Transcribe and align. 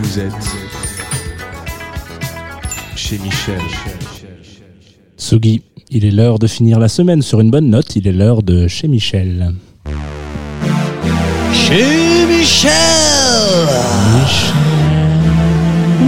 Vous 0.00 0.18
êtes. 0.18 0.32
Chez 2.96 3.18
Michel. 3.18 3.60
Tsugi, 5.18 5.62
il 5.90 6.06
est 6.06 6.10
l'heure 6.10 6.38
de 6.38 6.46
finir 6.46 6.78
la 6.78 6.88
semaine 6.88 7.20
sur 7.20 7.40
une 7.40 7.50
bonne 7.50 7.68
note, 7.68 7.94
il 7.94 8.08
est 8.08 8.12
l'heure 8.12 8.42
de 8.42 8.68
chez 8.68 8.88
Michel. 8.88 9.52
Chez 11.52 12.26
Michel. 12.26 12.72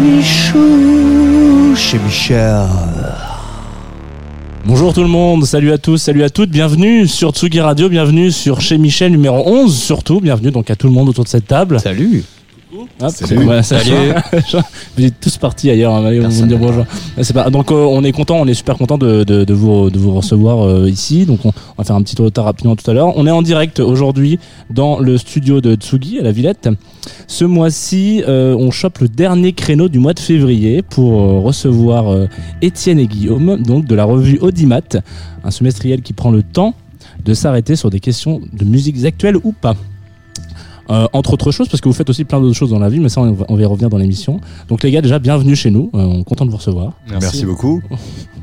Michou. 0.02 1.74
Chez 1.76 1.98
Michel. 1.98 2.66
Bonjour 4.64 4.94
tout 4.94 5.02
le 5.02 5.08
monde, 5.08 5.44
salut 5.44 5.72
à 5.72 5.78
tous, 5.78 5.98
salut 5.98 6.22
à 6.22 6.30
toutes, 6.30 6.48
bienvenue 6.48 7.06
sur 7.06 7.32
Tsugi 7.32 7.60
Radio, 7.60 7.90
bienvenue 7.90 8.30
sur 8.30 8.62
chez 8.62 8.78
Michel 8.78 9.12
numéro 9.12 9.46
11 9.46 9.76
surtout, 9.76 10.22
bienvenue 10.22 10.50
donc 10.50 10.70
à 10.70 10.76
tout 10.76 10.86
le 10.86 10.94
monde 10.94 11.10
autour 11.10 11.24
de 11.24 11.28
cette 11.28 11.46
table. 11.46 11.80
Salut 11.80 12.24
Hop, 13.00 13.10
Salut. 13.10 13.44
voilà, 13.44 13.62
ça 13.62 13.78
Salut. 13.78 14.12
va. 14.12 14.22
Vous 14.96 15.04
êtes 15.04 15.20
tous 15.20 15.36
partis 15.38 15.70
ailleurs, 15.70 15.94
hein, 15.94 16.04
allez, 16.04 16.18
on 16.18 16.22
va 16.22 16.28
Personne 16.28 16.44
me 16.44 16.48
dire 16.48 16.58
bonjour. 16.58 16.84
C'est 17.22 17.32
pas, 17.32 17.48
donc 17.50 17.70
euh, 17.70 17.74
on 17.74 18.02
est 18.02 18.12
content, 18.12 18.36
on 18.40 18.46
est 18.46 18.54
super 18.54 18.76
content 18.76 18.98
de, 18.98 19.22
de, 19.22 19.44
de 19.44 19.54
vous, 19.54 19.90
de 19.90 19.98
vous 19.98 20.12
recevoir 20.14 20.66
euh, 20.66 20.88
ici. 20.90 21.24
Donc 21.24 21.44
on, 21.44 21.48
on 21.50 21.74
va 21.78 21.84
faire 21.84 21.94
un 21.96 22.02
petit 22.02 22.16
tour 22.16 22.24
de 22.24 22.30
table 22.30 22.46
rapidement 22.46 22.74
tout 22.74 22.90
à 22.90 22.94
l'heure. 22.94 23.16
On 23.16 23.26
est 23.26 23.30
en 23.30 23.42
direct 23.42 23.78
aujourd'hui 23.80 24.38
dans 24.70 24.98
le 24.98 25.18
studio 25.18 25.60
de 25.60 25.74
Tsugi 25.76 26.18
à 26.18 26.22
la 26.22 26.32
Villette. 26.32 26.68
Ce 27.28 27.44
mois-ci, 27.44 28.22
euh, 28.26 28.56
on 28.58 28.70
chope 28.70 28.98
le 28.98 29.08
dernier 29.08 29.52
créneau 29.52 29.88
du 29.88 29.98
mois 29.98 30.14
de 30.14 30.20
février 30.20 30.82
pour 30.82 31.20
euh, 31.20 31.40
recevoir 31.40 32.08
euh, 32.12 32.26
Étienne 32.62 32.98
et 32.98 33.06
Guillaume, 33.06 33.62
donc 33.62 33.84
de 33.84 33.94
la 33.94 34.04
revue 34.04 34.38
Audimat, 34.40 34.80
un 35.44 35.50
semestriel 35.50 36.02
qui 36.02 36.12
prend 36.12 36.30
le 36.30 36.42
temps 36.42 36.74
de 37.24 37.34
s'arrêter 37.34 37.76
sur 37.76 37.90
des 37.90 38.00
questions 38.00 38.40
de 38.52 38.64
musiques 38.64 39.04
actuelles 39.04 39.36
ou 39.44 39.52
pas. 39.52 39.76
Euh, 40.90 41.06
entre 41.12 41.32
autres 41.32 41.50
choses, 41.50 41.68
parce 41.68 41.80
que 41.80 41.88
vous 41.88 41.94
faites 41.94 42.10
aussi 42.10 42.24
plein 42.24 42.40
d'autres 42.40 42.56
choses 42.56 42.70
dans 42.70 42.78
la 42.78 42.88
vie, 42.88 43.00
mais 43.00 43.08
ça, 43.08 43.20
on 43.20 43.32
va, 43.32 43.62
y 43.62 43.64
revenir 43.64 43.88
dans 43.88 43.98
l'émission. 43.98 44.40
Donc, 44.68 44.82
les 44.82 44.90
gars, 44.90 45.00
déjà, 45.00 45.18
bienvenue 45.18 45.56
chez 45.56 45.70
nous. 45.70 45.90
Euh, 45.94 45.98
on 45.98 46.20
est 46.20 46.24
content 46.24 46.44
de 46.44 46.50
vous 46.50 46.56
recevoir. 46.56 46.92
Merci, 47.08 47.44
beaucoup. 47.44 47.82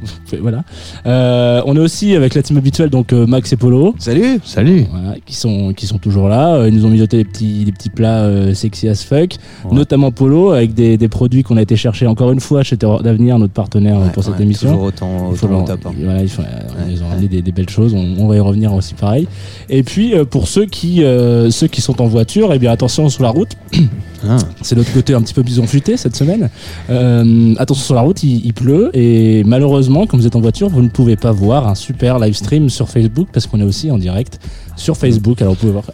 Voilà. 0.42 0.64
Euh, 1.06 1.62
on 1.66 1.76
est 1.76 1.80
aussi 1.80 2.16
avec 2.16 2.36
la 2.36 2.42
team 2.42 2.58
habituelle, 2.58 2.90
donc 2.90 3.12
euh, 3.14 3.26
Max 3.28 3.52
et 3.54 3.58
Polo, 3.58 3.96
Salut. 4.00 4.40
Salut 4.44 4.86
voilà, 4.92 5.16
qui 5.26 5.36
sont 5.36 5.74
qui 5.74 5.86
sont 5.88 5.98
toujours 5.98 6.30
là. 6.30 6.56
Euh, 6.56 6.68
Ils 6.70 6.74
nous 6.76 6.86
ont 6.86 6.90
mijoté 6.90 7.18
des 7.18 7.26
petits 7.26 7.66
des 7.66 7.72
petits 7.72 7.90
plats 7.90 8.22
euh, 8.24 8.54
sexy 8.54 8.88
as 8.88 9.04
fuck, 9.04 9.36
Ouais. 9.66 9.76
notamment 9.76 10.12
Polo 10.12 10.52
avec 10.52 10.74
des, 10.74 10.98
des 10.98 11.08
produits 11.08 11.44
qu'on 11.44 11.58
a 11.58 11.62
été 11.62 11.76
chercher 11.76 12.08
encore 12.08 12.32
une 12.32 12.40
fois 12.40 12.64
chez 12.64 12.78
Terreur 12.78 13.04
d'avenir, 13.04 13.38
notre 13.40 13.54
partenaire 13.54 14.00
pour 14.14 14.24
cette 14.24 14.38
Ouais, 14.38 14.44
émission. 14.44 14.70
Toujours 14.70 14.84
autant, 14.86 15.30
Il 15.32 15.38
faut 15.38 15.46
autant 15.48 15.56
au 15.56 15.58
leur- 15.60 15.66
top. 15.68 15.86
hein. 15.88 15.92
voilà, 16.04 16.22
il 16.22 16.30
faut- 16.30 16.42
Ouais, 16.42 16.48
ils 16.92 17.04
ont 17.04 17.08
ramené 17.10 17.28
des, 17.28 17.42
des 17.42 17.52
belles 17.52 17.70
choses. 17.70 17.94
On, 17.94 18.16
on 18.20 18.28
va 18.28 18.36
y 18.38 18.40
revenir 18.40 18.74
aussi 18.74 18.94
pareil. 18.94 19.28
Et 19.70 19.84
puis 19.84 20.14
euh, 20.16 20.24
pour 20.26 20.48
ceux 20.48 20.66
qui 20.66 21.04
euh, 21.04 21.50
ceux 21.52 21.68
qui 21.68 21.82
sont 21.82 22.02
en 22.02 22.08
voiture, 22.08 22.54
eh 22.54 22.60
bien 22.60 22.72
attention 22.72 23.10
sur 23.10 23.24
la 23.24 23.30
route. 23.30 23.52
Ah. 24.24 24.38
C'est 24.62 24.76
notre 24.76 24.94
côté 24.94 25.16
un 25.16 25.22
petit 25.24 25.34
peu 25.34 25.42
bison 25.42 25.66
futé 25.66 25.98
cette 25.98 26.16
semaine. 26.16 26.52
Euh, 26.92 27.56
attention 27.58 27.84
sur 27.84 27.96
la 27.96 28.02
route, 28.02 28.22
il, 28.22 28.46
il 28.46 28.54
pleut 28.54 28.92
et 28.94 29.44
malheureusement, 29.46 29.91
comme 30.08 30.20
vous 30.20 30.28
êtes 30.28 30.36
en 30.36 30.42
voiture, 30.42 30.70
vous 30.70 30.82
ne 30.82 30.90
pouvez 30.90 31.16
pas 31.16 31.32
voir 31.32 31.68
un 31.68 31.76
super 31.76 32.20
live 32.20 32.34
stream 32.36 32.70
sur 32.70 32.90
Facebook 32.90 33.28
parce 33.32 33.48
qu'on 33.48 33.60
est 33.60 33.64
aussi 33.64 33.92
en 33.92 33.98
direct 33.98 34.40
sur 34.76 34.98
Facebook. 34.98 35.42
Alors 35.42 35.54
vous 35.54 35.60
pouvez 35.60 35.72
voir. 35.72 35.86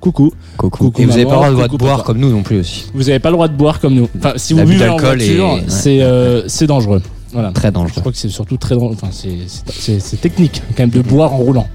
Coucou. 0.00 0.32
Coucou. 0.56 0.86
Coucou, 0.86 1.02
Et 1.02 1.04
vous 1.04 1.10
n'avez 1.12 1.24
pas 1.26 1.46
le 1.48 1.54
droit 1.54 1.68
de 1.68 1.76
boire 1.76 1.96
papa. 1.98 2.06
comme 2.06 2.18
nous 2.18 2.30
non 2.30 2.42
plus 2.42 2.58
aussi. 2.60 2.86
Vous 2.92 3.04
n'avez 3.04 3.18
pas 3.20 3.30
le 3.30 3.36
droit 3.36 3.46
de 3.48 3.56
boire 3.56 3.78
comme 3.80 3.94
nous. 3.94 4.08
Enfin, 4.18 4.32
si 4.36 4.52
vous 4.52 4.64
buvez 4.64 4.88
en 4.88 4.96
voiture, 4.96 5.60
c'est 5.68 6.02
euh, 6.02 6.42
c'est 6.48 6.66
dangereux. 6.66 7.02
Voilà. 7.32 7.50
Très 7.52 7.68
Je 7.68 7.72
dangereux. 7.74 8.00
crois 8.00 8.12
que 8.12 8.18
c'est 8.18 8.28
surtout 8.28 8.56
très 8.56 8.74
dangereux. 8.74 8.94
Enfin, 9.00 9.08
c'est- 9.12 10.20
technique 10.20 10.60
quand 10.76 10.82
même 10.82 10.90
de 10.90 11.00
boire 11.02 11.32
en 11.32 11.38
roulant. 11.38 11.68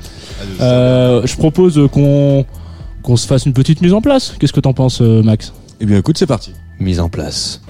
Euh, 0.62 1.22
je 1.26 1.36
propose 1.38 1.80
qu'on 1.92 2.46
qu'on 3.02 3.16
se 3.16 3.26
fasse 3.26 3.46
une 3.46 3.54
petite 3.54 3.82
mise 3.82 3.94
en 3.94 4.02
place. 4.02 4.34
Qu'est-ce 4.40 4.54
que 4.54 4.60
t'en 4.60 4.74
penses, 4.74 5.00
euh, 5.02 5.24
Max? 5.24 5.54
Eh 5.80 5.86
bien, 5.86 5.98
écoute, 5.98 6.18
c'est 6.18 6.26
parti. 6.28 6.52
Mise 6.80 7.00
en 7.00 7.08
place. 7.10 7.62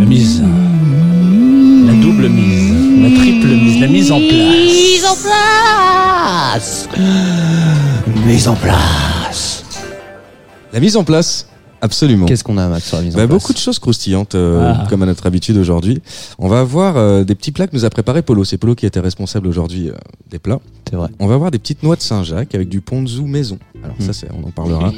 La 0.00 0.06
mise. 0.06 0.42
La 3.78 3.88
mise 3.88 4.10
en 4.10 4.18
place. 4.18 4.32
Mise 4.32 5.04
en 5.04 5.16
place 5.16 6.88
Mise 8.24 8.48
en 8.48 8.54
place 8.54 9.64
La 10.72 10.80
mise 10.80 10.96
en 10.96 11.04
place. 11.04 11.45
Absolument. 11.80 12.26
Qu'est-ce 12.26 12.44
qu'on 12.44 12.58
a, 12.58 12.68
Max, 12.68 12.86
sur 12.88 12.96
la 12.96 13.02
mise 13.04 13.14
en 13.14 13.18
Bah, 13.18 13.26
place 13.26 13.40
beaucoup 13.40 13.52
de 13.52 13.58
choses 13.58 13.78
croustillantes, 13.78 14.34
euh, 14.34 14.72
Ah. 14.74 14.86
comme 14.88 15.02
à 15.02 15.06
notre 15.06 15.26
habitude 15.26 15.56
aujourd'hui. 15.56 16.00
On 16.38 16.48
va 16.48 16.60
avoir 16.60 16.96
euh, 16.96 17.24
des 17.24 17.34
petits 17.34 17.52
plats 17.52 17.66
que 17.66 17.74
nous 17.76 17.84
a 17.84 17.90
préparé 17.90 18.22
Polo. 18.22 18.44
C'est 18.44 18.58
Polo 18.58 18.74
qui 18.74 18.86
était 18.86 19.00
responsable 19.00 19.46
aujourd'hui 19.48 19.88
euh, 19.90 19.94
des 20.30 20.38
plats. 20.38 20.60
C'est 20.88 20.96
vrai. 20.96 21.08
On 21.18 21.26
va 21.26 21.34
avoir 21.34 21.50
des 21.50 21.58
petites 21.58 21.82
noix 21.82 21.96
de 21.96 22.00
Saint-Jacques 22.02 22.54
avec 22.54 22.68
du 22.68 22.80
ponzu 22.80 23.22
maison. 23.22 23.58
Alors 23.84 23.96
ça, 24.00 24.12
c'est, 24.12 24.28
on 24.32 24.46
en 24.46 24.50
parlera. 24.50 24.92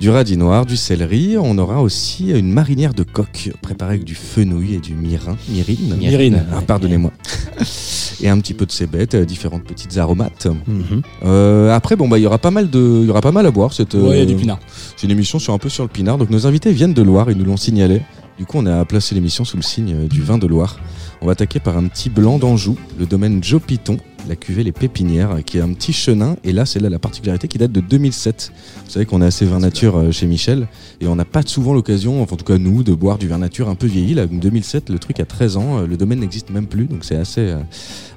du 0.00 0.10
radis 0.10 0.36
noir, 0.36 0.66
du 0.66 0.76
céleri. 0.76 1.36
On 1.38 1.56
aura 1.58 1.80
aussi 1.82 2.30
une 2.30 2.52
marinière 2.52 2.94
de 2.94 3.02
coque 3.02 3.50
préparée 3.62 3.94
avec 3.94 4.04
du 4.04 4.14
fenouil 4.14 4.74
et 4.74 4.78
du 4.80 4.94
mirin. 4.94 5.36
Mirine. 5.48 5.96
Myrine. 5.98 6.44
Ah, 6.52 6.60
pardonnez-moi. 6.66 7.10
et 8.22 8.28
un 8.28 8.38
petit 8.38 8.54
peu 8.54 8.66
de 8.66 8.72
cébette, 8.72 9.14
euh, 9.14 9.24
différentes 9.24 9.64
petites 9.64 9.96
aromates. 9.98 10.46
Mhm. 10.46 11.02
Euh, 11.24 11.74
après, 11.74 11.96
bon, 11.96 12.08
bah, 12.08 12.18
il 12.18 12.22
y 12.22 12.26
aura 12.26 12.38
pas 12.38 12.50
mal 12.50 12.68
de, 12.70 12.98
il 13.02 13.06
y 13.06 13.10
aura 13.10 13.20
pas 13.20 13.32
mal 13.32 13.46
à 13.46 13.50
boire. 13.50 13.72
C'est, 13.72 13.94
Ouais, 13.94 14.16
il 14.16 14.18
y 14.18 14.22
a 14.22 14.26
du 14.26 14.36
pinard. 14.36 14.58
c'est 14.96 15.06
une 15.06 15.12
émission 15.12 15.38
sur 15.38 15.54
un 15.54 15.58
peu 15.58 15.68
sur 15.68 15.82
le 15.84 15.88
pinard. 15.88 16.09
Donc 16.18 16.30
nos 16.30 16.46
invités 16.46 16.72
viennent 16.72 16.94
de 16.94 17.02
Loire, 17.02 17.30
ils 17.30 17.36
nous 17.36 17.44
l'ont 17.44 17.56
signalé. 17.56 18.02
Du 18.38 18.46
coup, 18.46 18.58
on 18.58 18.66
a 18.66 18.84
placé 18.84 19.14
l'émission 19.14 19.44
sous 19.44 19.56
le 19.56 19.62
signe 19.62 19.94
euh, 19.94 20.08
du 20.08 20.22
vin 20.22 20.38
de 20.38 20.46
Loire. 20.46 20.80
On 21.20 21.26
va 21.26 21.32
attaquer 21.32 21.60
par 21.60 21.76
un 21.76 21.86
petit 21.88 22.08
blanc 22.08 22.38
d'Anjou, 22.38 22.78
le 22.98 23.04
domaine 23.04 23.44
Joe 23.44 23.60
Piton, 23.60 23.98
la 24.28 24.34
cuvée 24.34 24.64
Les 24.64 24.72
Pépinières, 24.72 25.44
qui 25.44 25.58
est 25.58 25.60
un 25.60 25.72
petit 25.74 25.92
chenin. 25.92 26.36
Et 26.42 26.52
là, 26.52 26.64
c'est 26.64 26.80
là 26.80 26.88
la 26.88 26.98
particularité 26.98 27.48
qui 27.48 27.58
date 27.58 27.72
de 27.72 27.80
2007. 27.80 28.50
Vous 28.86 28.90
savez 28.90 29.04
qu'on 29.04 29.20
est 29.20 29.26
assez 29.26 29.44
vin 29.44 29.58
nature 29.58 29.98
euh, 29.98 30.10
chez 30.10 30.26
Michel 30.26 30.68
et 31.00 31.06
on 31.06 31.16
n'a 31.16 31.26
pas 31.26 31.42
souvent 31.44 31.74
l'occasion, 31.74 32.22
enfin, 32.22 32.34
en 32.34 32.38
tout 32.38 32.46
cas 32.46 32.58
nous, 32.58 32.82
de 32.82 32.94
boire 32.94 33.18
du 33.18 33.28
vin 33.28 33.38
nature 33.38 33.68
un 33.68 33.74
peu 33.74 33.86
vieilli. 33.86 34.14
Là, 34.14 34.26
2007, 34.26 34.88
le 34.88 34.98
truc 34.98 35.20
a 35.20 35.26
13 35.26 35.56
ans, 35.58 35.78
euh, 35.78 35.86
le 35.86 35.96
domaine 35.96 36.20
n'existe 36.20 36.50
même 36.50 36.66
plus, 36.66 36.86
donc 36.86 37.04
c'est 37.04 37.16
assez, 37.16 37.54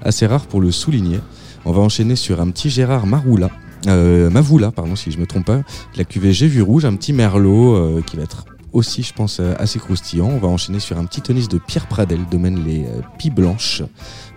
assez 0.02 0.26
rare 0.26 0.48
pour 0.48 0.62
le 0.62 0.72
souligner. 0.72 1.20
On 1.66 1.72
va 1.74 1.82
enchaîner 1.82 2.16
sur 2.16 2.42
un 2.42 2.50
petit 2.50 2.70
Gérard 2.70 3.06
Maroula. 3.06 3.52
Euh, 3.88 4.30
Mavoula, 4.30 4.72
pardon, 4.72 4.96
si 4.96 5.12
je 5.12 5.20
me 5.20 5.26
trompe 5.26 5.46
pas, 5.46 5.62
la 5.96 6.04
cuvée 6.04 6.34
J'ai 6.34 6.48
vu 6.48 6.62
rouge, 6.62 6.86
un 6.86 6.96
petit 6.96 7.14
merlot 7.14 7.76
euh, 7.76 8.02
qui 8.02 8.18
va 8.18 8.24
être 8.24 8.46
aussi, 8.74 9.04
je 9.04 9.14
pense, 9.14 9.40
euh, 9.40 9.54
assez 9.60 9.80
croustillant. 9.80 10.30
On 10.34 10.40
va 10.40 10.48
enchaîner 10.48 10.80
sur 10.80 10.98
un 10.98 11.06
petit 11.06 11.22
tonis 11.22 11.48
de 11.48 11.60
Pierre 11.60 11.88
Pradel, 11.88 12.20
domaine 12.30 12.64
les 12.66 12.84
euh, 12.84 13.02
Pies 13.18 13.30
Blanches, 13.30 13.84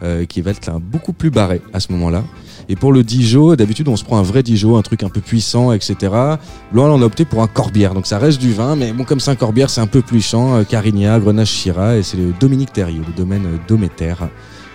euh, 0.03 0.27
qui 0.27 0.43
va 0.43 0.51
être 0.51 0.67
là, 0.67 0.79
beaucoup 0.79 1.15
plus 1.15 1.31
barré 1.31 1.63
à 1.73 1.81
ce 1.81 1.91
moment-là. 1.93 2.23
Et 2.69 2.77
pour 2.77 2.93
le 2.93 3.03
Dijon, 3.03 3.55
d'habitude, 3.55 3.89
on 3.89 3.97
se 3.97 4.05
prend 4.05 4.19
un 4.19 4.23
vrai 4.23 4.43
Dijon, 4.43 4.77
un 4.77 4.83
truc 4.83 5.03
un 5.03 5.09
peu 5.09 5.21
puissant, 5.21 5.73
etc. 5.73 5.97
Là, 6.13 6.39
on 6.75 7.01
a 7.01 7.05
opté 7.05 7.25
pour 7.25 7.43
un 7.43 7.47
Corbière. 7.47 7.95
Donc 7.95 8.07
ça 8.07 8.19
reste 8.19 8.41
du 8.41 8.53
vin, 8.53 8.77
mais 8.77 8.93
bon, 8.93 9.05
comme 9.05 9.21
c'est 9.21 9.31
un 9.31 9.37
Corbière, 9.37 9.71
c'est 9.71 9.81
un 9.81 9.87
peu 9.87 10.03
plus 10.03 10.21
champ. 10.21 10.63
Carigna, 10.65 11.19
Grenache, 11.19 11.51
Chira, 11.51 11.97
et 11.97 12.03
c'est 12.03 12.17
le 12.17 12.33
Dominique 12.39 12.73
Terrier, 12.73 13.01
le 13.07 13.13
domaine 13.17 13.47
euh, 13.47 13.59
Dométer, 13.69 14.15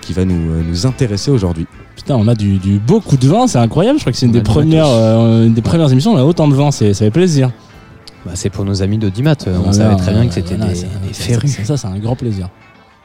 qui 0.01 0.13
va 0.13 0.25
nous, 0.25 0.51
euh, 0.51 0.63
nous 0.67 0.85
intéresser 0.85 1.31
aujourd'hui. 1.31 1.67
Putain, 1.95 2.15
on 2.15 2.27
a 2.27 2.35
du, 2.35 2.57
du 2.57 2.79
beau 2.79 2.99
coup 2.99 3.17
de 3.17 3.27
vin, 3.27 3.47
c'est 3.47 3.57
incroyable. 3.59 3.99
Je 3.99 4.03
crois 4.03 4.11
que 4.11 4.17
c'est 4.17 4.25
une 4.25 4.31
des 4.31 4.41
premières, 4.41 4.87
euh, 4.87 5.45
une 5.45 5.53
des 5.53 5.61
premières 5.61 5.91
émissions. 5.91 6.11
où 6.13 6.15
On 6.15 6.19
a 6.19 6.23
autant 6.23 6.47
de 6.47 6.55
vin, 6.55 6.71
c'est 6.71 6.93
ça 6.93 7.05
fait 7.05 7.11
plaisir. 7.11 7.51
Bah, 8.25 8.31
c'est 8.35 8.49
pour 8.49 8.65
nos 8.65 8.81
amis 8.81 8.97
d'Audimat. 8.97 9.35
euh, 9.47 9.55
On 9.57 9.59
Voilà, 9.71 9.73
savait 9.73 9.95
très 9.97 10.11
bien 10.13 10.27
que 10.27 10.33
c'était 10.33 10.55
voilà, 10.55 10.73
des, 10.73 10.79
des 10.81 10.87
c'est- 11.13 11.23
férus. 11.23 11.57
Ça, 11.63 11.77
c'est 11.77 11.87
un 11.87 11.97
grand 11.99 12.15
plaisir. 12.15 12.49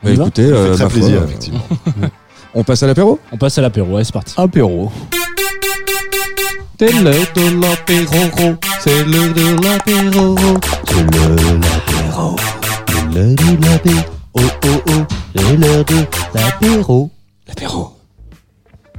On 0.02 0.06
Bah, 0.08 0.12
écoutez, 0.14 0.48
Ça 0.48 0.48
fait 0.48 0.54
euh, 0.54 0.74
très 0.74 0.84
ma 0.84 0.90
foi, 0.90 1.00
plaisir, 1.00 1.22
effectivement. 1.24 1.60
on 2.54 2.64
passe 2.64 2.82
à 2.82 2.86
l'apéro 2.86 3.18
On 3.32 3.36
passe 3.36 3.58
à 3.58 3.62
l'apéro, 3.62 3.94
ouais, 3.96 4.04
c'est 4.04 4.12
parti. 4.12 4.34
Apéro. 4.36 4.90
C'est 6.78 6.92
l'heure 6.92 7.14
de 7.34 7.60
l'apéro, 7.62 8.56
c'est 8.80 9.04
l'heure 9.04 9.32
de 9.32 9.62
l'apéro, 9.64 10.36
c'est 10.84 11.02
l'heure 11.02 11.34
de 11.34 11.64
l'apéro, 11.64 12.36
c'est 12.88 13.14
l'heure 13.14 13.34
de 13.34 13.66
l'apéro, 13.66 14.00
oh 14.34 14.40
oh 14.66 14.68
oh, 14.88 14.92
c'est 15.34 15.56
l'heure 15.56 15.84
de 15.86 15.94
l'apéro. 16.34 17.10
L'apéro 17.48 17.92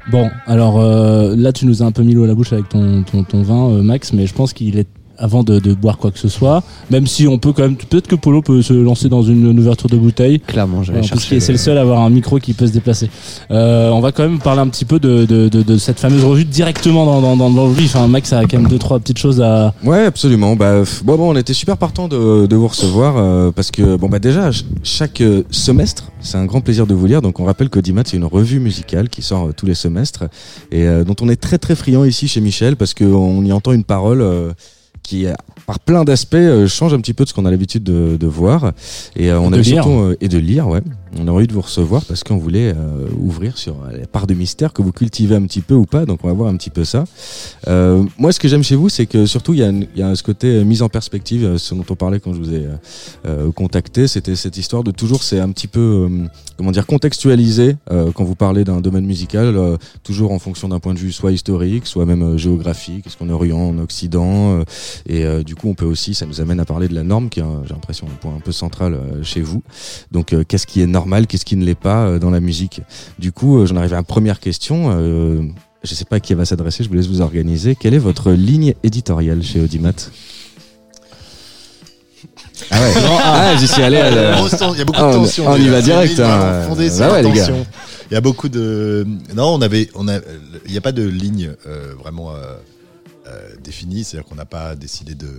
Bon, 0.10 0.30
alors 0.46 0.80
euh, 0.80 1.36
là, 1.36 1.52
tu 1.52 1.66
nous 1.66 1.84
as 1.84 1.86
un 1.86 1.92
peu 1.92 2.02
mis 2.02 2.14
l'eau 2.14 2.24
à 2.24 2.28
la 2.28 2.36
bouche 2.36 2.54
avec 2.54 2.70
ton, 2.70 3.04
ton, 3.04 3.24
ton 3.26 3.42
vin, 3.42 3.72
euh, 3.72 3.84
Max, 3.84 4.14
mais 4.14 4.26
je 4.26 4.34
pense 4.34 4.54
qu'il 4.54 4.78
est 4.80 4.88
avant 5.18 5.44
de, 5.44 5.60
de 5.60 5.74
boire 5.74 5.98
quoi 5.98 6.12
que 6.12 6.20
ce 6.20 6.28
soit, 6.30 6.64
même 6.90 7.08
si 7.08 7.28
on 7.28 7.38
peut 7.38 7.54
quand 7.54 7.64
même, 7.64 7.76
peut-être 7.76 8.08
que 8.08 8.16
Polo 8.16 8.42
peut 8.42 8.62
se 8.62 8.74
lancer 8.74 9.10
dans 9.10 9.22
une, 9.24 9.50
une 9.52 9.60
ouverture 9.60 9.90
de 9.90 9.98
bouteille. 9.98 10.40
Clairement, 10.40 10.84
j'allais 10.84 11.00
parce 11.00 11.10
chercher. 11.10 11.40
c'est 11.40 11.52
le 11.52 11.58
seul 11.58 11.78
à 11.78 11.82
avoir 11.82 12.02
un 12.02 12.10
micro 12.10 12.40
qui 12.40 12.54
peut 12.54 12.68
se 12.68 12.72
déplacer. 12.72 13.10
Euh, 13.52 13.90
on 13.92 14.00
va 14.00 14.12
quand 14.12 14.24
même 14.24 14.40
parler 14.40 14.62
un 14.62 14.68
petit 14.68 14.86
peu 14.86 15.00
de, 15.00 15.26
de, 15.26 15.50
de, 15.50 15.64
de 15.64 15.78
cette 15.78 16.00
fameuse 16.00 16.24
revue 16.24 16.46
directement 16.46 17.06
dans, 17.06 17.22
dans, 17.22 17.36
dans, 17.38 17.50
dans 17.50 17.68
le 17.68 17.74
vif. 17.74 17.96
Enfin, 17.96 18.08
Max 18.08 18.34
a 18.34 18.42
quand 18.46 18.58
même 18.58 18.68
deux 18.68 18.80
trois 18.80 19.00
petites 19.00 19.18
choses 19.18 19.42
à. 19.42 19.74
Ouais, 19.84 20.06
absolument. 20.06 20.56
Bah, 20.56 20.84
bon, 21.04 21.16
bon, 21.18 21.32
on 21.34 21.36
était 21.36 21.54
super 21.54 21.78
partant 21.78 22.08
de, 22.08 22.46
de 22.46 22.56
vous 22.56 22.68
recevoir 22.68 23.16
euh, 23.18 23.52
parce 23.52 23.72
que 23.72 23.96
bon 23.96 24.10
bah 24.10 24.20
déjà 24.20 24.44
ch- 24.52 24.66
chaque 24.84 25.22
euh, 25.22 25.44
semestre, 25.52 26.12
c'est 26.20 26.38
un 26.38 26.46
grand 26.46 26.62
plaisir 26.62 26.86
de 26.88 26.94
vous 26.94 27.06
lire. 27.08 27.22
Donc 27.22 27.40
on 27.40 27.46
rappelle 27.46 27.70
qu'Audimat 27.70 28.04
c'est 28.06 28.18
une 28.18 28.26
revue 28.26 28.60
musicale 28.60 29.10
qui 29.10 29.22
sort 29.22 29.48
euh, 29.48 29.54
tous 29.56 29.66
les 29.66 29.76
semestres 29.76 30.26
et 30.72 30.88
euh, 30.88 31.04
dont 31.04 31.16
on 31.22 31.30
est 31.30 31.36
très 31.42 31.58
très 31.58 31.76
friand 31.76 32.04
ici 32.06 32.28
chez 32.28 32.42
Michel 32.42 32.76
parce 32.76 32.94
qu'on 32.94 33.44
y 33.44 33.52
entend 33.52 33.72
une 33.72 33.84
parole. 33.84 34.22
Euh, 35.08 35.14
qui 35.14 35.26
euh, 35.28 35.34
par 35.68 35.80
plein 35.80 36.04
d'aspects 36.04 36.34
euh, 36.34 36.68
change 36.68 36.94
un 36.96 37.00
petit 37.00 37.14
peu 37.14 37.24
de 37.26 37.30
ce 37.30 37.34
qu'on 37.36 37.46
a 37.46 37.52
l'habitude 37.52 37.84
de, 37.84 38.18
de 38.18 38.28
voir 38.28 38.72
et 39.16 39.30
euh, 39.30 39.40
on 39.40 39.52
lire. 39.52 39.84
surtout 39.84 39.90
euh, 39.92 40.18
et 40.22 40.30
de 40.30 40.40
lire 40.40 40.68
ouais 40.68 40.82
on 41.20 41.28
a 41.28 41.32
envie 41.32 41.48
de 41.48 41.54
vous 41.54 41.62
recevoir 41.62 42.04
parce 42.06 42.24
qu'on 42.24 42.38
voulait 42.38 42.74
euh, 42.76 43.08
ouvrir 43.20 43.58
sur 43.58 43.76
la 43.92 44.06
part 44.08 44.28
de 44.28 44.34
mystère 44.34 44.74
que 44.74 44.82
vous 44.82 44.92
cultivez 44.92 45.36
un 45.36 45.44
petit 45.44 45.62
peu 45.62 45.74
ou 45.74 45.86
pas. 45.86 46.06
Donc 46.06 46.20
on 46.24 46.28
va 46.28 46.34
voir 46.34 46.50
un 46.50 46.58
petit 46.58 46.70
peu 46.70 46.84
ça. 46.84 47.06
Euh, 47.68 48.04
moi, 48.18 48.32
ce 48.32 48.40
que 48.40 48.48
j'aime 48.48 48.62
chez 48.62 48.76
vous, 48.76 48.90
c'est 48.90 49.06
que 49.06 49.26
surtout 49.26 49.54
il 49.54 49.60
y 49.62 49.64
a, 49.64 49.70
il 49.70 49.88
y 49.96 50.04
a 50.04 50.14
ce 50.16 50.22
côté 50.22 50.64
mise 50.64 50.82
en 50.82 50.90
perspective, 50.90 51.58
ce 51.58 51.74
dont 51.74 51.86
on 51.90 51.96
parlait 51.96 52.20
quand 52.20 52.34
je 52.34 52.40
vous 52.40 52.54
ai 52.54 52.68
contacté. 53.56 54.08
C'était 54.08 54.36
cette 54.36 54.58
histoire 54.58 54.84
de 54.84 54.92
toujours, 54.92 55.24
c'est 55.24 55.40
un 55.40 55.50
petit 55.50 55.68
peu, 55.68 56.08
euh, 56.10 56.28
comment 56.58 56.72
dire, 56.72 56.86
contextualisé 56.86 57.78
euh, 57.92 58.12
quand 58.14 58.24
vous 58.24 58.36
parlez 58.36 58.64
d'un 58.64 58.82
domaine 58.82 59.06
musical, 59.06 59.56
euh, 59.58 59.78
toujours 60.04 60.32
en 60.32 60.40
fonction 60.40 60.68
d'un 60.70 60.80
point 60.80 60.94
de 60.94 61.00
vue 61.00 61.12
soit 61.12 61.32
historique, 61.32 61.88
soit 61.88 62.06
même 62.06 62.24
euh, 62.24 62.38
géographique. 62.38 63.08
Est-ce 63.08 63.18
qu'on 63.18 63.30
est 63.30 63.34
Orient, 63.34 63.70
en 63.70 63.78
Occident 63.80 64.60
euh, 64.60 64.64
Et 65.08 65.44
du 65.44 65.56
coup, 65.58 65.68
on 65.70 65.74
peut 65.74 65.86
aussi, 65.86 66.14
ça 66.14 66.26
nous 66.26 66.40
amène 66.40 66.60
à 66.62 66.66
parler 66.66 66.88
de 66.88 66.96
la 66.96 67.04
norme, 67.04 67.28
qui 67.30 67.40
est, 67.42 67.44
un- 67.44 67.64
j'ai 67.68 67.74
l'impression, 67.74 68.08
un 68.08 68.16
point 68.16 68.34
un 68.36 68.40
peu 68.40 68.52
central 68.54 68.94
euh, 68.94 69.24
chez 69.24 69.42
vous. 69.42 69.62
Donc, 70.12 70.32
euh, 70.34 70.44
qu'est-ce 70.48 70.66
qui 70.68 70.82
est 70.82 70.88
normal, 70.88 71.28
qu'est-ce 71.28 71.44
qui 71.46 71.56
ne 71.58 71.66
l'est 71.66 71.76
pas 71.76 72.06
euh, 72.06 72.20
dans 72.20 72.30
la 72.30 72.40
musique? 72.40 72.82
Du 73.20 73.32
coup, 73.34 73.66
j'en 73.66 73.76
arrive 73.76 73.94
à 73.94 73.98
la 73.98 74.04
première 74.04 74.40
question. 74.40 74.92
Je 75.84 75.94
sais 75.94 76.06
pas 76.06 76.16
à 76.18 76.20
qui 76.20 76.34
elle 76.34 76.40
va 76.40 76.46
s'adresser, 76.46 76.84
je 76.84 76.90
vous 76.90 76.96
laisse 76.96 77.08
vous 77.08 77.22
organiser. 77.22 77.76
Quelle 77.76 77.94
est 77.94 77.98
votre 78.00 78.32
ligne 78.32 78.74
éditoriale 78.84 79.44
chez 79.44 79.62
Audimat? 79.62 79.92
Ah 82.72 82.82
ouais, 82.82 82.94
ah, 83.24 83.56
j'y 83.58 83.68
suis 83.68 83.82
allé. 83.84 83.98
à 83.98 84.10
la- 84.10 84.40
Il 84.40 84.78
y 84.78 84.82
a 84.82 84.86
beaucoup 84.86 85.00
Ah, 85.00 85.12
de 85.12 85.18
on- 85.18 85.24
tension. 85.24 85.48
on 85.48 85.56
y 85.56 85.68
va 85.70 85.82
direct, 85.82 86.18
une 86.18 86.24
hein. 86.24 86.64
fondée 86.68 86.90
Bah 86.90 86.96
la 87.08 87.12
ouais, 87.14 87.24
les 87.24 87.32
gars. 87.32 87.40
tension. 87.48 87.66
Il 88.10 88.14
y 88.16 88.18
a 88.18 88.22
beaucoup 88.22 88.50
de. 88.50 89.06
Non, 89.36 89.54
on 89.54 89.62
avait, 89.62 89.90
on 89.96 90.08
a, 90.08 90.16
il 90.66 90.72
n'y 90.72 90.78
a 90.78 90.82
pas 90.82 90.92
de 90.92 91.04
ligne 91.04 91.52
euh, 91.68 91.94
vraiment 92.00 92.32
euh, 92.32 92.56
euh, 93.28 93.56
définie. 93.62 94.04
C'est-à-dire 94.04 94.28
qu'on 94.28 94.36
n'a 94.36 94.46
pas 94.46 94.76
décidé 94.76 95.16
de 95.16 95.32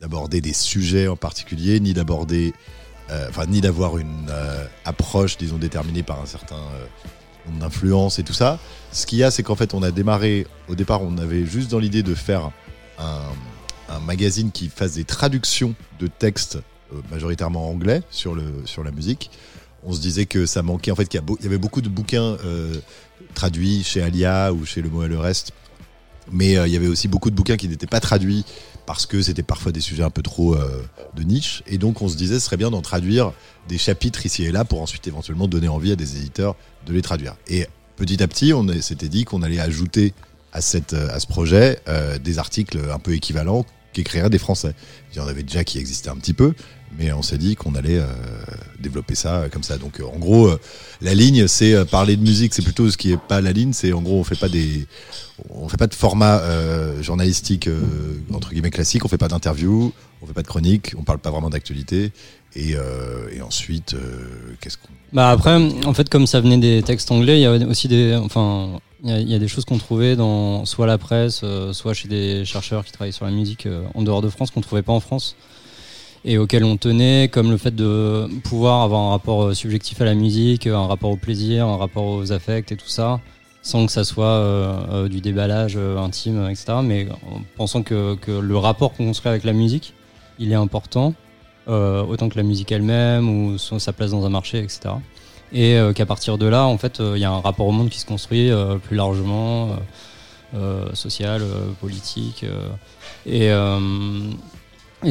d'aborder 0.00 0.42
des 0.42 0.52
sujets 0.52 1.08
en 1.08 1.16
particulier, 1.16 1.80
ni 1.80 1.94
d'aborder, 1.94 2.52
euh, 3.10 3.26
enfin, 3.30 3.46
ni 3.46 3.62
d'avoir 3.62 3.96
une 3.96 4.28
euh, 4.28 4.66
approche, 4.84 5.38
disons, 5.38 5.56
déterminée 5.56 6.02
par 6.02 6.20
un 6.20 6.26
certain 6.26 6.60
nombre 7.46 7.60
d'influences 7.60 8.18
et 8.18 8.22
tout 8.22 8.34
ça. 8.34 8.58
Ce 8.92 9.06
qu'il 9.06 9.18
y 9.18 9.24
a, 9.24 9.30
c'est 9.30 9.42
qu'en 9.42 9.54
fait, 9.54 9.72
on 9.72 9.82
a 9.82 9.90
démarré. 9.90 10.46
Au 10.68 10.74
départ, 10.74 11.00
on 11.02 11.16
avait 11.16 11.46
juste 11.46 11.70
dans 11.70 11.78
l'idée 11.78 12.02
de 12.02 12.14
faire 12.14 12.50
un, 12.98 13.22
magazine 14.04 14.52
qui 14.52 14.68
fasse 14.68 14.92
des 14.94 15.04
traductions 15.04 15.74
de 15.98 16.08
textes 16.08 16.58
majoritairement 17.10 17.70
anglais 17.70 18.02
sur 18.10 18.34
le 18.34 18.44
sur 18.66 18.84
la 18.84 18.90
musique. 18.90 19.30
On 19.84 19.92
se 19.92 20.00
disait 20.00 20.26
que 20.26 20.44
ça 20.44 20.62
manquait. 20.62 20.90
En 20.90 20.96
fait, 20.96 21.06
qu'il 21.06 21.20
y, 21.40 21.46
avait 21.46 21.58
beaucoup 21.58 21.80
de 21.80 21.88
bouquins 21.88 22.36
traduits 23.34 23.82
chez 23.82 24.02
Alia 24.02 24.52
ou 24.52 24.66
chez 24.66 24.82
Le 24.82 24.90
Mot 24.90 25.04
et 25.04 25.08
le 25.08 25.18
Reste, 25.18 25.52
mais 26.30 26.56
euh, 26.56 26.66
il 26.66 26.72
y 26.72 26.76
avait 26.76 26.86
aussi 26.86 27.08
beaucoup 27.08 27.30
de 27.30 27.34
bouquins 27.34 27.56
qui 27.56 27.68
n'étaient 27.68 27.86
pas 27.86 28.00
traduits 28.00 28.44
parce 28.86 29.06
que 29.06 29.22
c'était 29.22 29.42
parfois 29.42 29.72
des 29.72 29.80
sujets 29.80 30.02
un 30.02 30.10
peu 30.10 30.22
trop 30.22 30.54
euh, 30.54 30.82
de 31.14 31.22
niche. 31.22 31.62
Et 31.66 31.78
donc, 31.78 32.02
on 32.02 32.08
se 32.08 32.16
disait, 32.16 32.38
ce 32.38 32.46
serait 32.46 32.56
bien 32.56 32.70
d'en 32.70 32.82
traduire 32.82 33.32
des 33.68 33.78
chapitres 33.78 34.24
ici 34.26 34.44
et 34.44 34.52
là 34.52 34.64
pour 34.64 34.80
ensuite 34.80 35.06
éventuellement 35.06 35.48
donner 35.48 35.68
envie 35.68 35.92
à 35.92 35.96
des 35.96 36.16
éditeurs 36.16 36.54
de 36.86 36.92
les 36.92 37.02
traduire. 37.02 37.34
Et 37.48 37.66
petit 37.96 38.22
à 38.22 38.28
petit, 38.28 38.52
on 38.52 38.66
s'était 38.80 39.08
dit 39.08 39.24
qu'on 39.24 39.42
allait 39.42 39.60
ajouter 39.60 40.14
à, 40.52 40.58
euh, 40.58 41.18
ce 41.18 41.26
projet 41.26 41.80
des 42.22 42.38
articles 42.38 42.78
un 42.92 42.98
peu 42.98 43.12
équivalents 43.14 43.64
qu'écriraient 43.96 44.30
des 44.30 44.38
Français. 44.38 44.74
Il 45.12 45.16
y 45.16 45.20
en 45.20 45.26
avait 45.26 45.42
déjà 45.42 45.64
qui 45.64 45.78
existaient 45.78 46.10
un 46.10 46.16
petit 46.16 46.34
peu, 46.34 46.52
mais 46.98 47.12
on 47.12 47.22
s'est 47.22 47.38
dit 47.38 47.56
qu'on 47.56 47.74
allait 47.74 47.98
euh, 47.98 48.06
développer 48.78 49.14
ça 49.14 49.36
euh, 49.36 49.48
comme 49.48 49.62
ça. 49.62 49.78
Donc 49.78 50.00
euh, 50.00 50.04
en 50.04 50.18
gros, 50.18 50.50
la 51.00 51.14
ligne, 51.14 51.48
c'est 51.48 51.84
parler 51.86 52.16
de 52.16 52.22
musique. 52.22 52.52
C'est 52.52 52.62
plutôt 52.62 52.90
ce 52.90 52.96
qui 52.96 53.12
est 53.12 53.16
pas 53.16 53.40
la 53.40 53.52
ligne. 53.52 53.72
C'est 53.72 53.92
en 53.92 54.02
gros, 54.02 54.20
on 54.20 54.24
fait 54.24 54.38
pas 54.38 54.50
des, 54.50 54.86
on 55.48 55.68
fait 55.68 55.78
pas 55.78 55.86
de 55.86 55.94
format 55.94 56.42
journalistique 57.00 57.68
entre 58.32 58.50
guillemets 58.50 58.70
classique. 58.70 59.04
On 59.04 59.08
fait 59.08 59.18
pas 59.18 59.28
d'interview, 59.28 59.92
on 60.20 60.26
fait 60.26 60.34
pas 60.34 60.42
de 60.42 60.48
chronique, 60.48 60.94
on 60.98 61.02
parle 61.02 61.18
pas 61.18 61.30
vraiment 61.30 61.50
d'actualité. 61.50 62.12
Et, 62.54 62.74
et 63.32 63.42
ensuite, 63.42 63.94
qu'est-ce 64.60 64.78
qu'on 64.78 64.88
Bah 65.12 65.30
après, 65.30 65.56
en 65.84 65.94
fait, 65.94 66.08
comme 66.08 66.26
ça 66.26 66.40
venait 66.40 66.58
des 66.58 66.82
textes 66.82 67.10
anglais, 67.10 67.38
il 67.38 67.42
y 67.42 67.46
avait 67.46 67.64
aussi 67.64 67.88
des, 67.88 68.14
enfin, 68.14 68.80
il 69.04 69.30
y 69.30 69.34
a, 69.34 69.38
des 69.38 69.48
choses 69.48 69.64
qu'on 69.64 69.78
trouvait 69.78 70.16
dans 70.16 70.64
soit 70.64 70.86
la 70.86 70.98
presse, 70.98 71.42
euh, 71.44 71.72
soit 71.72 71.92
chez 71.92 72.08
des 72.08 72.44
chercheurs 72.44 72.84
qui 72.84 72.92
travaillent 72.92 73.12
sur 73.12 73.26
la 73.26 73.30
musique 73.30 73.66
euh, 73.66 73.84
en 73.94 74.02
dehors 74.02 74.22
de 74.22 74.28
France 74.28 74.50
qu'on 74.50 74.62
trouvait 74.62 74.82
pas 74.82 74.92
en 74.92 75.00
France 75.00 75.36
et 76.24 76.38
auxquels 76.38 76.64
on 76.64 76.76
tenait, 76.76 77.28
comme 77.28 77.50
le 77.50 77.56
fait 77.56 77.74
de 77.74 78.26
pouvoir 78.42 78.82
avoir 78.82 79.02
un 79.02 79.10
rapport 79.10 79.44
euh, 79.44 79.54
subjectif 79.54 80.00
à 80.00 80.04
la 80.04 80.14
musique, 80.14 80.66
un 80.66 80.86
rapport 80.86 81.10
au 81.10 81.16
plaisir, 81.16 81.66
un 81.66 81.76
rapport 81.76 82.04
aux 82.04 82.32
affects 82.32 82.72
et 82.72 82.76
tout 82.76 82.88
ça, 82.88 83.20
sans 83.62 83.86
que 83.86 83.92
ça 83.92 84.02
soit 84.02 85.08
du 85.08 85.20
déballage 85.20 85.76
intime, 85.76 86.48
etc. 86.48 86.78
Mais 86.82 87.08
en 87.30 87.42
pensant 87.56 87.82
que, 87.82 88.14
que 88.14 88.32
le 88.32 88.56
rapport 88.56 88.92
qu'on 88.94 89.06
construit 89.06 89.28
avec 89.28 89.44
la 89.44 89.52
musique, 89.52 89.92
il 90.38 90.50
est 90.50 90.56
important, 90.56 91.14
autant 91.66 92.28
que 92.28 92.36
la 92.36 92.44
musique 92.44 92.70
elle-même 92.72 93.28
ou 93.28 93.58
sa 93.58 93.92
place 93.92 94.12
dans 94.12 94.24
un 94.24 94.30
marché, 94.30 94.58
etc. 94.58 94.94
Et 95.52 95.76
euh, 95.76 95.92
qu'à 95.92 96.06
partir 96.06 96.38
de 96.38 96.46
là, 96.46 96.64
en 96.64 96.78
fait, 96.78 97.00
euh, 97.00 97.12
il 97.16 97.20
y 97.20 97.24
a 97.24 97.30
un 97.30 97.40
rapport 97.40 97.66
au 97.66 97.72
monde 97.72 97.88
qui 97.88 98.00
se 98.00 98.06
construit 98.06 98.50
euh, 98.50 98.76
plus 98.76 98.96
largement, 98.96 99.70
social, 100.94 101.42
politique. 101.82 102.46
et 103.26 103.50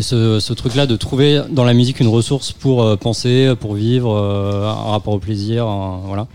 ce, 0.02 0.54
truc-là 0.54 0.88
de 0.88 0.96
trouver 0.96 1.44
dans 1.52 1.64
la 1.64 1.76
musique 1.76 2.00
une 2.00 2.08
ressource 2.08 2.52
pour 2.52 2.98
penser, 2.98 3.54
pour 3.60 3.76
vivre, 3.76 4.18
un 4.18 4.92
rapport 4.92 5.14
au 5.14 5.20
plaisir, 5.20 5.68
voilà. 5.68 6.26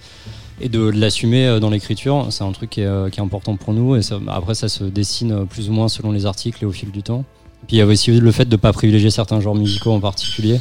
Et 0.60 0.68
de 0.68 0.78
l'assumer 0.78 1.58
dans 1.60 1.70
l'écriture, 1.70 2.28
c'est 2.30 2.44
un 2.44 2.52
truc 2.52 2.70
qui 2.70 2.82
est, 2.82 3.18
important 3.18 3.56
pour 3.56 3.74
nous. 3.74 3.96
Et 3.96 4.00
après, 4.28 4.54
ça 4.54 4.68
se 4.68 4.84
dessine 4.84 5.44
plus 5.46 5.68
ou 5.70 5.72
moins 5.72 5.88
selon 5.88 6.12
les 6.12 6.24
articles 6.24 6.62
et 6.62 6.66
au 6.66 6.72
fil 6.72 6.92
du 6.92 7.02
temps. 7.02 7.24
Puis 7.66 7.78
il 7.78 7.80
y 7.80 7.82
a 7.82 7.86
aussi 7.86 8.12
le 8.12 8.30
fait 8.30 8.44
de 8.44 8.52
ne 8.52 8.56
pas 8.60 8.72
privilégier 8.72 9.10
certains 9.10 9.40
genres 9.40 9.56
musicaux 9.56 9.92
en 9.92 10.00
particulier 10.00 10.60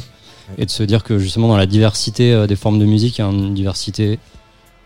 et 0.58 0.66
de 0.66 0.70
se 0.70 0.82
dire 0.82 1.02
que 1.02 1.18
justement 1.18 1.48
dans 1.48 1.56
la 1.56 1.66
diversité 1.66 2.32
euh, 2.32 2.46
des 2.46 2.56
formes 2.56 2.78
de 2.78 2.84
musique, 2.84 3.18
il 3.18 3.20
y 3.20 3.24
a 3.24 3.28
une 3.28 3.54
diversité 3.54 4.18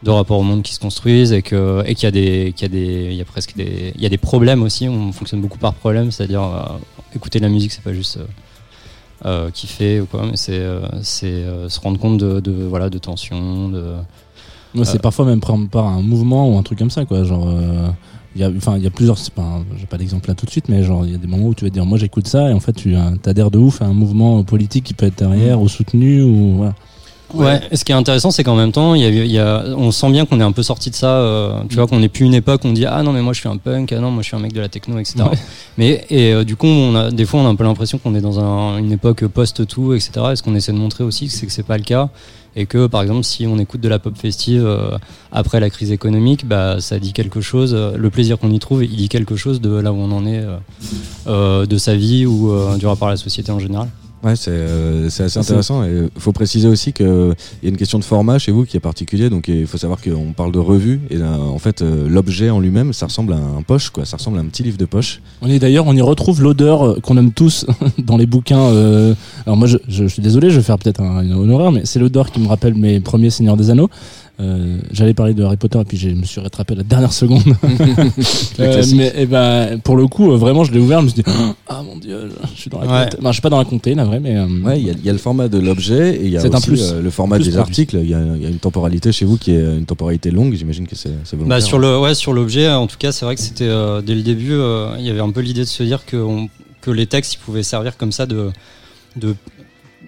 de 0.04 0.10
rapports 0.10 0.38
au 0.38 0.42
monde 0.42 0.62
qui 0.62 0.74
se 0.74 0.80
construisent 0.80 1.32
et 1.32 1.42
que 1.42 1.82
et 1.86 1.94
qu'il 1.94 2.04
y 2.04 2.06
a 2.06 2.10
des 2.10 2.52
qu'il 2.54 2.62
y 2.62 2.64
a 2.66 2.68
des 2.68 3.08
il 3.10 3.16
y 3.16 3.20
a 3.20 3.24
presque 3.24 3.56
des 3.56 3.92
il 3.96 4.02
y 4.02 4.06
a 4.06 4.08
des 4.08 4.18
problèmes 4.18 4.62
aussi. 4.62 4.88
On 4.88 5.12
fonctionne 5.12 5.40
beaucoup 5.40 5.58
par 5.58 5.74
problème, 5.74 6.10
c'est-à-dire 6.10 6.42
euh, 6.42 6.78
écouter 7.16 7.38
de 7.38 7.44
la 7.44 7.50
musique, 7.50 7.72
c'est 7.72 7.82
pas 7.82 7.94
juste 7.94 8.18
euh, 8.18 8.26
euh, 9.24 9.50
kiffer 9.50 10.00
ou 10.00 10.06
quoi, 10.06 10.26
mais 10.26 10.36
c'est 10.36 10.62
c'est 11.02 11.44
se 11.68 11.80
rendre 11.80 11.98
compte 11.98 12.18
de, 12.18 12.40
de 12.40 12.52
voilà 12.52 12.90
de 12.90 12.98
tension, 12.98 13.68
de 13.70 13.94
c'est 14.82 15.00
parfois 15.00 15.24
même 15.24 15.40
prendre 15.40 15.68
part 15.68 15.86
à 15.86 15.90
un 15.90 16.02
mouvement 16.02 16.52
ou 16.52 16.58
un 16.58 16.62
truc 16.62 16.80
comme 16.80 16.90
ça, 16.90 17.04
quoi. 17.04 17.22
Genre, 17.22 17.48
il 18.34 18.40
y 18.40 18.44
a, 18.44 18.50
enfin, 18.56 18.76
il 18.76 18.82
y 18.84 18.86
a 18.86 18.90
plusieurs. 18.90 19.18
c'est 19.18 19.32
pas 19.32 19.62
J'ai 19.78 19.86
pas 19.86 19.96
d'exemple 19.98 20.28
là 20.28 20.34
tout 20.34 20.46
de 20.46 20.50
suite, 20.50 20.68
mais 20.68 20.82
genre, 20.82 21.04
il 21.06 21.12
y 21.12 21.14
a 21.14 21.18
des 21.18 21.26
moments 21.26 21.46
où 21.48 21.54
tu 21.54 21.64
vas 21.64 21.70
te 21.70 21.74
dire, 21.74 21.86
moi, 21.86 21.98
j'écoute 21.98 22.26
ça, 22.28 22.50
et 22.50 22.52
en 22.52 22.60
fait, 22.60 22.72
tu 22.72 22.94
euh, 22.96 23.00
adhères 23.26 23.50
de 23.50 23.58
ouf 23.58 23.80
à 23.82 23.86
un 23.86 23.92
mouvement 23.94 24.42
politique 24.44 24.84
qui 24.84 24.94
peut 24.94 25.06
être 25.06 25.18
derrière 25.18 25.60
ou 25.60 25.68
soutenu 25.68 26.22
ou 26.22 26.54
voilà. 26.56 26.74
Ouais. 27.32 27.60
Et 27.72 27.76
ce 27.76 27.84
qui 27.84 27.90
est 27.90 27.94
intéressant, 27.96 28.30
c'est 28.30 28.44
qu'en 28.44 28.54
même 28.54 28.70
temps, 28.70 28.94
il 28.94 29.00
y 29.02 29.06
a, 29.06 29.08
y 29.24 29.38
a, 29.40 29.64
on 29.76 29.90
sent 29.90 30.10
bien 30.12 30.24
qu'on 30.24 30.38
est 30.38 30.44
un 30.44 30.52
peu 30.52 30.62
sorti 30.62 30.90
de 30.90 30.94
ça. 30.94 31.08
euh, 31.18 31.62
tu 31.68 31.74
vois, 31.74 31.88
qu'on 31.88 31.98
n'est 31.98 32.08
plus 32.08 32.24
une 32.26 32.34
époque 32.34 32.62
où 32.64 32.68
on 32.68 32.72
dit 32.72 32.86
ah 32.86 33.02
non 33.02 33.12
mais 33.12 33.22
moi 33.22 33.32
je 33.32 33.40
suis 33.40 33.48
un 33.48 33.56
punk, 33.56 33.92
ah 33.92 33.98
non 33.98 34.12
moi 34.12 34.22
je 34.22 34.28
suis 34.28 34.36
un 34.36 34.40
mec 34.40 34.52
de 34.52 34.60
la 34.60 34.68
techno, 34.68 34.98
etc. 35.00 35.16
Ouais. 35.24 35.38
Mais 35.76 36.04
et 36.10 36.32
euh, 36.32 36.44
du 36.44 36.54
coup, 36.54 36.68
on 36.68 36.94
a 36.94 37.10
des 37.10 37.24
fois 37.24 37.40
on 37.40 37.46
a 37.46 37.48
un 37.48 37.56
peu 37.56 37.64
l'impression 37.64 37.98
qu'on 37.98 38.14
est 38.14 38.20
dans 38.20 38.38
un- 38.38 38.78
une 38.78 38.92
époque 38.92 39.26
post 39.26 39.66
tout, 39.66 39.94
etc. 39.94 40.10
Et 40.32 40.36
ce 40.36 40.44
qu'on 40.44 40.54
essaie 40.54 40.70
de 40.72 40.76
montrer 40.78 41.02
aussi, 41.02 41.28
c'est 41.28 41.46
que 41.46 41.50
c'est 41.52 41.64
pas 41.64 41.76
le 41.78 41.82
cas. 41.82 42.08
Et 42.56 42.66
que 42.66 42.86
par 42.86 43.02
exemple, 43.02 43.24
si 43.24 43.46
on 43.46 43.58
écoute 43.58 43.80
de 43.80 43.88
la 43.88 43.98
pop 43.98 44.16
festive 44.16 44.64
euh, 44.64 44.96
après 45.32 45.58
la 45.60 45.70
crise 45.70 45.90
économique, 45.90 46.46
bah 46.46 46.80
ça 46.80 46.98
dit 46.98 47.12
quelque 47.12 47.40
chose. 47.40 47.74
euh, 47.74 47.96
Le 47.96 48.10
plaisir 48.10 48.38
qu'on 48.38 48.50
y 48.50 48.58
trouve, 48.58 48.84
il 48.84 48.94
dit 48.96 49.08
quelque 49.08 49.36
chose 49.36 49.60
de 49.60 49.70
là 49.70 49.92
où 49.92 49.96
on 49.96 50.12
en 50.12 50.24
est, 50.26 50.44
euh, 51.26 51.66
de 51.66 51.78
sa 51.78 51.96
vie 51.96 52.26
ou 52.26 52.52
du 52.78 52.86
rapport 52.86 53.08
à 53.08 53.12
la 53.12 53.16
société 53.16 53.50
en 53.50 53.58
général. 53.58 53.88
Ouais, 54.24 54.36
c'est 54.36 54.50
euh, 54.52 55.06
assez 55.08 55.28
C'est- 55.28 55.38
intéressant. 55.38 55.84
Il 55.84 56.08
faut 56.18 56.32
préciser 56.32 56.66
aussi 56.66 56.94
qu'il 56.94 57.06
y 57.62 57.66
a 57.66 57.68
une 57.68 57.76
question 57.76 57.98
de 57.98 58.04
format 58.04 58.38
chez 58.38 58.52
vous 58.52 58.64
qui 58.64 58.76
est 58.76 58.80
particulier. 58.80 59.28
Donc 59.28 59.48
il 59.48 59.66
faut 59.66 59.76
savoir 59.76 60.00
qu'on 60.00 60.32
parle 60.32 60.50
de 60.50 60.58
revue. 60.58 61.00
Et 61.10 61.16
euh, 61.16 61.36
en 61.36 61.58
fait, 61.58 61.82
euh, 61.82 62.08
l'objet 62.08 62.48
en 62.48 62.58
lui-même, 62.58 62.94
ça 62.94 63.04
ressemble 63.06 63.34
à 63.34 63.36
un 63.36 63.60
poche, 63.62 63.90
quoi. 63.90 64.06
Ça 64.06 64.16
ressemble 64.16 64.38
à 64.38 64.40
un 64.40 64.46
petit 64.46 64.62
livre 64.62 64.78
de 64.78 64.86
poche. 64.86 65.20
On 65.42 65.48
est 65.50 65.58
d'ailleurs, 65.58 65.86
on 65.86 65.94
y 65.94 66.00
retrouve 66.00 66.42
l'odeur 66.42 66.86
euh, 66.86 67.00
qu'on 67.02 67.18
aime 67.18 67.32
tous 67.32 67.66
dans 67.98 68.16
les 68.16 68.24
bouquins. 68.26 68.60
euh, 68.62 69.14
Alors 69.44 69.58
moi, 69.58 69.68
je, 69.68 69.76
je, 69.88 70.04
je 70.04 70.08
suis 70.08 70.22
désolé, 70.22 70.48
je 70.48 70.56
vais 70.56 70.62
faire 70.62 70.78
peut-être 70.78 71.02
un, 71.02 71.20
une 71.22 71.50
horreur, 71.50 71.70
mais 71.70 71.82
c'est 71.84 71.98
l'odeur 71.98 72.30
qui 72.32 72.40
me 72.40 72.48
rappelle 72.48 72.74
mes 72.74 73.00
premiers 73.00 73.28
Seigneurs 73.30 73.58
des 73.58 73.68
Anneaux. 73.68 73.90
Euh, 74.40 74.78
J'allais 74.90 75.14
parler 75.14 75.32
de 75.32 75.44
Harry 75.44 75.56
Potter 75.56 75.78
et 75.80 75.84
puis 75.84 75.96
je 75.96 76.08
me 76.08 76.24
suis 76.24 76.40
rattrapé 76.40 76.74
à 76.74 76.78
la 76.78 76.82
dernière 76.82 77.12
seconde. 77.12 77.42
Euh, 78.60 78.82
mais 78.94 79.12
eh 79.16 79.26
ben, 79.26 79.80
pour 79.80 79.96
le 79.96 80.06
coup, 80.06 80.30
euh, 80.32 80.36
vraiment, 80.36 80.62
je 80.64 80.72
l'ai 80.72 80.78
ouvert, 80.78 81.00
je 81.00 81.04
me 81.04 81.08
suis 81.10 81.22
dit, 81.22 81.30
ah 81.68 81.82
mon 81.82 81.96
dieu, 81.96 82.30
je 82.54 82.60
suis 82.60 82.70
dans 82.70 82.80
la 82.80 82.86
Ouais. 82.86 83.04
comté. 83.04 83.16
Enfin, 83.20 83.28
je 83.28 83.32
suis 83.32 83.42
pas 83.42 83.50
dans 83.50 83.58
la 83.58 83.64
comté, 83.64 83.94
la 83.94 84.04
vraie, 84.04 84.20
mais 84.20 84.36
euh, 84.36 84.46
Ouais, 84.62 84.80
il 84.80 84.86
y, 84.86 84.90
a- 84.90 84.92
il 84.92 85.04
y 85.04 85.08
a 85.08 85.12
le 85.12 85.18
format 85.18 85.48
de 85.48 85.58
l'objet 85.58 86.14
et 86.16 86.24
il 86.24 86.30
y 86.30 86.36
a 86.38 86.44
aussi 86.46 86.66
plus. 86.68 86.94
le 86.94 87.10
format 87.10 87.36
Plus 87.36 87.46
des 87.46 87.50
produit. 87.52 87.60
articles. 87.60 87.96
Il 88.02 88.08
y, 88.10 88.14
a, 88.14 88.20
il 88.36 88.42
y 88.42 88.46
a 88.46 88.48
une 88.48 88.58
temporalité 88.58 89.10
chez 89.12 89.24
vous 89.24 89.36
qui 89.38 89.50
est 89.52 89.60
une 89.60 89.86
temporalité 89.86 90.30
longue. 90.30 90.54
J'imagine 90.54 90.86
que 90.86 90.94
c'est 90.96 91.10
volontaire. 91.32 91.48
Bah, 91.48 91.60
sur 91.60 91.78
le 91.78 91.98
ouais 91.98 92.14
sur 92.14 92.32
l'objet 92.32 92.68
en 92.70 92.86
tout 92.86 92.96
cas 92.98 93.12
c'est 93.12 93.24
vrai 93.24 93.34
que 93.34 93.40
c'était 93.40 93.66
euh, 93.68 94.00
dès 94.02 94.14
le 94.14 94.22
début 94.22 94.52
euh, 94.52 94.94
il 94.98 95.04
y 95.04 95.10
avait 95.10 95.20
un 95.20 95.30
peu 95.30 95.40
l'idée 95.40 95.60
de 95.62 95.66
se 95.66 95.82
dire 95.82 96.04
que 96.06 96.16
on- 96.16 96.48
que 96.80 96.90
les 96.90 97.06
textes 97.06 97.34
ils 97.34 97.38
pouvaient 97.38 97.62
servir 97.62 97.96
comme 97.96 98.12
ça 98.12 98.26
de 98.26 98.50
de 99.16 99.34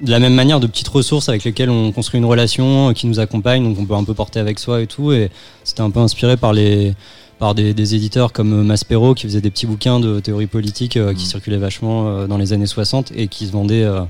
de 0.03 0.11
la 0.11 0.19
même 0.19 0.35
manière 0.35 0.61
de 0.61 0.67
petites 0.67 0.89
ressources 0.89 1.29
avec 1.29 1.45
lesquelles 1.45 1.71
on 1.71 1.91
construit 1.93 2.19
une 2.19 2.27
relation 2.27 2.91
euh, 2.91 2.93
qui 2.93 3.07
nous 3.07 3.19
accompagne 3.21 3.63
donc 3.65 3.79
on 3.79 3.87
peut 3.87 3.95
un 3.95 4.05
peu 4.05 4.15
porter 4.15 4.39
avec 4.41 4.59
soi 4.59 4.83
et 4.83 4.87
tout 4.87 5.13
et 5.13 5.31
c'était 5.65 5.81
un 5.81 5.91
peu 5.91 6.01
inspiré 6.01 6.37
par 6.37 6.53
les 6.53 6.95
par 7.39 7.55
des, 7.55 7.75
des 7.75 7.95
éditeurs 7.95 8.33
comme 8.33 8.53
euh, 8.53 8.63
Maspero 8.63 9.15
qui 9.15 9.27
faisaient 9.27 9.41
des 9.41 9.51
petits 9.51 9.67
bouquins 9.67 9.99
de 10.01 10.21
théorie 10.21 10.47
politique 10.47 10.97
euh, 10.97 11.13
qui 11.15 11.23
Mhm. 11.25 11.29
circulaient 11.31 11.57
vachement 11.59 12.09
euh, 12.09 12.27
dans 12.27 12.37
les 12.39 12.53
années 12.53 12.67
60 12.67 13.13
et 13.17 13.29
qui 13.29 13.47
se 13.47 13.53
vendaient 13.53 13.85
euh, 13.85 14.01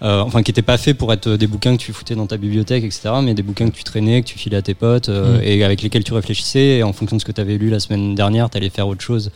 enfin 0.00 0.42
qui 0.42 0.50
étaient 0.50 0.62
pas 0.62 0.78
faits 0.78 0.96
pour 0.96 1.12
être 1.12 1.28
des 1.30 1.46
bouquins 1.46 1.76
que 1.76 1.82
tu 1.82 1.92
foutais 1.92 2.14
dans 2.14 2.26
ta 2.26 2.36
bibliothèque, 2.38 2.84
etc. 2.84 3.10
Mais 3.22 3.34
des 3.34 3.42
bouquins 3.42 3.68
que 3.68 3.76
tu 3.76 3.84
traînais, 3.84 4.22
que 4.22 4.26
tu 4.28 4.38
filais 4.38 4.56
à 4.56 4.62
tes 4.62 4.74
potes 4.74 5.08
Mm. 5.10 5.40
et 5.42 5.62
avec 5.64 5.82
lesquels 5.82 6.04
tu 6.04 6.14
réfléchissais. 6.14 6.78
Et 6.78 6.82
en 6.82 6.92
fonction 6.94 7.16
de 7.16 7.20
ce 7.20 7.26
que 7.26 7.32
tu 7.32 7.40
avais 7.40 7.58
lu 7.58 7.68
la 7.68 7.80
semaine 7.80 8.14
dernière, 8.14 8.48
tu 8.48 8.56
allais 8.56 8.70
faire 8.70 8.88
autre 8.88 9.02
chose 9.02 9.30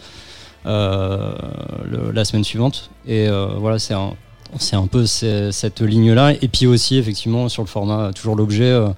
le- 0.64 2.10
la 2.12 2.24
semaine 2.24 2.44
suivante. 2.44 2.90
Et 3.06 3.26
voilà, 3.58 3.78
c'est 3.78 3.92
un, 3.94 4.14
c'est 4.58 4.76
un 4.76 4.86
peu 4.86 5.06
cette 5.06 5.80
ligne-là. 5.80 6.32
Et 6.40 6.48
puis 6.48 6.66
aussi, 6.66 6.96
effectivement, 6.96 7.48
sur 7.48 7.62
le 7.62 7.68
format, 7.68 8.12
toujours 8.12 8.36
l'objet. 8.36 8.64
euh, 8.64 8.88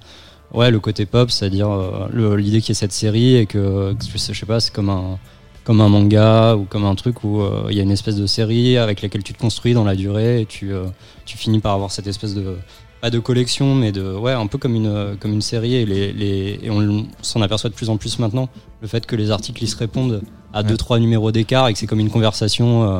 Ouais, 0.53 0.71
le 0.71 0.79
côté 0.79 1.05
pop, 1.05 1.29
c'est-à-dire 1.29 1.69
euh, 1.69 2.37
l'idée 2.37 2.61
qu'il 2.61 2.69
y 2.69 2.71
ait 2.71 2.73
cette 2.73 2.93
série 2.93 3.35
et 3.35 3.45
que, 3.47 3.93
que 3.93 4.05
je 4.15 4.17
sais 4.33 4.45
pas, 4.45 4.61
c'est 4.61 4.73
comme 4.73 4.89
un, 4.89 5.19
comme 5.65 5.81
un 5.81 5.89
manga 5.89 6.55
ou 6.55 6.63
comme 6.63 6.85
un 6.85 6.95
truc 6.95 7.25
où 7.25 7.41
euh, 7.41 7.67
il 7.69 7.75
y 7.75 7.81
a 7.81 7.83
une 7.83 7.91
espèce 7.91 8.15
de 8.15 8.25
série 8.25 8.77
avec 8.77 9.01
laquelle 9.01 9.23
tu 9.23 9.33
te 9.33 9.37
construis 9.39 9.73
dans 9.73 9.83
la 9.83 9.95
durée 9.95 10.39
et 10.41 10.45
tu, 10.45 10.71
euh, 10.71 10.85
tu 11.25 11.37
finis 11.37 11.59
par 11.59 11.73
avoir 11.73 11.91
cette 11.91 12.07
espèce 12.07 12.33
de 12.33 12.55
pas 13.01 13.09
de 13.09 13.19
collection 13.19 13.75
mais 13.75 13.91
de 13.91 14.13
ouais 14.15 14.31
un 14.31 14.47
peu 14.47 14.57
comme 14.57 14.73
une 14.73 15.17
comme 15.19 15.33
une 15.33 15.41
série 15.41 15.75
et 15.75 15.85
les, 15.85 16.13
les 16.13 16.59
et 16.63 16.69
on 16.71 17.05
s'en 17.21 17.41
aperçoit 17.41 17.69
de 17.69 17.75
plus 17.75 17.89
en 17.89 17.97
plus 17.97 18.17
maintenant 18.17 18.47
le 18.81 18.87
fait 18.87 19.05
que 19.05 19.17
les 19.17 19.29
articles 19.29 19.61
ils 19.61 19.67
se 19.67 19.75
répondent 19.75 20.21
à 20.53 20.63
deux 20.63 20.77
trois 20.77 20.97
numéros 20.97 21.31
d'écart 21.33 21.67
et 21.67 21.73
que 21.73 21.79
c'est 21.79 21.85
comme 21.87 21.99
une 21.99 22.09
conversation 22.09 22.83
euh, 22.83 22.99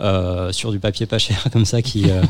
euh, 0.00 0.50
sur 0.52 0.72
du 0.72 0.78
papier 0.78 1.06
pas 1.06 1.18
cher 1.18 1.46
comme 1.52 1.64
ça 1.64 1.82
qui 1.82 2.10
euh, 2.10 2.22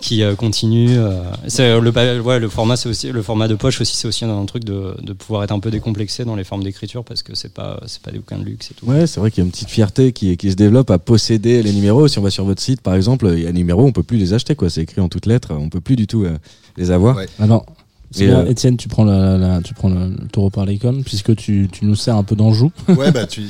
qui 0.00 0.22
euh, 0.22 0.34
continue 0.34 0.96
euh. 0.98 1.20
c'est 1.46 1.78
le 1.80 1.92
pa- 1.92 2.16
ouais, 2.18 2.38
le 2.40 2.48
format 2.48 2.76
c'est 2.76 2.88
aussi 2.88 3.12
le 3.12 3.22
format 3.22 3.48
de 3.48 3.54
poche 3.54 3.80
aussi 3.80 3.94
c'est 3.96 4.08
aussi 4.08 4.24
un 4.24 4.44
truc 4.46 4.64
de, 4.64 4.94
de 5.02 5.12
pouvoir 5.12 5.44
être 5.44 5.52
un 5.52 5.60
peu 5.60 5.70
décomplexé 5.70 6.24
dans 6.24 6.36
les 6.36 6.44
formes 6.44 6.64
d'écriture 6.64 7.04
parce 7.04 7.22
que 7.22 7.34
c'est 7.34 7.52
pas 7.52 7.80
c'est 7.86 8.00
pas 8.02 8.10
des 8.10 8.18
bouquins 8.18 8.38
de 8.38 8.44
luxe 8.44 8.70
et 8.70 8.74
tout 8.74 8.86
Ouais, 8.86 9.06
c'est 9.06 9.20
vrai 9.20 9.30
qu'il 9.30 9.42
y 9.42 9.44
a 9.44 9.46
une 9.46 9.50
petite 9.52 9.68
fierté 9.70 10.12
qui, 10.12 10.36
qui 10.36 10.50
se 10.50 10.56
développe 10.56 10.90
à 10.90 10.98
posséder 10.98 11.62
les 11.62 11.72
numéros. 11.72 12.08
Si 12.08 12.18
on 12.18 12.22
va 12.22 12.30
sur 12.30 12.44
votre 12.44 12.60
site, 12.60 12.80
par 12.80 12.94
exemple, 12.94 13.30
il 13.32 13.42
y 13.42 13.46
a 13.46 13.50
un 13.50 13.52
numéro, 13.52 13.84
on 13.86 13.92
peut 13.92 14.02
plus 14.02 14.16
les 14.18 14.34
acheter, 14.34 14.54
quoi. 14.56 14.68
C'est 14.70 14.82
écrit 14.82 15.00
en 15.00 15.08
toutes 15.08 15.26
lettres, 15.26 15.52
on 15.52 15.68
peut 15.68 15.80
plus 15.80 15.94
du 15.96 16.06
tout 16.06 16.24
euh, 16.24 16.36
les 16.76 16.90
avoir. 16.90 17.16
Ouais. 17.16 17.28
Alors, 17.38 17.64
c'est 18.12 18.24
Et, 18.24 18.26
bien, 18.28 18.40
euh, 18.40 18.48
Étienne, 18.50 18.76
tu 18.76 18.88
prends, 18.88 19.04
la, 19.04 19.36
la- 19.38 19.60
tu 19.62 19.74
prends 19.74 19.88
le, 19.88 19.96
le 20.10 20.28
taureau 20.30 20.50
par 20.50 20.64
les 20.66 20.78
cornes, 20.78 21.02
puisque 21.02 21.34
tu, 21.34 21.68
tu 21.72 21.84
nous 21.84 21.94
sers 21.96 22.16
un 22.16 22.22
peu 22.22 22.36
d'Anjou. 22.36 22.70
Ouais, 22.88 23.10
bah, 23.10 23.26
tu, 23.26 23.40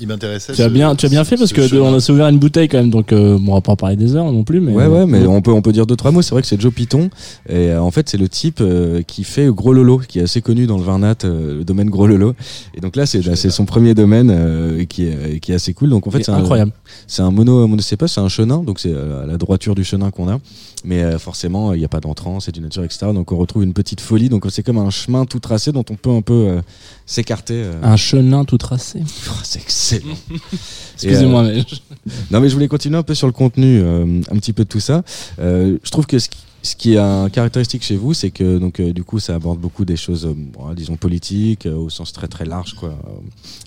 il, 0.00 0.06
m'intéressait. 0.08 0.52
Tu 0.54 0.62
as 0.62 0.68
bien, 0.68 0.94
tu 0.96 1.06
as 1.06 1.08
bien 1.08 1.22
fait 1.24 1.36
parce 1.36 1.50
ce 1.50 1.54
que 1.54 1.60
de- 1.60 1.66
chemin. 1.68 1.82
on 1.82 1.94
a 1.98 2.10
ouvert 2.10 2.28
une 2.28 2.38
bouteille 2.38 2.68
quand 2.68 2.78
même, 2.78 2.90
donc 2.90 3.12
euh, 3.12 3.38
bon, 3.38 3.52
on 3.52 3.54
va 3.54 3.60
pas 3.60 3.72
en 3.72 3.76
parler 3.76 3.96
des 3.96 4.16
heures 4.16 4.30
non 4.32 4.42
plus, 4.44 4.60
mais. 4.60 4.72
ouais, 4.72 4.86
ouais, 4.86 5.06
mais 5.06 5.20
euh, 5.22 5.28
on 5.28 5.42
peut, 5.42 5.52
on 5.52 5.62
peut 5.62 5.72
dire 5.72 5.86
deux, 5.86 5.96
trois 5.96 6.10
mots. 6.10 6.22
C'est 6.22 6.32
vrai 6.32 6.42
que 6.42 6.48
c'est 6.48 6.60
Joe 6.60 6.72
Piton. 6.72 7.10
Et 7.48 7.70
euh, 7.70 7.80
en 7.82 7.90
fait, 7.90 8.08
c'est 8.08 8.18
le 8.18 8.28
type 8.28 8.58
euh, 8.60 9.02
qui 9.02 9.22
fait 9.24 9.46
Gros 9.48 9.72
Lolo, 9.72 9.98
qui 10.06 10.18
est 10.18 10.22
assez 10.22 10.40
connu 10.42 10.66
dans 10.66 10.78
le 10.78 10.84
vin 10.84 10.98
nat, 11.00 11.16
euh, 11.24 11.58
le 11.58 11.64
domaine 11.64 11.90
Gros 11.90 12.06
Lolo. 12.06 12.34
Et 12.74 12.80
donc 12.80 12.96
là, 12.96 13.06
c'est 13.06 13.22
sais 13.36 13.50
son 13.50 13.64
premier 13.66 13.94
domaine 13.94 14.30
euh, 14.30 14.84
qui, 14.84 15.04
est, 15.06 15.40
qui 15.40 15.52
est 15.52 15.54
assez 15.56 15.74
cool. 15.74 15.90
Donc 15.90 16.06
en 16.06 16.10
fait, 16.10 16.18
c'est 16.18 16.24
c'est 16.26 16.30
un- 16.32 16.36
incroyable. 16.38 16.72
C'est 17.06 17.22
un 17.22 17.30
mono, 17.30 17.66
monocépa, 17.66 18.08
c'est 18.08 18.20
un 18.20 18.28
chenin, 18.28 18.62
donc 18.62 18.80
c'est 18.80 18.92
euh, 18.92 19.22
à 19.24 19.26
la 19.26 19.36
droiture 19.36 19.74
du 19.74 19.84
chenin 19.84 20.10
qu'on 20.10 20.28
a. 20.28 20.38
Mais 20.84 21.02
euh, 21.02 21.18
forcément, 21.18 21.72
il 21.72 21.78
n'y 21.78 21.84
a 21.84 21.88
pas 21.88 22.00
d'entrant, 22.00 22.38
c'est 22.40 22.52
du 22.52 22.60
nature, 22.60 22.84
etc. 22.84 23.06
Donc 23.12 23.32
on 23.32 23.36
retrouve 23.36 23.62
une 23.64 23.72
petite 23.72 24.00
folie. 24.06 24.28
Donc 24.28 24.46
c'est 24.50 24.62
comme 24.62 24.78
un 24.78 24.90
chemin 24.90 25.24
tout 25.26 25.40
tracé 25.40 25.72
dont 25.72 25.84
on 25.90 25.96
peut 25.96 26.10
un 26.10 26.22
peu 26.22 26.32
euh, 26.48 26.60
s'écarter. 27.06 27.54
euh. 27.56 27.74
Un 27.82 27.96
chenin 27.96 28.44
tout 28.44 28.58
tracé. 28.58 29.00
Oh, 29.28 29.32
c'est 29.44 29.60
excellent. 29.60 30.14
Excusez-moi, 30.94 31.42
mais. 31.42 31.62
Non, 32.30 32.40
mais 32.40 32.48
je 32.48 32.54
voulais 32.54 32.68
continuer 32.68 32.96
un 32.98 33.02
peu 33.02 33.14
sur 33.14 33.26
le 33.26 33.32
contenu, 33.32 33.80
euh, 33.82 34.20
un 34.30 34.36
petit 34.36 34.52
peu 34.52 34.64
de 34.64 34.68
tout 34.68 34.80
ça. 34.80 35.02
Euh, 35.40 35.76
je 35.82 35.90
trouve 35.90 36.06
que 36.06 36.18
ce 36.20 36.28
qui, 36.28 36.38
ce 36.62 36.76
qui 36.76 36.94
est 36.94 36.98
un 36.98 37.28
caractéristique 37.30 37.82
chez 37.82 37.96
vous, 37.96 38.14
c'est 38.14 38.30
que 38.30 38.58
donc 38.58 38.78
euh, 38.80 38.92
du 38.92 39.02
coup, 39.04 39.18
ça 39.18 39.34
aborde 39.34 39.58
beaucoup 39.58 39.84
des 39.84 39.96
choses, 39.96 40.24
euh, 40.26 40.34
bon, 40.36 40.72
disons 40.74 40.96
politiques, 40.96 41.66
euh, 41.66 41.74
au 41.74 41.90
sens 41.90 42.12
très 42.12 42.28
très 42.28 42.44
large, 42.44 42.74
quoi. 42.74 42.90
Euh, 42.90 43.10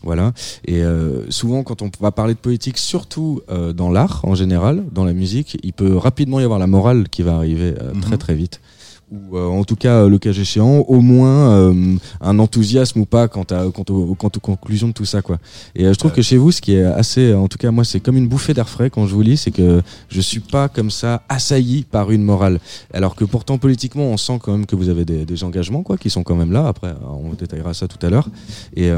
voilà. 0.03 0.33
Et 0.65 0.81
euh, 0.83 1.29
souvent, 1.29 1.63
quand 1.63 1.81
on 1.81 1.91
va 1.99 2.11
parler 2.11 2.33
de 2.33 2.39
politique, 2.39 2.77
surtout 2.77 3.41
euh, 3.49 3.73
dans 3.73 3.89
l'art 3.91 4.21
en 4.23 4.35
général, 4.35 4.83
dans 4.91 5.03
la 5.05 5.13
musique, 5.13 5.57
il 5.63 5.73
peut 5.73 5.95
rapidement 5.97 6.39
y 6.39 6.43
avoir 6.43 6.59
la 6.59 6.67
morale 6.67 7.09
qui 7.09 7.21
va 7.23 7.35
arriver 7.35 7.73
euh, 7.79 7.93
Mhm. 7.93 8.01
très 8.01 8.17
très 8.17 8.35
vite. 8.35 8.61
Ou 9.11 9.37
euh, 9.37 9.47
en 9.47 9.63
tout 9.63 9.75
cas, 9.75 10.03
euh, 10.03 10.09
le 10.09 10.19
cas 10.19 10.31
échéant, 10.31 10.79
au 10.87 11.01
moins 11.01 11.51
euh, 11.51 11.95
un 12.21 12.37
enthousiasme 12.37 12.99
ou 13.01 13.05
pas 13.05 13.27
quant, 13.27 13.41
à, 13.49 13.65
quant, 13.73 13.83
au- 13.89 14.13
quant 14.13 14.27
aux 14.35 14.39
conclusions 14.39 14.87
de 14.89 14.93
tout 14.93 15.05
ça, 15.05 15.21
quoi. 15.23 15.39
Et 15.75 15.85
euh, 15.85 15.93
je 15.93 15.97
trouve 15.97 16.11
que 16.11 16.21
chez 16.21 16.37
vous, 16.37 16.51
ce 16.51 16.61
qui 16.61 16.75
est 16.75 16.83
assez, 16.83 17.33
en 17.33 17.47
tout 17.47 17.57
cas 17.57 17.71
moi, 17.71 17.83
c'est 17.83 17.99
comme 17.99 18.17
une 18.17 18.27
bouffée 18.27 18.53
d'air 18.53 18.69
frais 18.69 18.91
quand 18.91 19.07
je 19.07 19.15
vous 19.15 19.21
lis, 19.23 19.37
c'est 19.37 19.49
que 19.51 19.81
je 20.09 20.21
suis 20.21 20.41
pas 20.41 20.69
comme 20.69 20.91
ça 20.91 21.23
assailli 21.27 21.85
par 21.89 22.11
une 22.11 22.21
morale. 22.23 22.59
Alors 22.93 23.15
que 23.15 23.25
pourtant 23.25 23.57
politiquement, 23.57 24.03
on 24.03 24.17
sent 24.17 24.39
quand 24.43 24.51
même 24.51 24.65
que 24.67 24.75
vous 24.75 24.89
avez 24.89 25.05
des, 25.05 25.25
des 25.25 25.43
engagements, 25.43 25.81
quoi, 25.81 25.97
qui 25.97 26.11
sont 26.11 26.21
quand 26.21 26.35
même 26.35 26.51
là. 26.51 26.67
Après, 26.67 26.93
on 27.23 27.33
détaillera 27.33 27.73
ça 27.73 27.87
tout 27.87 28.03
à 28.05 28.09
l'heure. 28.11 28.29
Et 28.75 28.91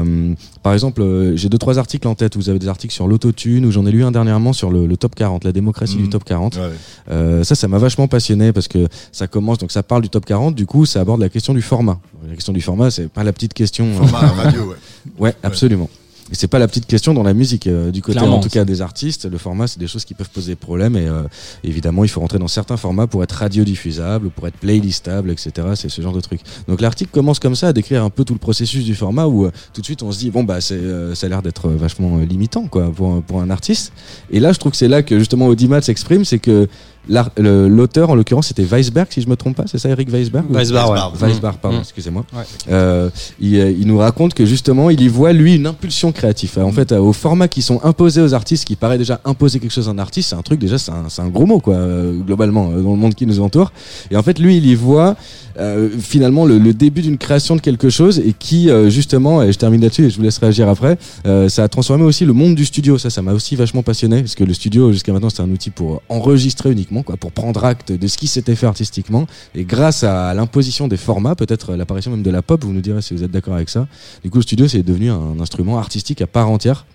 par 0.62 0.74
exemple, 0.74 1.32
j'ai 1.36 1.48
deux 1.48 1.58
trois 1.58 1.78
articles 1.78 2.06
en 2.06 2.14
tête. 2.14 2.36
Vous 2.36 2.50
avez 2.50 2.58
des 2.58 2.68
articles 2.68 2.92
sur 2.92 3.08
l'autotune, 3.08 3.64
ou 3.64 3.70
j'en 3.70 3.86
ai 3.86 3.90
lu 3.92 4.04
un 4.04 4.10
dernièrement 4.12 4.52
sur 4.52 4.70
le, 4.70 4.86
le 4.86 4.96
top 4.96 5.14
40, 5.14 5.44
la 5.44 5.52
démocratie 5.52 5.96
du 5.96 6.08
top 6.10 6.24
40. 6.24 6.56
Ouais. 6.56 6.62
Euh, 7.10 7.44
ça, 7.44 7.54
ça 7.54 7.66
m'a 7.68 7.78
vachement 7.78 8.08
passionné 8.08 8.52
parce 8.52 8.68
que 8.68 8.86
ça 9.10 9.26
commence, 9.26 9.58
donc 9.58 9.72
ça 9.72 9.82
parle 9.82 10.01
du 10.02 10.10
top 10.10 10.26
40, 10.26 10.54
du 10.54 10.66
coup, 10.66 10.84
ça 10.84 11.00
aborde 11.00 11.20
la 11.20 11.30
question 11.30 11.54
du 11.54 11.62
format. 11.62 11.98
La 12.28 12.34
question 12.34 12.52
du 12.52 12.60
format, 12.60 12.90
c'est 12.90 13.08
pas 13.08 13.24
la 13.24 13.32
petite 13.32 13.54
question. 13.54 13.86
euh, 13.86 13.94
Format 14.06 14.18
radio, 14.18 14.62
ouais. 14.64 14.76
Ouais, 15.18 15.34
absolument. 15.42 15.88
Et 16.30 16.34
c'est 16.34 16.46
pas 16.48 16.58
la 16.58 16.66
petite 16.68 16.86
question 16.86 17.12
dans 17.12 17.24
la 17.24 17.34
musique. 17.34 17.66
euh, 17.66 17.90
du 17.90 18.00
côté, 18.00 18.16
Clairement, 18.16 18.38
en 18.38 18.40
tout 18.40 18.48
cas, 18.48 18.64
des 18.64 18.80
artistes, 18.80 19.26
le 19.30 19.36
format, 19.36 19.66
c'est 19.66 19.78
des 19.78 19.86
choses 19.86 20.06
qui 20.06 20.14
peuvent 20.14 20.30
poser 20.30 20.54
problème. 20.54 20.96
Et 20.96 21.06
euh, 21.06 21.24
évidemment, 21.62 22.04
il 22.04 22.08
faut 22.08 22.20
rentrer 22.20 22.38
dans 22.38 22.48
certains 22.48 22.78
formats 22.78 23.06
pour 23.06 23.22
être 23.22 23.32
radiodiffusable, 23.32 24.30
pour 24.30 24.46
être 24.46 24.56
playlistable, 24.56 25.30
etc. 25.30 25.50
C'est 25.74 25.90
ce 25.90 26.00
genre 26.00 26.14
de 26.14 26.20
truc. 26.22 26.40
Donc 26.68 26.80
l'article 26.80 27.10
commence 27.10 27.38
comme 27.38 27.54
ça 27.54 27.68
à 27.68 27.72
décrire 27.74 28.02
un 28.02 28.08
peu 28.08 28.24
tout 28.24 28.32
le 28.32 28.38
processus 28.38 28.84
du 28.84 28.94
format 28.94 29.26
où 29.26 29.44
euh, 29.44 29.50
tout 29.74 29.80
de 29.82 29.86
suite 29.86 30.02
on 30.02 30.10
se 30.12 30.18
dit 30.20 30.30
bon 30.30 30.42
bah 30.44 30.62
c'est 30.62 30.74
euh, 30.74 31.14
ça 31.14 31.26
a 31.26 31.28
l'air 31.28 31.42
d'être 31.42 31.68
vachement 31.68 32.16
limitant 32.18 32.66
quoi 32.66 32.90
pour 32.90 33.12
un- 33.12 33.20
pour 33.20 33.42
un 33.42 33.50
artiste. 33.50 33.92
Et 34.30 34.40
là, 34.40 34.52
je 34.54 34.58
trouve 34.58 34.72
que 34.72 34.78
c'est 34.78 34.88
là 34.88 35.02
que 35.02 35.18
justement 35.18 35.48
Audimat 35.48 35.82
s'exprime, 35.82 36.24
c'est 36.24 36.38
que 36.38 36.66
l'auteur 37.08 38.10
en 38.10 38.14
l'occurrence 38.14 38.48
c'était 38.48 38.62
Weisberg 38.64 39.08
si 39.10 39.20
je 39.22 39.28
me 39.28 39.36
trompe 39.36 39.56
pas, 39.56 39.64
c'est 39.66 39.78
ça 39.78 39.88
Eric 39.88 40.08
Weisberg 40.10 40.44
ou- 40.48 40.52
ouais. 40.52 40.58
Weisbar. 40.60 41.12
Weisbar, 41.20 41.54
pardon, 41.58 41.78
Mm. 41.78 41.80
excusez-moi. 41.80 42.24
Ouais. 42.32 42.42
Euh, 42.70 43.10
il, 43.40 43.54
il 43.56 43.86
nous 43.86 43.98
raconte 43.98 44.34
que 44.34 44.44
justement, 44.46 44.90
il 44.90 45.00
y 45.00 45.08
voit 45.08 45.32
lui 45.32 45.56
une 45.56 45.66
impulsion 45.66 46.12
créative. 46.12 46.58
En 46.58 46.72
fait, 46.72 46.92
euh, 46.92 46.98
au 46.98 47.12
format 47.12 47.48
qui 47.48 47.62
sont 47.62 47.80
imposés 47.84 48.20
aux 48.22 48.34
artistes, 48.34 48.64
qui 48.64 48.76
paraît 48.76 48.98
déjà 48.98 49.20
imposer 49.24 49.58
quelque 49.60 49.72
chose 49.72 49.88
à 49.88 49.92
un 49.92 49.98
artiste, 49.98 50.30
c'est 50.30 50.36
un 50.36 50.42
truc 50.42 50.60
déjà, 50.60 50.78
c'est 50.78 50.90
un, 50.92 51.06
un 51.18 51.28
gros 51.28 51.46
mot 51.46 51.60
quoi, 51.60 51.74
euh, 51.74 52.12
globalement 52.20 52.70
euh, 52.70 52.80
dans 52.82 52.90
le 52.92 52.96
monde 52.96 53.14
qui 53.14 53.26
nous 53.26 53.40
entoure. 53.40 53.72
Et 54.10 54.16
en 54.16 54.22
fait, 54.22 54.38
lui, 54.38 54.56
il 54.58 54.66
y 54.66 54.74
voit 54.74 55.16
euh, 55.58 55.88
finalement 55.98 56.46
le, 56.46 56.58
le 56.58 56.74
début 56.74 57.02
d'une 57.02 57.18
création 57.18 57.56
de 57.56 57.60
quelque 57.60 57.90
chose 57.90 58.18
et 58.18 58.32
qui 58.32 58.70
euh, 58.70 58.90
justement, 58.90 59.42
et 59.42 59.52
je 59.52 59.58
termine 59.58 59.80
là-dessus 59.80 60.06
et 60.06 60.10
je 60.10 60.16
vous 60.16 60.22
laisse 60.22 60.38
réagir 60.38 60.68
après, 60.68 60.98
euh, 61.26 61.48
ça 61.48 61.64
a 61.64 61.68
transformé 61.68 62.04
aussi 62.04 62.24
le 62.24 62.32
monde 62.32 62.54
du 62.54 62.64
studio. 62.64 62.98
Ça, 62.98 63.10
ça 63.10 63.22
m'a 63.22 63.32
aussi 63.32 63.56
vachement 63.56 63.82
passionné 63.82 64.20
parce 64.20 64.34
que 64.34 64.44
le 64.44 64.54
studio 64.54 64.92
jusqu'à 64.92 65.12
maintenant 65.12 65.30
c'était 65.30 65.42
un 65.42 65.50
outil 65.50 65.70
pour 65.70 66.02
enregistrer 66.08 66.70
uniquement, 66.72 67.02
quoi, 67.02 67.16
pour 67.16 67.32
prendre 67.32 67.64
acte 67.64 67.92
de 67.92 68.06
ce 68.06 68.18
qui 68.18 68.26
s'était 68.26 68.54
fait 68.54 68.66
artistiquement. 68.66 69.26
Et 69.54 69.64
grâce 69.64 70.04
à 70.04 70.34
l'imposition 70.34 70.88
des 70.88 70.96
formats, 70.96 71.34
peut-être 71.34 71.74
l'apparition 71.74 72.10
même 72.10 72.22
de 72.22 72.30
la 72.30 72.42
pop, 72.42 72.64
vous 72.64 72.72
nous 72.72 72.80
direz 72.80 73.02
si 73.02 73.14
vous 73.14 73.22
êtes 73.24 73.30
d'accord 73.30 73.54
avec 73.54 73.68
ça. 73.68 73.86
Du 74.22 74.30
coup, 74.30 74.38
le 74.38 74.42
studio 74.42 74.68
c'est 74.68 74.82
devenu 74.82 75.10
un 75.10 75.40
instrument 75.40 75.78
artistique 75.78 76.22
à 76.22 76.26
part 76.26 76.50
entière. 76.50 76.86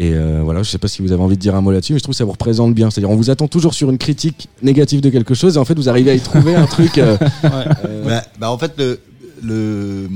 Et 0.00 0.12
euh, 0.14 0.42
voilà, 0.44 0.62
je 0.62 0.70
sais 0.70 0.78
pas 0.78 0.86
si 0.86 1.02
vous 1.02 1.10
avez 1.10 1.22
envie 1.22 1.36
de 1.36 1.40
dire 1.40 1.56
un 1.56 1.60
mot 1.60 1.72
là-dessus, 1.72 1.92
mais 1.92 1.98
je 1.98 2.04
trouve 2.04 2.14
que 2.14 2.18
ça 2.18 2.24
vous 2.24 2.30
représente 2.32 2.72
bien. 2.72 2.88
C'est-à-dire, 2.90 3.10
on 3.10 3.16
vous 3.16 3.30
attend 3.30 3.48
toujours 3.48 3.74
sur 3.74 3.90
une 3.90 3.98
critique 3.98 4.48
négative 4.62 5.00
de 5.00 5.10
quelque 5.10 5.34
chose, 5.34 5.56
et 5.56 5.58
en 5.58 5.64
fait, 5.64 5.74
vous 5.74 5.88
arrivez 5.88 6.12
à 6.12 6.14
y 6.14 6.20
trouver 6.20 6.54
un 6.54 6.66
truc. 6.66 6.98
euh, 6.98 7.16
euh, 7.44 8.04
Bah, 8.06 8.22
bah, 8.38 8.50
en 8.52 8.58
fait, 8.58 8.72
le, 8.78 9.00
le, 9.42 10.08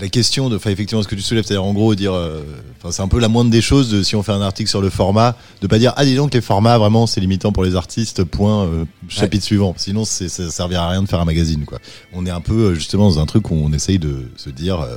la 0.00 0.08
question 0.08 0.48
de, 0.48 0.56
enfin, 0.56 0.70
effectivement, 0.70 1.02
ce 1.04 1.08
que 1.08 1.14
tu 1.14 1.22
soulèves, 1.22 1.44
c'est-à-dire 1.44 1.62
en 1.62 1.72
gros 1.72 1.94
dire, 1.94 2.14
euh, 2.14 2.40
enfin, 2.78 2.90
c'est 2.90 3.02
un 3.02 3.06
peu 3.06 3.20
la 3.20 3.28
moindre 3.28 3.50
des 3.50 3.60
choses 3.60 3.90
de, 3.90 4.02
si 4.02 4.16
on 4.16 4.24
fait 4.24 4.32
un 4.32 4.40
article 4.42 4.68
sur 4.68 4.80
le 4.80 4.90
format, 4.90 5.36
de 5.60 5.68
pas 5.68 5.78
dire, 5.78 5.92
ah, 5.96 6.04
dis 6.04 6.16
donc, 6.16 6.34
les 6.34 6.40
formats, 6.40 6.76
vraiment, 6.76 7.06
c'est 7.06 7.20
limitant 7.20 7.52
pour 7.52 7.62
les 7.62 7.76
artistes, 7.76 8.24
point, 8.24 8.64
euh, 8.64 8.84
chapitre 9.08 9.44
suivant. 9.44 9.72
Sinon, 9.76 10.04
c'est, 10.04 10.28
ça 10.28 10.50
servira 10.50 10.86
à 10.86 10.90
rien 10.90 11.02
de 11.04 11.08
faire 11.08 11.20
un 11.20 11.24
magazine, 11.24 11.64
quoi. 11.64 11.78
On 12.12 12.26
est 12.26 12.30
un 12.30 12.40
peu, 12.40 12.74
justement, 12.74 13.08
dans 13.08 13.20
un 13.20 13.26
truc 13.26 13.52
où 13.52 13.54
on 13.54 13.72
essaye 13.72 14.00
de 14.00 14.24
se 14.36 14.50
dire, 14.50 14.80
euh, 14.80 14.96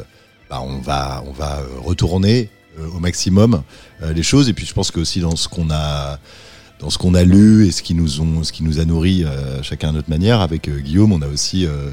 bah, 0.49 0.63
on 0.65 0.79
va, 0.79 1.23
on 1.27 1.31
va 1.31 1.59
retourner 1.83 2.49
au 2.79 2.99
maximum 2.99 3.63
euh, 4.01 4.13
les 4.13 4.23
choses, 4.23 4.49
et 4.49 4.53
puis 4.53 4.65
je 4.65 4.73
pense 4.73 4.91
que 4.91 4.99
aussi 4.99 5.19
dans 5.19 5.35
ce 5.35 5.47
qu'on 5.47 5.69
a, 5.69 7.23
lu 7.23 7.67
et 7.67 7.71
ce 7.71 7.81
qui 7.81 7.93
nous 7.93 8.79
a 8.79 8.85
nourri 8.85 9.23
euh, 9.23 9.61
chacun 9.61 9.89
à 9.89 9.91
notre 9.91 10.09
manière. 10.09 10.41
Avec 10.41 10.67
euh, 10.67 10.79
Guillaume, 10.79 11.11
on 11.11 11.21
a 11.21 11.27
aussi 11.27 11.65
euh, 11.65 11.91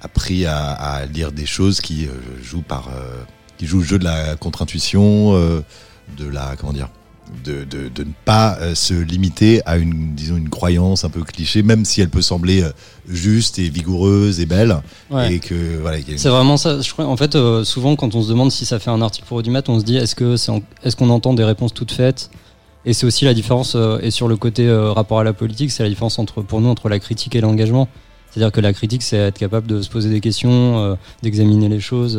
appris 0.00 0.46
à, 0.46 1.04
lire 1.12 1.32
des 1.32 1.46
choses 1.46 1.80
qui 1.80 2.06
euh, 2.06 2.10
jouent 2.42 2.62
par, 2.62 2.88
euh, 2.88 3.22
qui 3.56 3.66
jouent 3.66 3.78
le 3.78 3.84
jeu 3.84 3.98
de 3.98 4.04
la 4.04 4.36
contre-intuition, 4.36 5.34
euh, 5.34 5.60
de 6.16 6.26
la, 6.26 6.56
comment 6.56 6.72
dire, 6.72 6.88
de, 7.44 7.64
de, 7.64 7.88
de 7.88 8.04
ne 8.04 8.12
pas 8.24 8.56
euh, 8.60 8.74
se 8.74 8.94
limiter 8.94 9.60
à 9.66 9.76
une, 9.76 10.14
disons, 10.14 10.36
une 10.36 10.48
croyance 10.48 11.04
un 11.04 11.10
peu 11.10 11.22
cliché, 11.22 11.62
même 11.62 11.84
si 11.84 12.00
elle 12.00 12.08
peut 12.10 12.22
sembler 12.22 12.62
euh, 12.62 12.70
juste 13.08 13.58
et 13.58 13.68
vigoureuse 13.68 14.40
et 14.40 14.46
belle, 14.46 14.76
Ouais. 15.10 15.34
et 15.34 15.38
que 15.38 15.78
voilà, 15.80 15.98
une- 15.98 16.18
C'est 16.18 16.28
vraiment 16.28 16.56
ça. 16.56 16.80
Je 16.80 16.92
crois, 16.92 17.06
en 17.06 17.16
fait, 17.16 17.34
euh, 17.36 17.64
souvent, 17.64 17.96
quand 17.96 18.14
on 18.14 18.22
se 18.22 18.28
demande 18.28 18.50
si 18.52 18.64
ça 18.66 18.78
fait 18.78 18.90
un 18.90 19.00
article 19.02 19.26
pour 19.26 19.36
Audimat, 19.38 19.62
on 19.68 19.78
se 19.80 19.84
dit 19.84 19.96
est-ce 19.96 20.14
que 20.14 20.36
c'est 20.36 20.50
en- 20.52 20.62
est-ce 20.84 20.96
qu'on 20.96 21.10
entend 21.10 21.34
des 21.34 21.44
réponses 21.44 21.72
toutes 21.74 21.92
faites? 21.92 22.30
Et 22.84 22.92
c'est 22.94 23.06
aussi 23.06 23.24
la 23.24 23.34
différence. 23.34 23.74
euh, 23.74 23.98
et 24.02 24.10
sur 24.10 24.28
le 24.28 24.36
côté 24.36 24.66
euh, 24.66 24.92
rapport 24.92 25.20
à 25.20 25.24
la 25.24 25.32
politique, 25.32 25.70
c'est 25.70 25.82
la 25.82 25.88
différence 25.88 26.18
entre 26.18 26.42
pour 26.42 26.60
nous 26.60 26.68
entre 26.68 26.88
la 26.88 26.98
critique 26.98 27.34
et 27.36 27.40
l'engagement. 27.40 27.88
C'est-à-dire 28.30 28.52
que 28.52 28.60
la 28.60 28.72
critique, 28.72 29.02
c'est 29.02 29.16
être 29.16 29.38
capable 29.38 29.66
de 29.66 29.80
se 29.82 29.88
poser 29.88 30.10
des 30.10 30.20
questions, 30.20 30.96
d'examiner 31.22 31.68
les 31.70 31.80
choses. 31.80 32.18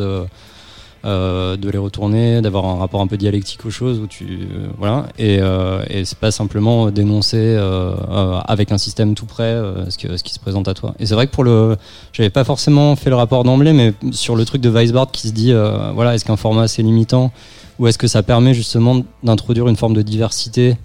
Euh, 1.04 1.56
de 1.56 1.70
les 1.70 1.78
retourner, 1.78 2.42
d'avoir 2.42 2.66
un 2.66 2.76
rapport 2.76 3.00
un 3.00 3.06
peu 3.06 3.16
dialectique 3.16 3.64
aux 3.64 3.70
choses 3.70 3.98
où 3.98 4.06
tu 4.06 4.24
euh, 4.24 4.68
voilà 4.78 5.06
et, 5.18 5.38
euh, 5.40 5.82
et 5.88 6.04
c'est 6.04 6.18
pas 6.18 6.30
simplement 6.30 6.90
dénoncer 6.90 7.38
euh, 7.38 7.94
euh, 8.10 8.38
avec 8.44 8.70
un 8.72 8.78
système 8.78 9.14
tout 9.14 9.26
prêt 9.26 9.56
ce, 9.88 10.16
ce 10.16 10.22
qui 10.22 10.34
se 10.34 10.38
présente 10.38 10.68
à 10.68 10.74
toi. 10.74 10.94
Et 10.98 11.06
c'est 11.06 11.14
vrai 11.14 11.26
que 11.26 11.32
pour 11.32 11.44
le, 11.44 11.76
j'avais 12.12 12.30
pas 12.30 12.44
forcément 12.44 12.96
fait 12.96 13.10
le 13.10 13.16
rapport 13.16 13.44
d'emblée, 13.44 13.72
mais 13.72 13.94
sur 14.12 14.36
le 14.36 14.44
truc 14.44 14.60
de 14.60 14.68
Weisbart 14.68 15.10
qui 15.10 15.28
se 15.28 15.32
dit 15.32 15.52
voilà 15.94 16.14
est-ce 16.14 16.24
qu'un 16.24 16.36
format 16.36 16.68
c'est 16.68 16.82
limitant? 16.82 17.32
Ou 17.78 17.86
est-ce 17.86 17.96
que 17.96 18.08
ça 18.08 18.22
permet 18.22 18.52
justement 18.52 19.02
d'introduire 19.22 19.66
une 19.68 19.76
forme 19.76 19.94
de 19.94 20.02
diversité 20.02 20.76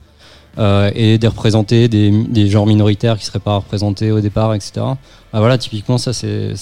euh, 0.57 0.89
et 0.95 1.17
de 1.17 1.27
représenter 1.27 1.87
des, 1.87 2.49
genres 2.49 2.65
minoritaires 2.65 3.17
qui 3.17 3.25
seraient 3.25 3.39
pas 3.39 3.57
représentés 3.57 4.11
au 4.11 4.21
départ, 4.21 4.53
etc. 4.53 4.71
Ah, 5.33 5.39
voilà, 5.39 5.57
typiquement 5.57 5.97
ça 5.97 6.13
c'est 6.13 6.53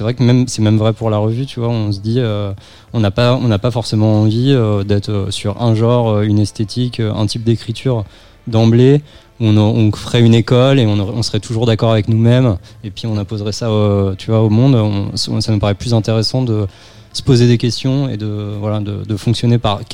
vrai 0.00 0.14
que 0.14 0.22
même 0.22 0.48
c'est 0.48 0.62
même 0.62 0.78
vrai 0.78 0.92
pour 0.92 1.10
la 1.10 1.18
revue, 1.18 1.44
tu 1.46 1.60
vois. 1.60 1.68
On 1.68 1.92
se 1.92 2.00
dit 2.00 2.16
euh, 2.18 2.52
on 2.92 3.00
n'a 3.00 3.10
pas 3.10 3.38
pas 3.58 3.70
forcément 3.70 4.22
envie 4.22 4.52
euh, 4.52 4.84
d'être 4.84 5.26
sur 5.30 5.60
un 5.60 5.74
genre, 5.74 6.22
une 6.22 6.38
esthétique, 6.38 7.00
un 7.00 7.26
type 7.26 7.44
d'écriture 7.44 8.04
d'emblée. 8.46 9.02
On, 9.40 9.56
on 9.56 9.90
ferait 9.92 10.20
une 10.20 10.34
école 10.34 10.78
et 10.78 10.86
on, 10.86 11.22
serait 11.22 11.40
toujours 11.40 11.66
d'accord 11.66 11.90
avec 11.90 12.06
nous-mêmes 12.08 12.58
et 12.84 12.90
puis 12.90 13.06
on 13.06 13.16
imposerait 13.16 13.52
ça, 13.52 13.68
euh, 13.68 14.14
tu 14.16 14.30
vois, 14.30 14.40
au 14.40 14.50
monde. 14.50 14.76
On- 14.76 15.16
ça 15.16 15.52
me 15.52 15.58
paraît 15.58 15.74
plus 15.74 15.94
intéressant 15.94 16.42
de 16.42 16.66
se 17.12 17.22
poser 17.22 17.48
des 17.48 17.58
questions 17.58 18.08
et 18.08 18.16
de 18.16 18.54
voilà 18.60 18.80
de, 18.80 19.04
de 19.04 19.16
fonctionner 19.16 19.58
par 19.58 19.84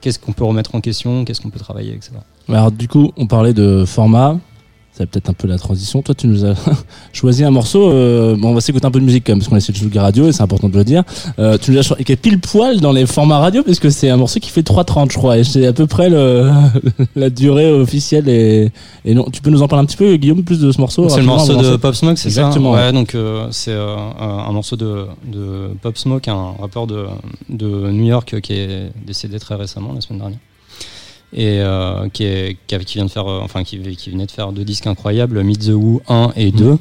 qu'est-ce 0.00 0.18
qu'on 0.18 0.32
peut 0.32 0.44
remettre 0.44 0.74
en 0.74 0.80
question, 0.80 1.24
qu'est-ce 1.24 1.40
qu'on 1.40 1.50
peut 1.50 1.60
travailler, 1.60 1.94
etc. 1.94 2.12
Alors 2.48 2.72
du 2.72 2.88
coup, 2.88 3.12
on 3.16 3.26
parlait 3.26 3.54
de 3.54 3.84
format. 3.84 4.38
C'est 5.00 5.06
peut-être 5.08 5.30
un 5.30 5.32
peu 5.32 5.48
la 5.48 5.56
transition. 5.56 6.02
Toi, 6.02 6.14
tu 6.14 6.26
nous 6.26 6.44
as 6.44 6.54
choisi 7.14 7.42
un 7.42 7.50
morceau. 7.50 7.90
euh, 7.90 8.36
bon, 8.38 8.50
on 8.50 8.54
va 8.54 8.60
s'écouter 8.60 8.84
un 8.84 8.90
peu 8.90 9.00
de 9.00 9.04
musique 9.04 9.24
quand 9.26 9.32
même, 9.32 9.38
parce 9.38 9.48
qu'on 9.48 9.56
essaie 9.56 9.72
de 9.72 9.78
jouer 9.78 9.90
radio 9.98 10.28
et 10.28 10.32
c'est 10.32 10.42
important 10.42 10.68
de 10.68 10.76
le 10.76 10.84
dire. 10.84 11.04
Euh, 11.38 11.56
tu 11.56 11.70
nous 11.70 11.78
as 11.78 11.82
choisi 11.82 12.04
qui 12.04 12.12
est 12.12 12.16
pile 12.16 12.38
poil 12.38 12.80
dans 12.80 12.92
les 12.92 13.06
formats 13.06 13.38
radio, 13.38 13.62
parce 13.62 13.78
que 13.78 13.88
c'est 13.88 14.10
un 14.10 14.18
morceau 14.18 14.40
qui 14.40 14.50
fait 14.50 14.60
3.30, 14.60 15.10
je 15.10 15.16
crois, 15.16 15.38
et 15.38 15.44
c'est 15.44 15.66
à 15.66 15.72
peu 15.72 15.86
près 15.86 16.10
le, 16.10 16.50
la 17.16 17.30
durée 17.30 17.72
officielle. 17.72 18.28
Et, 18.28 18.70
et 19.06 19.14
non, 19.14 19.24
tu 19.32 19.40
peux 19.40 19.48
nous 19.50 19.62
en 19.62 19.68
parler 19.68 19.84
un 19.84 19.86
petit 19.86 19.96
peu, 19.96 20.14
Guillaume, 20.16 20.42
plus 20.44 20.60
de 20.60 20.70
ce 20.70 20.78
morceau 20.78 21.08
C'est 21.08 21.20
le 21.20 21.26
morceau 21.26 21.56
de 21.56 21.76
Pop 21.76 21.94
Smoke, 21.94 22.16
c'est 22.16 22.28
ça 22.28 22.42
Exactement, 22.42 22.72
Ouais, 22.72 22.92
donc 22.92 23.14
euh, 23.14 23.46
c'est 23.52 23.72
euh, 23.72 23.96
un 24.18 24.52
morceau 24.52 24.76
de, 24.76 25.06
de 25.26 25.68
Pop 25.80 25.96
Smoke, 25.96 26.28
un 26.28 26.52
rappeur 26.60 26.86
de, 26.86 27.06
de 27.48 27.90
New 27.90 28.04
York 28.04 28.38
qui 28.42 28.52
est 28.52 28.92
décédé 29.06 29.38
très 29.38 29.54
récemment, 29.54 29.94
la 29.94 30.02
semaine 30.02 30.18
dernière. 30.18 30.38
Et 31.32 31.60
euh, 31.60 32.08
qui, 32.08 32.24
est, 32.24 32.56
vient 32.92 33.04
de 33.04 33.10
faire, 33.10 33.28
euh, 33.28 33.40
enfin 33.42 33.62
qui, 33.62 33.78
qui 33.96 34.10
venait 34.10 34.26
de 34.26 34.30
faire 34.30 34.52
deux 34.52 34.64
disques 34.64 34.86
incroyables, 34.86 35.42
Meet 35.42 35.66
the 35.66 35.70
Who 35.70 36.02
1 36.08 36.32
et 36.36 36.50
2. 36.50 36.76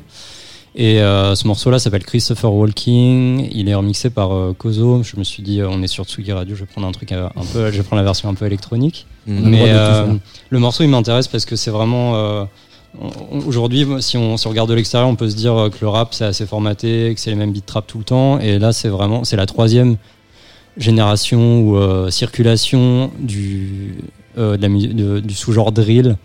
Et 0.76 1.02
euh, 1.02 1.36
ce 1.36 1.48
morceau-là 1.48 1.78
s'appelle 1.78 2.04
Christopher 2.04 2.52
Walking. 2.54 3.50
Il 3.52 3.70
est 3.70 3.76
remixé 3.76 4.10
par 4.10 4.34
euh, 4.34 4.54
Kozo. 4.54 5.04
Je 5.04 5.18
me 5.18 5.24
suis 5.24 5.44
dit, 5.44 5.62
on 5.64 5.82
est 5.84 5.88
sur 5.88 6.06
Tsugi 6.06 6.32
Radio, 6.32 6.56
je 6.56 6.62
vais 6.62 6.68
prendre 6.68 6.88
un 6.88 6.92
truc 6.92 7.12
un 7.12 7.30
peu, 7.54 7.72
je 7.72 7.78
vais 7.78 7.84
prendre 7.84 8.02
la 8.02 8.06
version 8.06 8.30
un 8.30 8.34
peu 8.34 8.46
électronique. 8.46 9.06
Mhm. 9.28 9.50
Mais 9.50 9.74
le 10.50 10.60
morceau 10.60 10.84
il 10.84 10.90
m'intéresse 10.90 11.28
parce 11.28 11.46
que 11.46 11.56
c'est 11.56 11.72
vraiment 11.72 12.48
aujourd'hui 13.46 13.86
si 14.00 14.18
on, 14.18 14.36
si 14.38 14.48
on 14.48 14.50
regarde 14.50 14.70
de 14.70 14.74
l'extérieur 14.74 15.08
on 15.08 15.16
peut 15.16 15.30
se 15.30 15.36
dire 15.36 15.70
que 15.72 15.78
le 15.82 15.90
rap 15.90 16.12
c'est 16.12 16.26
assez 16.26 16.48
formaté 16.48 17.14
que 17.14 17.22
c'est 17.22 17.30
les 17.30 17.36
mêmes 17.36 17.54
beats 17.54 17.62
trap 17.64 17.86
tout 17.86 18.00
le 18.00 18.04
temps 18.04 18.40
et 18.40 18.58
là 18.58 18.74
c'est 18.74 18.90
vraiment 18.90 19.24
c'est 19.24 19.36
la 19.36 19.46
troisième 19.46 19.98
génération 20.80 21.62
ou 21.62 21.78
euh, 21.78 22.10
circulation 22.10 23.12
du 23.20 23.96
de 24.38 24.62
la 24.62 24.70
mu- 24.70 24.88
de- 24.88 25.20
du 25.20 25.34
sous-genre 25.34 25.72
drill 25.72 26.18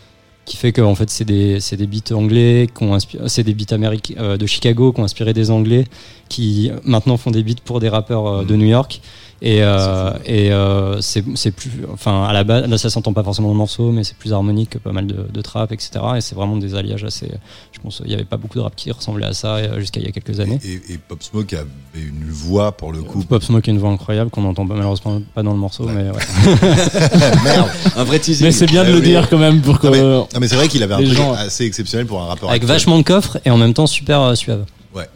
qui 0.45 0.59
fait 0.59 0.73
que 0.73 0.83
en 0.83 0.95
fait 0.95 1.09
c'est 1.09 1.25
des 1.25 1.59
c'est 1.59 1.77
des 1.79 1.87
beats 1.87 2.15
anglais 2.15 2.69
qui 2.77 2.85
ont 2.85 2.95
inspi- 2.95 3.19
c'est 3.29 3.45
des 3.45 3.55
beats 3.55 3.75
américains 3.75 4.15
euh, 4.19 4.37
de 4.37 4.45
Chicago 4.47 4.93
qui 4.93 5.01
ont 5.01 5.05
inspiré 5.05 5.33
des 5.33 5.51
anglais 5.51 5.87
qui 6.29 6.71
euh, 6.71 6.77
maintenant 6.85 7.17
font 7.17 7.31
des 7.31 7.43
beats 7.43 7.63
pour 7.65 7.81
des 7.81 7.89
rappeurs 7.89 8.27
euh, 8.27 8.45
de 8.45 8.55
New 8.55 8.67
York 8.67 9.01
et 9.43 9.63
euh, 9.63 10.13
et 10.25 10.53
euh, 10.53 11.01
c'est 11.01 11.51
plus 11.51 11.71
enfin 11.93 12.25
à 12.25 12.33
la 12.33 12.45
base 12.45 12.67
là 12.69 12.79
ça 12.79 12.89
s'entend 12.89 13.13
pas 13.13 13.23
forcément 13.25 13.49
dans 13.49 13.55
le 13.55 13.59
morceau 13.59 13.91
mais 13.91 14.05
c'est 14.05 14.17
plus 14.17 14.33
harmonique 14.33 14.71
que 14.71 14.79
pas 14.79 14.93
mal 14.93 15.07
de, 15.07 15.27
de 15.33 15.41
trap 15.43 15.73
etc 15.73 15.91
et 16.17 16.21
c'est 16.21 16.35
vraiment 16.35 16.57
des 16.57 16.75
alliages 16.75 17.05
assez 17.05 17.31
je 17.73 17.81
pense 17.81 18.01
il 18.05 18.11
y 18.11 18.15
avait 18.15 18.25
pas 18.25 18.37
beaucoup 18.37 18.59
de 18.59 18.63
rap 18.63 18.75
qui 18.77 18.91
ressemblaient 18.93 19.27
à 19.27 19.33
ça 19.35 19.57
euh, 19.57 19.81
jusqu'à 19.81 20.01
il 20.01 20.07
y 20.07 20.09
a 20.09 20.13
quelques 20.13 20.41
années 20.41 20.59
Et, 20.65 20.95
et 20.95 20.99
Pop 20.99 21.23
Smoke 21.23 21.55
avait 21.55 21.67
une 21.97 22.25
voix 22.31 22.73
pour 22.73 22.93
le 22.93 23.03
coup. 23.03 23.23
Pop 23.25 23.43
Smoke 23.43 23.69
a 23.69 23.71
une 23.73 23.79
voix 23.79 23.91
incroyable 23.91 24.31
qu'on 24.31 24.43
n'entend 24.43 24.67
pas, 24.67 24.75
malheureusement 24.75 25.21
pas 25.35 25.43
dans 25.43 25.53
le 25.53 25.59
morceau 25.59 25.87
mais 25.87 26.11
ouais. 26.11 26.57
Merde. 27.45 27.69
Un 27.97 28.05
vrai 28.05 28.19
teasing. 28.19 28.47
Mais 28.47 28.53
c'est 28.53 28.67
bien 28.67 28.85
de 28.85 28.91
Eh 28.91 28.93
le 28.93 29.01
dire 29.01 29.29
quand 29.29 29.39
même 29.39 29.61
pour 29.61 29.79
que. 29.79 29.87
Non, 29.89 30.27
mais, 30.41 30.49
c'est 30.49 30.57
vrai 30.57 30.69
qu'il 30.69 30.83
avait 30.83 30.95
un 30.95 30.99
truc 31.03 31.13
gens- 31.13 31.33
assez 31.35 31.65
exceptionnel 31.65 32.07
pour 32.07 32.21
un 32.23 32.27
rappeur. 32.27 32.49
avec 32.51 32.63
actuel. 32.63 32.75
vachement 32.77 32.99
de 32.99 33.03
coffre 33.03 33.39
et 33.45 33.51
en 33.51 33.57
même 33.57 33.75
temps 33.75 33.87
super 33.87 34.21
euh, 34.21 34.35
suave 34.35 34.65
Ouais. 34.95 35.09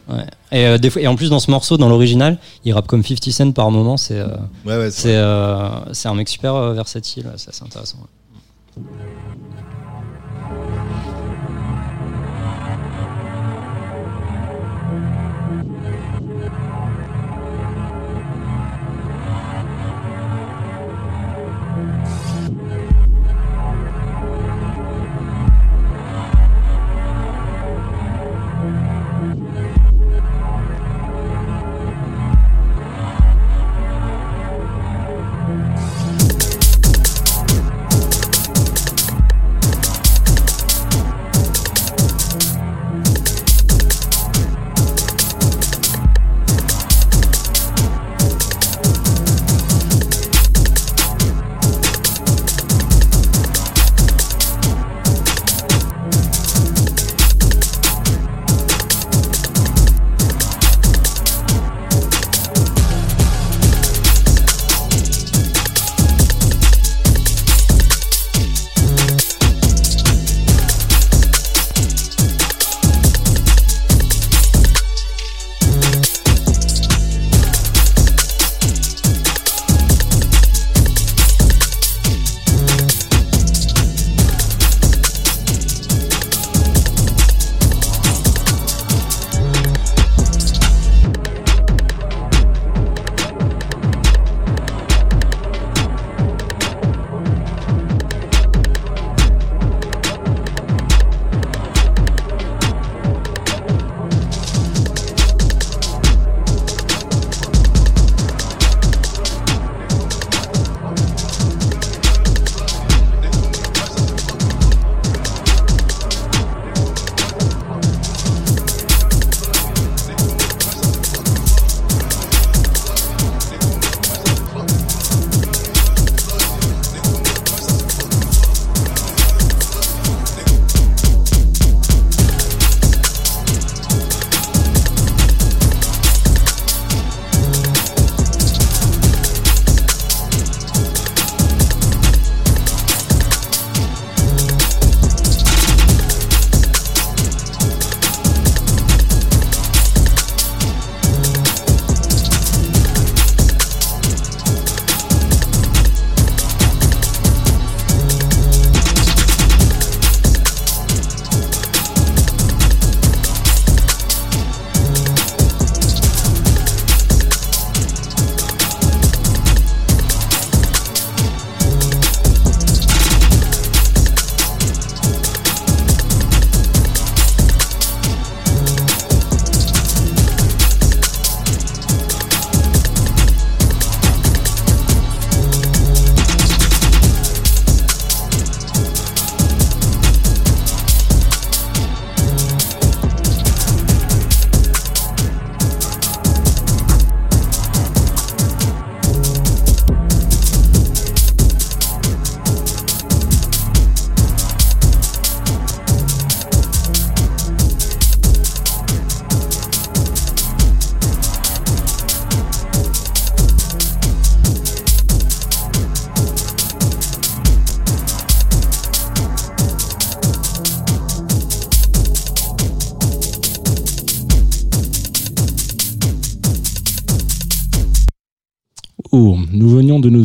Et, 0.50 0.66
euh, 0.66 0.78
des 0.78 0.90
fois, 0.90 1.02
et 1.02 1.06
en 1.06 1.14
plus 1.14 1.30
dans 1.30 1.38
ce 1.38 1.50
morceau 1.50 1.76
dans 1.76 1.88
l'original 1.88 2.38
il 2.64 2.72
rappe 2.72 2.86
comme 2.86 3.04
50 3.04 3.30
Cent 3.32 3.52
par 3.52 3.70
moment 3.70 3.96
c'est 3.96 4.18
euh, 4.18 4.26
Ouais, 4.66 4.76
ouais, 4.76 4.90
c'est 4.90 5.02
c'est 5.02 5.16
euh, 5.16 5.92
c'est 5.92 6.08
un 6.08 6.14
mec 6.14 6.28
super 6.28 6.54
euh, 6.54 6.72
versatile 6.74 7.26
ouais, 7.26 7.34
c'est 7.36 7.50
assez 7.50 7.62
intéressant 7.64 7.98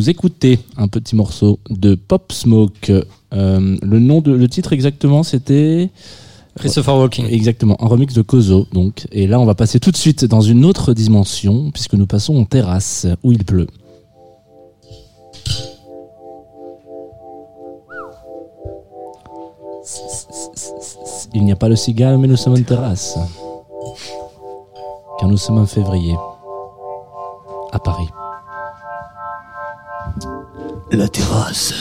nous 0.04 0.10
écouter 0.10 0.58
un 0.76 0.86
petit 0.86 1.16
morceau 1.16 1.58
de 1.70 1.94
Pop 1.94 2.30
Smoke. 2.30 2.92
Euh, 3.32 3.76
le 3.80 3.98
nom 3.98 4.20
de 4.20 4.32
le 4.32 4.48
titre 4.48 4.74
exactement, 4.74 5.22
c'était 5.22 5.88
Christopher 6.58 6.96
Walking. 6.96 7.26
exactement 7.30 7.82
un 7.82 7.86
remix 7.86 8.12
de 8.12 8.20
Kozo. 8.20 8.66
Donc, 8.72 9.06
et 9.12 9.26
là, 9.26 9.40
on 9.40 9.46
va 9.46 9.54
passer 9.54 9.80
tout 9.80 9.90
de 9.90 9.96
suite 9.96 10.26
dans 10.26 10.42
une 10.42 10.66
autre 10.66 10.92
dimension 10.92 11.70
puisque 11.70 11.94
nous 11.94 12.06
passons 12.06 12.36
en 12.36 12.44
terrasse 12.44 13.06
où 13.22 13.32
il 13.32 13.44
pleut. 13.44 13.66
Il 21.32 21.44
n'y 21.44 21.52
a 21.52 21.56
pas 21.56 21.68
le 21.68 21.76
cigale, 21.76 22.18
mais 22.18 22.28
nous 22.28 22.36
sommes 22.36 22.54
en 22.54 22.62
terrasse. 22.62 23.18
Car 25.18 25.30
nous 25.30 25.38
sommes 25.38 25.58
en 25.58 25.66
février. 25.66 26.14
À 27.72 27.78
Paris. 27.78 28.08
La 30.90 31.08
terrasse. 31.08 31.74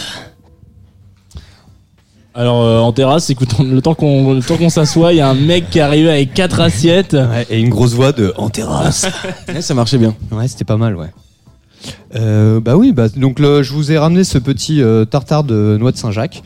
Alors 2.35 2.63
euh, 2.63 2.79
en 2.79 2.91
terrasse, 2.93 3.29
écoute, 3.29 3.49
on- 3.59 3.63
le 3.63 3.81
temps 3.81 3.93
qu'on 3.93 4.33
le 4.33 4.41
temps 4.41 4.57
qu'on 4.57 4.69
s'assoit, 4.69 5.13
il 5.13 5.17
y 5.17 5.21
a 5.21 5.29
un 5.29 5.35
mec 5.35 5.69
qui 5.69 5.77
est 5.77 5.81
arrivé 5.81 6.09
avec 6.09 6.33
quatre 6.33 6.59
assiettes. 6.61 7.13
Ouais, 7.13 7.45
et 7.49 7.59
une 7.59 7.69
grosse 7.69 7.93
voix 7.93 8.11
de 8.11 8.33
en 8.37 8.49
terrasse. 8.49 9.05
Ouais, 9.47 9.61
ça 9.61 9.73
marchait 9.75 9.99
bien. 9.99 10.15
ouais, 10.31 10.47
c'était 10.47 10.63
pas 10.65 10.77
mal, 10.77 10.95
ouais. 10.95 11.11
Euh, 12.15 12.59
bah 12.59 12.75
oui, 12.77 12.91
bah, 12.91 13.09
donc 13.09 13.39
le- 13.39 13.61
je 13.61 13.73
vous 13.73 13.91
ai 13.91 13.97
ramené 13.99 14.23
ce 14.23 14.37
petit 14.39 14.81
euh, 14.81 15.05
tartare 15.05 15.43
de 15.43 15.77
noix 15.79 15.91
de 15.91 15.97
Saint-Jacques, 15.97 16.41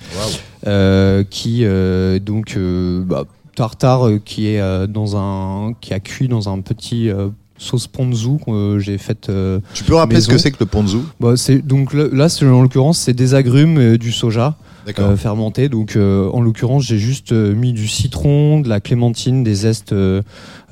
euh, 0.65 1.23
qui 1.29 1.59
euh, 1.63 2.19
donc 2.19 2.55
euh, 2.57 3.01
bah, 3.05 3.23
tartare 3.55 4.07
euh, 4.07 4.19
qui 4.23 4.47
est 4.49 4.59
euh, 4.59 4.87
dans 4.87 5.15
un 5.15 5.73
qui 5.79 5.93
a 5.93 5.99
cuit 6.01 6.27
dans 6.27 6.49
un 6.49 6.59
petit 6.59 7.09
euh, 7.09 7.29
sauce 7.57 7.87
ponzu 7.87 8.37
que 8.45 8.51
euh, 8.51 8.79
j'ai 8.79 8.97
faite. 8.97 9.29
euh, 9.29 9.59
Tu 9.73 9.83
peux 9.83 9.95
rappeler 9.95 10.21
ce 10.21 10.27
que 10.27 10.37
c'est 10.37 10.51
que 10.51 10.57
le 10.59 10.65
ponzu? 10.65 10.97
Bah, 11.19 11.33
c'est 11.35 11.59
donc 11.65 11.93
là, 11.93 12.27
en 12.43 12.61
l'occurrence 12.61 12.99
c'est 12.99 13.13
des 13.13 13.33
agrumes 13.33 13.79
et 13.79 13.97
du 13.97 14.11
soja. 14.11 14.57
Euh, 14.99 15.17
fermenté. 15.17 15.67
Donc, 15.67 15.97
euh, 15.97 16.29
en 16.31 16.39
l'occurrence, 16.39 16.85
j'ai 16.85 16.97
juste 16.97 17.33
euh, 17.33 17.53
mis 17.53 17.73
du 17.73 17.89
citron, 17.89 18.61
de 18.61 18.69
la 18.69 18.79
clémentine, 18.79 19.43
des 19.43 19.53
zestes 19.53 19.91
euh, 19.91 20.21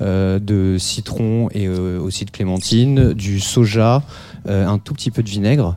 euh, 0.00 0.38
de 0.38 0.78
citron 0.78 1.50
et 1.52 1.66
euh, 1.66 2.00
aussi 2.00 2.24
de 2.24 2.30
clémentine, 2.30 3.12
du 3.12 3.40
soja, 3.40 4.02
euh, 4.48 4.66
un 4.66 4.78
tout 4.78 4.94
petit 4.94 5.10
peu 5.10 5.22
de 5.22 5.28
vinaigre. 5.28 5.76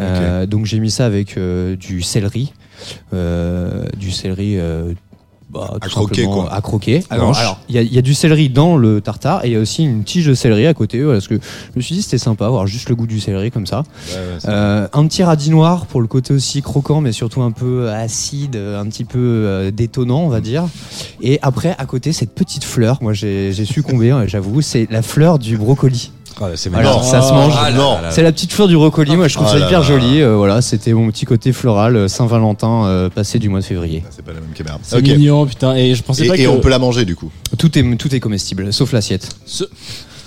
Euh, 0.00 0.44
Donc, 0.46 0.66
j'ai 0.66 0.80
mis 0.80 0.90
ça 0.90 1.06
avec 1.06 1.36
euh, 1.36 1.76
du 1.76 2.02
céleri, 2.02 2.52
euh, 3.12 3.84
du 3.96 4.10
céleri. 4.10 4.56
Euh, 5.54 5.58
bah, 5.58 5.76
À 5.80 5.88
croquer, 5.88 6.24
quoi. 6.24 6.52
À 6.52 6.60
croquer. 6.60 7.02
Alors, 7.10 7.30
il 7.68 7.74
y, 7.74 7.78
a- 7.78 7.82
il 7.82 7.92
y 7.94 7.98
a 7.98 8.02
du 8.02 8.14
céleri 8.14 8.48
dans 8.50 8.76
le 8.76 9.00
tartare 9.00 9.44
et 9.44 9.48
il 9.48 9.52
y 9.54 9.56
a 9.56 9.60
aussi 9.60 9.82
une 9.84 10.04
tige 10.04 10.26
de 10.26 10.34
céleri 10.34 10.66
à 10.66 10.74
côté. 10.74 11.02
Voilà, 11.02 11.18
parce 11.18 11.28
que 11.28 11.34
je 11.36 11.76
me 11.76 11.80
suis 11.82 11.94
dit 11.94 12.02
c'était 12.02 12.18
sympa, 12.18 12.46
avoir 12.46 12.66
juste 12.66 12.88
le 12.88 12.94
goût 12.96 13.06
du 13.06 13.20
céleri 13.20 13.50
comme 13.50 13.66
ça. 13.66 13.78
Ouais, 13.78 14.14
ouais, 14.14 14.20
c'est- 14.40 14.48
Euh, 14.48 14.88
un 14.92 15.06
petit 15.06 15.22
radis 15.22 15.50
noir 15.50 15.86
pour 15.86 16.00
le 16.00 16.06
côté 16.06 16.34
aussi 16.34 16.62
croquant, 16.62 17.00
mais 17.00 17.12
surtout 17.12 17.42
un 17.42 17.50
peu 17.52 17.90
acide, 17.90 18.56
un 18.56 18.84
petit 18.86 19.04
peu 19.04 19.18
euh, 19.18 19.70
détonnant, 19.70 20.20
on 20.20 20.28
va 20.28 20.40
dire. 20.40 20.64
Et 21.22 21.38
après, 21.42 21.74
à 21.78 21.86
côté, 21.86 22.12
cette 22.12 22.34
petite 22.34 22.64
fleur, 22.64 22.98
moi 23.00 23.12
j'ai 23.12 23.52
j'ai 23.52 23.64
succombé, 23.64 24.10
hein, 24.10 24.24
j'avoue, 24.26 24.60
c'est 24.60 24.86
la 24.90 25.02
fleur 25.02 25.38
du 25.38 25.56
brocoli. 25.56 26.12
Ah, 26.40 26.46
c'est 26.54 26.72
Alors, 26.74 27.00
magnifique. 27.00 27.10
ça 27.10 27.22
se 27.22 27.32
mange. 27.32 27.52
Ah 27.58 27.70
non. 27.72 27.96
C'est 28.10 28.22
la 28.22 28.30
petite 28.32 28.52
fleur 28.52 28.68
du 28.68 28.76
brocoli, 28.76 29.16
moi 29.16 29.26
je 29.28 29.34
trouve 29.34 29.46
Ah 29.48 29.52
ça 29.54 29.58
là 29.58 29.66
hyper 29.66 29.80
là. 29.80 29.86
joli. 29.86 30.20
euh, 30.22 30.36
voilà, 30.36 30.62
c'était 30.62 30.92
mon 30.92 31.10
petit 31.10 31.24
côté 31.24 31.52
floral, 31.52 31.96
euh, 31.96 32.08
Saint-Valentin, 32.08 32.86
euh, 32.86 33.08
passé 33.10 33.38
du 33.38 33.48
mois 33.48 33.60
de 33.60 33.64
février. 33.64 34.04
C'est 34.10 34.24
pas 34.24 34.32
la 34.32 34.40
même 34.40 34.50
caméra. 34.54 34.78
C'est 34.82 34.96
Ok. 34.96 35.02
mignon, 35.02 35.46
putain. 35.46 35.74
Et 35.74 35.94
je 35.94 36.02
pensais 36.02 36.24
Et, 36.24 36.28
pas 36.28 36.36
et 36.36 36.44
que. 36.44 36.48
on 36.48 36.60
peut 36.60 36.68
la 36.70 36.78
manger 36.78 37.04
du 37.04 37.16
coup. 37.16 37.30
Tout 37.58 37.76
est, 37.78 37.96
tout 37.96 38.14
est 38.14 38.20
comestible, 38.20 38.72
sauf 38.72 38.92
l'assiette. 38.92 39.28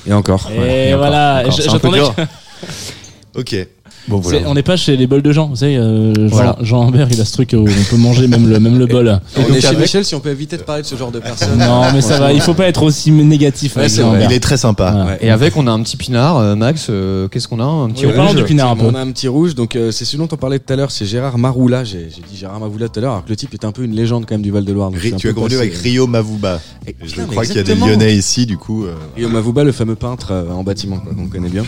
Et 0.07 0.13
encore. 0.13 0.49
Et 0.53 0.59
Ouais, 0.59 0.87
et 0.89 0.93
encore, 0.93 1.07
voilà. 1.07 1.39
encore. 1.41 1.51
J- 1.51 1.61
C'est 1.61 1.69
un 1.69 1.79
peu 1.79 1.91
J'attendais. 1.91 1.99
dur. 1.99 2.15
que- 2.15 3.39
Ok. 3.39 3.67
Bon, 4.07 4.21
On 4.47 4.53
n'est 4.53 4.63
pas 4.63 4.77
chez 4.77 4.97
les 4.97 5.07
bols 5.07 5.21
de 5.21 5.31
Jean. 5.31 5.47
Vous 5.47 5.57
savez, 5.57 5.77
euh, 5.77 6.13
Jean, 6.15 6.27
Voilà. 6.27 6.55
Jean 6.61 6.87
Humbert, 6.87 7.07
il 7.11 7.21
a 7.21 7.25
ce 7.25 7.33
truc 7.33 7.51
où 7.53 7.57
on 7.59 7.83
peut 7.89 7.97
manger 7.97 8.27
même 8.27 8.49
le 8.49 8.59
même 8.59 8.77
le 8.79 8.85
bol. 8.87 9.19
On 9.37 9.41
donc 9.41 9.51
est 9.55 9.61
chez 9.61 9.67
avec- 9.67 9.79
Michel, 9.79 10.03
si 10.05 10.15
on 10.15 10.19
peut 10.19 10.29
éviter 10.31 10.57
de 10.57 10.63
parler 10.63 10.81
de 10.81 10.87
ce 10.87 10.95
genre 10.95 11.11
de 11.11 11.19
personnes. 11.19 11.57
Non, 11.59 11.83
mais 11.93 12.01
ça 12.01 12.17
va. 12.19 12.33
Il 12.33 12.41
faut 12.41 12.53
pas 12.53 12.65
être 12.67 12.83
aussi 12.83 13.11
négatif. 13.11 13.75
Ouais, 13.75 13.83
avec 13.83 13.93
Jean. 13.95 14.15
Il 14.19 14.31
est 14.31 14.39
très 14.39 14.57
sympa. 14.57 14.91
Ouais. 14.93 15.11
Ouais. 15.11 15.17
Et 15.21 15.29
avec, 15.29 15.55
on 15.55 15.67
a 15.67 15.71
un 15.71 15.81
petit 15.83 15.97
pinard, 15.97 16.37
euh, 16.37 16.55
Max, 16.55 16.87
euh, 16.89 17.27
qu'est-ce 17.27 17.47
qu'on 17.47 17.59
a 17.59 17.63
Un 17.63 17.89
petit 17.91 18.05
Oui, 18.05 18.13
parlons 18.13 18.31
rouge 18.31 18.37
du 18.39 18.43
pinard 18.43 18.71
un 18.71 18.75
peu. 18.75 18.85
On 18.85 18.95
a 18.95 19.01
un 19.01 19.11
petit 19.11 19.27
rouge, 19.27 19.55
donc 19.55 19.75
euh, 19.75 19.91
c'est 19.91 20.05
celui 20.05 20.17
dont 20.17 20.29
on 20.31 20.37
parlait 20.37 20.59
tout 20.59 20.73
à 20.73 20.75
l'heure, 20.75 20.91
c'est 20.91 21.05
Gérard 21.05 21.37
Maroula. 21.37 21.83
J'ai 21.83 22.05
dit 22.07 22.37
Gérard 22.37 22.59
Maroula 22.59 22.89
tout 22.89 22.99
à 22.99 23.01
l'heure, 23.01 23.11
alors 23.11 23.23
que 23.25 23.29
le 23.29 23.35
type 23.35 23.53
est 23.53 23.65
un 23.65 23.71
peu 23.71 23.83
une 23.83 23.95
légende 23.95 24.25
quand 24.27 24.33
même 24.35 24.41
du 24.41 24.51
Val-de-Loire. 24.51 24.91
tu 25.17 25.29
as 25.29 25.33
passé- 25.33 25.55
avec 25.57 25.73
Rio 25.75 26.07
Mavuba. 26.07 26.59
Et 26.87 26.91
Et 26.91 26.95
je 27.07 27.21
crois 27.21 27.45
qu'il 27.45 27.55
y 27.55 27.59
a 27.59 27.63
des. 27.63 27.75
Lyonnais 27.75 28.15
ici, 28.15 28.45
du 28.45 28.57
coup. 28.57 28.85
Rio 29.15 29.29
Mavuba, 29.29 29.63
le 29.63 29.71
fameux 29.71 29.95
peintre 29.95 30.33
en 30.51 30.63
bâtiment, 30.63 30.97
qu'on 30.97 31.27
connaît 31.27 31.49
bien. 31.49 31.63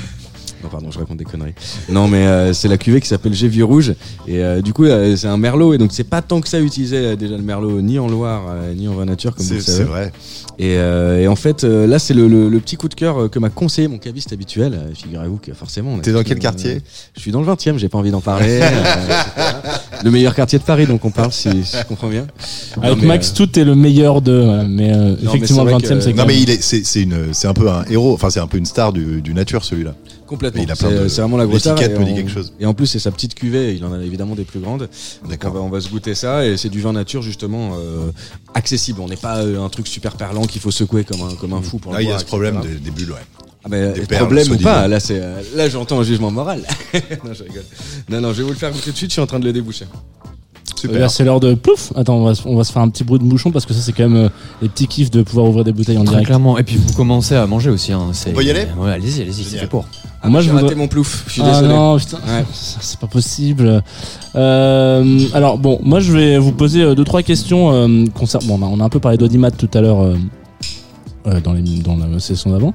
Non, 0.64 0.70
pardon, 0.70 0.92
je 0.92 1.00
raconte 1.00 1.18
des 1.18 1.26
conneries. 1.26 1.54
Non, 1.90 2.08
mais 2.08 2.26
euh, 2.26 2.54
c'est 2.54 2.68
la 2.70 2.78
cuvée 2.78 3.02
qui 3.02 3.08
s'appelle 3.08 3.34
vu 3.34 3.64
rouge. 3.64 3.94
Et 4.28 4.42
euh, 4.44 4.62
du 4.62 4.72
coup, 4.74 4.86
euh, 4.86 5.16
c'est 5.18 5.28
un 5.28 5.38
merlot. 5.38 5.74
Et 5.74 5.78
donc, 5.78 5.90
c'est 5.92 6.04
pas 6.06 6.22
tant 6.22 6.40
que 6.42 6.48
ça 6.48 6.60
utilisé 6.62 6.98
euh, 6.98 7.16
déjà 7.16 7.36
le 7.36 7.44
merlot, 7.44 7.82
ni 7.82 8.00
en 8.00 8.08
Loire, 8.08 8.44
euh, 8.50 8.74
ni 8.74 8.88
en 8.88 8.94
vraie 8.94 9.06
nature, 9.06 9.36
comme 9.36 9.46
vous 9.46 9.50
C'est 9.50 9.56
le 9.56 9.62
c'est 9.62 9.72
savez. 9.74 9.84
vrai. 9.86 10.12
Et, 10.60 10.78
euh, 10.78 11.20
et 11.22 11.28
en 11.28 11.36
fait, 11.36 11.64
euh, 11.64 11.88
là, 11.88 11.98
c'est 12.00 12.14
le, 12.14 12.28
le- 12.28 12.48
le 12.48 12.60
petit 12.60 12.76
coup 12.78 12.88
de 12.88 12.94
cœur 12.94 13.30
que 13.30 13.40
m'a 13.40 13.50
conseillé 13.50 13.88
mon 13.88 13.98
caviste 13.98 14.32
habituel. 14.34 14.74
Euh, 14.74 14.94
Figurez-vous 14.94 15.38
que 15.38 15.54
forcément. 15.54 15.98
T'es 16.00 16.12
dans 16.14 16.24
quel 16.24 16.38
euh, 16.38 16.40
quartier? 16.42 16.82
Je 17.16 17.22
suis 17.22 17.32
dans 17.32 17.40
le 17.40 17.46
20 17.46 17.68
e 17.68 17.78
j'ai 17.78 17.90
pas 17.90 17.98
envie 17.98 18.12
d'en 18.12 18.22
parler. 18.22 18.60
euh, 18.62 18.84
le 20.04 20.12
meilleur 20.12 20.36
quartier 20.36 20.60
de 20.60 20.64
Paris, 20.64 20.86
donc 20.86 21.04
on 21.06 21.10
parle, 21.12 21.32
si, 21.32 21.50
si 21.66 21.78
je 21.78 21.84
comprends 21.86 22.08
bien. 22.10 22.28
Avec 22.82 23.02
Non, 23.02 23.08
Max, 23.08 23.32
euh, 23.32 23.34
tout 23.46 23.60
est 23.60 23.64
le 23.64 23.76
meilleur 23.76 24.22
de. 24.22 24.32
voilà, 24.46 24.64
Mais 24.66 24.94
euh, 24.94 25.16
mais 25.22 25.28
effectivement, 25.30 25.64
c'est 25.66 25.72
le 25.72 25.78
vrai 25.78 25.88
20 25.90 25.96
e 25.98 26.02
c'est 26.02 26.10
Non 26.14 26.26
mais 26.26 26.34
même- 26.34 26.44
il 26.44 26.50
est, 26.50 26.62
c'est, 26.62 26.86
c'est 26.86 27.02
une, 27.02 27.34
c'est 27.34 27.48
un 27.48 27.54
peu 27.54 27.70
un 27.70 27.84
héros. 27.90 28.14
Enfin, 28.14 28.30
c'est 28.30 28.40
un 28.40 28.48
peu 28.48 28.58
une 28.58 28.66
star 28.66 28.94
du, 28.94 29.22
du 29.22 29.34
nature 29.34 29.66
celui-là. 29.66 29.96
Complètement. 30.28 30.64
Plein 30.66 30.76
C'est 30.76 30.90
de- 30.90 31.08
vraiment 31.08 31.38
la 31.38 31.46
grosse 31.46 31.66
l'étiquette 31.66 31.92
et 31.96 32.00
me 32.00 32.06
dit 32.06 32.12
on- 32.12 32.16
quelque 32.16 32.32
chose. 32.32 32.54
Et 32.60 32.66
en 32.66 32.74
plus, 32.74 32.88
c'est 32.88 33.00
sa 33.00 33.12
petite 33.12 33.36
cuvée. 33.36 33.76
Il 33.76 33.84
en 33.86 33.94
a 33.94 34.00
évidemment 34.04 34.36
des 34.36 34.44
plus 34.46 34.60
grandes. 34.60 34.90
On 35.24 35.28
D'accord. 35.28 35.54
va, 35.54 35.60
on 35.62 35.70
va 35.70 35.82
se 35.82 35.90
goûter 35.90 36.16
ça 36.16 36.46
et 36.46 36.58
c'est 36.58 36.70
du 36.70 36.82
vin 36.82 36.94
nature 36.94 37.22
justement 37.22 37.72
euh, 37.78 38.10
accessible. 38.54 39.02
On 39.02 39.08
n'est 39.08 39.16
pas 39.16 39.38
euh, 39.40 39.62
un 39.64 39.70
truc 39.70 39.88
super 39.88 40.16
perlant 40.16 40.44
qu'il 40.46 40.62
faut 40.62 40.72
secouer 40.72 41.04
comme 41.04 41.22
un, 41.22 41.36
comme 41.36 41.54
un 41.54 41.62
fou 41.62 41.78
pour 41.80 41.94
Là, 41.94 42.02
il 42.02 42.08
y 42.08 42.12
a 42.12 42.20
ce 42.20 42.26
problème 42.26 42.58
etc. 42.58 42.76
des, 42.84 42.92
bulles, 42.92 43.12
ouais. 43.12 43.18
Ah 43.66 43.70
bah, 43.70 43.78
perles 44.08 44.26
problème 44.26 44.52
ou 44.52 44.58
pas, 44.58 44.88
là 44.90 45.00
c'est 45.00 45.20
euh, 45.22 45.42
là 45.56 45.70
j'entends 45.70 46.00
un 46.00 46.04
jugement 46.04 46.32
moral. 46.32 46.64
non, 47.26 47.34
je 47.34 47.44
rigole. 47.44 47.64
Non, 48.10 48.20
non, 48.20 48.34
je 48.34 48.40
vais 48.40 48.44
vous 48.44 48.50
le 48.50 48.56
faire 48.58 48.72
goûter 48.72 48.86
tout 48.86 48.92
de 48.92 48.98
suite. 48.98 49.10
Je 49.12 49.14
suis 49.14 49.22
en 49.22 49.28
train 49.28 49.40
de 49.40 49.46
le 49.46 49.54
déboucher. 49.54 49.86
Super. 50.88 51.00
Là, 51.00 51.10
c'est 51.10 51.24
l'heure 51.24 51.40
de 51.40 51.54
plouf. 51.54 51.92
Attends, 51.96 52.16
on 52.18 52.24
va, 52.26 52.36
se- 52.36 52.42
on 52.46 52.56
va 52.56 52.64
se 52.64 52.72
faire 52.72 52.82
un 52.82 52.90
petit 52.90 53.04
bruit 53.04 53.20
de 53.20 53.24
bouchon 53.24 53.52
parce 53.52 53.66
que 53.66 53.74
ça, 53.74 53.80
c'est 53.82 53.92
quand 53.94 54.08
même 54.10 54.26
euh, 54.26 54.30
les 54.62 54.70
petits 54.70 54.88
kiffs 54.88 55.10
de 55.12 55.22
pouvoir 55.24 55.46
ouvrir 55.48 55.64
des 55.64 55.72
bouteilles 55.72 55.98
en 55.98 56.04
Très 56.04 56.12
direct. 56.12 56.28
clairement. 56.28 56.58
Et 56.58 56.64
puis 56.64 56.76
vous 56.78 56.94
commencez 56.94 57.36
à 57.36 57.46
manger 57.48 57.70
aussi. 57.70 57.92
Hein. 57.94 58.08
c'est- 58.12 58.32
On 58.32 58.34
peut 58.34 58.44
y 58.44 58.50
aller 58.52 58.66
Ouais, 58.78 58.92
allez-y, 58.92 59.22
allez-y, 59.22 59.44
c'est 59.44 59.58
fait 59.58 59.68
pour. 59.68 59.86
Ah, 60.22 60.30
Moi, 60.30 60.42
j'ai 60.42 60.48
je 60.50 60.54
raté 60.54 60.64
voudrais- 60.64 60.76
mon 60.78 60.88
plouf. 60.88 61.24
Je 61.28 61.34
suis 61.34 61.42
ah 61.42 61.50
désolé. 61.52 61.68
non, 61.68 61.98
putain, 61.98 62.18
Ouais. 62.18 62.46
c'est 62.54 63.00
pas 63.00 63.08
possible. 63.08 63.82
Euh, 64.36 65.20
alors 65.34 65.58
bon, 65.58 65.80
moi 65.84 66.00
je 66.00 66.12
vais 66.12 66.38
vous 66.38 66.52
poser 66.54 66.82
euh, 66.82 66.96
deux 66.96 67.04
trois 67.04 67.22
questions 67.24 67.72
euh, 67.74 68.06
concernant. 68.14 68.58
Bon, 68.58 68.66
on 68.66 68.66
a, 68.66 68.78
on 68.78 68.80
a 68.80 68.84
un 68.86 68.90
peu 68.90 69.00
parlé 69.00 69.18
d'audimat 69.18 69.52
tout 69.52 69.70
à 69.74 69.82
l'heure 69.82 70.02
euh, 71.28 71.40
dans, 71.42 71.54
les, 71.54 71.62
dans 71.62 71.96
la 71.98 72.20
session 72.20 72.52
d'avant, 72.52 72.74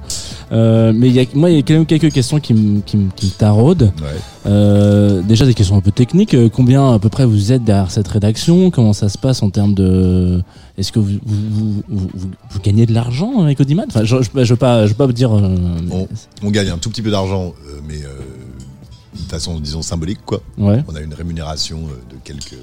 Euh, 0.51 0.91
mais 0.95 1.07
il 1.09 1.13
y 1.15 1.19
a, 1.19 1.25
moi 1.35 1.49
il 1.51 1.55
y 1.55 1.59
a 1.59 1.61
quand 1.61 1.73
même 1.75 1.85
quelques 1.85 2.11
questions 2.11 2.39
qui 2.39 2.53
me 2.53 2.81
qui 2.81 2.97
qui 3.15 3.29
taraudent. 3.31 3.91
Ouais. 4.01 4.19
Euh, 4.47 5.21
déjà 5.21 5.45
des 5.45 5.53
questions 5.53 5.75
un 5.77 5.81
peu 5.81 5.91
techniques. 5.91 6.35
Combien 6.51 6.93
à 6.93 6.99
peu 6.99 7.09
près 7.09 7.25
vous 7.25 7.51
êtes 7.51 7.63
derrière 7.63 7.91
cette 7.91 8.07
rédaction? 8.07 8.71
Comment 8.71 8.93
ça 8.93 9.09
se 9.09 9.17
passe 9.17 9.43
en 9.43 9.49
termes 9.51 9.73
de 9.75 10.41
Est-ce 10.77 10.91
que 10.91 10.99
vous 10.99 11.19
vous, 11.25 11.83
vous, 11.87 12.09
vous- 12.13 12.31
vous 12.49 12.59
gagnez 12.63 12.85
de 12.85 12.93
l'argent 12.93 13.39
avec 13.41 13.59
Audimat? 13.59 13.83
Enfin, 13.87 14.03
je, 14.03 14.15
je, 14.21 14.29
je 14.43 14.53
veux 14.53 14.55
pas 14.57 14.85
je 14.85 14.91
veux 14.91 14.97
pas 14.97 15.05
vous 15.05 15.13
dire. 15.13 15.31
On, 15.31 16.07
on 16.43 16.49
gagne 16.51 16.69
un 16.69 16.77
tout 16.79 16.89
petit 16.89 17.01
peu 17.03 17.11
d'argent, 17.11 17.53
mais 17.87 17.97
de 17.99 19.29
façon, 19.29 19.59
disons, 19.59 19.81
symbolique, 19.81 20.19
quoi. 20.25 20.41
Ouais. 20.57 20.83
On 20.87 20.95
a 20.95 21.01
une 21.01 21.13
rémunération 21.13 21.81
de 21.81 22.15
quelques, 22.23 22.57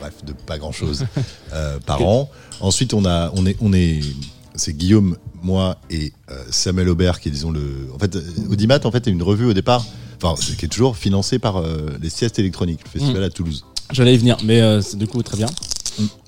bref, 0.00 0.14
de 0.26 0.32
pas 0.32 0.58
grand 0.58 0.72
chose 0.72 1.04
par 1.86 2.02
an. 2.02 2.28
Ensuite, 2.60 2.94
on 2.94 3.04
a, 3.04 3.30
on 3.36 3.46
est, 3.46 3.56
on 3.60 3.72
est, 3.72 4.00
c'est 4.58 4.76
Guillaume, 4.76 5.16
moi 5.42 5.78
et 5.90 6.12
euh, 6.30 6.42
Samuel 6.50 6.88
Aubert 6.90 7.20
qui 7.20 7.28
est, 7.28 7.32
disons, 7.32 7.50
le, 7.50 7.88
en 7.94 7.98
fait, 7.98 8.14
euh, 8.16 8.22
Audimat, 8.50 8.80
en 8.84 8.90
fait, 8.90 9.06
est 9.06 9.10
une 9.10 9.22
revue 9.22 9.46
au 9.46 9.52
départ, 9.54 9.84
enfin, 10.22 10.34
qui 10.58 10.64
est 10.64 10.68
toujours 10.68 10.96
financée 10.96 11.38
par 11.38 11.56
euh, 11.58 11.86
les 12.02 12.10
siestes 12.10 12.38
électroniques, 12.38 12.80
le 12.84 13.00
festival 13.00 13.22
à 13.24 13.30
Toulouse. 13.30 13.64
J'allais 13.92 14.14
y 14.14 14.18
venir, 14.18 14.36
mais 14.44 14.60
euh, 14.60 14.82
c'est- 14.82 14.96
du 14.96 15.06
coup 15.06 15.22
très 15.22 15.36
bien. 15.38 15.46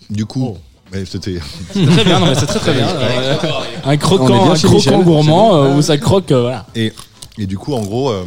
Du 0.09 0.25
coup, 0.27 0.45
Oh. 0.55 0.59
ouais, 0.95 1.05
c'était, 1.05 1.38
C'est 1.73 1.87
très 1.87 2.05
bien, 2.05 2.19
non, 2.21 2.27
mais 2.27 2.35
c'est 2.35 2.47
très 2.47 2.59
très 2.61 2.73
bien. 2.75 2.88
Euh, 2.88 3.37
un 3.85 3.97
croquant, 3.97 4.27
bien 4.45 4.53
un 4.53 4.55
chez 4.55 4.66
croquant 4.69 4.77
Michel, 4.79 5.05
gourmand 5.05 5.57
euh, 5.57 5.77
où 5.77 5.83
ça 5.83 5.99
croque, 5.99 6.33
euh, 6.33 6.40
voilà. 6.43 6.66
Et, 6.75 6.93
et 7.38 7.47
du 7.47 7.59
coup, 7.59 7.75
en 7.75 7.83
gros, 7.83 8.11
euh, 8.11 8.25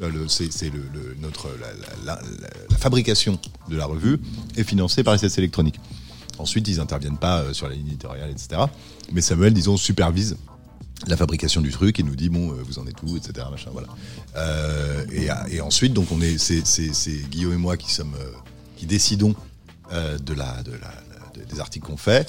le- 0.00 0.28
c'est 0.28 0.52
c'est 0.52 0.66
le, 0.70 0.80
le- 0.92 1.16
notre, 1.22 1.48
la, 1.60 1.66
la- 2.14 2.14
la- 2.14 2.20
la- 2.42 2.48
la 2.70 2.76
fabrication 2.76 3.38
de 3.70 3.76
la 3.76 3.86
revue 3.86 4.18
est 4.56 4.64
financée 4.64 5.02
par 5.02 5.14
les 5.14 5.18
siestes 5.18 5.38
électroniques. 5.38 5.80
Ensuite, 6.38 6.68
ils 6.68 6.80
interviennent 6.80 7.18
pas 7.18 7.40
euh, 7.40 7.52
sur 7.52 7.68
la 7.68 7.74
ligne 7.74 7.88
éditoriale, 7.88 8.30
etc. 8.30 8.62
Mais 9.12 9.20
Samuel, 9.20 9.54
disons, 9.54 9.76
supervise 9.76 10.36
la 11.06 11.16
fabrication 11.16 11.60
du 11.60 11.70
truc 11.70 12.00
et 12.00 12.02
nous 12.02 12.16
dit 12.16 12.28
bon, 12.28 12.50
euh, 12.52 12.62
vous 12.64 12.78
en 12.78 12.86
êtes 12.86 13.02
où, 13.02 13.16
etc. 13.16 13.46
Machin, 13.50 13.70
voilà. 13.72 13.88
Euh, 14.36 15.04
et, 15.50 15.60
ensuite, 15.60 15.92
donc, 15.92 16.10
on 16.12 16.20
est, 16.20 16.38
c'est, 16.38 17.28
Guillaume 17.30 17.54
et 17.54 17.58
moi 17.58 17.76
qui 17.76 17.90
sommes, 17.90 18.14
qui 18.76 18.86
décidons 18.86 19.34
de 19.92 20.34
la, 20.34 20.62
de 20.62 20.72
la, 20.72 20.92
de- 21.34 21.44
des 21.48 21.60
articles 21.60 21.86
qu'on 21.86 21.96
fait. 21.96 22.28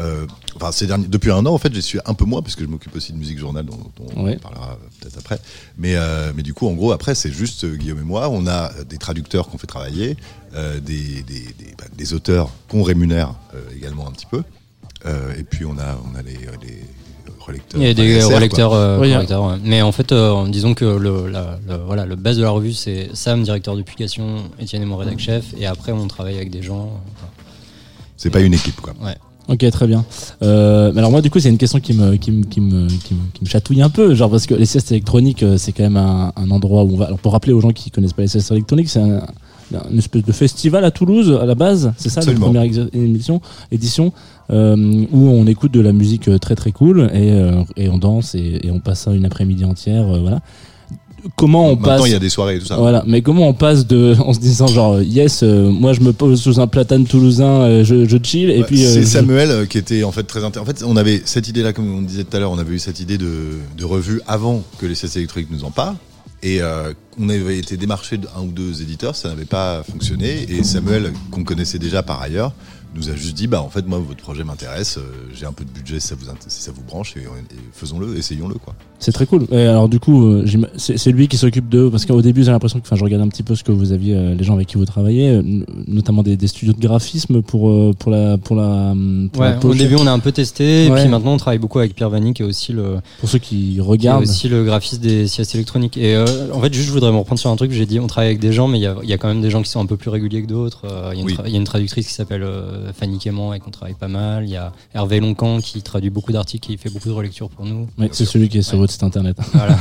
Euh, 0.00 0.26
enfin, 0.56 0.72
ces 0.72 0.86
derniers, 0.86 1.06
depuis 1.06 1.30
un 1.30 1.46
an, 1.46 1.54
en 1.54 1.58
fait, 1.58 1.72
j'y 1.74 1.82
suis 1.82 1.98
un 2.04 2.14
peu 2.14 2.24
moins, 2.24 2.42
puisque 2.42 2.60
je 2.60 2.66
m'occupe 2.66 2.94
aussi 2.96 3.12
de 3.12 3.18
musique 3.18 3.38
journal, 3.38 3.64
dont, 3.64 3.78
dont 3.96 4.22
Ouais. 4.24 4.36
on 4.36 4.42
parlera 4.42 4.78
peut-être 5.00 5.18
après. 5.18 5.38
Mais, 5.78 5.94
euh, 5.96 6.32
mais 6.34 6.42
du 6.42 6.52
coup, 6.54 6.66
en 6.68 6.72
gros, 6.72 6.92
après, 6.92 7.14
c'est 7.14 7.30
juste 7.32 7.64
euh, 7.64 7.76
Guillaume 7.76 8.00
et 8.00 8.04
moi. 8.04 8.28
On 8.30 8.46
a 8.46 8.72
euh, 8.72 8.84
des 8.84 8.98
traducteurs 8.98 9.48
qu'on 9.48 9.58
fait 9.58 9.66
travailler, 9.66 10.16
euh, 10.54 10.80
des, 10.80 11.22
des, 11.22 11.40
des, 11.58 11.74
bah, 11.78 11.84
des 11.96 12.12
auteurs 12.14 12.50
qu'on 12.68 12.82
rémunère 12.82 13.34
euh, 13.54 13.60
également 13.76 14.08
un 14.08 14.12
petit 14.12 14.26
peu. 14.26 14.42
Euh, 15.06 15.34
et 15.38 15.44
puis, 15.44 15.64
on 15.64 15.78
a, 15.78 15.98
on 16.12 16.18
a 16.18 16.22
les, 16.22 16.32
les 16.32 16.82
relecteurs. 17.38 17.80
Il 17.80 17.86
y 17.86 17.90
a 17.90 17.94
des 17.94 18.22
relecteurs, 18.24 18.72
euh, 18.72 18.98
Oui, 18.98 19.12
correcteurs, 19.12 19.44
ouais. 19.44 19.56
Mais 19.62 19.82
en 19.82 19.92
fait, 19.92 20.12
euh, 20.12 20.48
disons 20.48 20.74
que 20.74 20.84
le, 20.86 21.28
la, 21.28 21.58
le- 21.68 21.76
voilà, 21.84 22.06
le 22.06 22.16
base 22.16 22.36
de 22.38 22.42
la 22.42 22.50
revue, 22.50 22.72
c'est 22.72 23.10
Sam, 23.14 23.42
directeur 23.42 23.76
de 23.76 23.82
publication, 23.82 24.50
Étienne 24.58 24.82
et 24.82 24.86
mon 24.86 24.96
rédac 24.96 25.18
chef, 25.18 25.44
et 25.58 25.66
après, 25.66 25.92
on 25.92 26.08
travaille 26.08 26.36
avec 26.36 26.50
des 26.50 26.62
gens. 26.62 27.00
enfin, 27.16 27.28
C'est 28.16 28.30
pas 28.30 28.40
une 28.40 28.54
équipe, 28.54 28.80
quoi. 28.80 28.94
Ok, 29.48 29.68
très 29.70 29.86
bien. 29.86 30.04
Euh, 30.42 30.90
mais 30.94 31.00
alors 31.00 31.10
moi, 31.10 31.20
du 31.20 31.30
coup, 31.30 31.38
c'est 31.38 31.50
une 31.50 31.58
question 31.58 31.78
qui 31.78 31.92
me, 31.92 32.16
qui 32.16 32.30
me, 32.30 32.44
qui 32.44 32.60
me, 32.60 32.88
qui 32.88 33.14
me, 33.14 33.20
qui 33.34 33.44
me 33.44 33.48
chatouille 33.48 33.82
un 33.82 33.90
peu, 33.90 34.14
genre 34.14 34.30
parce 34.30 34.46
que 34.46 34.54
les 34.54 34.64
siestes 34.64 34.90
électroniques, 34.90 35.42
euh, 35.42 35.58
c'est 35.58 35.72
quand 35.72 35.82
même 35.82 35.98
un, 35.98 36.32
un 36.36 36.50
endroit 36.50 36.84
où 36.84 36.94
on 36.94 36.96
va. 36.96 37.06
Alors 37.06 37.18
pour 37.18 37.32
rappeler 37.32 37.52
aux 37.52 37.60
gens 37.60 37.70
qui 37.70 37.90
connaissent 37.90 38.14
pas 38.14 38.22
les 38.22 38.28
siestes 38.28 38.50
électroniques, 38.52 38.88
c'est 38.88 39.00
un, 39.00 39.20
une 39.90 39.98
espèce 39.98 40.24
de 40.24 40.32
festival 40.32 40.84
à 40.84 40.90
Toulouse 40.90 41.38
à 41.40 41.46
la 41.46 41.54
base, 41.54 41.92
c'est 41.96 42.08
ça, 42.08 42.20
la 42.20 42.32
première 42.34 42.62
émission, 42.92 43.40
édition, 43.72 44.12
euh, 44.50 45.06
où 45.10 45.28
on 45.28 45.46
écoute 45.46 45.72
de 45.72 45.80
la 45.80 45.92
musique 45.92 46.28
euh, 46.28 46.38
très 46.38 46.54
très 46.54 46.70
cool 46.70 47.10
et, 47.12 47.32
euh, 47.32 47.62
et 47.76 47.88
on 47.88 47.98
danse 47.98 48.34
et, 48.34 48.60
et 48.62 48.70
on 48.70 48.78
passe 48.78 49.08
une 49.12 49.24
après-midi 49.24 49.64
entière, 49.64 50.08
euh, 50.08 50.20
voilà. 50.20 50.40
Comment 51.36 51.66
on 51.66 51.76
Maintenant, 51.76 51.84
passe 51.98 52.06
il 52.06 52.12
y 52.12 52.14
a 52.14 52.18
des 52.18 52.28
soirées 52.28 52.56
et 52.56 52.58
tout 52.58 52.66
ça. 52.66 52.76
Voilà, 52.76 53.02
mais 53.06 53.22
comment 53.22 53.48
on 53.48 53.54
passe 53.54 53.86
de 53.86 54.14
en 54.24 54.32
se 54.32 54.38
disant 54.40 54.66
genre 54.66 55.00
yes, 55.00 55.42
euh, 55.42 55.70
moi 55.70 55.92
je 55.92 56.00
me 56.00 56.12
pose 56.12 56.40
sous 56.40 56.60
un 56.60 56.66
platane 56.66 57.04
toulousain, 57.06 57.62
euh, 57.62 57.84
je, 57.84 58.06
je 58.06 58.16
chill 58.22 58.50
et 58.50 58.58
Ouais, 58.58 58.64
puis 58.64 58.84
euh, 58.84 58.92
c'est 58.92 59.02
je- 59.02 59.06
Samuel 59.06 59.50
euh, 59.50 59.66
qui 59.66 59.78
était 59.78 60.04
en 60.04 60.12
fait 60.12 60.24
très 60.24 60.44
intéressant. 60.44 60.70
En 60.70 60.74
fait, 60.74 60.84
on 60.84 60.96
avait 60.96 61.22
cette 61.24 61.48
idée-là, 61.48 61.72
comme 61.72 61.92
on 61.98 62.02
disait 62.02 62.24
tout 62.24 62.36
à 62.36 62.40
l'heure, 62.40 62.50
on 62.52 62.58
avait 62.58 62.74
eu 62.74 62.78
cette 62.78 63.00
idée 63.00 63.16
de, 63.18 63.30
de 63.76 63.84
revue 63.84 64.20
avant 64.26 64.62
que 64.78 64.86
les 64.86 64.94
CC 64.94 65.18
électroniques 65.20 65.50
nous 65.50 65.64
en 65.64 65.70
parlent. 65.70 65.96
Et 66.42 66.60
euh, 66.60 66.92
on 67.18 67.30
avait 67.30 67.56
été 67.56 67.78
démarché 67.78 68.18
d'un 68.18 68.42
ou 68.42 68.48
deux 68.52 68.82
éditeurs, 68.82 69.16
ça 69.16 69.30
n'avait 69.30 69.46
pas 69.46 69.82
fonctionné. 69.90 70.44
Et 70.50 70.62
Samuel, 70.62 71.10
qu'on 71.30 71.42
connaissait 71.42 71.78
déjà 71.78 72.02
par 72.02 72.20
ailleurs, 72.20 72.52
nous 72.94 73.10
a 73.10 73.14
juste 73.14 73.34
dit 73.36 73.46
bah 73.46 73.62
en 73.62 73.68
fait 73.68 73.86
moi 73.86 73.98
votre 73.98 74.20
projet 74.22 74.44
m'intéresse, 74.44 74.98
euh, 74.98 75.02
j'ai 75.34 75.46
un 75.46 75.52
peu 75.52 75.64
de 75.64 75.70
budget 75.70 76.00
si 76.00 76.08
ça 76.08 76.14
vous 76.14 76.26
si 76.48 76.62
ça 76.62 76.72
vous 76.72 76.82
branche 76.82 77.16
et, 77.16 77.20
et 77.20 77.24
faisons-le, 77.72 78.16
essayons-le 78.16 78.54
quoi. 78.54 78.74
C'est 78.98 79.12
très 79.12 79.26
cool. 79.26 79.46
Et 79.50 79.66
alors 79.66 79.88
du 79.88 80.00
coup, 80.00 80.24
euh, 80.26 80.46
c'est 80.78 81.10
lui 81.12 81.28
qui 81.28 81.36
s'occupe 81.36 81.68
de 81.68 81.88
parce 81.88 82.06
qu'au 82.06 82.22
début 82.22 82.42
j'ai 82.44 82.50
l'impression 82.52 82.78
que, 82.80 82.86
enfin, 82.86 82.96
je 82.96 83.04
regarde 83.04 83.22
un 83.22 83.28
petit 83.28 83.42
peu 83.42 83.54
ce 83.54 83.62
que 83.64 83.72
vous 83.72 83.92
aviez, 83.92 84.16
euh, 84.16 84.34
les 84.34 84.44
gens 84.44 84.54
avec 84.54 84.68
qui 84.68 84.76
vous 84.76 84.84
travaillez, 84.86 85.40
notamment 85.86 86.22
des, 86.22 86.36
des 86.36 86.46
studios 86.46 86.72
de 86.72 86.80
graphisme 86.80 87.42
pour 87.42 87.68
euh, 87.70 87.92
pour 87.98 88.10
la 88.12 88.38
pour 88.38 88.56
la 88.56 88.94
au 89.64 89.74
début, 89.74 89.96
on 89.96 90.06
a 90.06 90.12
un 90.12 90.18
peu 90.20 90.32
testé, 90.32 90.86
et 90.86 90.90
puis 90.90 91.08
maintenant, 91.08 91.32
on 91.34 91.36
travaille 91.36 91.58
beaucoup 91.58 91.78
avec 91.78 91.94
Pierre 91.94 92.10
Vanni, 92.10 92.32
qui 92.34 92.42
est 92.42 92.46
aussi 92.46 92.72
le, 92.72 92.96
pour 93.20 93.28
ceux 93.28 93.38
qui 93.38 93.54
qui 93.54 93.78
est 93.78 93.80
regardent. 93.80 94.22
aussi 94.22 94.48
le 94.48 94.64
graphiste 94.64 95.00
des 95.00 95.26
siestes 95.26 95.54
électroniques. 95.54 95.96
Et 95.96 96.14
euh, 96.16 96.24
en 96.52 96.60
fait, 96.60 96.72
juste, 96.72 96.86
je 96.88 96.92
voudrais 96.92 97.12
me 97.12 97.16
reprendre 97.18 97.38
sur 97.40 97.50
un 97.50 97.56
truc. 97.56 97.70
J'ai 97.72 97.86
dit, 97.86 98.00
on 98.00 98.06
travaille 98.06 98.28
avec 98.30 98.40
des 98.40 98.52
gens, 98.52 98.68
mais 98.68 98.78
il 98.78 98.82
y 98.82 98.86
a, 98.86 98.96
il 99.02 99.08
y 99.08 99.12
a 99.12 99.18
quand 99.18 99.28
même 99.28 99.42
des 99.42 99.50
gens 99.50 99.62
qui 99.62 99.70
sont 99.70 99.80
un 99.80 99.86
peu 99.86 99.96
plus 99.96 100.10
réguliers 100.10 100.42
que 100.42 100.48
d'autres. 100.48 100.82
Euh, 100.90 101.10
Il 101.14 101.18
y, 101.18 101.20
a 101.20 101.22
une 101.22 101.26
Oui. 101.26 101.34
tra- 101.34 101.42
il 101.46 101.52
y 101.52 101.54
a 101.54 101.58
une 101.58 101.64
traductrice 101.64 102.06
qui 102.06 102.12
s'appelle 102.12 102.42
euh, 102.42 102.83
Fanny 102.92 103.18
Quément 103.18 103.54
et 103.54 103.60
qu'on 103.60 103.70
travaille 103.70 103.94
pas 103.94 104.08
mal. 104.08 104.44
Il 104.44 104.50
y 104.50 104.56
a 104.56 104.72
Hervé 104.94 105.20
Loncan 105.20 105.60
qui 105.60 105.82
traduit 105.82 106.10
beaucoup 106.10 106.32
d'articles, 106.32 106.66
qui 106.66 106.76
fait 106.76 106.90
beaucoup 106.90 107.08
de 107.08 107.14
relectures 107.14 107.48
pour 107.48 107.64
nous. 107.64 107.86
C'est 108.12 108.24
celui 108.24 108.48
qui 108.48 108.58
est 108.58 108.62
sur 108.62 108.74
Ouais. 108.74 108.80
votre 108.80 108.92
site 108.92 109.02
internet. 109.02 109.36
Voilà. 109.54 109.76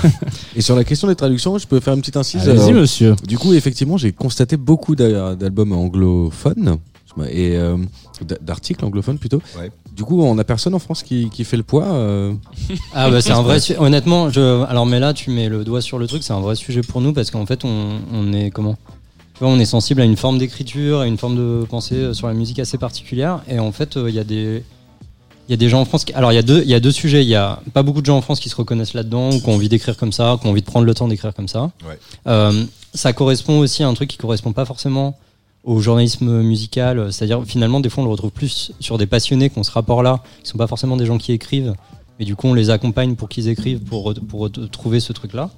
Et 0.56 0.62
sur 0.62 0.76
la 0.76 0.84
question 0.84 1.08
des 1.08 1.16
traductions, 1.16 1.58
je 1.58 1.68
peux 1.68 1.80
faire 1.80 1.94
une 1.94 2.00
petite 2.02 2.18
incise. 2.18 2.48
Allez-y, 2.48 2.70
Alors, 2.70 2.82
monsieur. 2.82 3.16
Du 3.28 3.38
coup, 3.38 3.54
effectivement, 3.54 3.98
j'ai 3.98 4.12
constaté 4.12 4.58
beaucoup 4.58 4.96
d'a- 4.96 5.36
d'albums 5.36 5.74
anglophones 5.74 6.78
et 7.30 7.56
euh, 7.58 7.78
d'a- 8.22 8.38
d'articles 8.42 8.84
anglophones 8.84 9.18
plutôt. 9.20 9.42
Ouais. 9.60 9.72
Du 9.96 10.04
coup, 10.04 10.22
on 10.24 10.38
a 10.40 10.44
personne 10.44 10.74
en 10.74 10.80
France 10.80 11.04
qui, 11.04 11.30
qui 11.30 11.44
fait 11.44 11.58
le 11.58 11.64
poids. 11.64 11.86
euh, 11.86 12.34
Ah 12.96 13.12
bah 13.12 13.22
c'est 13.22 13.32
un 13.32 13.44
vrai 13.44 13.60
su- 13.60 13.76
honnêtement 13.78 14.32
je 14.32 14.64
alors 14.66 14.88
mais 14.88 15.00
là 15.00 15.14
tu 15.14 15.30
mets 15.30 15.48
le 15.50 15.64
doigt 15.64 15.82
sur 15.82 16.00
le 16.00 16.08
truc 16.08 16.24
c'est 16.24 16.34
un 16.34 16.40
vrai 16.40 16.56
sujet 16.56 16.82
pour 16.82 17.02
nous 17.02 17.14
parce 17.14 17.30
qu'en 17.30 17.46
fait 17.46 17.64
on, 17.66 18.00
on 18.12 18.34
est 18.34 18.50
comment? 18.50 18.76
On 19.42 19.60
est 19.60 19.66
sensible 19.66 20.02
à 20.02 20.06
une 20.06 20.18
forme 20.18 20.38
d'écriture 20.38 21.00
à 21.00 21.08
une 21.08 21.18
forme 21.18 21.36
de 21.36 21.66
pensée 21.66 21.96
euh, 21.96 22.14
sur 22.14 22.28
la 22.28 22.34
musique 22.34 22.60
assez 22.60 22.78
particulière 22.78 23.42
et 23.48 23.60
en 23.60 23.72
fait 23.72 23.98
euh, 23.98 24.10
il 24.10 24.16
y 24.16 24.20
a 24.20 24.24
des 24.24 24.64
il 25.48 25.52
y 25.52 25.54
a 25.54 25.58
des 25.58 25.68
gens 25.70 25.82
en 25.82 25.86
France 25.86 26.06
qui 26.06 26.14
alors 26.14 26.32
il 26.32 26.36
y 26.36 26.40
a 26.40 26.44
deux 26.44 26.62
il 26.62 26.70
y 26.70 26.74
a 26.74 26.80
deux 26.80 26.92
sujets 26.92 27.24
il 27.24 27.30
y 27.30 27.36
a 27.36 27.60
pas 27.74 27.84
beaucoup 27.84 28.02
de 28.02 28.06
gens 28.06 28.18
en 28.18 28.22
France 28.22 28.40
qui 28.40 28.50
se 28.50 28.56
reconnaissent 28.56 28.94
là-dedans 28.94 29.32
ou 29.32 29.40
qui 29.40 29.50
ont 29.50 29.56
envie 29.56 29.70
d'écrire 29.70 29.98
comme 29.98 30.12
ça 30.14 30.38
qui 30.40 30.48
ont 30.48 30.52
envie 30.52 30.62
de 30.62 30.66
prendre 30.66 30.86
le 30.86 30.94
temps 30.94 31.08
d'écrire 31.08 31.34
comme 31.34 31.48
ça 31.48 31.72
Ouais. 31.88 31.98
Euh, 32.28 32.66
ça 32.94 33.12
correspond 33.12 33.60
aussi 33.60 33.84
à 33.84 33.88
un 33.88 33.94
truc 33.94 34.10
qui 34.10 34.18
correspond 34.18 34.54
pas 34.54 34.66
forcément 34.66 35.18
au 35.64 35.80
journalisme 35.80 36.42
musical, 36.42 37.12
c'est-à-dire 37.12 37.42
finalement 37.46 37.80
des 37.80 37.90
fois 37.90 38.04
on 38.04 38.06
le 38.06 38.12
retrouve 38.12 38.32
plus 38.32 38.74
sur 38.80 38.98
des 38.98 39.08
passionnés 39.08 39.50
qui 39.50 39.58
ont 39.58 39.64
ce 39.64 39.72
rapport-là, 39.72 40.22
qui 40.44 40.50
sont 40.50 40.58
pas 40.58 40.68
forcément 40.68 40.98
des 40.98 41.06
gens 41.06 41.18
qui 41.18 41.32
écrivent, 41.32 41.74
mais 42.20 42.26
du 42.26 42.36
coup 42.36 42.48
on 42.48 42.54
les 42.54 42.70
accompagne 42.70 43.16
pour 43.16 43.30
qu'ils 43.30 43.48
écrivent, 43.48 43.80
pour, 43.80 44.14
pour 44.28 44.52
trouver 44.72 45.00
ce 45.00 45.14
truc-là. 45.14 45.50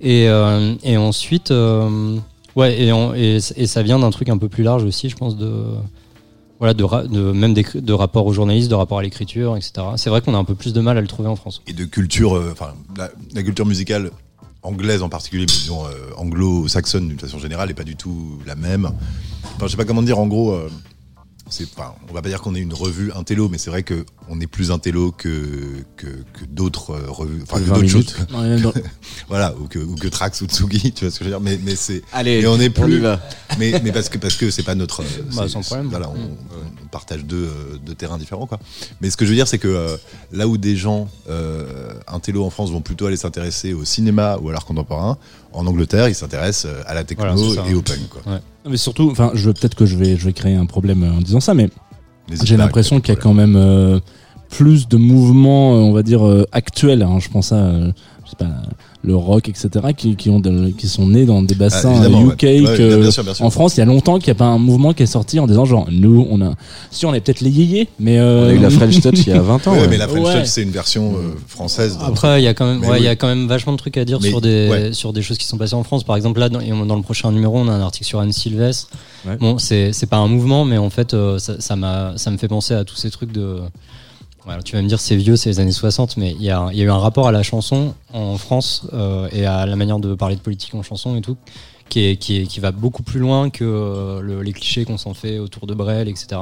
Et, 0.00 0.28
euh, 0.28 0.74
et 0.82 0.96
ensuite, 0.96 1.50
euh, 1.50 2.16
ouais, 2.56 2.80
et, 2.80 2.92
on- 2.92 3.14
et, 3.14 3.40
ça 3.40 3.82
vient 3.82 3.98
d'un 3.98 4.10
truc 4.10 4.28
un 4.28 4.38
peu 4.38 4.48
plus 4.48 4.62
large 4.62 4.84
aussi, 4.84 5.08
je 5.08 5.16
pense, 5.16 5.36
de 5.36 5.64
voilà, 6.58 6.74
de, 6.74 6.84
de 7.06 7.32
même 7.32 7.54
de 7.54 7.92
rapport 7.92 8.26
aux 8.26 8.34
journalistes, 8.34 8.68
de 8.68 8.74
rapport 8.74 8.98
à 8.98 9.02
l'écriture, 9.02 9.56
etc. 9.56 9.72
C'est 9.96 10.10
vrai 10.10 10.20
qu'on 10.20 10.34
a 10.34 10.38
un 10.38 10.44
peu 10.44 10.54
plus 10.54 10.74
de 10.74 10.80
mal 10.80 10.98
à 10.98 11.00
le 11.00 11.06
trouver 11.06 11.28
en 11.28 11.36
France. 11.36 11.62
et 11.66 11.72
de 11.72 11.84
culture, 11.86 12.36
euh, 12.36 12.50
enfin 12.52 12.74
la, 12.96 13.42
culture 13.42 13.64
musicale 13.64 14.10
anglaise 14.62 15.02
en 15.02 15.08
particulier, 15.08 15.46
mais 15.48 15.52
disons 15.52 15.86
euh, 15.86 15.90
anglo-saxonne 16.18 17.08
d'une 17.08 17.18
façon 17.18 17.38
générale, 17.38 17.70
est 17.70 17.74
pas 17.74 17.82
du 17.84 17.96
tout 17.96 18.38
la 18.46 18.56
même. 18.56 18.90
Enfin, 19.56 19.66
je 19.66 19.68
sais 19.68 19.76
pas 19.78 19.86
comment 19.86 20.02
dire. 20.02 20.18
En 20.18 20.26
gros, 20.26 20.52
euh, 20.52 20.68
enfin, 21.76 21.94
on 22.08 22.14
va 22.14 22.22
pas 22.22 22.28
dire 22.28 22.40
qu'on 22.40 22.54
est 22.54 22.60
une 22.60 22.72
revue 22.74 23.12
intello, 23.12 23.48
mais 23.48 23.58
c'est 23.58 23.70
vrai 23.70 23.82
que 23.82 24.04
on 24.28 24.40
est 24.40 24.46
plus 24.46 24.70
intello 24.70 25.12
que 25.12 25.84
que, 25.96 26.06
que 26.06 26.44
d'autres 26.48 26.90
euh, 26.92 27.10
revues, 27.10 27.42
enfin 27.42 27.58
Que 27.58 27.64
que 27.64 27.68
20 27.70 27.74
d'autres 27.76 27.88
choses, 27.88 28.16
Non, 28.62 28.72
voilà, 29.28 29.54
ou 29.56 29.66
que 29.66 29.78
ou 29.78 29.94
que 29.96 30.08
Trax 30.08 30.40
ou 30.42 30.46
Tsugi, 30.46 30.92
tu 30.94 31.04
vois 31.04 31.10
ce 31.10 31.18
que 31.18 31.24
je 31.24 31.30
veux 31.30 31.36
dire. 31.36 31.40
Mais 31.40 31.58
mais 31.62 31.76
c'est 31.76 32.02
Allez, 32.12 32.46
on 32.46 32.58
est 32.60 32.70
plus- 32.70 32.96
y 32.96 33.00
va. 33.00 33.20
mais, 33.58 33.80
mais 33.82 33.92
parce 33.92 34.08
que 34.08 34.18
parce 34.18 34.36
que 34.36 34.50
c'est 34.50 34.62
pas 34.62 34.74
notre 34.74 35.02
Bah, 35.02 35.42
c'est- 35.42 35.48
sans 35.48 35.60
problème. 35.62 35.88
voilà 35.88 36.08
on, 36.10 36.14
Mm. 36.14 36.36
on 36.84 36.86
partage 36.88 37.24
deux, 37.24 37.36
euh, 37.46 37.78
deux 37.84 37.94
terrains 37.94 38.18
différents 38.18 38.46
quoi 38.46 38.58
mais 39.00 39.10
ce 39.10 39.16
que 39.16 39.24
je 39.24 39.30
veux 39.30 39.36
dire 39.36 39.46
c'est 39.48 39.58
que 39.58 39.68
euh, 39.68 39.96
là 40.32 40.48
où 40.48 40.56
des 40.58 40.76
gens 40.76 41.08
euh, 41.28 41.92
intello 42.08 42.44
en 42.44 42.50
France 42.50 42.70
vont 42.70 42.80
plutôt 42.80 43.06
aller 43.06 43.16
s'intéresser 43.16 43.72
au 43.74 43.84
cinéma 43.84 44.38
ou 44.40 44.48
à 44.48 44.52
l'art 44.52 44.64
contemporain 44.64 45.16
en 45.52 45.66
Angleterre 45.66 46.08
ils 46.08 46.14
s'intéressent 46.14 46.70
à 46.86 46.94
la 46.94 47.04
techno 47.04 47.24
Voilà, 47.54 47.70
et 47.70 47.74
au 47.74 47.82
punk 47.82 48.08
quoi 48.08 48.22
mais 48.70 48.76
surtout, 48.76 49.10
enfin, 49.10 49.32
je 49.34 49.50
peut-être 49.50 49.74
que 49.74 49.86
je 49.86 49.96
vais, 49.96 50.16
je 50.16 50.24
vais 50.24 50.32
créer 50.32 50.54
un 50.54 50.66
problème 50.66 51.02
euh, 51.02 51.12
en 51.12 51.20
disant 51.20 51.40
ça, 51.40 51.54
mais 51.54 51.68
j'ai 52.44 52.56
l'impression 52.56 53.00
qu'il 53.00 53.14
y 53.14 53.18
a 53.18 53.20
quand 53.20 53.34
même 53.34 53.56
euh, 53.56 53.98
plus 54.50 54.88
de 54.88 54.96
mouvements, 54.96 55.74
euh, 55.74 55.78
on 55.80 55.92
va 55.92 56.02
dire 56.02 56.26
euh, 56.26 56.46
actuels. 56.52 57.02
hein. 57.02 57.18
je 57.20 57.28
pense 57.28 57.52
à, 57.52 57.56
euh, 57.56 57.92
je 58.38 58.44
sais 58.44 58.50
pas, 58.50 58.50
le 59.02 59.16
rock, 59.16 59.48
etc., 59.48 59.68
qui, 59.96 60.14
qui 60.14 60.28
ont, 60.30 60.40
de- 60.40 60.68
qui 60.70 60.86
sont 60.86 61.06
nés 61.08 61.24
dans 61.24 61.42
des 61.42 61.54
Ah, 61.56 61.58
bassins 61.58 61.90
évidemment, 61.92 62.20
euh, 62.20 62.26
ouais. 62.26 62.34
UK. 62.34 62.42
Ouais, 62.68 62.76
que- 62.76 63.00
bien 63.00 63.10
sûr, 63.10 63.24
bien 63.24 63.34
sûr. 63.34 63.44
En 63.44 63.50
France, 63.50 63.76
il 63.76 63.80
y 63.80 63.82
a 63.82 63.86
longtemps 63.86 64.18
qu'il 64.18 64.26
n'y 64.28 64.32
a 64.32 64.34
pas 64.36 64.44
un 64.46 64.58
mouvement 64.58 64.92
qui 64.92 65.02
est 65.02 65.06
sorti 65.06 65.40
en 65.40 65.46
disant 65.46 65.64
genre 65.64 65.88
nous, 65.90 66.26
on 66.30 66.40
a, 66.42 66.52
si 66.90 67.06
on 67.06 67.14
est 67.14 67.20
peut-être 67.20 67.40
les 67.40 67.50
yéyés, 67.50 67.88
mais 67.98 68.18
euh, 68.18 68.46
On 68.46 68.50
a 68.50 68.52
eu 68.52 68.58
la 68.58 68.70
French 68.70 69.00
Touch 69.00 69.20
il 69.26 69.28
y 69.28 69.32
a 69.32 69.40
20 69.40 69.66
ans. 69.66 69.72
Ouais, 69.72 69.80
ouais. 69.80 69.88
mais 69.88 69.96
la 69.96 70.06
French 70.06 70.26
Ouais. 70.26 70.40
Touch 70.40 70.46
c'est 70.48 70.62
une 70.62 70.70
version 70.70 71.14
euh, 71.14 71.34
française 71.48 71.96
de- 71.98 72.04
Après, 72.04 72.40
il 72.40 72.44
y 72.44 72.48
a 72.48 72.54
quand 72.54 72.66
même, 72.66 72.82
il 72.84 72.90
oui. 72.90 73.02
y 73.02 73.08
a 73.08 73.16
quand 73.16 73.26
même 73.28 73.46
vachement 73.48 73.72
de 73.72 73.78
trucs 73.78 73.96
à 73.96 74.04
dire 74.04 74.18
Mais, 74.22 74.28
sur 74.28 74.40
des 74.40 74.68
ouais. 74.70 74.92
sur 74.92 75.12
des 75.12 75.22
choses 75.22 75.38
qui 75.38 75.46
sont 75.46 75.56
passées 75.56 75.74
en 75.74 75.82
France. 75.82 76.04
Par 76.04 76.16
exemple, 76.16 76.38
là, 76.38 76.48
dans, 76.48 76.60
le 76.60 77.02
prochain 77.02 77.32
numéro, 77.32 77.58
on 77.58 77.68
a 77.68 77.72
un 77.72 77.80
article 77.80 78.06
sur 78.06 78.20
Anne 78.20 78.32
Sylvestre. 78.32 78.88
Ouais. 79.26 79.36
Bon, 79.38 79.56
c'est 79.58 79.92
c'est 79.92 80.06
pas 80.06 80.18
un 80.18 80.28
mouvement, 80.28 80.64
mais 80.66 80.76
en 80.78 80.90
fait, 80.90 81.14
euh, 81.14 81.38
ça 81.38 81.54
ça 81.58 81.74
m'a 81.76 82.12
ça 82.16 82.30
me 82.30 82.36
fait 82.36 82.48
penser 82.48 82.74
à 82.74 82.84
tous 82.84 82.96
ces 82.96 83.10
trucs 83.10 83.32
de. 83.32 83.56
Tu 84.64 84.76
vas 84.76 84.82
me 84.82 84.88
dire 84.88 85.00
c'est 85.00 85.16
vieux, 85.16 85.36
c'est 85.36 85.50
les 85.50 85.60
années 85.60 85.72
60, 85.72 86.16
mais 86.16 86.32
il 86.32 86.42
y 86.42 86.50
a, 86.50 86.68
il 86.72 86.78
y 86.78 86.82
a 86.82 86.84
eu 86.84 86.90
un 86.90 86.98
rapport 86.98 87.26
à 87.28 87.32
la 87.32 87.42
chanson 87.42 87.94
en 88.12 88.36
France 88.38 88.82
euh, 88.92 89.28
et 89.32 89.46
à 89.46 89.66
la 89.66 89.76
manière 89.76 89.98
de 89.98 90.14
parler 90.14 90.36
de 90.36 90.40
politique 90.40 90.74
en 90.74 90.82
chanson 90.82 91.16
et 91.16 91.20
tout, 91.20 91.36
qui, 91.88 92.06
est, 92.06 92.16
qui, 92.16 92.38
est, 92.42 92.46
qui 92.46 92.60
va 92.60 92.72
beaucoup 92.72 93.02
plus 93.02 93.20
loin 93.20 93.50
que 93.50 93.64
euh, 93.64 94.20
le- 94.20 94.42
les 94.42 94.52
clichés 94.52 94.84
qu'on 94.84 94.98
s'en 94.98 95.14
fait 95.14 95.38
autour 95.38 95.66
de 95.66 95.74
Brel, 95.74 96.08
etc. 96.08 96.40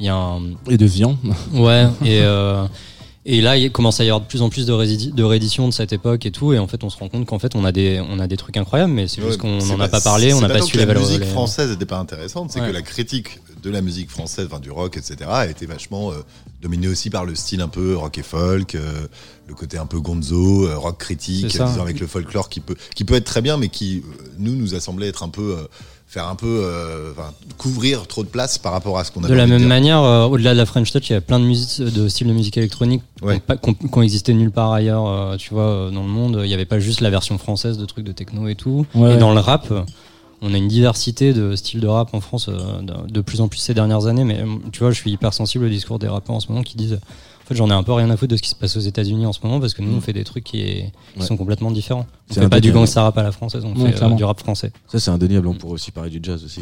Y 0.00 0.08
a 0.08 0.14
un, 0.14 0.40
et 0.68 0.76
de 0.76 0.86
viande. 0.86 1.16
Ouais, 1.52 1.86
et, 2.04 2.20
euh, 2.22 2.64
et 3.30 3.42
là, 3.42 3.58
il 3.58 3.70
commence 3.70 4.00
à 4.00 4.04
y 4.04 4.08
avoir 4.08 4.22
de 4.22 4.26
plus 4.26 4.40
en 4.40 4.48
plus 4.48 4.64
de, 4.64 5.10
de 5.12 5.22
rééditions 5.22 5.68
de 5.68 5.72
cette 5.74 5.92
époque 5.92 6.24
et 6.24 6.30
tout, 6.30 6.54
et 6.54 6.58
en 6.58 6.66
fait, 6.66 6.82
on 6.82 6.88
se 6.88 6.96
rend 6.96 7.08
compte 7.10 7.26
qu'en 7.26 7.38
fait, 7.38 7.54
on 7.54 7.64
a 7.64 7.72
des, 7.72 8.00
on 8.08 8.18
a 8.18 8.26
des 8.26 8.38
trucs 8.38 8.56
incroyables, 8.56 8.92
mais 8.92 9.06
c'est 9.06 9.20
Ouais, 9.20 9.26
juste 9.28 9.38
qu'on 9.40 9.58
n'en 9.58 9.80
a 9.80 9.88
pas 9.88 10.00
parlé, 10.00 10.32
on 10.32 10.40
n'a 10.40 10.48
pas 10.48 10.62
su 10.62 10.78
les 10.78 10.86
la 10.86 10.94
musique 10.94 11.20
les- 11.20 11.26
française 11.26 11.70
n'était 11.70 11.84
pas 11.84 11.98
intéressante, 11.98 12.50
c'est 12.50 12.60
Ouais. 12.60 12.68
que 12.68 12.72
la 12.72 12.80
critique 12.82 13.40
de 13.62 13.68
la 13.70 13.82
musique 13.82 14.08
française, 14.10 14.46
enfin 14.50 14.60
du 14.60 14.70
rock, 14.70 14.96
etc., 14.96 15.16
a 15.28 15.46
été 15.46 15.66
vachement 15.66 16.10
euh, 16.10 16.14
dominée 16.62 16.88
aussi 16.88 17.10
par 17.10 17.24
le 17.26 17.34
style 17.34 17.60
un 17.60 17.68
peu 17.68 17.96
rock 17.96 18.16
et 18.16 18.22
folk, 18.22 18.74
euh, 18.74 19.06
le 19.46 19.54
côté 19.54 19.76
un 19.78 19.86
peu 19.86 20.00
gonzo, 20.00 20.66
euh, 20.66 20.78
rock 20.78 20.98
critique, 20.98 21.48
disons, 21.48 21.82
avec 21.82 22.00
le 22.00 22.06
folklore 22.06 22.48
qui 22.48 22.60
peut, 22.60 22.76
qui 22.94 23.04
peut 23.04 23.14
être 23.14 23.24
très 23.24 23.42
bien, 23.42 23.56
mais 23.58 23.68
qui 23.68 24.02
nous 24.38 24.54
nous 24.54 24.74
a 24.74 24.80
semblé 24.80 25.06
être 25.08 25.22
un 25.22 25.28
peu 25.28 25.56
faire 26.10 26.26
un 26.26 26.34
peu 26.36 26.46
euh, 26.64 27.12
enfin, 27.12 27.32
couvrir 27.58 28.06
trop 28.06 28.22
de 28.24 28.28
place 28.28 28.56
par 28.56 28.72
rapport 28.72 28.98
à 28.98 29.04
ce 29.04 29.12
qu'on 29.12 29.20
avait 29.22 29.28
De 29.32 29.36
la 29.36 29.46
même 29.46 29.58
dire. 29.58 29.68
manière, 29.68 30.02
euh, 30.02 30.24
au-delà 30.24 30.54
de 30.54 30.58
la 30.58 30.64
French 30.64 30.90
Touch, 30.90 31.10
il 31.10 31.12
y 31.12 31.16
a 31.16 31.20
plein 31.20 31.38
de, 31.38 31.44
musique, 31.44 31.82
de 31.82 32.08
styles 32.08 32.28
de 32.28 32.32
musique 32.32 32.56
électronique 32.56 33.02
Ouais. 33.20 33.42
qui 33.62 33.98
ont 33.98 34.02
existé 34.02 34.32
nulle 34.32 34.50
part 34.50 34.72
ailleurs, 34.72 35.06
euh, 35.06 35.36
tu 35.36 35.52
vois, 35.52 35.90
dans 35.92 36.02
le 36.02 36.08
monde. 36.08 36.40
Il 36.42 36.48
n'y 36.48 36.54
avait 36.54 36.64
pas 36.64 36.78
juste 36.78 37.02
la 37.02 37.10
version 37.10 37.36
française 37.36 37.76
de 37.76 37.84
trucs 37.84 38.06
de 38.06 38.12
techno 38.12 38.48
et 38.48 38.54
tout. 38.54 38.86
Ouais. 38.94 39.14
Et 39.14 39.16
dans 39.18 39.34
le 39.34 39.40
rap, 39.40 39.70
on 40.40 40.54
a 40.54 40.56
une 40.56 40.68
diversité 40.68 41.34
de 41.34 41.54
styles 41.56 41.80
de 41.80 41.88
rap 41.88 42.14
en 42.14 42.20
France 42.22 42.48
euh, 42.48 42.80
de, 42.80 43.10
de 43.12 43.20
plus 43.20 43.42
en 43.42 43.48
plus 43.48 43.58
ces 43.58 43.74
dernières 43.74 44.06
années. 44.06 44.24
Mais 44.24 44.42
tu 44.72 44.78
vois, 44.78 44.92
je 44.92 44.96
suis 44.96 45.10
hyper 45.10 45.34
sensible 45.34 45.66
au 45.66 45.68
discours 45.68 45.98
des 45.98 46.08
rappeurs 46.08 46.36
en 46.36 46.40
ce 46.40 46.48
moment 46.48 46.62
qui 46.62 46.76
disent. 46.78 47.00
En 47.48 47.54
fait, 47.54 47.54
j'en 47.56 47.70
ai 47.70 47.72
un 47.72 47.82
peu 47.82 47.92
rien 47.94 48.10
à 48.10 48.16
foutre 48.18 48.32
de 48.32 48.36
ce 48.36 48.42
qui 48.42 48.50
se 48.50 48.54
passe 48.54 48.76
aux 48.76 48.80
États-Unis 48.80 49.24
en 49.24 49.32
ce 49.32 49.38
moment 49.42 49.58
parce 49.58 49.72
que 49.72 49.80
nous, 49.80 49.96
on 49.96 50.02
fait 50.02 50.12
des 50.12 50.22
trucs 50.24 50.44
qui, 50.44 50.60
est- 50.60 50.92
qui 51.14 51.20
Ouais. 51.20 51.24
sont 51.24 51.38
complètement 51.38 51.70
différents. 51.70 52.04
On 52.30 52.34
C'est 52.34 52.40
fait 52.42 52.48
pas 52.50 52.60
du 52.60 52.72
gangsta 52.72 53.02
rap 53.02 53.16
à 53.16 53.22
la 53.22 53.32
française, 53.32 53.64
on 53.64 53.70
Ouais, 53.72 53.88
fait 53.88 53.94
euh, 53.94 53.96
clairement. 53.96 54.16
du 54.16 54.24
rap 54.24 54.38
français. 54.38 54.70
Ça, 54.86 54.98
c'est 55.00 55.10
indéniable. 55.10 55.46
On 55.48 55.54
pourrait 55.54 55.72
aussi 55.72 55.90
parler 55.90 56.10
du 56.10 56.20
jazz 56.22 56.44
aussi. 56.44 56.60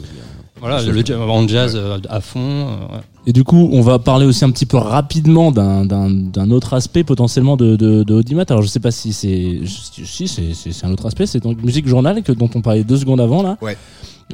Voilà, 0.61 0.81
le 0.81 1.05
jazz, 1.05 1.19
en 1.21 1.49
jazz 1.49 1.73
euh, 1.75 1.99
à 2.09 2.21
fond. 2.21 2.39
euh, 2.39 2.67
ouais. 2.95 3.01
Et 3.27 3.33
du 3.33 3.43
coup, 3.43 3.69
on 3.73 3.81
va 3.81 3.99
parler 3.99 4.27
aussi 4.27 4.45
un 4.45 4.51
petit 4.53 4.65
peu 4.67 4.77
rapidement 4.77 5.51
d'un- 5.51 5.85
d'un 5.85 6.09
d'un 6.09 6.51
autre 6.53 6.73
aspect 6.75 7.03
potentiellement 7.03 7.57
de, 7.57 7.75
de, 7.75 8.05
de 8.05 8.15
Audimat. 8.15 8.45
Alors, 8.49 8.63
je 8.63 8.69
sais 8.69 8.79
pas 8.79 8.93
si 8.93 9.13
c'est 9.13 9.63
si 9.67 10.29
c'est 10.29 10.55
c'est- 10.55 10.71
c'est 10.71 10.87
un 10.87 10.93
autre 10.93 11.07
aspect. 11.07 11.27
C'est 11.27 11.41
donc 11.43 11.61
musique 11.65 11.89
journal 11.89 12.23
que 12.23 12.31
dont 12.31 12.49
on 12.55 12.61
parlait 12.63 12.85
deux 12.85 12.97
secondes 12.99 13.21
avant 13.21 13.43
là. 13.43 13.59
Ouais. 13.61 13.77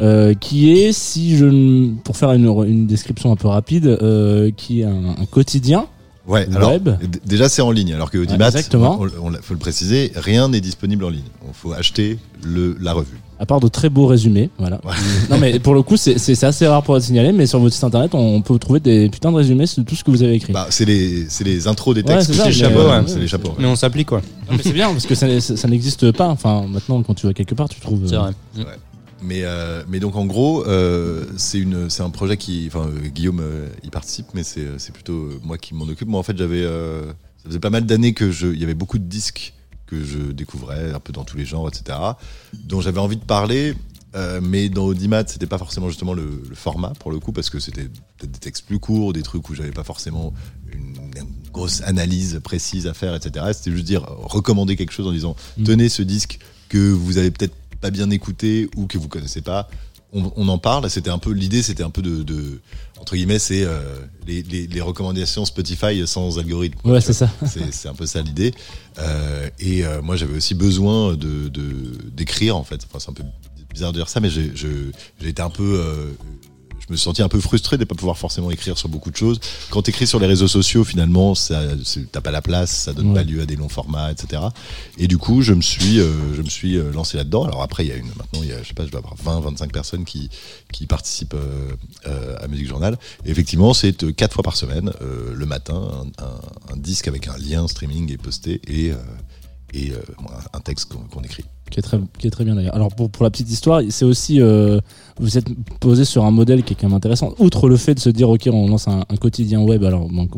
Euh, 0.01 0.35
qui 0.35 0.71
est, 0.73 0.93
si 0.93 1.37
je 1.39 1.47
ne- 1.47 1.95
pour 2.05 2.17
faire 2.19 2.33
une, 2.33 2.47
une 2.67 2.87
description 2.87 3.33
un 3.33 3.37
peu 3.37 3.49
rapide, 3.49 3.87
euh, 3.87 4.51
qui 4.55 4.81
est 4.81 4.85
un, 4.85 5.15
un 5.19 5.25
quotidien 5.31 5.87
Ouais, 6.27 6.47
alors 6.55 6.71
web. 6.73 6.89
d- 7.03 7.19
déjà 7.27 7.49
c'est 7.49 7.63
en 7.63 7.71
ligne, 7.73 7.95
alors 7.95 8.11
que 8.11 8.19
Audimat, 8.19 8.51
on- 8.75 9.33
faut 9.43 9.55
le 9.55 9.59
préciser, 9.59 10.13
rien 10.15 10.49
n'est 10.49 10.61
disponible 10.61 11.05
en 11.05 11.11
ligne. 11.11 11.25
Il 11.47 11.53
faut 11.53 11.73
acheter 11.73 12.19
le, 12.45 12.77
la 12.81 12.93
revue. 12.93 13.19
À 13.41 13.47
part 13.47 13.59
de 13.59 13.67
très 13.67 13.89
beaux 13.89 14.07
résumés, 14.07 14.49
voilà. 14.57 14.77
Ouais. 14.85 14.93
non 15.31 15.37
mais 15.39 15.59
pour 15.59 15.75
le 15.75 15.83
coup, 15.83 15.97
c'est 15.97 16.19
c'est- 16.19 16.37
c'est 16.37 16.47
assez 16.47 16.65
rare 16.65 16.85
pour 16.85 16.97
être 16.97 17.03
signalé, 17.03 17.33
mais 17.33 17.47
sur 17.47 17.59
votre 17.59 17.75
site 17.75 17.83
internet, 17.83 18.15
on 18.15 18.41
peut 18.41 18.57
trouver 18.61 18.79
des 18.79 19.09
putains 19.09 19.33
de 19.33 19.37
résumés 19.37 19.65
de 19.77 19.83
tout 19.83 19.97
ce 19.97 20.05
que 20.05 20.13
vous 20.13 20.23
avez 20.23 20.35
écrit. 20.35 20.53
Bah, 20.53 20.69
c'est 20.71 20.85
les, 20.85 21.27
c'est 21.29 21.43
les 21.43 21.67
intros 21.67 21.93
des 21.97 22.03
Ouais, 22.03 22.07
textes. 22.19 22.33
c'est 22.35 22.39
les 22.39 22.45
mais- 22.45 22.53
chapeaux, 22.53 22.89
ouais, 22.89 23.03
c'est 23.07 23.19
les 23.19 23.27
chapeaux. 23.27 23.49
ouais. 23.49 23.55
Mais 23.59 23.67
on 23.67 23.75
s'applique 23.75 24.09
quoi. 24.09 24.21
Non, 24.49 24.57
mais 24.57 24.63
c'est 24.63 24.73
bien 24.73 24.91
parce 24.93 25.07
que 25.07 25.17
ça, 25.17 25.41
ça- 25.41 25.57
ça 25.57 25.67
n'existe 25.67 26.13
pas. 26.13 26.29
Enfin, 26.29 26.67
maintenant, 26.69 27.03
quand 27.03 27.15
tu 27.15 27.27
vas 27.27 27.33
quelque 27.35 27.57
part, 27.57 27.69
tu 27.69 27.81
trouves. 27.81 28.03
C'est 28.07 28.15
euh, 28.15 28.19
vrai. 28.21 28.33
Mais, 29.23 29.43
euh, 29.45 29.83
mais 29.89 30.01
donc 30.01 30.17
en 30.17 30.27
gros, 30.27 30.67
euh, 30.67 31.25
c'est 31.37 31.65
un 32.01 32.11
projet 32.11 32.37
qui, 32.37 32.65
enfin 32.67 32.89
euh, 32.89 33.09
Guillaume 33.09 33.41
euh, 33.41 33.69
y 33.85 33.91
participe, 33.91 34.27
mais 34.35 34.43
c'est, 34.43 34.93
plutôt 34.93 35.31
moi 35.43 35.59
qui 35.59 35.75
m'en 35.75 35.85
occupe. 35.85 36.09
Moi 36.09 36.21
en 36.21 36.23
fait, 36.23 36.37
j'avais, 36.37 36.65
ça 36.65 37.49
faisait 37.49 37.61
pas 37.61 37.71
mal 37.71 37.87
d'années 37.87 38.15
que 38.15 38.31
je, 38.31 38.49
il 38.49 38.61
y 38.61 38.65
avait 38.65 38.75
beaucoup 38.75 38.99
de 38.99 39.05
disques 39.05 39.55
que 39.87 40.03
je 40.03 40.33
découvrais 40.33 40.93
un 40.93 41.01
peu 41.01 41.13
dans 41.13 41.25
tous 41.25 41.37
les 41.37 41.45
genres, 41.45 41.69
etc. 41.69 41.99
Dont 42.65 42.81
j'avais 42.81 43.01
envie 43.01 43.17
de 43.17 43.25
parler. 43.25 43.75
mais 44.43 44.69
dans 44.69 44.85
Audimat, 44.85 45.25
c'était 45.27 45.47
pas 45.47 45.59
forcément 45.59 45.89
justement 45.89 46.15
le, 46.15 46.43
le 46.49 46.55
format 46.55 46.93
pour 46.99 47.11
le 47.11 47.19
coup, 47.19 47.33
parce 47.33 47.51
que 47.51 47.59
c'était 47.59 47.89
peut-être 48.19 48.33
des 48.33 48.39
textes 48.39 48.67
plus 48.67 48.79
courts, 48.79 49.13
des 49.13 49.23
trucs 49.23 49.49
où 49.49 49.55
j'avais 49.55 49.73
pas 49.73 49.85
forcément 49.85 50.33
une, 50.73 50.97
une 51.17 51.51
grosse 51.53 51.83
analyse 51.83 52.41
précise 52.43 52.87
à 52.87 52.95
faire, 52.95 53.15
etc. 53.15 53.47
C'était 53.53 53.71
juste 53.71 53.85
dire, 53.85 54.03
recommander 54.03 54.77
quelque 54.77 54.93
chose 54.93 55.07
en 55.07 55.13
disant, 55.13 55.37
Mm. 55.59 55.65
tenez 55.65 55.89
ce 55.89 56.03
disque 56.03 56.39
que 56.69 56.91
vous 56.91 57.19
avez 57.19 57.31
peut-être 57.31 57.55
pas 57.83 57.91
bien 57.91 58.09
écouté 58.11 58.71
ou 58.77 58.87
que 58.87 58.97
vous 58.97 59.09
connaissez 59.09 59.43
pas. 59.43 59.69
On, 60.15 60.33
on 60.37 60.49
en 60.49 60.59
parle. 60.59 60.89
C'était 60.89 61.11
un 61.11 61.19
peu 61.19 61.33
l'idée, 61.33 61.63
c'était 61.63 61.83
un 61.83 61.91
peu 61.91 62.01
de, 62.03 62.23
de 62.23 62.61
entre 63.01 63.17
guillemets, 63.17 63.41
c'est 63.41 63.65
euh, 63.65 63.81
les, 64.27 64.43
les, 64.43 64.67
les 64.69 64.81
recommandations 64.81 65.45
Spotify 65.45 66.07
sans 66.07 66.39
algorithme. 66.39 66.79
quoi, 66.81 66.93
Ouais, 66.93 67.01
c'est 67.01 67.13
ça. 67.13 67.29
C'est 67.45 67.89
un 67.89 67.95
peu 67.95 68.07
ça 68.07 68.23
l'idée. 68.23 68.55
Euh, 68.99 69.49
et 69.59 69.85
euh, 69.85 70.01
moi, 70.03 70.15
j'avais 70.17 70.37
aussi 70.37 70.55
besoin 70.55 71.15
de 71.15 71.51
d'écrire 72.15 72.57
en 72.57 72.63
fait. 72.65 72.81
Enfin, 72.87 73.01
c'est 73.01 73.11
un 73.11 73.15
peu 73.15 73.25
bizarre 73.73 73.93
de 73.93 73.99
dire 73.99 74.09
ça, 74.09 74.21
mais 74.21 74.31
j'ai 74.31 75.29
été 75.29 75.43
un 75.43 75.51
peu 75.51 75.83
je 76.87 76.93
me 76.93 76.97
suis 76.97 77.05
senti 77.05 77.23
un 77.23 77.29
peu 77.29 77.41
frustré 77.41 77.79
de 77.79 77.85
pas 77.85 77.95
pouvoir 77.95 78.19
forcément 78.19 78.51
écrire 78.51 78.77
sur 78.77 78.89
beaucoup 78.89 79.11
de 79.11 79.17
choses. 79.17 79.41
Quand 79.71 79.83
t'écris 79.83 80.07
sur 80.07 80.19
les 80.19 80.27
réseaux 80.27 80.49
sociaux, 80.49 80.85
finalement, 80.85 81.35
t'as 81.35 82.21
pas 82.21 82.31
la 82.31 82.43
place, 82.43 82.71
ça 82.71 82.93
donne 82.93 83.09
Ouais. 83.09 83.15
pas 83.15 83.23
lieu 83.23 83.41
à 83.41 83.47
des 83.47 83.57
longs 83.57 83.69
formats, 83.69 84.11
etc. 84.13 84.43
Et 84.99 85.07
du 85.09 85.17
coup, 85.19 85.43
je 85.43 85.53
me 85.55 85.63
suis, 85.63 86.01
euh, 86.01 86.35
je 86.35 86.43
me 86.43 86.49
suis 86.49 86.77
euh, 86.77 86.91
lancé 86.93 87.17
là-dedans. 87.17 87.45
Alors 87.45 87.63
après, 87.63 87.85
il 87.85 87.89
y 87.89 87.93
a 87.93 87.97
une, 87.97 88.09
maintenant, 88.09 88.41
il 88.43 88.49
y 88.49 88.53
a, 88.53 88.63
je 88.63 88.69
sais 88.69 88.75
pas, 88.75 88.85
je 88.87 88.91
dois 88.91 89.01
avoir 89.01 89.15
20, 89.17 89.41
25 89.41 89.73
personnes 89.73 90.05
qui, 90.05 90.29
qui 90.73 90.87
participent 90.87 91.35
euh, 91.35 91.73
euh, 92.07 92.37
à 92.41 92.49
Musique 92.49 92.69
Journal. 92.69 92.99
Et 93.25 93.31
effectivement, 93.31 93.75
c'est 93.75 94.15
quatre 94.15 94.35
fois 94.35 94.43
par 94.43 94.57
semaine, 94.57 94.93
euh, 95.03 95.33
le 95.35 95.47
matin, 95.47 96.05
un, 96.19 96.25
un- 96.25 96.73
un 96.75 96.77
disque 96.77 97.07
avec 97.09 97.29
un 97.29 97.37
lien 97.39 97.67
streaming 97.69 98.13
est 98.13 98.17
posté 98.19 98.61
et, 98.67 98.91
euh, 98.91 98.97
et 99.75 99.91
euh, 99.93 99.97
un 100.53 100.61
texte 100.61 100.93
qu'on 101.13 101.23
écrit. 101.23 101.45
qui 101.71 101.79
est 101.79 101.83
très, 101.83 101.99
qui 102.19 102.27
est 102.27 102.31
très 102.31 102.45
bien 102.45 102.55
d'ailleurs. 102.55 102.75
Alors 102.75 102.95
pour, 102.95 103.09
pour 103.11 103.25
la 103.25 103.31
petite 103.31 103.51
histoire, 103.51 103.81
c'est 103.89 104.05
aussi 104.05 104.41
euh, 104.41 104.81
vous 105.19 105.39
êtes 105.39 105.47
posé 105.81 106.05
sur 106.05 106.25
un 106.25 106.31
modèle 106.31 106.63
qui 106.63 106.75
est 106.75 106.77
quand 106.77 106.89
même 106.89 106.97
intéressant. 106.97 107.35
Outre 107.39 107.69
le 107.69 107.77
fait 107.77 107.95
de 107.95 108.01
se 108.01 108.11
dire 108.11 108.29
ok, 108.29 108.49
on 108.53 108.69
lance 108.69 108.89
un, 108.89 109.01
un 109.09 109.17
quotidien 109.17 109.61
web. 109.63 109.83
Alors 109.85 110.09
bon, 110.09 110.29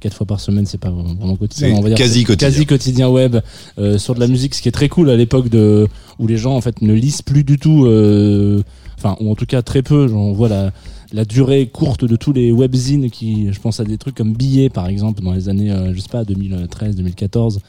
quatre 0.00 0.14
fois 0.16 0.26
par 0.26 0.40
semaine, 0.40 0.66
c'est 0.66 0.78
pas 0.78 0.90
vraiment 0.90 1.36
quotidien. 1.36 1.74
On 1.76 1.80
va 1.80 1.88
dire 1.88 1.96
quasi 1.98 2.24
quotidien. 2.24 2.48
Quasi 2.48 2.66
quotidien 2.66 3.08
web 3.08 3.36
euh, 3.78 3.98
sur 3.98 4.14
de 4.14 4.20
la 4.20 4.26
musique, 4.26 4.54
ce 4.54 4.62
qui 4.62 4.68
est 4.68 4.72
très 4.72 4.88
cool 4.88 5.10
à 5.10 5.16
l'époque 5.16 5.48
de 5.48 5.86
où 6.18 6.26
les 6.26 6.36
gens 6.36 6.56
en 6.56 6.60
fait 6.60 6.82
ne 6.82 6.92
lisent 6.92 7.22
plus 7.22 7.44
du 7.44 7.58
tout. 7.58 7.84
euh, 7.86 8.62
Enfin, 8.98 9.16
ou 9.20 9.30
en 9.30 9.34
tout 9.34 9.46
cas 9.46 9.62
très 9.62 9.82
peu. 9.82 10.12
On 10.12 10.32
voit 10.32 10.48
la 10.50 10.72
la 11.12 11.24
durée 11.24 11.66
courte 11.66 12.04
de 12.04 12.14
tous 12.16 12.32
les 12.32 12.52
webzines 12.52 13.10
qui, 13.10 13.52
je 13.52 13.58
pense 13.58 13.80
à 13.80 13.84
des 13.84 13.98
trucs 13.98 14.14
comme 14.14 14.32
billets 14.34 14.68
par 14.68 14.86
exemple 14.86 15.22
dans 15.22 15.32
les 15.32 15.48
années, 15.48 15.74
je 15.92 15.98
sais 16.00 16.08
pas, 16.08 16.22
2013, 16.24 16.94
2014. 16.96 17.60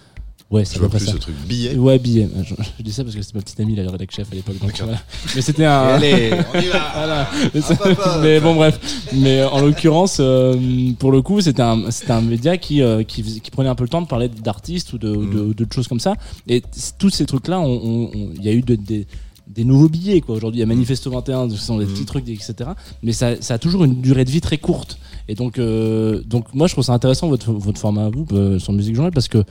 Ouais, 0.52 0.66
c'est 0.66 0.80
près 0.80 0.90
plus 0.90 1.00
ça. 1.06 1.14
ce 1.14 1.18
truc 1.18 1.36
billet. 1.48 1.76
Ouais, 1.76 1.98
billet. 1.98 2.28
Je, 2.44 2.54
je 2.78 2.84
dis 2.84 2.92
ça 2.92 3.04
parce 3.06 3.16
que 3.16 3.22
c'était 3.22 3.38
ma 3.38 3.42
petite 3.42 3.60
amie, 3.62 3.76
la 3.76 3.90
rédac 3.90 4.12
chef 4.12 4.28
à 4.32 4.36
l'époque. 4.36 4.60
donc 4.60 4.74
voilà. 4.80 5.02
Mais 5.34 5.42
c'était 5.42 5.64
un. 5.66 5.72
Allez, 5.84 6.32
on 6.54 6.60
y 6.60 6.66
va. 6.68 6.92
Voilà. 6.94 7.30
Mais, 7.54 7.62
c'est- 7.62 7.74
Hop, 7.74 7.80
hop, 7.86 8.00
hop. 8.06 8.12
mais 8.22 8.40
bon, 8.42 8.56
bref. 8.56 8.80
Mais 9.16 9.44
en 9.44 9.62
l'occurrence, 9.62 10.18
euh, 10.20 10.92
pour 11.00 11.12
le 11.14 11.22
coup, 11.22 11.40
c'était 11.40 11.62
un, 11.62 11.90
c'était 11.90 12.12
un 12.12 12.22
média 12.22 12.58
qui, 12.58 12.82
euh, 12.82 13.04
qui, 13.04 13.24
qui 13.40 13.50
prenait 13.50 13.70
un 13.70 13.76
peu 13.76 13.84
le 13.86 13.90
temps 13.90 14.02
de 14.02 14.08
parler 14.08 14.28
d'artistes 14.28 14.92
ou 14.94 14.98
de, 14.98 15.08
de, 15.14 15.16
Mm. 15.42 15.54
de 15.54 15.68
choses 15.74 15.88
comme 15.88 16.02
ça. 16.02 16.16
Et 16.50 16.62
tous 17.00 17.10
ces 17.12 17.26
trucs-là, 17.26 17.60
on- 17.62 17.66
on- 17.72 18.12
on- 18.14 18.30
il 18.36 18.44
y 18.44 18.50
a 18.50 18.54
eu 18.54 18.62
de- 18.62 18.76
des 18.76 19.08
des 19.48 19.66
nouveaux 19.66 19.90
billets 19.90 20.22
quoi 20.22 20.36
aujourd'hui 20.36 20.60
il 20.60 20.62
y 20.62 20.64
a 20.64 20.66
Manifesto 20.66 21.10
21 21.12 21.50
ce 21.50 21.58
sont 21.58 21.78
des 21.78 21.84
Mm. 21.84 21.90
petits 21.90 22.06
trucs 22.06 22.30
etc 22.30 22.70
mais 23.04 23.12
ça, 23.12 23.32
ça 23.42 23.56
a 23.56 23.58
toujours 23.58 23.84
une 23.84 24.00
durée 24.00 24.24
de 24.24 24.30
vie 24.32 24.40
très 24.40 24.58
courte 24.58 24.98
et 25.28 25.36
donc 25.36 25.60
euh, 25.60 26.22
donc 26.26 26.46
moi 26.54 26.68
je 26.68 26.74
trouve 26.74 26.86
ça 26.86 26.94
intéressant 26.94 27.28
votre 27.28 27.52
votre 27.52 27.78
format 27.78 28.06
à 28.06 28.10
vous 28.10 28.26
euh, 28.32 28.60
sur 28.60 28.72
Musique 28.72 28.96
Journal 28.96 29.12
parce 29.12 29.28
que 29.28 29.44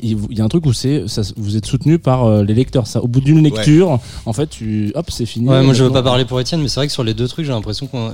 il 0.00 0.16
y 0.30 0.40
a 0.40 0.44
un 0.44 0.48
truc 0.48 0.64
où 0.66 0.72
c'est 0.72 1.04
vous 1.36 1.56
êtes 1.56 1.66
soutenu 1.66 1.98
par 1.98 2.24
euh, 2.24 2.44
les 2.44 2.54
lecteurs. 2.54 2.86
Ça 2.86 3.02
au 3.02 3.08
bout 3.08 3.20
d'une 3.20 3.42
lecture 3.42 3.98
en 4.26 4.32
fait 4.32 4.46
tu 4.48 4.92
hop 4.94 5.10
c'est 5.10 5.26
fini. 5.26 5.48
Ouais, 5.48 5.62
moi 5.62 5.74
je 5.74 5.84
veux 5.84 5.90
pas 5.90 6.02
parler 6.02 6.24
pour 6.24 6.40
Étienne, 6.40 6.62
mais 6.62 6.68
c'est 6.68 6.80
vrai 6.80 6.86
que 6.86 6.92
sur 6.92 7.04
les 7.04 7.14
deux 7.14 7.28
trucs, 7.28 7.44
j'ai 7.44 7.52
l'impression 7.52 7.86
qu'on, 7.86 8.12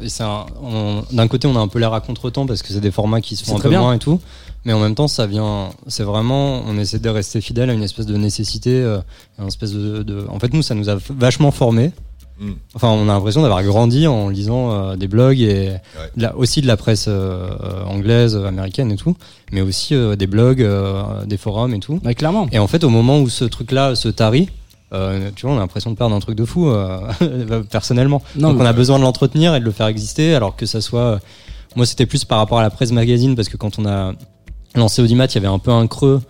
d'un 1.12 1.28
côté, 1.28 1.46
on 1.46 1.56
a 1.56 1.60
un 1.60 1.68
peu 1.68 1.78
l'air 1.78 1.92
à 1.92 2.00
contre-temps 2.00 2.46
parce 2.46 2.62
que 2.62 2.72
c'est 2.72 2.80
des 2.80 2.90
formats 2.90 3.20
qui 3.20 3.36
se 3.36 3.44
font 3.44 3.56
un 3.56 3.60
peu 3.60 3.68
bien. 3.68 3.80
moins 3.80 3.94
et 3.94 3.98
tout, 3.98 4.20
mais 4.64 4.72
en 4.72 4.80
même 4.80 4.94
temps, 4.94 5.08
ça 5.08 5.26
vient, 5.26 5.70
c'est 5.86 6.02
vraiment, 6.02 6.62
on 6.66 6.78
essaie 6.78 6.98
de 6.98 7.08
rester 7.08 7.40
fidèle 7.40 7.70
à 7.70 7.72
une 7.72 7.82
espèce 7.82 8.06
de 8.06 8.16
nécessité, 8.16 8.70
euh, 8.74 8.98
une 9.38 9.46
espèce 9.48 9.72
de, 9.72 10.02
de- 10.02 10.26
en 10.28 10.38
fait, 10.38 10.52
nous, 10.52 10.62
ça 10.62 10.74
nous 10.74 10.88
a 10.88 10.96
vachement 11.10 11.50
formés. 11.50 11.92
Mm. 12.40 12.52
Enfin, 12.74 12.88
on 12.90 13.02
a 13.08 13.12
l'impression 13.14 13.42
d'avoir 13.42 13.62
grandi 13.64 14.06
en 14.06 14.28
lisant 14.28 14.70
euh, 14.72 14.96
des 14.96 15.08
blogs 15.08 15.40
et 15.40 15.72
de 16.16 16.22
la- 16.22 16.36
aussi 16.36 16.60
de 16.62 16.66
la 16.68 16.76
presse 16.76 17.06
euh, 17.08 17.48
anglaise, 17.86 18.36
américaine 18.36 18.92
et 18.92 18.96
tout, 18.96 19.16
mais 19.50 19.60
aussi 19.60 19.94
euh, 19.94 20.14
des 20.14 20.26
blogs, 20.28 20.62
euh, 20.62 21.24
des 21.26 21.36
forums 21.36 21.74
et 21.74 21.80
tout. 21.80 22.00
Ouais, 22.04 22.14
clairement 22.14 22.46
Et 22.52 22.58
en 22.58 22.66
fait, 22.68 22.84
au 22.84 22.90
moment 22.90 23.18
où 23.20 23.28
ce 23.28 23.44
truc-là 23.44 23.94
se 23.96 24.08
tarit, 24.08 24.48
euh, 24.92 25.30
tu 25.34 25.46
vois, 25.46 25.54
on 25.54 25.58
a 25.58 25.60
l'impression 25.60 25.90
de 25.90 25.96
perdre 25.96 26.14
un 26.14 26.20
truc 26.20 26.36
de 26.36 26.44
fou, 26.44 26.68
euh, 26.68 27.00
personnellement. 27.70 28.22
non 28.36 28.48
Donc 28.50 28.58
mais- 28.58 28.64
on 28.64 28.66
a 28.66 28.72
besoin 28.72 28.98
de 28.98 29.02
l'entretenir 29.04 29.54
et 29.54 29.60
de 29.60 29.64
le 29.64 29.70
faire 29.72 29.86
exister, 29.88 30.34
alors 30.34 30.54
que 30.56 30.64
ça 30.66 30.80
soit. 30.80 31.00
euh, 31.00 31.18
Moi, 31.76 31.86
c'était 31.86 32.06
plus 32.06 32.24
par 32.24 32.38
rapport 32.38 32.58
à 32.58 32.62
la 32.62 32.70
presse 32.70 32.92
magazine, 32.92 33.34
parce 33.36 33.48
que 33.48 33.56
quand 33.56 33.78
on 33.78 33.84
a 33.86 34.12
lancé 34.74 35.02
Audimat, 35.02 35.26
il 35.26 35.34
y 35.34 35.38
avait 35.38 35.46
un 35.48 35.58
peu 35.58 35.70
un 35.70 35.86
creux 35.86 36.22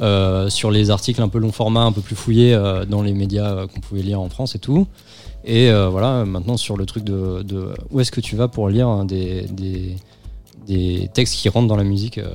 euh, 0.00 0.48
sur 0.50 0.70
les 0.70 0.90
articles 0.90 1.20
un 1.22 1.28
peu 1.28 1.38
long 1.38 1.52
format, 1.52 1.80
un 1.82 1.92
peu 1.92 2.00
plus 2.02 2.16
fouillés 2.16 2.54
euh, 2.54 2.84
dans 2.84 3.02
les 3.02 3.12
médias 3.14 3.50
euh, 3.52 3.66
qu'on 3.66 3.80
pouvait 3.80 4.02
lire 4.02 4.20
en 4.20 4.28
France 4.28 4.54
et 4.54 4.58
tout. 4.58 4.86
Et 5.46 5.70
euh, 5.70 5.88
voilà, 5.88 6.24
maintenant 6.24 6.56
sur 6.56 6.76
le 6.76 6.86
truc 6.86 7.04
de, 7.04 7.42
de 7.42 7.68
où 7.90 8.00
est-ce 8.00 8.10
que 8.10 8.20
tu 8.20 8.34
vas 8.36 8.48
pour 8.48 8.68
lire 8.68 8.88
hein, 8.88 9.04
des, 9.04 9.42
des, 9.52 9.94
des 10.66 11.08
textes 11.14 11.36
qui 11.36 11.48
rentrent 11.48 11.68
dans 11.68 11.76
la 11.76 11.84
musique 11.84 12.18
euh, 12.18 12.26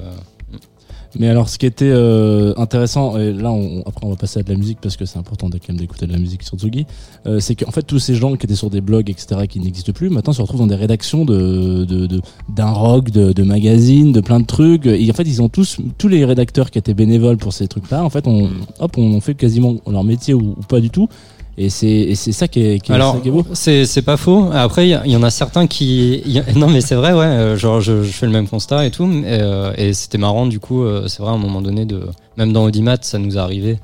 Mais 1.20 1.28
alors, 1.28 1.50
ce 1.50 1.58
qui 1.58 1.66
était 1.66 1.92
euh, 1.92 2.54
intéressant, 2.56 3.18
et 3.18 3.34
là, 3.34 3.52
on, 3.52 3.82
après, 3.82 4.06
on 4.06 4.10
va 4.12 4.16
passer 4.16 4.40
à 4.40 4.44
de 4.44 4.50
la 4.50 4.58
musique 4.58 4.78
parce 4.82 4.96
que 4.96 5.04
c'est 5.04 5.20
important 5.20 5.50
quand 5.52 5.60
même 5.68 5.78
d'écouter 5.78 6.08
de 6.08 6.14
la 6.14 6.20
musique 6.20 6.44
sur 6.44 6.58
Tsugi, 6.58 6.86
euh, 7.26 7.42
c'est 7.42 7.56
qu'en 7.56 7.72
fait, 7.72 7.82
tous 7.82 8.00
ces 8.00 8.16
gens 8.16 8.34
qui 8.38 8.46
étaient 8.46 8.56
sur 8.56 8.70
des 8.70 8.80
blogs, 8.80 9.10
etc., 9.10 9.42
qui 9.46 9.60
n'existent 9.60 9.92
plus, 9.92 10.10
maintenant 10.10 10.32
se 10.32 10.42
retrouvent 10.42 10.62
dans 10.62 10.68
des 10.68 10.76
rédactions 10.76 11.26
de, 11.26 11.84
de, 11.84 12.08
de- 12.08 12.22
d'un 12.48 12.72
rock, 12.72 13.10
de, 13.10 13.34
de 13.34 13.44
magazines, 13.44 14.14
de 14.14 14.22
plein 14.22 14.40
de 14.40 14.46
trucs. 14.46 14.86
Et 14.86 15.10
en 15.12 15.14
fait, 15.14 15.24
ils 15.24 15.42
ont 15.42 15.50
tous, 15.50 15.80
tous 15.98 16.08
les 16.08 16.24
rédacteurs 16.24 16.72
qui 16.72 16.78
étaient 16.80 16.94
bénévoles 16.94 17.36
pour 17.38 17.52
ces 17.52 17.68
trucs-là, 17.68 18.06
en 18.06 18.10
fait, 18.10 18.26
on, 18.26 18.50
hop, 18.80 18.98
on 18.98 19.20
fait 19.20 19.36
quasiment 19.36 19.76
leur 19.86 20.06
métier 20.06 20.34
ou, 20.34 20.56
ou 20.58 20.62
pas 20.66 20.80
du 20.80 20.90
tout. 20.90 21.10
Et 21.58 21.70
c'est, 21.70 22.16
ça 22.16 22.48
qui 22.48 22.62
est, 22.62 22.80
qui 22.80 22.92
est, 22.92 22.96
Alors, 22.96 23.16
ça 23.16 23.20
qui 23.20 23.28
est 23.28 23.32
beau. 23.32 23.46
c'est 23.54 23.86
c'est 23.86 24.02
pas 24.02 24.18
faux. 24.18 24.50
Après, 24.54 24.88
il 24.88 25.12
y, 25.12 25.16
en 25.16 25.24
a 25.24 25.30
certains 25.30 25.68
qui. 25.68 26.22
il 26.26 26.32
y 26.32 26.40
a- 26.40 26.46
non, 26.56 26.70
mais 26.70 26.82
c'est 26.82 26.96
vrai, 26.96 27.12
ouais. 27.14 27.26
euh, 27.26 27.58
Genre, 27.58 27.82
je, 27.82 28.04
je 28.04 28.12
fais 28.12 28.26
le 28.26 28.32
même 28.32 28.48
constat 28.48 28.86
et 28.86 28.92
tout. 28.92 29.06
mais, 29.06 29.24
euh, 29.28 29.74
et 29.78 29.94
c'était 29.94 30.18
marrant, 30.18 30.48
du 30.48 30.60
coup, 30.60 30.84
euh, 30.84 31.08
c'est 31.08 31.22
vrai, 31.22 31.32
à 31.32 31.36
un 31.36 31.38
moment 31.38 31.62
donné, 31.62 31.86
de 31.86 32.08
même 32.38 32.54
dans 32.54 32.64
Audimat, 32.64 32.98
ça 33.02 33.20
nous 33.20 33.36
est 33.36 33.40
arrivé 33.40 33.78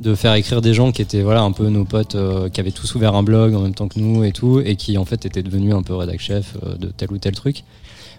de 0.00 0.14
faire 0.16 0.34
écrire 0.34 0.60
des 0.60 0.74
gens 0.74 0.90
qui 0.90 1.00
étaient 1.00 1.22
voilà 1.22 1.42
un 1.42 1.52
peu 1.52 1.68
nos 1.68 1.84
potes 1.84 2.16
euh, 2.16 2.48
qui 2.48 2.58
avaient 2.60 2.72
tous 2.72 2.92
ouvert 2.96 3.14
un 3.14 3.22
blog 3.22 3.54
en 3.54 3.60
même 3.60 3.74
temps 3.74 3.86
que 3.86 4.00
nous 4.00 4.24
et 4.24 4.32
tout 4.32 4.60
et 4.64 4.74
qui 4.74 4.98
en 4.98 5.04
fait 5.04 5.24
étaient 5.26 5.44
devenus 5.44 5.74
un 5.74 5.82
peu 5.82 5.94
rédac 5.94 6.18
chef 6.18 6.56
euh, 6.66 6.74
de 6.74 6.88
tel 6.88 7.12
ou 7.12 7.18
tel 7.18 7.34
truc 7.34 7.62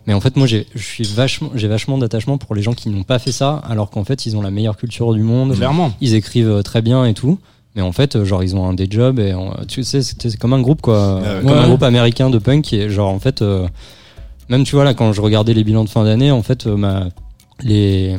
mais 0.07 0.13
en 0.13 0.21
fait 0.21 0.37
moi 0.37 0.47
j'ai 0.47 0.65
je 0.75 0.81
suis 0.83 1.03
vachement 1.03 1.49
j'ai 1.55 1.67
vachement 1.67 1.97
d'attachement 1.97 2.37
pour 2.37 2.55
les 2.55 2.61
gens 2.61 2.71
qui 2.73 2.87
n'ont 2.89 3.03
pas 3.03 3.19
fait 3.19 3.33
ça 3.33 3.61
alors 3.67 3.89
qu'en 3.89 4.05
fait 4.05 4.25
ils 4.25 4.37
ont 4.37 4.41
la 4.41 4.51
meilleure 4.51 4.77
culture 4.77 5.13
du 5.13 5.23
monde 5.23 5.55
Clairement. 5.55 5.91
ils 5.99 6.13
écrivent 6.13 6.61
très 6.63 6.81
bien 6.81 7.03
et 7.05 7.13
tout. 7.13 7.37
Mais 7.75 7.81
en 7.81 7.91
fait, 7.91 8.15
euh, 8.15 8.23
genre, 8.25 8.43
ils 8.43 8.55
ont 8.55 8.67
un 8.67 8.73
day 8.73 8.87
job 8.89 9.19
et 9.19 9.33
on- 9.33 9.51
tu 9.67 9.83
sais, 9.83 10.01
c'est 10.03 10.37
comme 10.37 10.53
un 10.53 10.61
groupe, 10.61 10.81
quoi. 10.81 11.21
Comme 11.41 11.49
Ouais. 11.51 11.57
un 11.57 11.67
groupe 11.67 11.83
américain 11.83 12.29
de 12.29 12.37
punk 12.37 12.63
qui 12.63 12.77
est, 12.79 12.89
genre, 12.89 13.09
en 13.11 13.19
fait, 13.19 13.41
euh, 13.41 13.67
même 14.49 14.63
tu 14.63 14.75
vois, 14.75 14.83
là, 14.83 14.93
quand 14.93 15.11
je 15.13 15.21
regardais 15.21 15.53
les 15.53 15.63
bilans 15.63 15.83
de 15.83 15.89
fin 15.89 16.03
d'année, 16.03 16.31
en 16.31 16.43
fait, 16.43 16.67
euh, 16.67 16.75
ma, 16.75 17.09
les, 17.63 18.15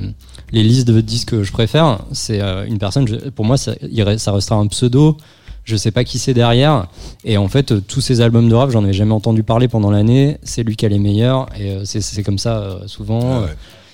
les 0.52 0.62
listes 0.62 0.88
de 0.88 1.00
disques 1.00 1.30
que 1.30 1.42
je 1.44 1.52
préfère, 1.52 2.00
c'est 2.12 2.40
une 2.68 2.78
personne, 2.78 3.07
je- 3.07 3.28
pour 3.30 3.44
moi, 3.44 3.57
ça, 3.57 3.74
il 3.82 4.02
re- 4.02 4.18
ça 4.18 4.32
restera 4.32 4.57
un 4.57 4.66
pseudo. 4.66 5.16
Je 5.64 5.76
sais 5.76 5.90
pas 5.92 6.05
qui 6.05 6.18
c'est 6.18 6.34
derrière. 6.34 6.88
Et 7.24 7.38
en 7.38 7.48
fait, 7.48 7.86
tous 7.86 8.02
ces 8.02 8.20
albums 8.20 8.50
de 8.50 8.55
rap, 8.55 8.70
j'en 8.70 8.84
avais 8.84 8.92
jamais 8.92 9.14
entendu 9.14 9.42
parler 9.42 9.66
pendant 9.66 9.90
l'année. 9.90 10.36
C'est 10.42 10.62
lui 10.62 10.76
qui 10.76 10.84
a 10.84 10.90
les 10.90 10.98
meilleurs. 10.98 11.46
Et 11.59 11.78
c'est- 11.84 12.22
comme 12.22 12.36
ça 12.38 12.80
souvent. 12.86 13.40
Ouais. 13.42 13.48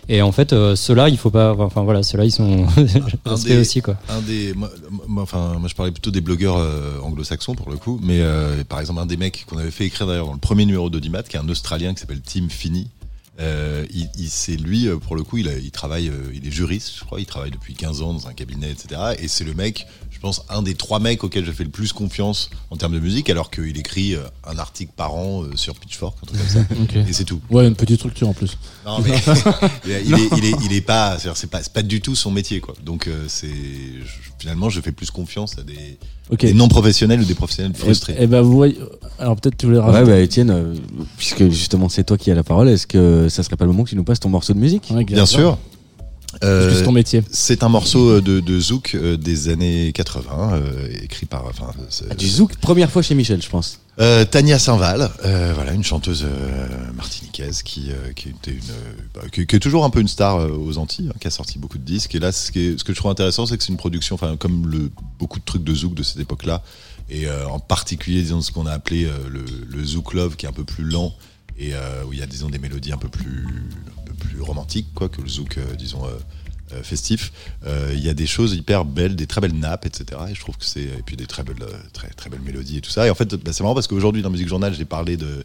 Et 0.09 0.23
en 0.23 0.33
fait, 0.33 0.53
euh, 0.53 0.75
ceux-là, 0.75 1.09
il 1.09 1.17
faut 1.19 1.31
pas. 1.31 1.55
Enfin 1.59 1.83
voilà, 1.83 2.03
ceux-là, 2.03 2.25
ils 2.25 2.31
sont 2.33 2.67
Un 3.25 3.35
des- 3.45 3.59
aussi 3.59 3.81
quoi. 3.83 3.97
Un 4.09 4.21
des, 4.21 4.55
moi, 4.55 4.71
moi, 5.07 5.23
enfin, 5.23 5.57
moi, 5.59 5.69
je 5.69 5.75
parlais 5.75 5.93
plutôt 5.93 6.11
des 6.11 6.21
blogueurs 6.21 6.57
euh, 6.57 6.99
anglo-saxons 7.03 7.55
pour 7.55 7.71
le 7.71 7.77
coup, 7.77 8.01
mais 8.03 8.21
euh, 8.21 8.65
par 8.65 8.81
exemple 8.81 9.01
un 9.01 9.07
des 9.07 9.17
mecs 9.17 9.45
qu'on 9.49 9.59
avait 9.59 9.71
fait 9.71 9.85
écrire 9.87 10.07
d'ailleurs 10.07 10.27
dans 10.27 10.33
le 10.33 10.39
premier 10.39 10.65
numéro 10.67 10.91
d'Audimat, 10.91 11.23
qui 11.23 11.37
est 11.37 11.41
un 11.41 11.49
Australien 11.49 11.95
qui 11.95 12.01
s'appelle 12.01 12.21
Tim 12.23 12.49
Finney. 12.49 12.87
Euh, 13.41 13.87
il, 13.93 14.09
il- 14.19 14.29
c'est 14.29 14.57
lui 14.57 14.87
euh, 14.87 14.99
pour 14.99 15.17
le 15.17 15.23
coup, 15.23 15.39
il, 15.39 15.49
a- 15.49 15.57
il 15.57 15.71
travaille, 15.71 16.09
euh, 16.09 16.31
il 16.35 16.47
est 16.47 16.51
juriste, 16.51 16.93
je 16.99 17.05
crois, 17.05 17.21
il 17.21 17.27
travaille 17.27 17.51
depuis 17.51 17.75
15 17.75 18.03
ans 18.03 18.13
dans 18.13 18.27
un 18.29 18.35
cabinet, 18.35 18.71
etc. 18.71 19.01
Et 19.19 19.29
c'est 19.29 19.45
le 19.45 19.55
mec, 19.55 19.87
je 20.11 20.19
pense, 20.19 20.43
un 20.51 20.61
des 20.63 20.75
trois 20.75 21.01
mecs 21.01 21.25
auxquels 21.25 21.47
je 21.47 21.53
fais 21.53 21.65
le 21.65 21.71
plus 21.71 21.93
confiance 21.95 22.51
en 22.71 22.77
termes 22.77 22.93
de 22.93 23.01
musique, 23.01 23.31
alors 23.31 23.51
qu'il 23.51 23.79
écrit 23.79 24.15
un 24.47 24.59
article 24.59 24.93
par 24.95 25.15
an 25.15 25.43
euh, 25.45 25.57
sur 25.57 25.75
Pitchfork, 25.75 26.19
un 26.23 26.27
truc 26.27 26.39
comme 26.39 26.49
ça. 26.49 26.99
Et 27.09 27.13
c'est 27.15 27.25
tout. 27.25 27.41
Ouais, 27.51 27.67
une 27.67 27.77
petite 27.77 27.97
structure 27.97 28.29
en 28.29 28.35
plus. 28.35 28.59
Non, 28.85 28.99
mais 29.01 29.11
il, 29.87 29.91
est, 29.93 30.03
il, 30.05 30.15
est, 30.15 30.29
il, 30.37 30.45
est, 30.45 30.55
il 30.67 30.73
est 30.75 30.81
pas, 30.83 31.17
c'est 31.35 31.51
pas, 31.51 31.61
pas 31.73 31.83
du 31.83 32.01
tout 32.03 32.15
son 32.15 32.31
métier, 32.31 32.61
quoi. 32.61 32.75
Donc, 32.85 33.07
euh, 33.07 33.25
c'est, 33.29 33.49
finalement, 34.39 34.69
je 34.69 34.81
fais 34.81 34.93
plus 34.93 35.11
confiance 35.11 35.59
à 35.59 35.63
des, 35.63 35.99
Ok. 36.31 36.41
des 36.41 36.55
non 36.55 36.69
professionnels 36.69 37.21
ou 37.21 37.25
des 37.25 37.35
professionnels 37.35 37.73
Et, 37.75 37.79
frustrés. 37.79 38.17
et 38.19 38.27
ben 38.27 38.41
vous 38.43 38.53
voyez. 38.53 38.79
Alors 39.19 39.37
peut-être 39.37 39.57
tu 39.59 39.67
voulais 39.67 39.79
Ouais, 39.79 39.85
rajouter. 39.85 40.11
bah 40.13 40.21
Étienne, 40.21 40.51
euh, 40.51 40.75
puisque 41.19 41.45
justement 41.51 41.89
c'est 41.89 42.05
toi 42.05 42.17
qui 42.17 42.31
as 42.31 42.35
la 42.35 42.45
parole, 42.45 42.69
est-ce 42.69 42.87
que 42.87 43.27
ça 43.31 43.43
serait 43.43 43.57
pas 43.57 43.65
le 43.65 43.71
moment 43.73 43.85
que 43.85 43.91
tu 43.91 43.97
nous 43.97 44.05
passes 44.05 44.21
ton 44.21 44.29
morceau 44.29 44.53
de 44.53 44.59
musique 44.59 44.89
Ouais, 44.91 45.05
Bien 45.05 45.27
sûr. 45.27 45.59
Euh, 46.45 46.85
ton 46.85 46.93
métier. 46.93 47.23
c'est 47.33 47.65
un 47.65 47.69
morceau 47.69 48.21
de, 48.21 48.39
de 48.39 48.61
Zouk 48.61 48.93
euh, 48.95 49.17
des 49.17 49.49
années 49.49 49.91
80, 49.93 50.53
euh, 50.55 50.89
écrit 51.03 51.27
par, 51.27 51.45
enfin, 51.47 51.73
Ah, 52.09 52.15
Du 52.15 52.29
zouk, 52.29 52.55
première 52.59 52.89
fois 52.89 53.03
chez 53.03 53.17
Michel, 53.17 53.43
je 53.43 53.49
pense. 53.49 53.81
Euh, 53.99 54.25
Tania 54.25 54.61
Saint-Val, 54.61 55.11
euh, 55.25 55.51
voilà, 55.57 55.73
une 55.73 55.83
chanteuse 55.83 56.25
euh, 56.25 56.69
martiniquaise 56.95 57.63
qui, 57.65 57.91
euh, 57.91 58.13
qui, 58.15 58.29
était 58.29 58.53
une, 58.53 58.59
euh, 58.71 58.93
bah, 59.13 59.23
qui, 59.33 59.45
qui 59.45 59.57
est 59.57 59.59
toujours 59.59 59.85
un 59.85 59.91
peu 59.91 60.01
une 60.01 60.07
star 60.09 60.37
euh, 60.37 60.51
aux 60.57 60.79
Antilles, 60.79 61.09
hein, 61.11 61.17
qui 61.21 61.27
a 61.27 61.31
sorti 61.31 61.59
beaucoup 61.59 61.79
de 61.79 61.85
disques. 61.85 62.15
Et 62.15 62.21
là, 62.21 62.31
ce, 62.31 62.53
qui 62.53 62.61
est- 62.61 62.79
ce 62.79 62.85
que 62.85 62.93
je 62.95 62.99
trouve 62.99 63.11
intéressant, 63.11 63.45
c'est 63.47 63.59
que 63.59 63.65
c'est 63.65 63.73
une 63.73 63.77
production, 63.77 64.15
enfin, 64.15 64.37
comme 64.37 64.69
le, 64.71 64.91
beaucoup 65.19 65.41
de 65.41 65.45
trucs 65.45 65.65
de 65.65 65.75
zouk 65.75 65.95
de 65.95 66.05
cette 66.05 66.21
époque-là, 66.21 66.63
et 67.11 67.27
euh, 67.27 67.49
en 67.49 67.59
particulier, 67.59 68.23
disons, 68.23 68.41
ce 68.41 68.53
qu'on 68.53 68.67
a 68.67 68.73
appelé 68.73 69.05
euh, 69.07 69.11
le, 69.29 69.45
le 69.69 69.85
zouk 69.85 70.15
love, 70.15 70.37
qui 70.37 70.47
est 70.47 70.49
un 70.49 70.53
peu 70.53 70.65
plus 70.65 70.85
lent 70.85 71.13
et 71.61 71.75
euh, 71.75 72.05
où 72.07 72.13
il 72.13 72.19
y 72.19 72.23
a, 72.23 72.27
disons, 72.27 72.49
des 72.49 72.59
mélodies 72.59 72.93
un 72.93 72.97
peu 72.99 73.09
plus, 73.09 73.47
un 73.99 74.03
peu 74.05 74.15
plus 74.15 74.41
romantiques, 74.41 74.89
quoi, 74.95 75.09
que 75.09 75.21
le 75.23 75.29
zouk, 75.29 75.59
euh, 75.59 75.75
disons. 75.79 76.05
euh, 76.07 76.11
festif, 76.85 77.33
Euh, 77.67 77.91
il 77.93 77.99
y 77.99 78.09
a 78.09 78.15
des 78.15 78.29
choses 78.29 78.55
hyper 78.55 78.85
belles, 78.85 79.17
des 79.17 79.27
très 79.27 79.41
belles 79.41 79.59
nappes, 79.59 79.87
etc. 79.87 80.05
Et 80.31 80.35
je 80.37 80.41
trouve 80.41 80.57
que 80.57 80.65
c'est 80.65 80.83
et 80.85 81.03
puis 81.05 81.17
des 81.17 81.27
très 81.27 81.43
belles, 81.43 81.57
très 81.93 82.07
très 82.11 82.31
belles 82.31 82.43
mélodies 82.47 82.77
et 82.77 82.81
tout 82.81 82.93
ça. 82.93 83.09
Et 83.09 83.11
en 83.11 83.17
fait, 83.17 83.35
bah, 83.35 83.51
c'est 83.53 83.65
marrant 83.65 83.75
parce 83.75 83.89
qu'aujourd'hui 83.89 84.23
dans 84.23 84.31
Musique 84.31 84.47
Journal, 84.47 84.73
j'ai 84.73 84.85
parlé 84.85 85.17
d'un 85.17 85.43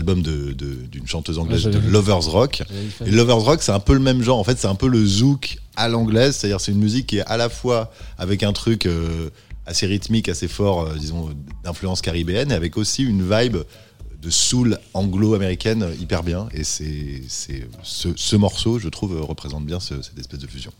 album 0.00 0.20
de 0.20 0.50
de- 0.50 0.84
d'une 0.90 1.06
chanteuse 1.06 1.38
anglaise 1.38 1.66
Ouais, 1.66 1.70
de. 1.72 1.78
Lovers 1.78 2.24
Rock. 2.28 2.64
Et 3.06 3.10
Lovers 3.12 3.38
Rock, 3.38 3.62
c'est 3.62 3.70
un 3.70 3.78
peu 3.78 3.92
le 3.94 4.00
même 4.00 4.20
genre. 4.22 4.36
En 4.40 4.42
fait, 4.42 4.58
c'est 4.58 4.66
un 4.66 4.74
peu 4.74 4.88
le 4.88 5.06
zouk 5.06 5.58
à 5.76 5.88
l'anglaise, 5.88 6.34
c'est-à-dire 6.34 6.60
c'est 6.60 6.72
une 6.72 6.80
musique 6.80 7.06
qui 7.06 7.18
est 7.18 7.26
à 7.26 7.36
la 7.36 7.48
fois 7.48 7.92
avec 8.18 8.42
un 8.42 8.52
truc 8.52 8.86
euh, 8.86 9.30
assez 9.66 9.86
rythmique, 9.86 10.28
assez 10.28 10.48
fort, 10.48 10.88
euh, 10.88 10.96
disons 10.98 11.30
d'influence 11.62 12.02
caribéenne, 12.02 12.50
et 12.50 12.54
avec 12.54 12.76
aussi 12.76 13.04
une 13.04 13.22
vibe 13.22 13.58
de 14.24 14.30
soul 14.30 14.78
anglo-américaine 14.94 15.86
hyper 16.00 16.22
bien. 16.22 16.48
Et 16.52 16.64
c'est 16.64 17.22
ce, 17.82 18.08
ce 18.16 18.36
morceau, 18.36 18.78
je 18.78 18.88
trouve, 18.88 19.20
représente 19.20 19.66
bien 19.66 19.80
ce- 19.80 20.00
cette 20.02 20.18
espèce 20.18 20.40
de 20.40 20.46
fusion. 20.46 20.72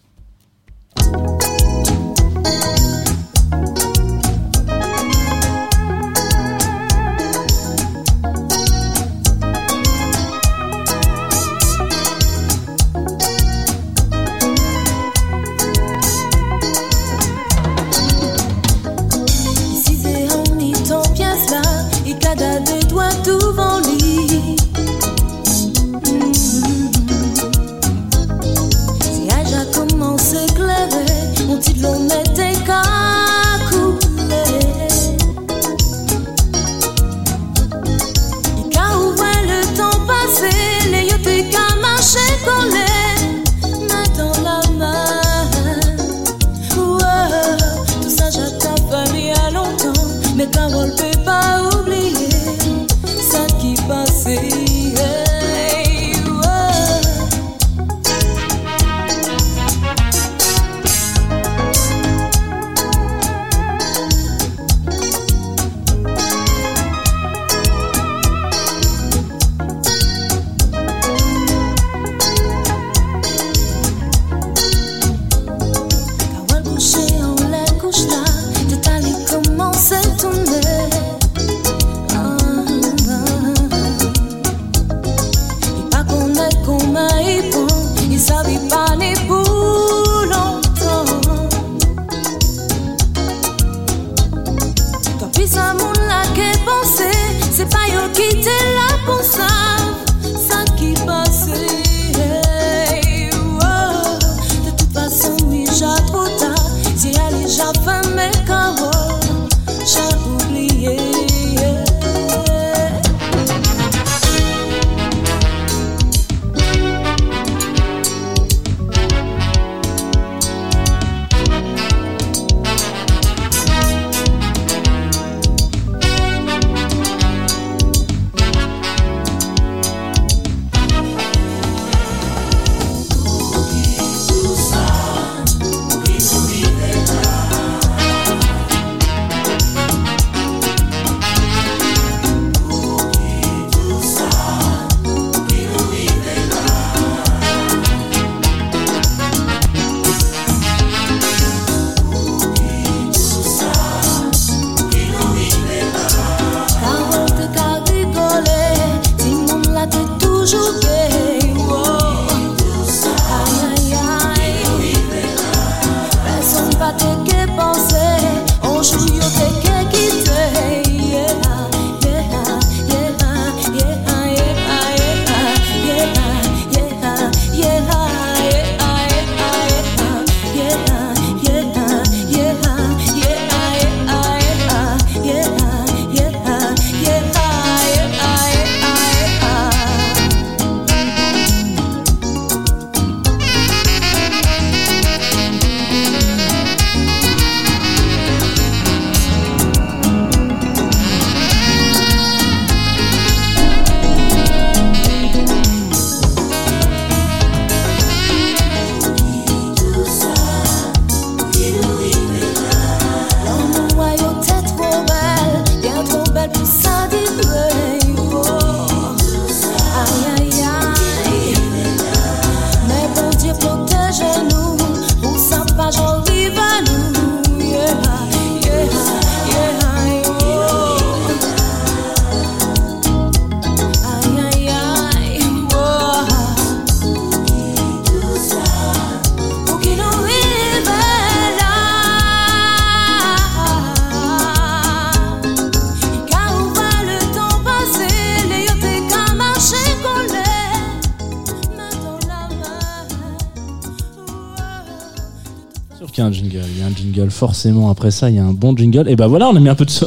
Jingle. 256.97 257.30
Forcément. 257.30 257.90
Après 257.90 258.11
ça, 258.11 258.30
il 258.30 258.36
y 258.36 258.38
a 258.38 258.45
un 258.45 258.53
bon 258.53 258.76
jingle. 258.76 259.09
Et 259.09 259.16
ben 259.16 259.26
voilà, 259.26 259.49
on 259.49 259.57
a 259.57 259.61
mis 259.61 259.68
un 259.68 259.74
peu 259.74 259.84
de, 259.84 259.90
so- 259.90 260.07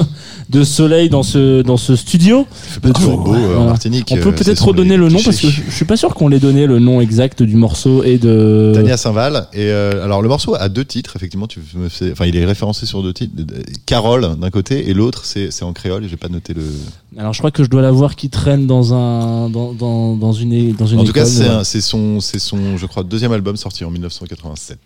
de 0.49 0.63
soleil 0.63 1.09
dans 1.09 1.23
ce, 1.23 1.61
dans 1.61 1.77
ce 1.77 1.95
studio. 1.95 2.45
Toujours 2.95 3.17
beau 3.17 3.33
euh, 3.33 3.38
en 3.38 3.47
Voilà. 3.49 3.65
Martinique. 3.67 4.07
On 4.11 4.15
peut 4.17 4.29
euh, 4.29 4.31
peut-être 4.31 4.65
redonner 4.65 4.97
le 4.97 5.09
nom 5.09 5.19
parce 5.23 5.38
que 5.39 5.47
je 5.49 5.71
suis 5.71 5.85
pas 5.85 5.97
sûr 5.97 6.13
qu'on 6.15 6.27
l'ait 6.27 6.39
donné 6.39 6.65
le 6.67 6.79
nom 6.79 7.01
exact 7.01 7.43
du 7.43 7.55
morceau 7.55 8.03
et 8.03 8.17
de. 8.17 8.71
Tania 8.75 8.97
Saint-Val. 8.97 9.47
Et 9.53 9.69
euh, 9.71 10.03
alors 10.03 10.21
le 10.21 10.29
morceau 10.29 10.55
a 10.55 10.69
deux 10.69 10.85
titres, 10.85 11.15
effectivement. 11.15 11.47
Tu 11.47 11.59
me 11.75 11.89
fais, 11.89 12.11
enfin, 12.11 12.25
il 12.25 12.35
est 12.35 12.45
référencé 12.45 12.85
sur 12.85 13.03
deux 13.03 13.13
titres. 13.13 13.33
Carole 13.85 14.35
d'un 14.39 14.49
côté 14.49 14.89
et 14.89 14.93
l'autre 14.93 15.23
c'est 15.25 15.63
en 15.63 15.73
créole. 15.73 16.05
Et 16.05 16.09
j'ai 16.09 16.17
pas 16.17 16.29
noté 16.29 16.53
le. 16.53 16.63
Alors 17.17 17.33
je 17.33 17.39
crois 17.39 17.51
que 17.51 17.63
je 17.63 17.69
dois 17.69 17.81
la 17.81 17.91
voir 17.91 18.15
qui 18.15 18.29
traîne 18.29 18.67
dans 18.67 18.93
un 18.93 19.49
dans, 19.49 19.73
dans, 19.73 20.15
dans 20.15 20.31
une 20.33 20.73
dans 20.73 20.85
une 20.85 20.99
En 20.99 21.03
tout 21.03 21.13
cas, 21.13 21.25
c'est 21.25 21.81
son, 21.81 22.19
c'est 22.19 22.39
son, 22.39 22.77
je 22.77 22.85
crois, 22.85 23.03
deuxième 23.03 23.31
album 23.31 23.57
sorti 23.57 23.83
en 23.85 23.89
1987. 23.91 24.77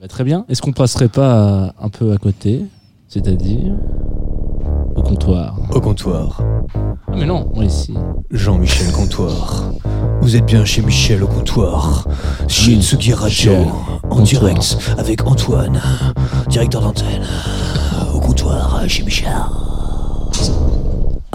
Bah, 0.00 0.08
très 0.08 0.24
bien. 0.24 0.46
Est-ce 0.48 0.62
qu'on 0.62 0.72
passerait 0.72 1.08
pas 1.08 1.74
un 1.78 1.90
peu 1.90 2.12
à 2.12 2.16
côté, 2.16 2.64
c'est-à-dire 3.06 3.74
au 4.96 5.02
comptoir? 5.02 5.58
Au 5.74 5.80
comptoir. 5.82 6.40
Ah, 6.74 7.12
Mais 7.14 7.26
non, 7.26 7.50
moi 7.54 7.66
ici. 7.66 7.92
Jean-Michel 8.30 8.90
Comptoir. 8.92 9.64
Vous 10.22 10.36
êtes 10.36 10.46
bien 10.46 10.64
chez 10.64 10.80
Michel 10.80 11.22
au 11.22 11.26
comptoir. 11.26 12.08
Chez 12.48 12.80
Tsugi 12.80 13.12
Radio. 13.12 13.52
En 14.08 14.22
direct 14.22 14.78
avec 14.96 15.26
Antoine. 15.26 15.82
Directeur 16.48 16.80
d'antenne. 16.80 17.26
Au 18.14 18.20
comptoir 18.20 18.82
chez 18.88 19.02
Michel. 19.02 19.28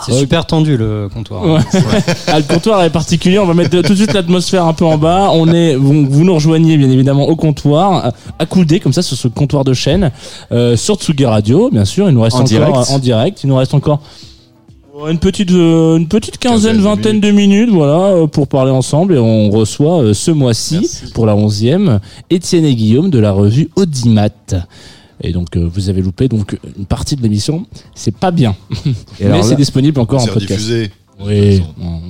C'est 0.05 0.13
super 0.13 0.45
tendu 0.45 0.75
le 0.77 1.07
comptoir. 1.13 1.43
Ouais. 1.45 1.59
Ah, 2.27 2.39
le 2.39 2.43
comptoir 2.43 2.83
est 2.83 2.89
particulier. 2.89 3.39
On 3.39 3.45
va 3.45 3.53
mettre 3.53 3.69
tout 3.81 3.93
de 3.93 3.95
suite 3.95 4.13
l'atmosphère 4.13 4.65
un 4.65 4.73
peu 4.73 4.83
en 4.85 4.97
bas. 4.97 5.29
On 5.33 5.47
est, 5.53 5.75
vous, 5.75 6.05
vous 6.09 6.23
nous 6.25 6.33
rejoignez 6.33 6.75
bien 6.77 6.89
évidemment 6.89 7.27
au 7.29 7.35
comptoir, 7.35 8.05
à- 8.07 8.11
accoudés 8.39 8.79
comme 8.81 8.91
ça 8.93 9.01
sur 9.01 9.15
ce 9.15 9.27
comptoir 9.29 9.63
de 9.63 9.73
chaîne, 9.73 10.11
euh, 10.51 10.75
sur 10.75 10.95
Tsugi 10.95 11.25
Radio, 11.25 11.69
bien 11.71 11.85
sûr. 11.85 12.09
Il 12.09 12.13
nous 12.15 12.21
reste 12.21 12.35
En 12.35 12.39
encore 12.39 12.47
direct. 12.49 12.75
euh, 12.75 12.93
en 12.93 12.99
direct. 12.99 13.43
Il 13.43 13.47
nous 13.47 13.55
reste 13.55 13.73
encore 13.73 14.01
euh, 14.99 15.11
une 15.11 15.19
petite, 15.19 15.51
euh, 15.51 15.95
une 15.97 16.07
petite 16.07 16.37
quinzaine, 16.39 16.73
Quinzaine 16.73 16.77
de 16.77 16.81
vingtaine 16.83 17.19
de 17.21 17.31
minutes, 17.31 17.69
voilà, 17.69 18.15
euh, 18.15 18.27
pour 18.27 18.47
parler 18.47 18.71
ensemble. 18.71 19.15
Et 19.15 19.19
on 19.19 19.49
reçoit 19.49 20.01
euh, 20.03 20.13
ce 20.13 20.31
mois-ci, 20.31 20.89
pour 21.13 21.25
la 21.25 21.35
onzième, 21.35 21.99
Étienne 22.29 22.65
et 22.65 22.75
Guillaume 22.75 23.09
de 23.09 23.19
la 23.19 23.31
revue 23.31 23.69
Audimat. 23.77 24.29
Et 25.25 25.31
donc 25.31 25.57
euh, 25.57 25.67
vous 25.71 25.89
avez 25.89 26.01
loupé 26.01 26.27
donc 26.27 26.57
une 26.77 26.85
partie 26.85 27.15
de 27.15 27.21
l'émission. 27.23 27.65
C'est 27.95 28.15
pas 28.15 28.31
bien, 28.31 28.55
Et 29.19 29.25
mais 29.25 29.41
c'est 29.43 29.55
disponible 29.55 29.99
encore 29.99 30.21
en 30.21 30.25
C'est 30.25 30.31
podcast. 30.31 30.51
rediffusé. 30.51 30.91
Oui, 31.17 31.63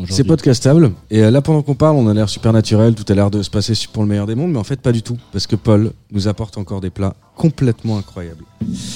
c'est 0.10 0.24
podcastable. 0.24 0.92
Et 1.12 1.22
euh, 1.22 1.30
là, 1.30 1.40
pendant 1.40 1.62
qu'on 1.62 1.76
parle, 1.76 1.96
on 1.96 2.08
a 2.08 2.14
l'air 2.16 2.28
super 2.28 2.52
naturel. 2.52 2.96
Tout 2.96 3.06
a 3.10 3.16
l'air 3.16 3.30
de 3.30 3.44
se 3.44 3.52
passer 3.52 3.74
pour 3.94 4.02
le 4.02 4.10
meilleur 4.10 4.26
des 4.26 4.34
mondes. 4.34 4.52
Mais 4.52 4.58
en 4.58 4.64
fait, 4.64 4.82
pas 4.82 4.92
du 4.92 5.04
tout. 5.04 5.16
Parce 5.32 5.46
que 5.46 5.56
Paul 5.56 5.92
nous 6.12 6.28
apporte 6.28 6.58
encore 6.58 6.82
des 6.82 6.90
plats 6.90 7.16
complètement 7.36 8.00
incroyables. 8.00 8.44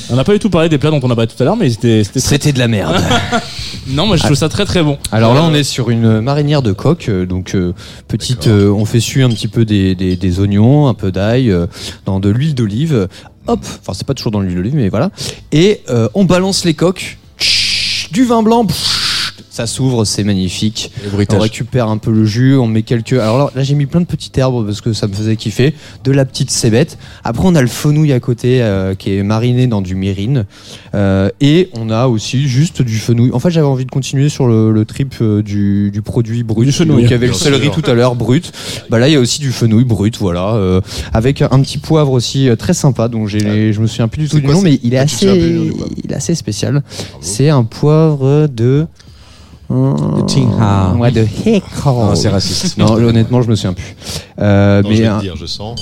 On 0.10 0.16
n'a 0.16 0.24
pas 0.24 0.34
du 0.34 0.40
tout 0.40 0.50
parlé 0.50 0.68
des 0.68 0.80
plats 0.80 0.90
dont 0.90 1.00
on 1.04 1.12
a 1.12 1.16
parlé 1.16 1.28
tout 1.28 1.42
à 1.44 1.46
l'heure, 1.46 1.58
mais 1.58 1.70
c'était 1.70 2.04
c'était 2.04 2.40
très... 2.40 2.52
De 2.54 2.58
la 2.60 2.68
merde. 2.76 2.96
Non, 3.88 4.08
moi 4.08 4.16
je 4.16 4.24
trouve 4.24 4.36
ça 4.36 4.50
très 4.50 4.66
très 4.66 4.82
bon. 4.82 4.98
Alors 5.12 5.36
là, 5.36 5.44
on 5.44 5.54
est 5.54 5.64
sur 5.64 5.92
une 5.92 6.22
marinière 6.22 6.64
de 6.64 6.72
coque, 6.72 7.10
euh, 7.10 7.28
donc 7.28 7.54
euh, 7.54 7.74
petite. 8.08 8.48
Euh, 8.48 8.72
on 8.72 8.86
fait 8.86 9.00
suer 9.02 9.22
un 9.22 9.30
petit 9.30 9.48
peu 9.48 9.64
des, 9.66 9.94
des, 9.94 10.16
des 10.16 10.40
oignons, 10.40 10.88
un 10.88 10.94
peu 10.96 11.12
d'ail, 11.12 11.52
euh, 11.52 11.68
dans 12.06 12.20
de 12.20 12.30
l'huile 12.30 12.56
d'olive. 12.56 13.08
Hop, 13.50 13.62
enfin 13.64 13.94
c'est 13.96 14.06
pas 14.06 14.14
toujours 14.14 14.32
dans 14.32 14.42
l'huile 14.42 14.58
d'olive, 14.58 14.76
mais 14.76 14.90
voilà. 14.90 15.10
Et 15.52 15.82
euh, 15.90 16.08
on 16.14 16.24
balance 16.24 16.66
les 16.66 16.76
coques, 16.76 17.18
du 18.12 18.24
vin 18.24 18.44
blanc. 18.44 18.68
Ça 19.60 19.68
s'ouvre, 19.68 20.06
c'est 20.06 20.24
magnifique. 20.24 20.90
On 21.34 21.38
récupère 21.38 21.90
un 21.90 21.98
peu 21.98 22.12
le 22.12 22.24
jus, 22.24 22.56
on 22.56 22.66
met 22.66 22.82
quelques. 22.84 23.12
Alors 23.12 23.38
là, 23.38 23.52
là, 23.54 23.62
j'ai 23.62 23.76
mis 23.76 23.88
plein 23.88 24.00
de 24.00 24.06
petites 24.06 24.38
herbes 24.38 24.66
parce 24.66 24.80
que 24.80 24.94
ça 24.94 25.06
me 25.08 25.14
faisait 25.14 25.36
kiffer. 25.36 25.74
De 26.06 26.14
la 26.14 26.24
petite 26.24 26.50
cébette. 26.50 26.98
Après 27.26 27.44
on 27.46 27.54
a 27.56 27.62
le 27.62 27.68
fenouil 27.68 28.14
à 28.14 28.22
côté 28.22 28.62
euh, 28.62 28.96
qui 28.96 29.18
est 29.18 29.22
mariné 29.22 29.68
dans 29.68 29.82
du 29.82 29.96
myrrhine. 29.96 30.46
Euh, 30.96 31.30
et 31.42 31.70
on 31.74 31.90
a 31.90 32.08
aussi 32.08 32.48
juste 32.48 32.82
du 32.82 32.96
fenouil. 33.00 33.32
En 33.34 33.40
fait 33.40 33.50
j'avais 33.52 33.68
envie 33.68 33.84
de 33.84 33.92
continuer 33.92 34.30
sur 34.30 34.48
le, 34.48 34.72
le 34.72 34.86
trip 34.86 35.16
euh, 35.20 35.44
du, 35.44 35.92
du 35.92 36.02
produit 36.02 36.44
brut. 36.44 36.66
Du 36.66 36.72
fenouil. 36.72 37.02
Donc 37.02 37.10
il 37.10 37.12
y 37.12 37.16
avait 37.16 37.28
le 37.28 37.34
céleri 37.34 37.70
tout 37.70 37.84
à 37.86 37.94
l'heure 37.94 38.16
brut. 38.16 38.54
Bah 38.90 38.98
là 38.98 39.10
il 39.10 39.14
y 39.14 39.18
a 39.18 39.20
aussi 39.20 39.42
du 39.42 39.52
fenouil 39.52 39.84
brut, 39.84 40.18
voilà. 40.20 40.54
euh, 40.54 40.80
avec 41.12 41.42
un 41.42 41.60
petit 41.62 41.80
poivre 41.80 42.14
aussi 42.14 42.48
très 42.58 42.74
sympa. 42.74 43.10
Donc 43.10 43.28
j'ai, 43.28 43.74
je 43.74 43.82
me 43.82 43.88
souviens 43.88 44.08
plus 44.08 44.22
du 44.24 44.30
tout 44.30 44.38
du 44.40 44.44
quoi, 44.46 44.54
nom, 44.54 44.62
mais 44.62 44.80
il 44.84 44.94
est 44.94 44.98
Ah, 45.00 45.02
assez, 45.02 45.28
il 46.06 46.12
est 46.12 46.16
assez 46.16 46.34
spécial. 46.34 46.82
C'est 47.20 47.50
un 47.50 47.66
poivre 47.66 48.48
de. 48.48 48.88
De 49.70 50.22
Tinghao. 50.26 50.98
Ouais, 50.98 51.12
de. 51.12 51.28
Non, 51.86 52.16
c'est 52.16 52.30
raciste. 52.30 52.78
Non, 52.78 52.94
honnêtement, 52.94 53.42
je 53.42 53.50
me 53.50 53.56
souviens 53.56 53.74
plus. 53.74 53.96
Euh, 54.40 54.82
Non, 54.82 54.90
mais 54.90 54.96
je 54.96 55.02
vais 55.04 55.08
un- 55.08 55.18
te 55.18 55.22
dire, 55.24 55.36
je 55.36 55.46
sens. 55.46 55.80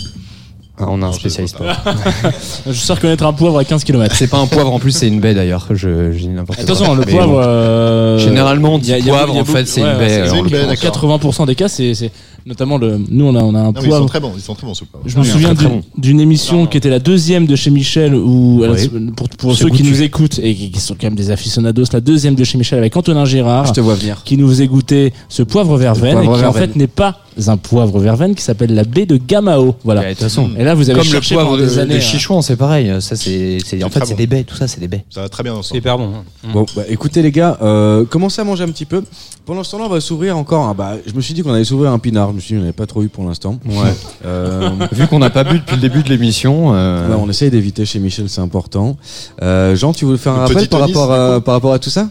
ah, 0.77 0.85
on 0.89 1.01
a 1.01 1.05
un 1.05 1.07
Non, 1.07 1.11
je 1.13 1.19
spécialiste. 1.19 1.57
vois 1.57 1.73
Je 2.67 2.73
sais 2.73 2.93
reconnaître 2.93 3.25
un 3.25 3.31
poivre 3.33 3.57
à 3.59 3.63
15 3.63 3.83
km. 3.85 4.13
C'est 4.15 4.27
pas 4.27 4.39
un 4.39 4.47
poivre 4.47 4.73
en 4.73 4.79
plus, 4.79 4.91
c'est 4.91 5.07
une 5.07 5.21
baie 5.21 5.33
d'ailleurs. 5.33 5.65
Je, 5.69 6.11
j'ai 6.11 6.19
dit 6.19 6.27
n'importe 6.27 6.57
quoi. 6.59 6.63
Attention, 6.69 6.95
le 6.95 7.03
Mais 7.05 7.11
poivre. 7.13 7.39
euh, 7.41 8.17
Généralement, 8.19 8.73
on 8.73 8.77
dit 8.77 8.87
il 8.87 8.91
y 8.91 8.93
a- 8.93 8.97
il 8.99 9.05
y 9.05 9.09
a- 9.09 9.13
poivre, 9.13 9.31
il 9.33 9.35
y 9.35 9.39
a 9.39 9.41
en 9.41 9.45
fait, 9.45 9.65
c'est 9.67 9.79
une 9.81 9.87
ouais, 9.87 9.97
baie. 9.97 10.09
c'est 10.09 10.19
euh, 10.21 10.25
une 10.25 10.39
en 10.39 10.43
baie, 10.43 10.49
l'occurrence. 10.49 10.81
d'accord. 10.81 11.19
80% 11.21 11.45
des 11.45 11.55
cas, 11.55 11.67
c'est 11.69 11.93
c'est 11.93 12.11
notamment 12.47 12.77
le. 12.77 12.99
Nous, 13.09 13.25
on 13.25 13.35
a, 13.35 13.43
on 13.43 13.53
a 13.53 13.59
un 13.59 13.63
Non, 13.65 13.71
mais 13.73 13.79
ils 13.79 13.83
sont 13.83 13.87
poivre. 13.89 14.05
très 14.07 14.19
bons. 14.19 14.31
Ils 14.35 14.41
sont 14.41 14.55
très 14.55 14.65
bons 14.65 14.73
ce 14.73 14.83
poivre. 14.85 15.03
Je 15.07 15.15
me 15.17 15.21
Oui, 15.23 15.27
souviens 15.27 15.53
très, 15.53 15.65
très 15.65 15.65
d'une- 15.69 15.81
bon. 15.81 15.85
d'une 15.97 16.19
émission 16.21 16.65
qui 16.65 16.77
était 16.77 16.89
la 16.89 16.99
deuxième 16.99 17.45
de 17.45 17.55
chez 17.55 17.69
Michel, 17.69 18.15
où 18.15 18.63
Oui. 18.65 18.89
pour, 19.15 19.29
pour 19.29 19.51
C'est 19.55 19.63
ceux 19.63 19.69
qui 19.69 19.83
goûtu. 19.83 19.91
nous 19.91 20.01
écoutent 20.01 20.39
et 20.39 20.55
qui, 20.55 20.71
qui 20.71 20.79
sont 20.79 20.95
quand 20.99 21.07
même 21.07 21.15
des 21.15 21.29
aficionados, 21.31 21.83
la 21.93 21.99
deuxième 22.01 22.35
de 22.35 22.43
chez 22.43 22.57
Michel 22.57 22.79
avec 22.79 22.95
Antonin 22.95 23.25
Gérard, 23.25 23.65
Je 23.67 23.73
te 23.73 23.81
vois 23.81 23.95
venir. 23.95 24.21
qui 24.23 24.37
nous 24.37 24.47
faisait 24.47 24.67
goûter 24.67 25.13
ce 25.29 25.43
poivre 25.43 25.77
verveine, 25.77 26.13
poivre 26.13 26.23
et 26.23 26.25
qui 26.25 26.45
en 26.45 26.51
verveine. 26.51 26.69
fait 26.71 26.75
n'est 26.79 26.87
pas 26.87 27.19
un 27.47 27.57
poivre 27.57 27.99
verveine, 27.99 28.33
qui 28.33 28.41
s'appelle 28.41 28.73
la 28.73 28.83
baie 28.83 29.05
de 29.05 29.17
Gamao. 29.17 29.75
Voilà. 29.83 30.01
Ouais, 30.01 30.07
De 30.07 30.13
toute 30.13 30.23
façon, 30.23 30.49
Et 30.57 30.63
là, 30.63 30.73
vous 30.73 30.89
avez 30.89 30.97
comme 30.97 31.05
le 31.07 31.11
cherché 31.13 31.35
poivre 31.35 31.51
pendant 31.51 31.61
de, 31.61 31.67
des 31.67 31.77
années. 31.77 31.93
de 31.93 31.99
hein. 31.99 32.01
Chichouan, 32.01 32.41
c'est 32.41 32.55
pareil. 32.55 32.91
Ça, 32.99 33.15
c'est, 33.15 33.59
c'est- 33.63 33.83
en 33.83 33.87
C'est 33.87 33.93
fait, 33.93 33.99
très 33.99 34.05
c'est 34.07 34.13
bon. 34.13 34.17
des 34.17 34.27
baies. 34.27 34.43
Tout 34.43 34.55
ça, 34.55 34.67
c'est 34.67 34.79
des 34.79 34.87
baies. 34.87 35.03
Ça 35.11 35.21
va 35.21 35.29
très 35.29 35.43
bien 35.43 35.53
C'est 35.53 35.59
ensemble. 35.59 35.77
hyper 35.77 35.97
bon. 35.99 36.05
hein. 36.15 36.49
Bon, 36.51 36.65
bah, 36.75 36.81
écoutez 36.89 37.21
les 37.21 37.31
gars, 37.31 37.57
euh, 37.61 38.05
commencez 38.05 38.41
à 38.41 38.43
manger 38.43 38.63
un 38.63 38.69
petit 38.69 38.85
peu. 38.85 39.03
Pendant 39.47 39.63
ce 39.63 39.71
temps-là, 39.71 39.85
on 39.85 39.89
va 39.89 40.01
s'ouvrir 40.01 40.37
encore. 40.37 40.65
un- 40.67 40.73
bah, 40.73 40.95
je 41.07 41.13
me 41.13 41.21
suis 41.21 41.33
dit 41.33 41.41
qu'on 41.41 41.53
allait 41.53 41.63
s'ouvrir 41.63 41.91
un 41.93 41.99
pinard. 41.99 42.29
Je 42.31 42.35
me 42.35 42.39
suis 42.41 42.49
dit 42.53 42.55
qu'on 42.59 42.63
n'avait 42.65 42.73
pas 42.73 42.85
trop 42.85 43.01
eu 43.01 43.07
pour 43.07 43.23
l'instant. 43.25 43.57
Ouais. 43.65 43.93
Euh, 44.25 44.69
Vu 44.91 45.07
qu'on 45.07 45.19
n'a 45.19 45.29
pas 45.29 45.45
bu 45.45 45.59
depuis 45.59 45.75
le 45.75 45.81
début 45.81 46.03
de 46.03 46.09
l'émission. 46.09 46.73
euh, 46.75 47.07
ouais, 47.09 47.15
on 47.17 47.29
essaye 47.29 47.49
d'éviter 47.49 47.85
chez 47.85 47.99
Michel, 47.99 48.27
c'est 48.27 48.41
important. 48.41 48.97
Euh, 49.41 49.73
Jean, 49.75 49.93
tu 49.93 50.03
voulais 50.05 50.17
faire 50.17 50.33
un 50.33 50.39
rappel 50.47 50.67
par 50.67 50.81
rapport, 50.81 51.11
à, 51.13 51.39
par 51.41 51.53
rapport 51.55 51.71
à 51.73 51.79
tout 51.79 51.89
ça? 51.89 52.09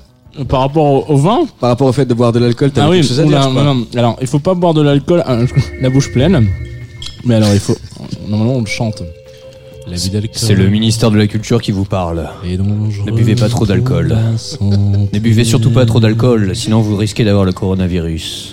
Par 0.48 0.60
rapport 0.60 0.84
au, 1.10 1.12
au 1.12 1.16
vin, 1.18 1.40
Par 1.60 1.68
rapport 1.70 1.86
au 1.88 1.92
fait 1.92 2.06
de 2.06 2.14
boire 2.14 2.32
de 2.32 2.38
l'alcool, 2.38 2.70
t'as 2.70 2.84
Ah 2.86 2.88
oui, 2.90 2.96
quelque 3.00 3.08
chose 3.08 3.20
à 3.20 3.24
dire 3.24 3.32
oula, 3.32 3.42
je 3.42 3.48
crois. 3.50 3.62
non, 3.64 3.74
non. 3.74 3.86
alors 3.96 4.16
il 4.20 4.26
faut 4.26 4.38
pas 4.38 4.54
boire 4.54 4.72
de 4.74 4.80
l'alcool 4.82 5.22
euh, 5.28 5.46
la 5.80 5.90
bouche 5.90 6.10
pleine. 6.12 6.46
Mais 7.24 7.34
alors 7.36 7.52
il 7.52 7.60
faut 7.60 7.76
normalement 8.28 8.54
on 8.54 8.60
le 8.60 8.66
chante. 8.66 9.02
La 9.88 9.96
vie 9.96 10.10
d'alcool 10.10 10.30
c'est 10.34 10.54
le 10.54 10.68
ministère 10.68 11.12
de 11.12 11.16
la 11.16 11.28
Culture 11.28 11.62
qui 11.62 11.70
vous 11.70 11.84
parle. 11.84 12.28
Ne 12.44 13.12
buvez 13.12 13.36
pas 13.36 13.48
trop 13.48 13.66
d'alcool. 13.66 14.16
Ne 14.60 15.18
buvez 15.18 15.44
surtout 15.44 15.70
pas 15.70 15.86
trop 15.86 16.00
d'alcool, 16.00 16.56
sinon 16.56 16.80
vous 16.80 16.96
risquez 16.96 17.24
d'avoir 17.24 17.44
le 17.44 17.52
coronavirus. 17.52 18.52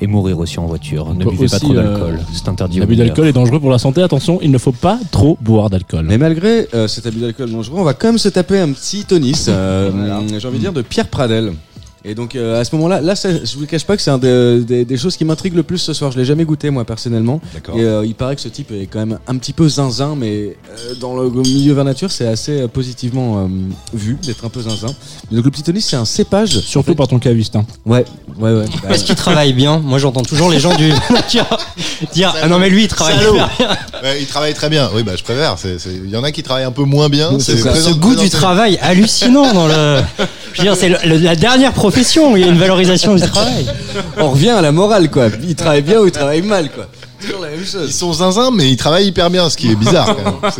Et 0.00 0.06
mourir 0.06 0.38
aussi 0.38 0.58
en 0.58 0.66
voiture. 0.66 1.14
Ne 1.14 1.22
Peut 1.22 1.30
buvez 1.30 1.46
pas 1.46 1.60
trop 1.60 1.72
euh, 1.72 1.82
d'alcool. 1.82 2.18
C'est 2.32 2.48
interdit. 2.48 2.80
L'abus 2.80 2.96
d'alcool 2.96 3.28
est 3.28 3.32
dangereux 3.32 3.60
pour 3.60 3.70
la 3.70 3.78
santé. 3.78 4.02
Attention, 4.02 4.40
il 4.42 4.50
ne 4.50 4.58
faut 4.58 4.72
pas 4.72 4.98
trop 5.12 5.38
boire 5.40 5.70
d'alcool. 5.70 6.04
Mais 6.08 6.18
malgré 6.18 6.66
euh, 6.74 6.88
cet 6.88 7.06
abus 7.06 7.20
d'alcool 7.20 7.50
dangereux, 7.50 7.78
on 7.78 7.84
va 7.84 7.94
quand 7.94 8.08
même 8.08 8.18
se 8.18 8.28
taper 8.28 8.58
un 8.58 8.72
petit 8.72 9.04
tonis, 9.04 9.46
euh, 9.48 10.20
j'ai 10.38 10.48
envie 10.48 10.56
de 10.56 10.62
dire, 10.62 10.72
de 10.72 10.82
Pierre 10.82 11.08
Pradel. 11.08 11.52
Et 12.06 12.14
donc 12.14 12.36
euh, 12.36 12.60
à 12.60 12.64
ce 12.64 12.74
moment-là, 12.76 13.00
là, 13.00 13.16
ça, 13.16 13.30
je 13.32 13.56
vous 13.56 13.64
cache 13.66 13.84
pas 13.84 13.96
que 13.96 14.02
c'est 14.02 14.10
un 14.10 14.18
des, 14.18 14.60
des- 14.60 14.84
des 14.84 14.96
choses 14.98 15.16
qui 15.16 15.24
m'intriguent 15.24 15.54
le 15.56 15.62
plus 15.62 15.78
ce 15.78 15.94
soir. 15.94 16.12
Je 16.12 16.18
l'ai 16.18 16.24
jamais 16.26 16.44
goûté 16.44 16.68
moi 16.68 16.84
personnellement. 16.84 17.40
D'accord. 17.54 17.78
Et 17.78 17.82
euh, 17.82 18.04
il 18.04 18.14
paraît 18.14 18.34
que 18.36 18.42
ce 18.42 18.48
type 18.48 18.72
est 18.72 18.86
quand 18.86 18.98
même 18.98 19.18
un 19.26 19.36
petit 19.38 19.54
peu 19.54 19.66
zinzin, 19.68 20.14
mais 20.14 20.54
euh, 20.70 20.94
dans 21.00 21.16
le 21.16 21.30
milieu 21.30 21.72
vers 21.72 21.84
nature, 21.84 22.12
c'est 22.12 22.26
assez 22.26 22.60
euh, 22.60 22.68
positivement 22.68 23.38
euh, 23.38 23.48
vu 23.94 24.18
d'être 24.22 24.44
un 24.44 24.50
peu 24.50 24.60
zinzin. 24.60 24.88
Donc 25.32 25.44
le 25.46 25.50
petit 25.50 25.62
tonis, 25.62 25.80
c'est 25.80 25.96
un 25.96 26.04
cépage. 26.04 26.58
Surtout 26.60 26.94
par 26.94 27.08
ton 27.08 27.18
caviste. 27.18 27.56
hein. 27.56 27.64
Ouais, 27.86 28.04
ouais, 28.38 28.52
ouais. 28.52 28.64
Bah, 28.66 28.80
Parce 28.88 29.02
qu'il 29.02 29.14
travaille 29.14 29.54
bien. 29.54 29.78
Moi, 29.78 29.98
j'entends 29.98 30.22
toujours 30.22 30.50
les 30.50 30.60
gens 30.60 30.76
du 30.76 30.92
dire 32.12 32.34
Ah 32.42 32.48
non, 32.48 32.58
mais 32.58 32.68
lui, 32.68 32.82
il 32.84 32.88
travaille 32.88 33.16
bien. 33.32 33.48
Ouais, 34.02 34.20
il 34.20 34.26
travaille 34.26 34.52
très 34.52 34.68
bien. 34.68 34.90
Oui, 34.94 35.02
bah, 35.04 35.12
je 35.16 35.22
préfère. 35.22 35.56
Il 36.04 36.10
y 36.10 36.16
en 36.18 36.22
a 36.24 36.32
qui 36.32 36.42
travaillent 36.42 36.64
un 36.64 36.70
peu 36.72 36.84
moins 36.84 37.08
bien. 37.08 37.38
C'est 37.38 37.56
Ce 37.56 37.94
goût 37.94 38.14
du 38.14 38.28
travail 38.28 38.78
hallucinant 38.82 39.54
dans 39.54 39.66
le. 39.68 40.00
Je 40.52 40.58
veux 40.58 40.64
dire, 40.64 40.76
c'est 40.76 40.90
la 41.06 41.34
dernière 41.36 41.72
profession 41.72 41.93
il 41.96 42.40
y 42.40 42.44
a 42.44 42.48
une 42.48 42.58
valorisation 42.58 43.14
du 43.14 43.22
travail. 43.22 43.66
on 44.18 44.30
revient 44.30 44.50
à 44.50 44.60
la 44.60 44.72
morale, 44.72 45.10
quoi. 45.10 45.28
Il 45.42 45.54
travaille 45.54 45.82
bien 45.82 46.00
ou 46.00 46.06
il 46.06 46.12
travaille 46.12 46.42
mal, 46.42 46.70
quoi. 46.70 46.86
Ils 47.86 47.92
sont 47.92 48.12
zinzin, 48.12 48.50
mais 48.52 48.70
ils 48.70 48.76
travaillent 48.76 49.06
hyper 49.06 49.30
bien, 49.30 49.48
ce 49.50 49.56
qui 49.56 49.70
est 49.70 49.76
bizarre. 49.76 50.16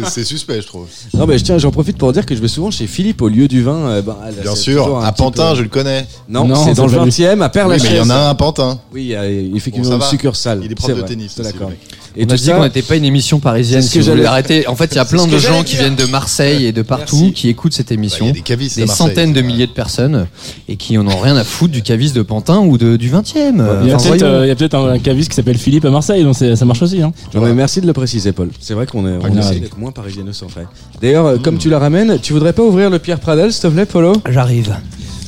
C'est- 0.09 0.25
suspect, 0.25 0.61
je 0.63 0.67
trouve. 0.67 0.87
Non, 1.13 1.27
mais 1.27 1.39
je 1.39 1.45
tiens, 1.45 1.59
j'en 1.59 1.71
profite 1.71 1.99
pour 1.99 2.13
dire 2.13 2.25
que 2.25 2.35
je 2.35 2.41
vais 2.41 2.49
souvent 2.49 2.71
chez 2.71 2.87
Philippe 2.87 3.21
au 3.23 3.29
lieu 3.29 3.47
du 3.49 3.63
vin. 3.63 3.75
euh, 3.89 4.03
ben, 4.03 4.17
là, 4.25 4.43
Bien 4.43 4.55
sûr. 4.55 4.99
un 4.99 5.05
À 5.05 5.13
Pantin, 5.13 5.51
peu- 5.51 5.57
je 5.59 5.63
le 5.63 5.69
connais. 5.69 6.07
Non, 6.29 6.47
Non, 6.47 6.55
c'est 6.65 6.75
dans 6.75 6.87
le 6.87 6.93
pas 6.97 7.05
lui. 7.05 7.11
20 7.11 7.37
e 7.39 7.43
à 7.43 7.49
Père 7.49 7.67
Oui, 7.69 7.77
mais 7.83 7.89
il 7.91 7.97
y 7.97 8.01
en 8.01 8.11
a 8.11 8.15
un 8.15 8.31
à 8.31 8.35
Pantin. 8.35 8.79
Oui, 8.93 9.15
il 9.15 9.57
effectivement 9.57 9.91
Bon, 9.91 9.97
une 9.97 10.03
succursale. 10.11 10.61
Il 10.65 10.73
est 10.73 10.75
prof 10.75 10.89
de 10.91 10.95
vrai, 10.95 11.05
tennis 11.05 11.37
d'accord. 11.39 11.71
Et 12.17 12.27
dit 12.27 12.39
ça, 12.39 12.53
qu'on 12.53 12.63
n'était 12.63 12.83
pas 12.83 12.95
une 12.97 13.05
émission 13.05 13.41
parisienne. 13.41 13.83
C'est 13.83 13.89
ce 13.89 13.93
Si 13.95 13.99
que 13.99 14.05
j'allais- 14.05 14.25
arrêter. 14.25 14.69
En 14.69 14.77
fait, 14.77 14.87
il 14.93 14.97
y 14.97 14.99
a 14.99 15.05
plein 15.05 15.27
de 15.27 15.37
gens 15.39 15.65
qui 15.65 15.77
viennent 15.77 15.97
de 15.97 16.05
Marseille 16.05 16.65
et 16.65 16.73
de 16.73 16.83
partout 16.83 17.17
Merci. 17.17 17.33
qui 17.33 17.49
écoutent 17.49 17.73
cette 17.75 17.89
Bah, 17.89 17.95
émission. 17.95 18.27
y 18.27 18.31
a 18.31 18.33
des 18.33 18.41
cavistes 18.41 18.79
à 18.79 18.83
des 18.83 18.87
Marseille, 18.87 19.09
centaines 19.09 19.33
de 19.33 19.41
milliers 19.43 19.67
de 19.67 19.73
personnes 19.73 20.27
et 20.69 20.77
qui 20.77 20.97
en 20.97 21.07
ont 21.09 21.19
rien 21.19 21.37
à 21.37 21.43
foutre 21.45 21.73
du 21.73 21.83
caviste 21.83 22.15
de 22.15 22.23
Pantin 22.23 22.61
ou 22.61 22.79
de, 22.79 22.97
du 22.97 23.09
20 23.09 23.23
e 23.37 23.53
Il 23.83 23.89
y 23.89 23.93
a 23.93 23.97
peut-être 23.97 24.23
euh, 24.23 24.45
il 24.45 24.49
y 24.49 24.53
a 24.53 24.55
peut-être 24.55 24.77
un, 24.77 24.99
caviste 25.01 25.31
qui 25.31 25.35
s'appelle 25.37 25.59
Philippe 25.59 25.85
à 25.87 25.91
Marseille, 25.91 26.23
donc 26.23 26.37
ça 26.37 26.65
marche 26.65 26.84
aussi. 26.85 27.03
Hein. 27.03 27.13
Non, 27.35 27.41
mais 27.43 27.53
merci 27.53 27.81
de 27.81 27.87
le 27.87 27.93
préciser, 27.93 28.33
Paul. 28.33 28.51
C'est 28.61 28.75
vrai 28.75 28.87
qu'on 28.87 29.07
est, 29.07 29.17
on 29.17 29.19
Pragmatique. 29.19 29.51
essaie 29.51 29.61
d'être 29.61 29.79
moins 29.79 29.91
parisiano-centré. 29.93 30.63
D'ailleurs, 31.01 31.27
euh, 31.27 31.39
comme 31.39 31.59
tu 31.59 31.69
la 31.69 31.79
ramènes, 31.79 32.19
tu 32.21 32.33
voudrais 32.33 32.53
pas 32.53 32.63
ouvrir 32.63 32.89
le 32.91 32.99
Pierre 32.99 33.19
Pradel, 33.21 33.53
s'il 33.53 33.63
te 33.63 33.67
plaît, 33.69 33.87
Polo? 33.87 34.13
J'arrive. 34.29 34.75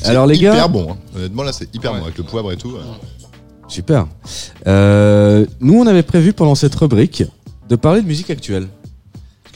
C'est 0.01 0.09
Alors, 0.09 0.25
les 0.25 0.37
hyper 0.37 0.55
gars. 0.55 0.67
bon. 0.67 0.91
hein. 0.91 0.97
Honnêtement, 1.15 1.43
là, 1.43 1.51
c'est 1.51 1.73
hyper 1.75 1.93
bon 1.93 2.03
avec 2.03 2.17
le 2.17 2.23
poivre 2.23 2.51
et 2.51 2.57
tout. 2.57 2.71
euh. 2.75 2.81
Super. 3.67 4.07
Euh, 4.67 5.45
nous, 5.59 5.79
on 5.79 5.87
avait 5.87 6.03
prévu 6.03 6.33
pendant 6.33 6.55
cette 6.55 6.73
rubrique 6.75 7.23
de 7.69 7.75
parler 7.75 8.01
de 8.01 8.07
musique 8.07 8.29
actuelle. 8.29 8.67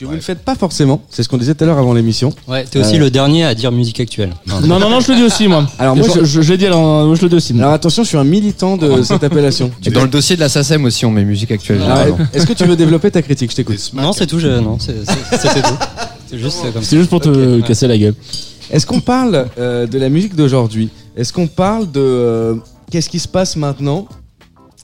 Que 0.02 0.06
vous 0.08 0.16
ne 0.16 0.20
faites 0.20 0.40
pas 0.40 0.56
forcément, 0.56 1.00
c'est 1.10 1.22
ce 1.22 1.28
qu'on 1.28 1.36
disait 1.38 1.54
tout 1.54 1.62
à 1.62 1.66
l'heure 1.68 1.78
avant 1.78 1.94
l'émission. 1.94 2.32
Ouais, 2.48 2.64
t'es 2.64 2.80
aussi 2.80 2.96
Euh. 2.96 3.00
le 3.00 3.10
dernier 3.10 3.44
à 3.44 3.54
dire 3.54 3.70
musique 3.70 4.00
actuelle. 4.00 4.32
Non, 4.48 4.60
non, 4.60 4.80
non, 4.90 4.98
je 4.98 5.12
le 5.12 5.16
dis 5.18 5.22
aussi, 5.22 5.46
moi. 5.46 5.64
Alors, 5.78 5.94
moi, 5.94 6.04
je, 6.12 6.20
je- 6.20 6.24
je, 6.24 6.42
je 6.42 6.50
l'ai 6.52 6.58
dit, 6.58 6.66
alors, 6.66 7.06
moi, 7.06 7.14
je 7.14 7.22
le 7.22 7.28
dis 7.28 7.36
aussi. 7.36 7.52
Alors 7.56 7.72
attention, 7.72 8.02
je 8.02 8.08
suis 8.08 8.16
un 8.18 8.24
militant 8.24 8.76
de 8.76 9.02
cette 9.04 9.22
appellation. 9.22 9.70
Et 9.86 9.90
dans 9.90 10.02
le 10.02 10.08
dossier 10.08 10.34
de 10.34 10.40
la 10.40 10.48
SACEM 10.48 10.84
aussi, 10.86 11.06
on 11.06 11.12
met 11.12 11.24
musique 11.24 11.52
actuelle. 11.52 11.78
Généralement. 11.80 12.18
Est-ce 12.34 12.46
que 12.46 12.52
tu 12.52 12.64
veux 12.64 12.74
développer 12.74 13.12
ta 13.12 13.22
critique 13.22 13.50
Je 13.52 13.56
t'écoute. 13.56 13.78
Non, 13.94 14.12
c'est 14.12 14.26
tout, 14.26 14.40
je... 14.40 14.48
non, 14.48 14.76
c'est- 14.80 14.96
c'est- 15.06 15.36
c'était 15.38 15.62
tout. 15.62 15.74
C'est 16.30 16.38
juste 16.38 16.58
euh, 16.64 16.72
comme 16.72 16.82
ça. 16.82 16.88
C'est 16.88 16.96
juste 16.96 17.10
pour 17.10 17.20
te 17.20 17.58
Ok, 17.60 17.66
casser 17.66 17.86
la 17.86 17.96
gueule. 17.98 18.14
Est-ce 18.70 18.86
qu'on 18.86 19.00
parle 19.00 19.46
euh, 19.58 19.86
de 19.86 19.98
la 19.98 20.08
musique 20.08 20.34
d'aujourd'hui? 20.34 20.88
Est-ce 21.14 21.30
qu'on 21.30 21.46
parle 21.46 21.90
de 21.92 22.00
euh, 22.00 22.54
qu'est-ce 22.90 23.10
qui 23.10 23.18
se 23.18 23.28
passe 23.28 23.54
maintenant? 23.54 24.06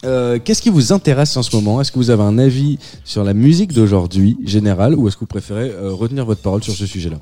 Euh, 0.05 0.39
Qu'est-ce 0.43 0.63
qui 0.63 0.71
vous 0.71 0.93
intéresse 0.93 1.37
en 1.37 1.43
ce 1.43 1.55
moment? 1.57 1.81
Est-ce 1.81 1.91
que 1.91 1.99
vous 1.99 2.11
avez 2.11 2.23
un 2.23 2.39
avis 2.39 2.79
sur 3.05 3.25
la 3.25 3.35
musique 3.35 3.73
d'aujourd'hui 3.73 4.37
générale 4.45 4.95
ou 4.95 5.09
est-ce 5.09 5.17
que 5.17 5.21
vous 5.21 5.27
préférez 5.27 5.71
euh, 5.71 5.93
retenir 5.93 6.25
votre 6.25 6.41
parole 6.41 6.63
sur 6.63 6.75
ce 6.75 6.87
sujet-là? 6.87 7.19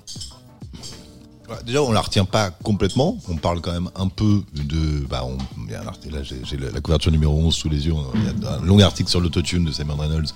Ouais, 1.48 1.56
Déjà, 1.64 1.82
on 1.82 1.92
la 1.92 2.00
retient 2.00 2.24
pas 2.24 2.50
complètement. 2.50 3.16
On 3.28 3.36
parle 3.36 3.60
quand 3.60 3.72
même 3.72 3.88
un 3.94 4.08
peu 4.08 4.42
de. 4.52 5.06
Bah, 5.08 5.24
là, 5.70 6.22
j'ai 6.22 6.36
j'ai 6.44 6.56
la 6.56 6.80
couverture 6.80 7.12
numéro 7.12 7.34
11 7.38 7.54
sous 7.54 7.68
les 7.68 7.86
yeux. 7.86 7.94
Il 8.14 8.24
y 8.24 8.46
a 8.46 8.54
un 8.54 8.64
long 8.64 8.78
article 8.80 9.08
sur 9.08 9.20
l'autotune 9.20 9.64
de 9.64 9.70
Simon 9.72 9.94
Reynolds. 9.96 10.32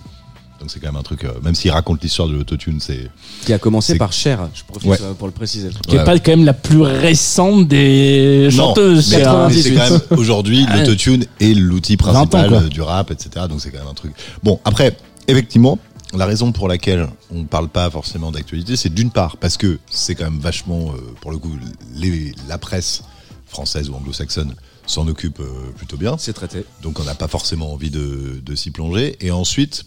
Donc, 0.60 0.70
c'est 0.70 0.78
quand 0.78 0.88
même 0.88 0.96
un 0.96 1.02
truc. 1.02 1.24
euh, 1.24 1.32
même 1.42 1.54
s'il 1.54 1.70
raconte 1.70 2.02
l'histoire 2.02 2.28
de 2.28 2.34
l'autotune, 2.34 2.80
c'est. 2.80 3.08
Qui 3.46 3.52
a 3.52 3.58
commencé 3.58 3.96
par 3.96 4.12
Cher, 4.12 4.48
je 4.54 4.62
profite 4.64 4.90
Ouais. 4.90 4.98
euh, 5.00 5.14
pour 5.14 5.26
le 5.26 5.32
préciser. 5.32 5.70
Qui 5.88 5.96
est 5.96 5.98
Ouais. 6.00 6.04
pas 6.04 6.18
quand 6.18 6.32
même 6.32 6.44
la 6.44 6.52
plus 6.52 6.82
récente 6.82 7.66
des 7.68 8.48
Non, 8.52 8.68
chanteuses. 8.68 9.10
mais- 9.16 9.24
un- 9.24 9.48
mais 9.48 9.54
c'est 9.54 9.74
quand 9.74 9.90
même 9.90 10.00
aujourd'hui 10.18 10.66
l'autotune 10.74 11.24
est 11.40 11.54
l'outil 11.54 11.96
20 11.96 12.08
ans, 12.14 12.26
principal 12.26 12.68
du 12.68 12.82
rap, 12.82 13.10
etc. 13.10 13.46
Donc 13.48 13.60
c'est 13.60 13.70
quand 13.70 13.78
même 13.78 13.88
un 13.88 13.94
truc. 13.94 14.12
Bon, 14.42 14.60
après, 14.64 14.96
effectivement, 15.28 15.78
la 16.14 16.26
raison 16.26 16.52
pour 16.52 16.68
laquelle 16.68 17.08
on 17.34 17.44
parle 17.44 17.68
pas 17.68 17.88
forcément 17.88 18.30
d'actualité, 18.32 18.76
c'est 18.76 18.92
d'une 18.92 19.10
part 19.10 19.36
parce 19.38 19.56
que 19.56 19.78
c'est 19.90 20.14
quand 20.14 20.24
même 20.24 20.40
vachement, 20.40 20.92
euh, 20.92 21.00
pour 21.20 21.30
le 21.30 21.38
coup, 21.38 21.52
les, 21.94 22.32
la 22.48 22.58
presse 22.58 23.02
française 23.46 23.88
ou 23.90 23.94
anglo-saxonne 23.94 24.54
s'en 24.86 25.06
occupe 25.08 25.38
euh, 25.40 25.46
plutôt 25.76 25.96
bien. 25.96 26.16
C'est 26.18 26.32
traité. 26.32 26.64
Donc 26.82 26.98
on 27.00 27.04
n'a 27.04 27.14
pas 27.14 27.28
forcément 27.28 27.72
envie 27.72 27.90
de, 27.90 28.40
de 28.44 28.54
s'y 28.56 28.72
plonger. 28.72 29.16
Et 29.20 29.30
ensuite, 29.30 29.84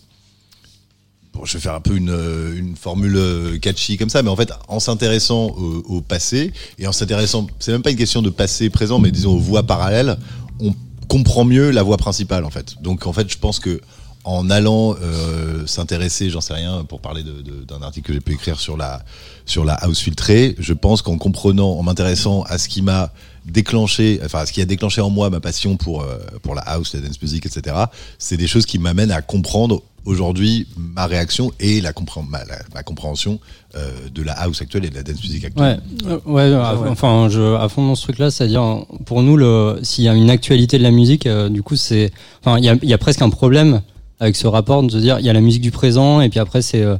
bon, 1.33 1.45
je 1.45 1.53
vais 1.53 1.59
faire 1.59 1.75
un 1.75 1.81
peu 1.81 1.95
une, 1.95 2.09
euh, 2.09 2.61
formule 2.79 3.15
euh, 3.15 3.57
catchy 3.59 3.97
comme 3.97 4.09
ça, 4.09 4.21
mais 4.23 4.29
en 4.29 4.35
fait, 4.35 4.51
en 4.67 4.79
s'intéressant 4.79 5.47
au, 5.47 5.83
au 5.87 6.01
passé, 6.01 6.53
et 6.79 6.87
en 6.87 6.91
s'intéressant, 6.91 7.47
c'est 7.59 7.71
même 7.71 7.81
pas 7.81 7.91
une 7.91 7.97
question 7.97 8.21
de 8.21 8.29
passé 8.29 8.69
présent, 8.69 8.99
mais 8.99 9.11
disons 9.11 9.33
aux 9.33 9.39
voies 9.39 9.63
parallèles, 9.63 10.17
on 10.59 10.73
comprend 11.07 11.45
mieux 11.45 11.69
la 11.71 11.83
voie 11.83 11.97
principale 11.97 12.45
en 12.45 12.49
fait. 12.49 12.81
Donc 12.81 13.05
en 13.07 13.13
fait, 13.13 13.31
je 13.31 13.37
pense 13.37 13.59
que 13.59 13.81
en 14.25 14.49
allant 14.49 14.95
euh, 15.01 15.65
s'intéresser, 15.67 16.29
j'en 16.29 16.39
sais 16.41 16.53
rien, 16.53 16.83
pour 16.87 17.01
parler 17.01 17.23
de- 17.23 17.41
de- 17.41 17.65
d'un 17.65 17.81
article 17.81 18.07
que 18.07 18.13
j'ai 18.13 18.21
pu 18.21 18.33
écrire 18.33 18.59
sur 18.59 18.77
la 18.77 19.03
sur 19.45 19.65
la 19.65 19.73
house 19.73 19.99
filtrée, 19.99 20.55
je 20.59 20.71
pense 20.73 21.01
qu'en 21.01 21.17
comprenant, 21.17 21.71
en 21.71 21.83
m'intéressant 21.83 22.43
à 22.43 22.57
ce 22.57 22.69
qui 22.69 22.81
m'a 22.81 23.11
déclenché, 23.45 24.21
enfin 24.23 24.39
à 24.39 24.45
ce 24.45 24.53
qui 24.53 24.61
a 24.61 24.65
déclenché 24.65 25.01
en 25.01 25.09
moi 25.09 25.29
ma 25.29 25.41
passion 25.41 25.75
pour 25.75 26.01
euh, 26.03 26.17
pour 26.41 26.55
la 26.55 26.61
house, 26.61 26.93
la 26.93 27.01
dance 27.01 27.21
music, 27.21 27.45
etc. 27.45 27.75
C'est 28.17 28.37
des 28.37 28.47
choses 28.47 28.65
qui 28.65 28.79
m'amènent 28.79 29.11
à 29.11 29.21
comprendre 29.21 29.83
aujourd'hui 30.05 30.67
ma 30.77 31.05
réaction 31.07 31.51
et 31.59 31.81
la, 31.81 31.91
compré- 31.93 32.21
ma, 32.29 32.39
la- 32.45 32.59
ma 32.73 32.83
compréhension 32.83 33.39
euh, 33.75 33.91
de 34.13 34.21
la 34.21 34.33
house 34.33 34.61
actuelle 34.61 34.85
et 34.85 34.89
de 34.89 34.95
la 34.95 35.03
dance 35.03 35.21
music 35.21 35.43
Ouais, 35.57 35.77
actuelle. 35.77 36.19
ouais, 36.25 36.53
à- 36.53 36.75
enfin, 36.89 37.27
je, 37.29 37.55
à 37.55 37.67
fond 37.69 37.85
dans 37.87 37.95
ce 37.95 38.03
truc-là, 38.03 38.29
c'est-à-dire, 38.31 38.85
pour 39.05 39.21
nous, 39.23 39.37
s'il 39.83 40.03
y 40.05 40.09
a 40.09 40.13
une 40.13 40.29
actualité 40.29 40.77
de 40.77 40.83
la 40.83 40.91
musique, 40.91 41.25
euh, 41.25 41.47
du 41.49 41.63
coup, 41.63 41.75
c'est, 41.77 42.11
enfin, 42.43 42.57
il 42.59 42.65
y 42.65 42.69
a, 42.69 42.75
il 42.81 42.89
y 42.89 42.93
a 42.93 42.97
presque 42.97 43.21
un 43.21 43.29
problème 43.29 43.81
avec 44.23 44.35
ce 44.35 44.47
rapport 44.47 44.81
de 44.83 44.89
se 44.91 44.97
dire, 44.97 45.19
il 45.19 45.25
y 45.25 45.29
a 45.29 45.33
la 45.33 45.41
musique 45.41 45.61
du 45.61 45.71
présent, 45.71 46.21
et 46.21 46.29
puis 46.29 46.39
après, 46.39 46.61
c'est, 46.61 46.81
euh, 46.81 46.95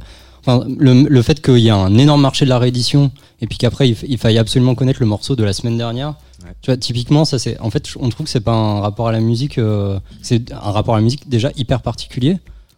enfin, 0.46 0.64
le, 0.78 0.92
le 1.08 1.22
fait 1.22 1.40
qu'il 1.42 1.58
y 1.58 1.70
a 1.70 1.76
un 1.76 1.96
énorme 1.98 2.20
marché 2.20 2.44
de 2.44 2.50
la 2.50 2.58
réédition, 2.58 3.10
et 3.40 3.46
puis 3.46 3.58
qu'après, 3.58 3.88
il, 3.88 3.96
il 4.06 4.18
faille 4.18 4.38
absolument 4.38 4.74
connaître 4.74 5.00
le 5.00 5.06
morceau 5.06 5.34
de 5.34 5.42
la 5.42 5.52
semaine 5.52 5.78
dernière. 5.78 6.10
Ouais. 6.44 6.50
Tu 6.60 6.70
vois, 6.70 6.76
typiquement, 6.76 7.24
ça 7.24 7.38
c'est, 7.38 7.58
en 7.60 7.70
fait, 7.70 7.88
on 7.98 8.08
trouve 8.10 8.26
que 8.26 8.30
c'est 8.30 8.40
pas 8.40 8.52
un 8.52 8.80
rapport 8.80 9.08
à 9.08 9.12
la 9.12 9.20
musique, 9.20 9.56
euh, 9.58 9.98
c'est 10.22 10.52
un 10.52 10.70
rapport 10.70 10.94
à 10.94 10.98
la 10.98 11.04
musique 11.04 11.28
déjà 11.28 11.50
hyper 11.56 11.80
particulier. 11.80 12.36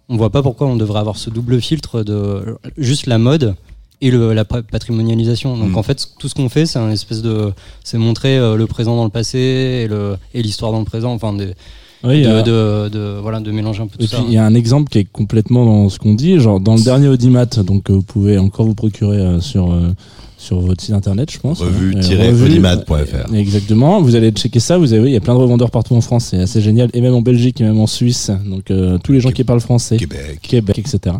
On 0.08 0.16
voit 0.16 0.30
pas 0.30 0.42
pourquoi 0.42 0.68
on 0.68 0.76
devrait 0.76 1.00
avoir 1.00 1.16
ce 1.16 1.30
double 1.30 1.60
filtre 1.60 2.04
de 2.04 2.56
juste 2.78 3.06
la 3.06 3.18
mode 3.18 3.56
et 4.00 4.12
le, 4.12 4.32
la 4.34 4.44
pa- 4.44 4.62
patrimonialisation. 4.62 5.56
Donc 5.56 5.70
Mm. 5.72 5.78
en 5.78 5.82
fait, 5.82 6.06
tout 6.20 6.28
ce 6.28 6.34
qu'on 6.36 6.48
fait, 6.48 6.66
c'est 6.66 6.78
un 6.78 6.90
espèce 6.92 7.22
de, 7.22 7.52
c'est 7.82 7.98
montrer 7.98 8.38
euh, 8.38 8.54
le 8.56 8.66
présent 8.68 8.94
dans 8.94 9.02
le 9.04 9.10
passé 9.10 9.88
et 10.34 10.42
l'histoire 10.42 10.70
dans 10.70 10.78
le 10.78 10.84
présent. 10.84 11.12
Enfin, 11.12 11.32
de, 11.32 11.52
Oui, 12.06 12.22
de, 12.22 12.28
euh, 12.28 12.88
de, 12.88 12.88
de- 12.96 13.18
voilà, 13.20 13.40
de 13.40 13.50
mélanger 13.50 13.82
un 13.82 13.86
peu 13.86 13.96
tout 13.98 14.04
Et 14.04 14.06
puis 14.08 14.16
ça. 14.16 14.22
il 14.26 14.32
y 14.32 14.38
a 14.38 14.44
un 14.44 14.54
exemple 14.54 14.88
qui 14.90 14.98
est 14.98 15.04
complètement 15.10 15.64
dans 15.64 15.88
ce 15.88 15.98
qu'on 15.98 16.14
dit, 16.14 16.38
genre 16.40 16.60
dans 16.60 16.76
le 16.76 16.82
dernier 16.82 17.08
Audimat, 17.08 17.46
donc 17.46 17.90
euh, 17.90 17.94
vous 17.94 18.02
pouvez 18.02 18.38
encore 18.38 18.66
vous 18.66 18.74
procurer 18.74 19.18
euh, 19.18 19.40
sur 19.40 19.72
euh, 19.72 19.90
sur 20.46 20.60
votre 20.60 20.82
site 20.82 20.94
internet, 20.94 21.30
je 21.30 21.38
pense. 21.38 21.60
Revue- 21.60 21.96
Euh, 21.96 22.00
tiret 22.00 22.28
revue- 22.30 22.44
audimat.fr. 22.46 22.90
euh, 22.92 23.34
Exactement. 23.34 24.00
Vous 24.00 24.14
allez 24.14 24.30
checker 24.30 24.60
ça. 24.60 24.78
Vous 24.78 24.92
avez, 24.92 25.08
il 25.10 25.12
y 25.12 25.16
a 25.16 25.20
plein 25.20 25.34
de 25.34 25.38
revendeurs 25.40 25.70
partout 25.70 25.94
en 25.94 26.00
France. 26.00 26.26
C'est 26.30 26.38
assez 26.38 26.60
génial, 26.60 26.88
et 26.94 27.00
même 27.00 27.14
en 27.14 27.20
Belgique, 27.22 27.60
et 27.60 27.64
même 27.64 27.78
en 27.80 27.86
Suisse. 27.86 28.30
Donc 28.48 28.70
euh, 28.70 28.98
tous 29.02 29.12
les 29.12 29.20
gens 29.20 29.30
qui 29.30 29.44
parlent 29.44 29.60
français. 29.60 29.96
Québec. 29.96 30.38
Québec, 30.42 30.78
etc. 30.78 31.16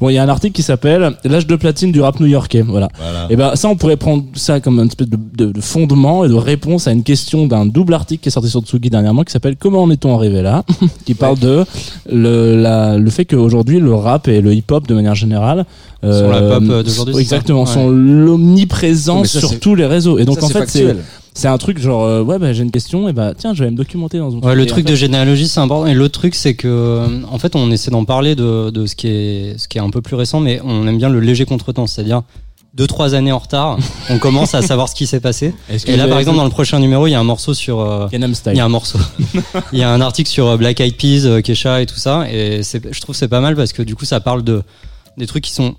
Bon, 0.00 0.08
il 0.08 0.14
y 0.14 0.18
a 0.18 0.22
un 0.22 0.28
article 0.28 0.54
qui 0.54 0.62
s'appelle 0.62 1.12
L'âge 1.24 1.46
de 1.46 1.56
platine 1.56 1.92
du 1.92 2.00
rap 2.00 2.18
new-yorkais. 2.20 2.62
Voilà. 2.62 2.88
Voilà. 2.98 3.26
Et 3.30 3.36
ben 3.36 3.54
ça, 3.56 3.68
on 3.68 3.76
pourrait 3.76 3.96
prendre 3.96 4.24
ça 4.34 4.60
comme 4.60 4.78
une 4.80 4.86
espèce 4.88 5.08
de, 5.08 5.18
de- 5.36 5.52
de 5.52 5.60
fondement 5.60 6.24
et 6.24 6.28
de 6.28 6.34
réponse 6.34 6.88
à 6.88 6.92
une 6.92 7.02
question 7.02 7.46
d'un 7.46 7.66
double 7.66 7.94
article 7.94 8.22
qui 8.22 8.28
est 8.28 8.32
sorti 8.32 8.48
sur 8.48 8.62
Tsugi 8.62 8.88
dernièrement 8.90 9.22
qui 9.24 9.32
s'appelle 9.32 9.56
Comment 9.56 9.82
en 9.82 9.90
est-on 9.90 10.14
arrivé 10.16 10.42
là? 10.42 10.64
Qui 11.04 11.14
parle 11.14 11.38
de 11.38 11.64
le, 12.10 12.56
la, 12.60 12.96
le 12.98 13.10
fait 13.10 13.24
qu'aujourd'hui 13.24 13.78
le 13.80 13.94
rap 13.94 14.28
et 14.28 14.40
le 14.40 14.54
hip-hop 14.54 14.86
de 14.86 14.94
manière 14.94 15.14
générale 15.14 15.64
Sont 16.02 16.30
la 16.30 16.40
pop, 16.40 16.62
euh, 16.70 16.82
d'aujourd'hui, 16.82 17.18
exactement 17.18 17.64
Ouais. 17.64 17.66
sont 17.66 17.88
l'omniprésence 17.90 19.28
ça, 19.28 19.40
sur 19.40 19.60
tous 19.60 19.74
les 19.74 19.86
réseaux. 19.86 20.18
Et 20.18 20.24
donc 20.24 20.40
Ça, 20.40 20.46
en 20.46 20.48
fait 20.48 20.68
c'est 20.68 20.96
c'est 21.32 21.46
un 21.48 21.58
truc 21.58 21.78
genre 21.78 22.04
euh, 22.04 22.22
ouais 22.22 22.38
bah, 22.38 22.52
j'ai 22.52 22.62
une 22.62 22.72
question 22.72 23.08
et 23.08 23.12
bah 23.12 23.34
tiens 23.36 23.54
je 23.54 23.62
vais 23.62 23.70
me 23.70 23.76
documenter 23.76 24.18
dans 24.18 24.34
un 24.34 24.40
Ouais, 24.40 24.54
le 24.54 24.66
truc 24.66 24.84
de 24.86 24.94
généalogie, 24.94 25.46
c'est 25.46 25.60
important. 25.60 25.86
Et 25.86 25.94
l'autre 25.94 26.18
truc, 26.18 26.34
c'est 26.34 26.54
que, 26.54 26.66
euh, 26.68 27.06
en 27.30 27.38
fait, 27.38 27.54
on 27.54 27.70
essaie 27.70 27.90
d'en 27.90 28.04
parler 28.04 28.34
de, 28.34 28.70
de 28.70 28.86
ce 28.86 28.96
qui 28.96 29.08
est, 29.08 29.58
ce 29.58 29.68
qui 29.68 29.78
est 29.78 29.80
un 29.80 29.90
peu 29.90 30.00
plus 30.02 30.16
récent, 30.16 30.40
mais 30.40 30.60
on 30.64 30.86
aime 30.88 30.98
bien 30.98 31.08
le 31.08 31.20
léger 31.20 31.44
contretemps, 31.44 31.86
c'est-à-dire 31.86 32.22
deux 32.74 32.86
trois 32.86 33.14
années 33.14 33.32
en 33.32 33.38
retard, 33.38 33.78
on 34.10 34.18
commence 34.18 34.54
à 34.54 34.62
savoir 34.62 34.88
ce 34.88 34.94
qui 34.94 35.06
s'est 35.06 35.20
passé. 35.20 35.54
Et 35.86 35.96
là, 35.96 36.06
par 36.06 36.18
exemple, 36.18 36.36
dans 36.36 36.44
le 36.44 36.50
prochain 36.50 36.78
numéro, 36.78 37.06
il 37.06 37.10
y 37.10 37.14
a 37.14 37.20
un 37.20 37.24
morceau 37.24 37.52
sur, 37.52 37.80
euh, 37.80 38.06
il 38.12 38.20
y 38.56 38.60
a 38.60 38.64
un 38.64 38.68
morceau, 38.68 38.98
il 39.72 39.78
y 39.78 39.82
a 39.82 39.90
un 39.90 40.00
article 40.00 40.30
sur 40.30 40.46
euh, 40.46 40.56
Black 40.56 40.80
Eyed 40.80 40.96
Peas, 40.96 41.26
euh, 41.26 41.40
Kesha 41.40 41.82
et 41.82 41.86
tout 41.86 41.96
ça, 41.96 42.26
et 42.30 42.62
c'est, 42.62 42.92
je 42.92 43.00
trouve 43.00 43.14
que 43.14 43.18
c'est 43.18 43.28
pas 43.28 43.40
mal 43.40 43.56
parce 43.56 43.72
que 43.72 43.82
du 43.82 43.94
coup, 43.96 44.04
ça 44.04 44.20
parle 44.20 44.44
de 44.44 44.62
des 45.16 45.26
trucs 45.26 45.44
qui 45.44 45.52
sont 45.52 45.74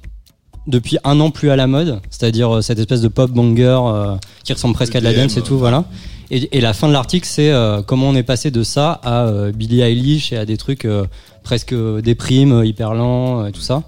depuis 0.68 0.98
un 1.04 1.20
an 1.20 1.32
plus 1.32 1.50
à 1.50 1.56
la 1.56 1.68
mode, 1.68 2.00
c'est-à-dire 2.10 2.56
euh, 2.56 2.62
cette 2.62 2.80
espèce 2.80 3.02
de 3.02 3.08
pop 3.08 3.32
banger 3.32 3.80
euh, 3.84 4.16
qui 4.44 4.54
ressemble 4.54 4.74
presque 4.76 4.96
à 4.96 5.00
de 5.00 5.06
la 5.06 5.14
dance 5.14 5.38
et 5.38 5.42
tout, 5.42 5.58
voilà. 5.58 5.86
Et, 6.30 6.58
et 6.58 6.62
la 6.62 6.74
fin 6.74 6.88
de 6.88 6.94
l'article, 6.94 7.28
c'est 7.28 7.52
euh, 7.52 7.82
comment 7.82 8.10
on 8.10 8.16
est 8.16 8.24
passé 8.24 8.52
de 8.52 8.64
ça 8.64 9.00
à 9.04 9.26
euh, 9.26 9.52
Billie 9.52 9.82
Eilish 9.82 10.32
et 10.32 10.38
à 10.38 10.46
des 10.46 10.58
trucs 10.58 10.86
euh, 10.86 11.06
presque 11.44 11.74
déprimes, 12.02 12.54
euh, 12.54 12.66
hyper 12.66 12.94
lents, 12.94 13.46
et 13.46 13.52
tout 13.52 13.62
ça. 13.62 13.84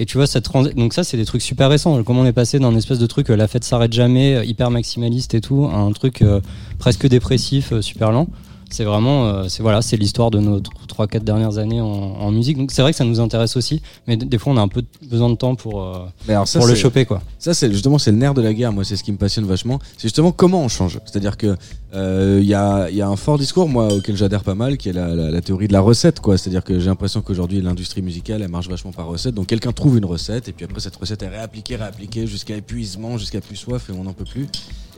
Et 0.00 0.06
tu 0.06 0.16
vois, 0.16 0.28
cette 0.28 0.48
donc 0.76 0.94
ça, 0.94 1.02
c'est 1.02 1.16
des 1.16 1.24
trucs 1.24 1.42
super 1.42 1.68
récents. 1.68 2.04
Comment 2.04 2.20
on 2.20 2.26
est 2.26 2.32
passé 2.32 2.60
d'un 2.60 2.76
espèce 2.76 3.00
de 3.00 3.06
truc, 3.06 3.30
euh, 3.30 3.36
la 3.36 3.48
fête 3.48 3.64
s'arrête 3.64 3.92
jamais, 3.92 4.46
hyper 4.46 4.70
maximaliste 4.70 5.34
et 5.34 5.40
tout, 5.40 5.68
à 5.72 5.76
un 5.76 5.90
truc 5.90 6.22
euh, 6.22 6.40
presque 6.78 7.08
dépressif, 7.08 7.72
euh, 7.72 7.82
super 7.82 8.12
lent. 8.12 8.28
C'est 8.70 8.84
vraiment, 8.84 9.26
euh, 9.26 9.48
c'est 9.48 9.62
voilà, 9.62 9.80
c'est 9.82 9.96
l'histoire 9.96 10.30
de 10.30 10.38
nos 10.40 10.60
3-4 10.60 11.20
dernières 11.24 11.56
années 11.58 11.80
en, 11.80 11.86
en 11.86 12.30
musique. 12.30 12.58
Donc 12.58 12.70
c'est 12.70 12.82
vrai 12.82 12.92
que 12.92 12.96
ça 12.98 13.04
nous 13.04 13.18
intéresse 13.18 13.56
aussi, 13.56 13.80
mais 14.06 14.16
des 14.16 14.36
fois 14.38 14.52
on 14.52 14.56
a 14.56 14.60
un 14.60 14.68
peu 14.68 14.82
besoin 15.10 15.30
de 15.30 15.36
temps 15.36 15.54
pour, 15.54 15.82
euh, 15.82 16.04
Mais 16.26 16.34
alors 16.34 16.46
ça, 16.46 16.58
pour 16.58 16.68
le 16.68 16.74
c'est- 16.74 16.80
choper, 16.82 17.04
quoi. 17.06 17.22
Ça, 17.38 17.54
c'est 17.54 17.72
justement 17.72 17.98
c'est 17.98 18.10
le 18.12 18.18
nerf 18.18 18.34
de 18.34 18.42
la 18.42 18.52
guerre. 18.52 18.72
Moi, 18.72 18.84
c'est 18.84 18.96
ce 18.96 19.02
qui 19.04 19.10
me 19.12 19.16
passionne 19.16 19.46
vachement. 19.46 19.78
C'est 19.96 20.02
justement 20.08 20.32
comment 20.32 20.62
on 20.62 20.68
change. 20.68 20.98
C'est-à-dire 21.06 21.36
que 21.36 21.56
euh, 21.94 22.38
il 22.42 22.46
y, 22.46 22.52
a, 22.54 22.90
il 22.90 22.96
y 22.96 23.00
a 23.00 23.08
un 23.08 23.16
fort 23.16 23.38
discours, 23.38 23.66
moi, 23.68 23.88
auquel 23.94 24.14
j'adhère 24.16 24.42
pas 24.44 24.54
mal, 24.54 24.76
qui 24.76 24.90
est 24.90 24.92
la, 24.92 25.14
la, 25.14 25.30
la 25.30 25.40
théorie 25.40 25.68
de 25.68 25.72
la 25.72 25.80
recette, 25.80 26.20
quoi. 26.20 26.36
C'est-à-dire 26.36 26.62
que 26.62 26.78
j'ai 26.78 26.86
l'impression 26.86 27.22
qu'aujourd'hui, 27.22 27.62
l'industrie 27.62 28.02
musicale, 28.02 28.42
elle 28.42 28.50
marche 28.50 28.68
vachement 28.68 28.92
par 28.92 29.06
recette. 29.06 29.34
Donc, 29.34 29.46
quelqu'un 29.46 29.72
trouve 29.72 29.96
une 29.96 30.04
recette, 30.04 30.48
et 30.48 30.52
puis 30.52 30.66
après, 30.66 30.80
cette 30.80 30.96
recette 30.96 31.22
est 31.22 31.28
réappliquée, 31.28 31.76
réappliquée 31.76 32.26
jusqu'à 32.26 32.56
épuisement, 32.56 33.16
jusqu'à 33.16 33.40
plus 33.40 33.56
soif, 33.56 33.88
et 33.88 33.92
on 33.98 34.04
n'en 34.04 34.12
peut 34.12 34.26
plus. 34.26 34.48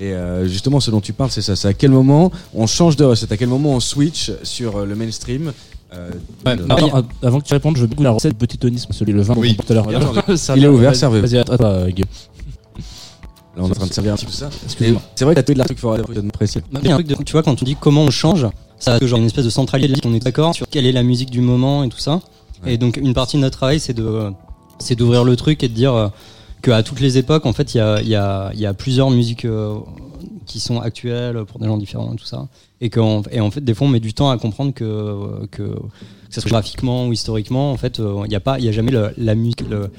Et 0.01 0.15
euh, 0.15 0.49
justement, 0.49 0.81
ce 0.81 0.91
dont 0.91 1.01
tu 1.03 1.13
parles, 1.13 1.31
c'est 1.31 1.43
ça. 1.43 1.55
C'est 1.55 1.69
à 1.69 1.75
quel 1.75 1.91
moment 1.91 2.33
on 2.55 2.67
change 2.67 2.97
de 2.97 3.05
recette, 3.05 3.31
à 3.31 3.37
quel 3.37 3.49
moment 3.51 3.60
on 3.69 3.81
switch 3.81 4.33
sur 4.43 4.77
euh, 4.79 4.87
le 4.87 4.95
mainstream. 4.95 5.53
Euh, 5.93 6.11
Ouais, 6.47 6.53
Attends, 6.69 7.03
avant 7.23 7.41
que 7.41 7.47
tu 7.47 7.53
répondes, 7.55 7.77
je 7.77 7.83
veux 7.83 7.87
beaucoup 7.89 8.03
la 8.03 8.13
recette 8.13 8.37
petit 8.39 8.59
tonisme, 8.59 8.93
celui 8.93 9.13
le 9.13 9.23
vin 9.23 9.35
Oui. 9.37 9.57
tout 9.57 9.73
à 9.73 9.75
l'heure. 9.75 9.87
Il 10.57 10.65
est 10.65 10.69
ouvert, 10.69 10.95
servez-vous. 10.95 11.27
Vas-y, 11.27 11.45
euh, 11.61 11.91
Guillaume. 11.91 12.09
Là, 13.57 13.63
on 13.65 13.67
est 13.69 13.71
en 13.71 13.75
train 13.75 13.87
de 13.87 13.93
servir 13.93 14.13
un 14.13 14.17
petit 14.17 14.27
peu 14.27 14.33
ça. 14.33 14.49
C'est 14.69 15.25
vrai 15.25 15.35
que 15.35 15.41
la 15.41 15.43
théorie 15.43 15.55
de 15.55 15.59
l'article 15.59 15.87
être 16.17 16.33
précis. 16.33 16.61
Tu 17.27 17.33
vois, 17.33 17.43
quand 17.43 17.61
on 17.61 17.65
dit 17.65 17.77
comment 17.79 18.03
on 18.03 18.11
change, 18.11 18.47
ça 18.79 18.95
a 18.95 19.01
toujours 19.01 19.19
une 19.19 19.27
espèce 19.27 19.45
de 19.45 19.51
centralité, 19.51 20.01
on 20.05 20.15
est 20.15 20.23
d'accord 20.23 20.55
sur 20.55 20.69
quelle 20.69 20.87
est 20.87 20.93
la 20.93 21.03
musique 21.03 21.31
du 21.31 21.41
moment 21.41 21.83
et 21.85 21.89
tout 21.89 21.99
ça. 21.99 22.21
Et 22.67 22.79
donc 22.79 22.97
une 22.97 23.15
partie 23.15 23.37
de 23.37 23.43
notre 23.43 23.57
travail, 23.57 23.81
c'est 23.81 23.95
de, 23.95 24.31
c'est 24.79 24.95
d'ouvrir 24.95 25.25
le 25.25 25.35
truc 25.35 25.63
et 25.65 25.69
de 25.69 25.75
dire 25.75 25.95
euh, 25.95 26.09
qu'à 26.63 26.83
toutes 26.83 27.01
les 27.01 27.17
époques, 27.19 27.47
en 27.47 27.53
fait, 27.53 27.75
il 27.75 27.79
y 27.79 27.81
a, 27.81 28.01
y, 28.03 28.15
a, 28.15 28.51
il 28.55 28.61
y 28.61 28.67
a 28.67 28.75
plusieurs 28.75 29.11
musiques 29.11 29.45
euh, 29.47 29.77
qui 30.51 30.61
sont 30.61 30.81
actuelles 30.81 31.45
pour 31.47 31.59
des 31.61 31.67
gens 31.67 31.77
différents 31.79 32.13
et 32.13 32.17
tout 32.17 32.25
ça. 32.27 32.49
Et, 32.81 32.91
qu'en- 32.91 33.23
et 33.31 33.41
en 33.41 33.51
fait, 33.51 33.61
des 33.63 33.75
fois, 33.75 33.87
on 33.87 33.91
met 33.91 34.01
du 34.01 34.13
temps 34.15 34.31
à 34.31 34.39
comprendre 34.39 34.73
que, 34.75 35.47
que, 35.51 35.63
que 35.63 35.75
ce 36.35 36.41
soit 36.41 36.51
graphiquement 36.51 37.07
ou 37.07 37.13
historiquement, 37.13 37.73
en 37.73 37.77
fait, 37.77 38.01
euh, 38.01 38.23
il 38.27 38.29
n'y 38.29 38.35
a 38.37 38.41
pas, 38.41 38.59
il 38.59 38.65
y 38.65 38.69
a 38.69 38.73
jamais 38.73 38.91
le- 38.93 39.13
la 39.17 39.35
musique, 39.35 39.63
le- 39.69 39.91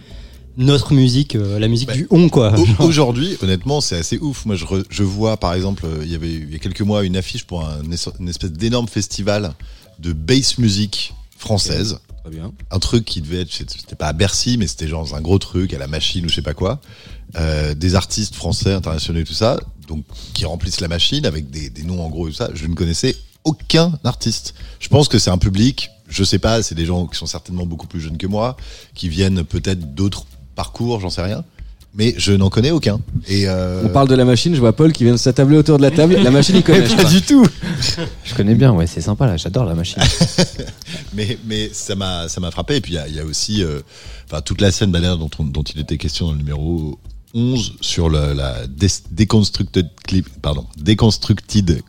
notre 0.57 0.93
musique, 0.93 1.35
euh, 1.35 1.59
la 1.59 1.67
musique 1.69 1.91
du 1.93 2.07
on, 2.09 2.27
quoi. 2.29 2.53
Au- 2.79 2.83
Aujourd'hui, 2.83 3.37
honnêtement, 3.41 3.79
c'est 3.81 3.97
assez 3.97 4.17
ouf. 4.19 4.45
Moi, 4.45 4.55
je, 4.55 4.65
re- 4.65 4.83
je 4.89 5.03
vois, 5.03 5.37
par 5.37 5.53
exemple, 5.53 5.85
euh, 5.85 5.99
il 6.03 6.11
y 6.11 6.15
avait 6.15 6.31
il 6.33 6.51
y 6.51 6.55
a 6.55 6.59
quelques 6.59 6.81
mois 6.81 7.03
une 7.05 7.15
affiche 7.15 7.45
pour 7.45 7.65
un, 7.65 7.81
une 8.19 8.27
espèce 8.29 8.51
d'énorme 8.51 8.87
festival 8.89 9.53
de 9.99 10.11
bass 10.13 10.57
music 10.57 11.13
française. 11.37 11.99
Très 12.23 12.31
bien. 12.35 12.51
Un 12.69 12.79
truc 12.79 13.05
qui 13.05 13.21
devait 13.21 13.41
être, 13.41 13.51
c'était 13.51 13.95
pas 13.95 14.07
à 14.07 14.13
Bercy, 14.13 14.57
mais 14.57 14.67
c'était 14.67 14.87
genre 14.87 15.07
un 15.15 15.21
gros 15.21 15.39
truc 15.39 15.73
à 15.73 15.79
la 15.79 15.87
machine 15.87 16.25
ou 16.25 16.29
je 16.29 16.35
sais 16.35 16.41
pas 16.43 16.53
quoi. 16.53 16.79
Euh, 17.37 17.73
des 17.73 17.95
artistes 17.95 18.35
français, 18.35 18.73
internationaux 18.73 19.21
et 19.21 19.23
tout 19.23 19.33
ça, 19.33 19.57
donc 19.91 20.03
qui 20.33 20.45
remplissent 20.45 20.79
la 20.81 20.87
machine 20.87 21.25
avec 21.25 21.49
des, 21.49 21.69
des 21.69 21.83
noms 21.83 22.01
en 22.03 22.09
gros 22.09 22.27
et 22.27 22.31
tout 22.31 22.37
ça. 22.37 22.49
Je 22.53 22.65
ne 22.67 22.73
connaissais 22.75 23.15
aucun 23.43 23.91
artiste. 24.03 24.53
Je 24.79 24.87
pense 24.87 25.07
que 25.07 25.19
c'est 25.19 25.29
un 25.31 25.37
public, 25.37 25.89
je 26.07 26.23
sais 26.23 26.39
pas, 26.39 26.61
c'est 26.63 26.75
des 26.75 26.85
gens 26.85 27.07
qui 27.07 27.17
sont 27.17 27.25
certainement 27.25 27.65
beaucoup 27.65 27.87
plus 27.87 27.99
jeunes 28.01 28.17
que 28.17 28.27
moi, 28.27 28.55
qui 28.95 29.09
viennent 29.09 29.43
peut-être 29.43 29.93
d'autres 29.95 30.25
parcours, 30.55 30.99
j'en 30.99 31.09
sais 31.09 31.23
rien. 31.23 31.43
Mais 31.93 32.13
je 32.17 32.31
n'en 32.31 32.49
connais 32.49 32.71
aucun. 32.71 33.01
Et 33.27 33.49
euh, 33.49 33.83
On 33.85 33.89
parle 33.89 34.07
de 34.07 34.15
la 34.15 34.23
machine, 34.23 34.55
je 34.55 34.61
vois 34.61 34.71
Paul 34.73 34.93
qui 34.93 35.03
vient 35.03 35.11
de 35.11 35.17
s'attabler 35.17 35.57
autour 35.57 35.75
de 35.77 35.81
la 35.81 35.91
table. 35.91 36.15
La 36.23 36.31
machine, 36.31 36.55
il 36.55 36.63
connaît. 36.63 36.83
Pas 36.87 36.95
crois. 36.95 37.09
du 37.09 37.21
tout. 37.21 37.45
Je 38.23 38.33
connais 38.33 38.55
bien, 38.55 38.71
ouais, 38.71 38.87
c'est 38.87 39.01
sympa 39.01 39.25
là, 39.27 39.35
j'adore 39.35 39.65
la 39.65 39.75
machine. 39.75 40.01
mais 41.13 41.37
mais 41.45 41.69
ça 41.73 41.95
m'a 41.95 42.29
ça 42.29 42.39
m'a 42.39 42.49
frappé 42.51 42.77
et 42.77 42.81
puis 42.81 42.93
il 42.93 42.95
y 42.95 42.99
a, 42.99 43.07
il 43.09 43.15
y 43.15 43.19
a 43.19 43.25
aussi 43.25 43.61
euh, 43.63 43.81
enfin 44.25 44.39
toute 44.41 44.61
la 44.61 44.71
scène 44.71 44.91
bannière 44.91 45.17
dont 45.17 45.29
on- 45.39 45.43
dont 45.43 45.63
il 45.63 45.81
était 45.81 45.97
question 45.97 46.27
dans 46.27 46.31
le 46.31 46.37
numéro 46.37 46.97
11 47.33 47.73
sur 47.81 48.09
la 48.09 48.55
déconstructed 49.11 49.89
clip 50.03 50.27
pardon 50.41 50.65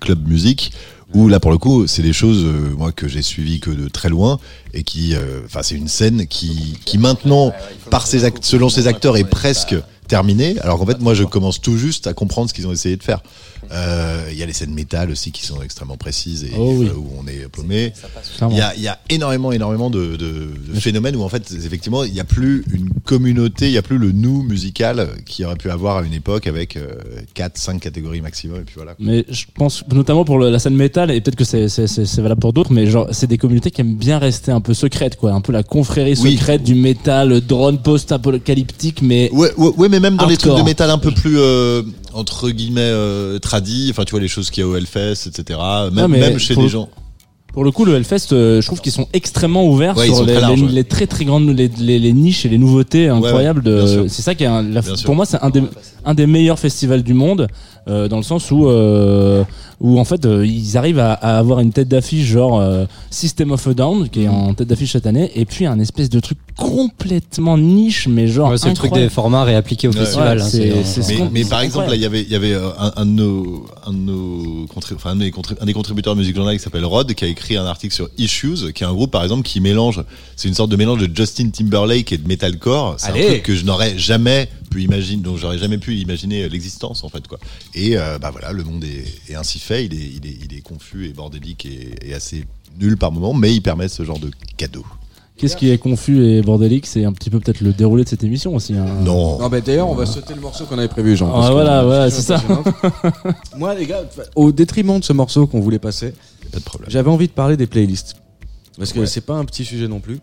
club 0.01 0.29
music 0.29 0.73
où 1.15 1.29
là 1.29 1.41
pour 1.41 1.51
le 1.51 1.59
coup 1.59 1.87
c'est 1.87 2.03
des 2.03 2.13
choses 2.13 2.45
euh, 2.45 2.75
moi 2.77 2.93
que 2.93 3.09
j'ai 3.09 3.23
suivies 3.23 3.61
que 3.61 3.71
de 3.71 3.89
très 3.89 4.09
loin 4.09 4.39
et 4.73 4.83
qui 4.83 5.15
euh, 5.15 5.43
enfin 5.45 5.63
c'est 5.63 5.75
une 5.75 5.89
scène 5.89 6.27
qui 6.27 6.79
qui 6.85 6.99
maintenant 6.99 7.53
par 7.91 8.07
ses 8.07 8.31
selon 8.41 8.69
ses 8.69 8.87
acteurs 8.87 9.17
est 9.17 9.25
presque 9.25 9.75
terminée. 10.09 10.59
Alors 10.61 10.79
qu'en 10.79 10.87
fait 10.87 11.01
moi 11.01 11.15
je 11.15 11.25
commence 11.25 11.61
tout 11.61 11.77
juste 11.77 12.07
à 12.07 12.13
comprendre 12.13 12.49
ce 12.49 12.55
qu'ils 12.55 12.67
ont 12.67 12.73
essayé 12.73 12.97
de 12.97 13.03
faire. 13.03 13.21
Euh, 13.21 13.52
il 13.71 14.37
y 14.39 14.43
a 14.43 14.47
les 14.47 14.53
scènes 14.53 14.75
métal 14.75 15.11
aussi 15.11 15.31
qui 15.33 15.45
sont 15.45 15.63
extrêmement 15.63 15.97
précises 15.97 16.45
et 16.45 16.51
Oh 16.59 16.75
oui. 16.79 16.87
euh, 16.89 16.95
où 16.97 17.09
on 17.23 17.27
est 17.27 17.49
paumé 17.49 17.93
il 18.51 18.57
y 18.57 18.61
a, 18.61 18.75
il 18.77 18.83
y 18.83 18.89
a 18.89 18.99
énormément, 19.11 19.53
énormément 19.53 19.91
de, 19.91 20.17
de- 20.17 20.49
de 20.73 20.81
phénomènes 20.81 21.17
où 21.17 21.23
en 21.23 21.29
fait, 21.29 21.53
effectivement, 21.53 22.05
il 22.05 22.13
n'y 22.13 22.21
a 22.21 22.25
plus 22.25 22.65
une 22.73 22.91
communauté, 23.05 23.67
il 23.69 23.73
n'y 23.73 23.79
a 23.79 23.83
plus 23.83 23.99
le 23.99 24.13
nous 24.13 24.43
musical 24.43 25.09
qu'il 25.27 25.45
aurait 25.45 25.57
pu 25.57 25.71
avoir 25.71 25.99
à 25.99 26.03
une 26.03 26.13
époque 26.13 26.47
avec 26.47 26.79
4, 27.35 27.57
5 27.59 27.81
catégories 27.81 28.21
maximum. 28.21 28.61
Et 28.61 28.65
puis 28.65 28.75
voilà. 28.77 28.95
Mais 28.99 29.25
je 29.29 29.45
pense 29.55 29.85
notamment 29.93 30.25
pour 30.25 30.39
le- 30.39 30.51
la 30.51 30.59
scène 30.59 30.75
métal 30.77 31.11
et 31.11 31.21
peut-être 31.21 31.37
que 31.37 31.45
c'est 31.45 32.21
valable 32.21 32.41
pour 32.41 32.53
d'autres, 32.53 32.73
mais 32.73 32.87
genre 32.87 33.09
c'est 33.13 33.27
des 33.27 33.39
communautés 33.39 33.71
qui 33.71 33.81
aiment 33.81 33.97
bien 33.97 34.19
rester 34.19 34.51
un 34.53 34.61
peu 34.61 34.75
secrètes 34.75 35.17
quoi, 35.17 35.33
un 35.33 35.41
peu 35.41 35.53
la 35.53 35.63
confrérie 35.63 36.15
Oui. 36.23 36.33
secrète 36.37 36.63
du 36.63 36.75
métal 36.75 37.41
drone 37.41 37.79
post-apocalyptique, 37.83 39.03
mais 39.03 39.31
Ouais, 39.33 39.51
ouais, 39.57 39.73
ouais, 39.77 39.89
mais 39.89 40.01
même 40.01 40.17
dans 40.17 40.27
les 40.27 40.37
trucs 40.37 40.57
de 40.57 40.63
métal 40.63 40.91
un 40.91 40.99
peu 40.99 41.11
plus, 41.13 41.39
euh, 41.39 41.83
entre 42.13 42.51
guillemets, 42.51 42.81
euh, 42.83 43.39
tradis, 43.53 43.89
enfin, 43.91 44.05
tu 44.05 44.13
vois, 44.13 44.21
les 44.21 44.29
choses 44.29 44.51
qu'il 44.51 44.63
y 44.63 44.65
a 44.65 44.69
au 44.69 44.77
Hellfest, 44.77 45.27
etc. 45.27 45.59
Même, 45.93 45.99
Ah, 45.99 46.09
mais 46.09 46.21
même 46.21 46.39
chez 46.39 46.55
pour 46.55 46.63
des 46.63 46.69
le- 46.69 46.73
gens. 46.73 46.89
Pour 47.53 47.65
le 47.65 47.71
coup, 47.71 47.85
le 47.85 47.95
Hellfest, 47.97 48.33
euh, 48.33 48.63
je 48.63 48.67
trouve 48.67 48.81
qu'ils 48.81 48.93
sont 48.93 49.07
extrêmement 49.13 49.67
ouverts 49.69 49.95
Ouais, 49.99 50.05
ils 50.07 50.09
sur 50.09 50.17
sont 50.19 50.25
les, 50.25 50.33
très 50.33 50.41
larges, 50.41 50.61
les- 50.61 50.67
ouais. 50.67 50.73
les 50.73 50.85
très 50.85 51.07
très 51.07 51.27
grandes 51.27 51.51
les, 51.51 51.69
les- 51.69 51.99
les 51.99 52.13
niches 52.15 52.47
et 52.47 52.49
les 52.49 52.57
nouveautés 52.57 53.09
incroyables. 53.11 53.61
ouais, 53.69 53.75
bien 53.75 53.83
de 53.83 53.87
sûr. 53.87 54.05
c'est 54.09 54.23
ça 54.23 54.35
qui 54.35 54.45
est 54.45 54.47
un- 54.47 54.63
la- 54.63 54.81
Bien 54.81 54.97
sûr. 54.97 55.05
pour 55.05 55.15
moi 55.15 55.27
c'est 55.27 55.37
un 55.43 55.51
des 55.51 55.63
un 56.05 56.15
des 56.15 56.27
meilleurs 56.27 56.59
festivals 56.59 57.03
du 57.03 57.15
monde 57.15 57.47
euh, 57.89 58.09
dans 58.09 58.17
le 58.19 58.23
sens 58.23 58.51
où 58.51 58.69
euh, 58.69 59.45
où 59.81 59.99
en 59.99 60.05
fait 60.05 60.25
euh, 60.27 60.47
ils 60.47 60.77
arrivent 60.77 61.01
à, 61.01 61.13
à 61.15 61.39
avoir 61.39 61.59
une 61.61 61.73
tête 61.73 61.89
d'affiche 61.89 62.27
genre 62.27 62.61
euh, 62.61 62.85
System 63.11 63.51
of 63.51 63.67
a 63.67 63.75
Down 63.75 64.09
qui 64.09 64.23
est 64.25 64.29
en 64.29 64.55
tête 64.55 64.69
d'affiche 64.69 64.93
cette 64.93 65.07
année 65.07 65.31
et 65.35 65.45
puis 65.45 65.67
un 65.67 65.79
espèce 65.81 66.09
de 66.09 66.21
truc 66.21 66.39
complètement 66.57 67.59
niche 67.59 68.07
mais 68.09 68.29
genre 68.29 68.51
Ouais, 68.51 68.59
c'est 68.59 68.69
le 68.69 68.75
truc 68.75 68.93
des 68.93 69.09
formats 69.09 69.45
réappliqués 69.45 69.89
au 69.89 69.93
festival. 69.93 70.39
ouais, 70.39 70.45
hein, 70.45 70.49
c'est- 70.49 70.85
c'est- 70.85 71.03
c'est- 71.03 71.31
Mais, 71.33 71.45
par 71.45 71.61
c'est 71.61 71.67
exemple, 71.67 71.89
là, 71.91 71.97
il 71.97 72.03
y 72.03 72.07
avait, 72.07 72.23
il 72.23 72.29
y 72.31 72.35
avait 72.35 72.55
un, 72.55 72.93
un 72.97 73.07
de 73.07 73.11
nos, 73.11 73.67
un 73.87 73.93
de 73.93 73.97
nos 73.99 74.67
contrib- 74.67 74.95
enfin, 74.97 75.11
un, 75.11 75.17
des 75.17 75.31
contrib- 75.31 75.57
un 75.61 75.67
des 75.67 75.73
contributeurs 75.73 76.15
de 76.15 76.21
Music 76.21 76.35
Journal 76.37 76.57
qui 76.57 76.63
s'appelle 76.63 76.85
Rod, 76.85 77.13
qui 77.15 77.25
a 77.25 77.29
écrit 77.29 77.57
un 77.57 77.65
article 77.67 77.95
sur 77.95 78.09
Issues, 78.19 78.73
qui 78.75 78.85
est 78.85 78.87
un 78.87 78.93
groupe, 78.93 79.11
par 79.11 79.23
exemple, 79.23 79.43
qui 79.43 79.61
mélange, 79.61 80.03
c'est 80.37 80.49
une 80.49 80.55
sorte 80.55 80.71
de 80.71 80.77
mélange 80.77 81.01
de 81.07 81.11
Justin 81.17 81.51
Timberlake 81.51 82.13
et 82.13 82.19
de 82.19 82.27
metalcore. 82.29 82.95
C'est 82.99 83.11
un 83.11 83.13
truc 83.15 83.43
que 83.43 83.55
je 83.55 83.65
n'aurais 83.65 83.97
jamais 83.99 84.49
pu 84.71 84.83
imaginer, 84.83 85.23
dont 85.23 85.37
j'aurais 85.37 85.59
jamais 85.59 85.79
pu 85.79 85.92
imaginer 86.01 86.49
l'existence, 86.49 87.05
en 87.05 87.09
fait, 87.09 87.27
quoi. 87.29 87.39
Et, 87.75 87.97
euh, 87.99 88.19
bah 88.19 88.31
voilà, 88.31 88.53
le 88.53 88.65
monde 88.65 88.85
est, 88.85 89.05
est 89.31 89.35
ainsi 89.35 89.59
fait, 89.59 89.85
il 89.87 89.95
est, 89.95 89.97
il 90.23 90.27
est, 90.27 90.37
il 90.51 90.57
est 90.57 90.61
confus 90.61 91.07
et 91.09 91.13
bordélique 91.13 91.67
et, 91.67 91.95
et 92.03 92.15
assez 92.15 92.45
nul 92.81 92.97
par 92.97 93.13
moment, 93.13 93.35
mais 93.35 93.55
il 93.55 93.61
permet 93.61 93.89
ce 93.89 94.05
genre 94.05 94.19
de 94.19 94.31
cadeau. 94.57 94.85
Qu'est-ce 95.39 95.57
qui 95.57 95.71
est 95.71 95.79
confus 95.79 96.25
et 96.25 96.43
bordélique? 96.43 96.87
C'est 96.87 97.05
un 97.05 97.13
petit 97.13 97.29
peu 97.31 97.41
peut-être 97.41 97.63
le 97.63 97.73
déroulé 97.73 98.05
de 98.05 98.09
cette 98.09 98.23
émission 98.23 98.55
aussi. 98.55 98.75
hein. 98.75 98.85
Non. 99.03 99.39
Non, 99.41 99.49
bah, 99.49 99.61
d'ailleurs, 99.61 99.89
on 99.89 99.95
va 99.95 100.07
sauter 100.07 100.35
le 100.35 100.41
morceau 100.41 100.67
qu'on 100.67 100.79
avait 100.79 100.89
prévu, 100.89 101.17
Jean. 101.17 101.33
Ah, 101.35 101.51
voilà, 101.51 101.83
voilà, 101.83 102.11
c'est 102.11 102.23
ça. 102.23 102.41
Moi, 103.57 103.75
les 103.75 103.87
gars, 103.87 104.03
au 104.37 104.53
détriment 104.53 104.99
de 105.01 105.05
ce 105.05 105.13
morceau 105.13 105.47
qu'on 105.47 105.61
voulait 105.61 105.79
passer, 105.79 106.15
Pas 106.53 106.59
de 106.59 106.65
problème. 106.65 106.91
j'avais 106.91 107.11
envie 107.11 107.27
de 107.27 107.33
parler 107.33 107.57
des 107.57 107.67
playlists. 107.67 108.15
Parce 108.79 108.93
que 108.93 109.01
Ouais. 109.01 109.07
c'est 109.07 109.21
pas 109.23 109.35
un 109.35 109.45
petit 109.45 109.65
sujet 109.65 109.89
non 109.89 110.01
plus. 110.01 110.19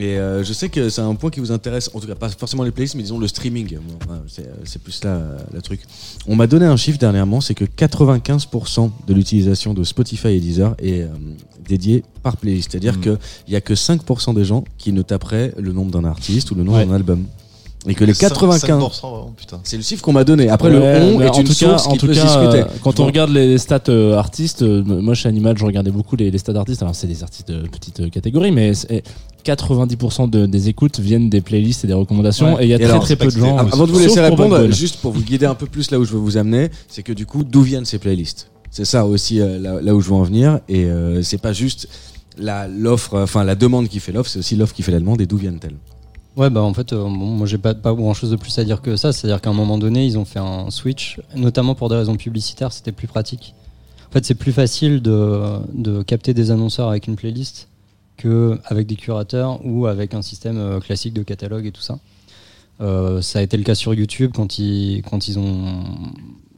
Et 0.00 0.16
euh, 0.16 0.44
je 0.44 0.52
sais 0.52 0.68
que 0.68 0.88
c'est 0.90 1.00
un 1.00 1.14
point 1.16 1.28
qui 1.30 1.40
vous 1.40 1.50
intéresse, 1.50 1.90
en 1.92 1.98
tout 1.98 2.06
cas 2.06 2.14
pas 2.14 2.28
forcément 2.28 2.62
les 2.62 2.70
playlists, 2.70 2.94
mais 2.94 3.02
disons 3.02 3.18
le 3.18 3.26
streaming. 3.26 3.78
C'est, 4.28 4.46
euh, 4.46 4.50
c'est 4.64 4.80
plus 4.80 5.02
là 5.02 5.10
euh, 5.10 5.38
le 5.52 5.60
truc. 5.60 5.80
On 6.28 6.36
m'a 6.36 6.46
donné 6.46 6.66
un 6.66 6.76
chiffre 6.76 6.98
dernièrement, 6.98 7.40
c'est 7.40 7.54
que 7.54 7.64
95% 7.64 8.90
de 9.06 9.14
l'utilisation 9.14 9.74
de 9.74 9.82
Spotify 9.84 10.28
et 10.28 10.40
Deezer 10.40 10.74
est 10.78 11.00
euh, 11.02 11.06
dédiée 11.68 12.04
par 12.22 12.36
playlist. 12.36 12.70
C'est-à-dire 12.70 12.96
Mm. 12.96 13.00
qu'il 13.00 13.18
y 13.48 13.56
a 13.56 13.60
que 13.60 13.74
5% 13.74 14.34
des 14.34 14.44
gens 14.44 14.64
qui 14.78 14.92
ne 14.92 15.02
taperaient 15.02 15.52
le 15.58 15.72
nom 15.72 15.84
d'un 15.86 16.04
artiste 16.04 16.50
ou 16.50 16.54
le 16.54 16.62
nom 16.62 16.74
Ouais. 16.74 16.86
d'un 16.86 16.94
album. 16.94 17.24
Et 17.86 17.94
que 17.94 18.04
les 18.04 18.12
95... 18.12 18.68
5%, 18.82 19.00
vraiment, 19.00 19.32
putain. 19.36 19.60
C'est 19.62 19.76
le 19.76 19.82
chiffre 19.84 20.02
qu'on 20.02 20.12
m'a 20.12 20.24
donné. 20.24 20.48
Après, 20.48 20.68
Ouais, 20.68 20.74
le 20.74 21.14
on 21.16 21.20
est 21.20 21.28
en 21.28 21.32
une 21.40 21.44
tout 21.46 21.52
source 21.54 21.84
cas, 21.84 21.88
en 21.88 21.92
qui 21.92 21.98
tout 21.98 22.06
peut 22.08 22.14
cas, 22.14 22.24
discuter. 22.24 22.62
euh, 22.62 22.78
quand 22.82 22.98
on 22.98 23.06
regarde 23.06 23.30
les 23.30 23.56
stats 23.56 23.80
euh, 23.88 24.16
artistes, 24.16 24.62
euh, 24.62 24.82
moi 24.84 25.14
chez 25.14 25.28
Animal, 25.28 25.56
je 25.56 25.64
regardais 25.64 25.92
beaucoup 25.92 26.16
les, 26.16 26.30
les 26.30 26.38
stats 26.38 26.56
artistes. 26.56 26.82
Alors 26.82 26.94
c'est 26.96 27.06
des 27.06 27.22
artistes 27.22 27.48
de 27.50 27.66
petite 27.68 28.10
catégorie, 28.10 28.50
mais 28.50 28.72
90% 29.44 30.28
de- 30.28 30.46
des 30.46 30.68
écoutes 30.68 30.98
viennent 31.00 31.30
des 31.30 31.40
playlists 31.40 31.84
et 31.84 31.86
des 31.86 31.94
recommandations. 31.94 32.54
Ouais. 32.56 32.62
Et 32.64 32.66
il 32.66 32.70
y 32.70 32.72
a 32.72 32.76
Et 32.76 32.80
très 32.80 32.90
alors, 32.90 33.02
très 33.04 33.16
peu 33.16 33.26
de 33.26 33.30
gens. 33.30 33.58
c'était- 33.58 33.72
Avant 33.74 33.86
de 33.86 33.92
vous 33.92 33.98
laisser 33.98 34.20
répondre, 34.20 34.70
juste 34.70 34.96
pour 35.00 35.12
vous 35.12 35.22
guider 35.22 35.46
un 35.46 35.54
peu 35.54 35.66
plus 35.66 35.90
là 35.90 35.98
où 35.98 36.04
je 36.04 36.12
veux 36.12 36.18
vous 36.18 36.36
amener, 36.36 36.70
c'est 36.88 37.02
que 37.02 37.12
du 37.12 37.26
coup, 37.26 37.44
d'où 37.44 37.62
viennent 37.62 37.84
ces 37.84 37.98
playlists? 37.98 38.50
C'est 38.70 38.84
ça 38.84 39.06
aussi 39.06 39.40
euh, 39.40 39.58
là, 39.58 39.80
là 39.80 39.94
où 39.94 40.00
je 40.00 40.08
veux 40.08 40.14
en 40.14 40.22
venir. 40.22 40.60
Et 40.68 40.84
euh, 40.84 41.22
c'est 41.22 41.38
pas 41.38 41.52
juste 41.52 41.88
la 42.36 42.68
l'offre, 42.68 43.14
euh, 43.14 43.22
enfin 43.24 43.42
la 43.44 43.54
demande 43.54 43.88
qui 43.88 43.98
fait 44.00 44.12
l'offre, 44.12 44.28
c'est 44.30 44.38
aussi 44.40 44.56
l'offre 44.56 44.74
qui 44.74 44.82
fait 44.82 44.92
la 44.92 45.00
demande. 45.00 45.20
Et 45.20 45.26
d'où 45.26 45.36
viennent-elles? 45.38 45.76
Ouais, 46.36 46.50
bah 46.50 46.62
en 46.62 46.72
fait, 46.74 46.92
euh, 46.92 47.02
bon, 47.02 47.08
moi 47.10 47.46
j'ai 47.46 47.58
pas, 47.58 47.74
pas 47.74 47.92
grand 47.94 48.14
chose 48.14 48.30
de 48.30 48.36
plus 48.36 48.56
à 48.58 48.64
dire 48.64 48.80
que 48.82 48.94
ça. 48.96 49.12
C'est-à-dire 49.12 49.40
qu'à 49.40 49.50
un 49.50 49.54
moment 49.54 49.78
donné, 49.78 50.06
ils 50.06 50.18
ont 50.18 50.24
fait 50.24 50.38
un 50.38 50.70
switch, 50.70 51.18
notamment 51.34 51.74
pour 51.74 51.88
des 51.88 51.96
raisons 51.96 52.14
publicitaires, 52.16 52.72
c'était 52.72 52.92
plus 52.92 53.08
pratique. 53.08 53.54
En 54.08 54.12
fait, 54.12 54.24
c'est 54.24 54.34
plus 54.36 54.52
facile 54.52 55.02
de, 55.02 55.40
de 55.74 56.02
capter 56.02 56.32
des 56.34 56.50
annonceurs 56.50 56.88
avec 56.90 57.08
une 57.08 57.16
playlist 57.16 57.68
que 58.18 58.58
avec 58.66 58.86
des 58.86 58.96
curateurs 58.96 59.64
ou 59.64 59.86
avec 59.86 60.12
un 60.12 60.20
système 60.22 60.58
euh, 60.58 60.80
classique 60.80 61.14
de 61.14 61.22
catalogue 61.22 61.64
et 61.64 61.72
tout 61.72 61.80
ça. 61.80 61.98
Euh, 62.80 63.22
ça 63.22 63.38
a 63.38 63.42
été 63.42 63.56
le 63.56 63.64
cas 63.64 63.74
sur 63.74 63.94
YouTube 63.94 64.32
quand 64.34 64.58
ils, 64.58 65.02
quand 65.08 65.26
ils 65.28 65.38
ont 65.38 65.82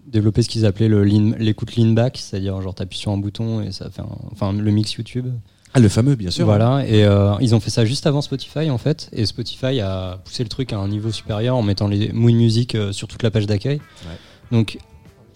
développé 0.06 0.42
ce 0.42 0.48
qu'ils 0.48 0.66
appelaient 0.66 0.88
lean- 0.88 1.36
l'écoute 1.38 1.76
lean 1.76 1.92
back, 1.92 2.18
c'est-à-dire 2.18 2.60
genre 2.60 2.74
t'appuies 2.74 2.98
sur 2.98 3.12
un 3.12 3.16
bouton 3.16 3.62
et 3.62 3.70
ça 3.72 3.88
fait 3.90 4.02
un- 4.02 4.08
enfin 4.32 4.52
le 4.52 4.70
mix 4.70 4.92
YouTube. 4.94 5.28
Ah, 5.72 5.78
le 5.78 5.88
fameux, 5.88 6.16
bien 6.16 6.30
sûr. 6.32 6.46
Voilà, 6.46 6.84
et 6.84 7.04
euh, 7.04 7.32
ils 7.40 7.54
ont 7.54 7.60
fait 7.60 7.70
ça 7.70 7.84
juste 7.84 8.04
avant 8.06 8.20
Spotify 8.22 8.70
en 8.70 8.78
fait, 8.78 9.08
et 9.12 9.24
Spotify 9.24 9.80
a 9.80 10.18
poussé 10.24 10.42
le 10.42 10.48
truc 10.48 10.72
à 10.72 10.78
un 10.78 10.88
niveau 10.88 11.12
supérieur 11.12 11.56
en 11.56 11.62
mettant 11.62 11.86
les 11.86 12.10
Moon 12.12 12.32
Music 12.34 12.76
sur 12.90 13.06
toute 13.06 13.22
la 13.22 13.30
page 13.30 13.46
d'accueil. 13.46 13.80
Donc, 14.50 14.78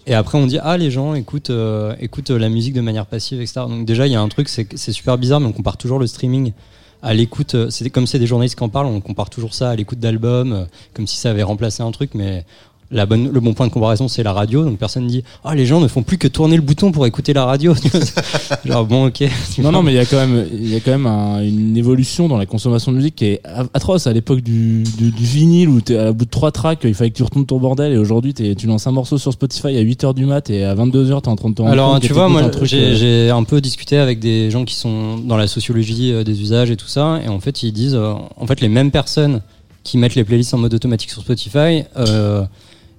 et 0.07 0.13
après 0.13 0.37
on 0.37 0.45
dit 0.45 0.59
ah 0.61 0.77
les 0.77 0.91
gens 0.91 1.13
écoutent, 1.15 1.49
euh, 1.49 1.95
écoutent 1.99 2.29
la 2.29 2.49
musique 2.49 2.73
de 2.73 2.81
manière 2.81 3.05
passive, 3.05 3.41
etc. 3.41 3.61
Donc 3.67 3.85
déjà 3.85 4.07
il 4.07 4.13
y 4.13 4.15
a 4.15 4.21
un 4.21 4.29
truc, 4.29 4.49
c'est 4.49 4.67
c'est 4.77 4.91
super 4.91 5.17
bizarre, 5.17 5.39
mais 5.39 5.47
on 5.47 5.53
compare 5.53 5.77
toujours 5.77 5.99
le 5.99 6.07
streaming 6.07 6.53
à 7.01 7.13
l'écoute. 7.13 7.55
euh, 7.55 7.69
C'est 7.69 7.89
comme 7.89 8.07
c'est 8.07 8.19
des 8.19 8.27
journalistes 8.27 8.57
qui 8.57 8.63
en 8.63 8.69
parlent, 8.69 8.87
on 8.87 9.01
compare 9.01 9.29
toujours 9.29 9.53
ça 9.53 9.69
à 9.69 9.75
l'écoute 9.75 9.99
d'albums, 9.99 10.53
euh, 10.53 10.65
comme 10.93 11.07
si 11.07 11.17
ça 11.17 11.29
avait 11.29 11.43
remplacé 11.43 11.83
un 11.83 11.91
truc, 11.91 12.11
mais 12.13 12.45
la 12.91 13.05
bonne, 13.05 13.31
le 13.31 13.39
bon 13.39 13.53
point 13.53 13.67
de 13.67 13.71
comparaison, 13.71 14.07
c'est 14.07 14.23
la 14.23 14.31
radio. 14.33 14.63
Donc 14.63 14.77
personne 14.77 15.07
dit, 15.07 15.23
ah, 15.43 15.55
les 15.55 15.65
gens 15.65 15.79
ne 15.79 15.87
font 15.87 16.03
plus 16.03 16.17
que 16.17 16.27
tourner 16.27 16.55
le 16.55 16.61
bouton 16.61 16.91
pour 16.91 17.05
écouter 17.05 17.33
la 17.33 17.45
radio. 17.45 17.73
Genre, 18.65 18.85
bon, 18.85 19.07
ok. 19.07 19.23
Non, 19.59 19.71
non, 19.71 19.83
mais 19.83 19.93
il 19.93 19.95
y 19.95 19.99
a 19.99 20.05
quand 20.05 20.17
même, 20.25 20.45
il 20.53 20.69
y 20.69 20.75
a 20.75 20.79
quand 20.79 20.91
même 20.91 21.07
un- 21.07 21.41
une 21.43 21.75
évolution 21.77 22.27
dans 22.27 22.37
la 22.37 22.45
consommation 22.45 22.91
de 22.91 22.97
musique 22.97 23.15
qui 23.15 23.25
est 23.25 23.41
atroce. 23.73 24.07
À 24.07 24.13
l'époque 24.13 24.41
du, 24.41 24.83
du, 24.97 25.11
du 25.11 25.23
vinyle 25.23 25.69
où 25.69 25.81
t'es 25.81 25.97
à 25.97 26.11
bout 26.11 26.25
de 26.25 26.29
trois 26.29 26.51
tracks, 26.51 26.79
il 26.83 26.93
fallait 26.93 27.09
que 27.11 27.15
tu 27.17 27.23
retournes 27.23 27.45
ton 27.45 27.57
bordel 27.59 27.91
et 27.93 27.97
aujourd'hui 27.97 28.33
tu 28.33 28.67
lances 28.67 28.87
un 28.87 28.91
morceau 28.91 29.17
sur 29.17 29.33
Spotify 29.33 29.77
à 29.77 29.83
8h 29.83 30.13
du 30.13 30.25
mat 30.25 30.49
et 30.49 30.63
à 30.63 30.75
22h 30.75 31.21
t'es 31.21 31.27
en 31.29 31.35
train 31.35 31.49
de 31.49 31.55
te 31.55 31.61
rendre 31.61 31.73
Alors, 31.73 31.93
compte 31.93 32.03
tu 32.03 32.13
vois, 32.13 32.29
moi, 32.29 32.43
j'ai 32.61 33.29
euh, 33.29 33.35
un 33.35 33.43
peu 33.43 33.61
discuté 33.61 33.97
avec 33.97 34.19
des 34.19 34.51
gens 34.51 34.63
qui 34.65 34.75
sont 34.75 35.17
dans 35.17 35.37
la 35.37 35.47
sociologie 35.47 36.11
euh, 36.13 36.23
des 36.23 36.41
usages 36.41 36.71
et 36.71 36.75
tout 36.77 36.87
ça, 36.87 37.19
et 37.25 37.29
en 37.29 37.39
fait, 37.39 37.63
ils 37.63 37.71
disent, 37.71 37.95
euh, 37.95 38.13
en 38.37 38.45
fait, 38.47 38.61
les 38.61 38.69
mêmes 38.69 38.91
personnes 38.91 39.41
qui 39.83 39.97
mettent 39.97 40.15
les 40.15 40.23
playlists 40.23 40.53
en 40.53 40.57
mode 40.57 40.73
automatique 40.73 41.11
sur 41.11 41.21
Spotify 41.21 41.83
euh, 41.97 42.43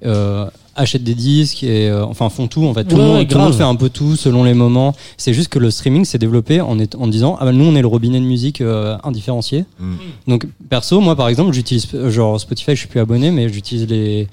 euh, 0.04 0.46
achètent 0.74 1.04
des 1.04 1.14
disques 1.14 1.62
et 1.64 1.88
euh, 1.88 2.04
enfin 2.04 2.28
font 2.28 2.48
tout. 2.48 2.64
En 2.66 2.74
fait, 2.74 2.84
tout, 2.84 2.96
Ouais, 2.96 3.02
le 3.02 3.08
monde, 3.08 3.28
tout 3.28 3.38
le 3.38 3.44
monde 3.44 3.54
fait 3.54 3.62
un 3.62 3.74
peu 3.76 3.88
tout 3.88 4.14
selon 4.16 4.44
les 4.44 4.52
moments. 4.54 4.94
C'est 5.16 5.32
juste 5.32 5.48
que 5.48 5.58
le 5.58 5.70
streaming 5.70 6.04
s'est 6.04 6.18
développé 6.18 6.60
en, 6.60 6.78
est- 6.78 6.94
en 6.96 7.06
disant, 7.06 7.36
ah 7.40 7.44
bah 7.46 7.52
nous, 7.52 7.64
on 7.64 7.74
est 7.74 7.80
le 7.80 7.86
robinet 7.86 8.20
de 8.20 8.24
musique 8.26 8.60
euh, 8.60 8.96
indifférencié. 9.04 9.64
Mm. 9.80 9.94
Donc, 10.28 10.46
perso, 10.68 11.00
moi, 11.00 11.16
par 11.16 11.28
exemple, 11.28 11.52
j'utilise 11.54 11.86
euh, 11.94 12.10
genre 12.10 12.38
Spotify, 12.38 12.72
je 12.72 12.80
suis 12.80 12.88
plus 12.88 13.00
abonné, 13.00 13.30
mais 13.30 13.48
j'utilise 13.48 13.86
les 13.88 14.28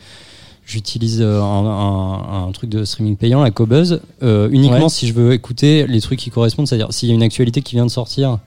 J'utilise 0.65 1.21
un, 1.21 1.25
un- 1.41 2.45
un 2.47 2.51
truc 2.53 2.69
de 2.69 2.85
streaming 2.85 3.17
payant, 3.17 3.43
la 3.43 3.51
Cobuzz, 3.51 3.99
euh, 4.23 4.47
uniquement 4.49 4.83
Ouais. 4.83 4.89
si 4.89 5.07
je 5.07 5.13
veux 5.13 5.33
écouter 5.33 5.85
les 5.87 5.99
trucs 5.99 6.19
qui 6.19 6.29
correspondent, 6.29 6.67
c'est-à-dire 6.69 6.87
s'il 6.93 7.09
y 7.09 7.11
a 7.11 7.15
une 7.15 7.21
actualité 7.21 7.61
qui 7.61 7.75
vient 7.75 7.85
de 7.85 7.91
sortir, 7.91 8.39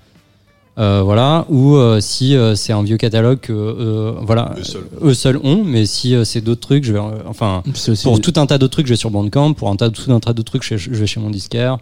euh, 0.78 1.00
voilà, 1.02 1.46
ou 1.48 1.76
euh, 1.76 2.00
si 2.00 2.36
euh, 2.36 2.54
c'est 2.54 2.72
un 2.72 2.82
vieux 2.82 2.96
catalogue 2.98 3.40
que 3.40 3.52
euh, 3.52 4.12
voilà, 4.20 4.54
Eux 4.58 4.62
seuls. 4.64 4.82
eux 5.02 5.14
seuls 5.14 5.40
ont, 5.42 5.64
mais 5.64 5.86
si 5.86 6.14
euh, 6.14 6.24
c'est 6.24 6.40
d'autres 6.42 6.60
trucs, 6.60 6.84
je 6.84 6.92
vais, 6.92 6.98
euh, 6.98 7.22
enfin, 7.26 7.62
pour 8.02 8.20
tout 8.20 8.34
un 8.36 8.46
tas 8.46 8.58
d'autres 8.58 8.72
trucs, 8.72 8.86
je 8.86 8.92
vais 8.92 8.96
sur 8.96 9.10
Bandcamp, 9.10 9.54
pour 9.54 9.68
un 9.70 9.76
tas, 9.76 9.88
tout 9.90 10.12
un 10.12 10.20
tas 10.20 10.32
d'autres 10.32 10.50
trucs, 10.52 10.64
je, 10.64 10.76
je 10.76 10.90
vais 10.90 11.06
chez 11.06 11.20
mon 11.20 11.30
disquaire. 11.30 11.78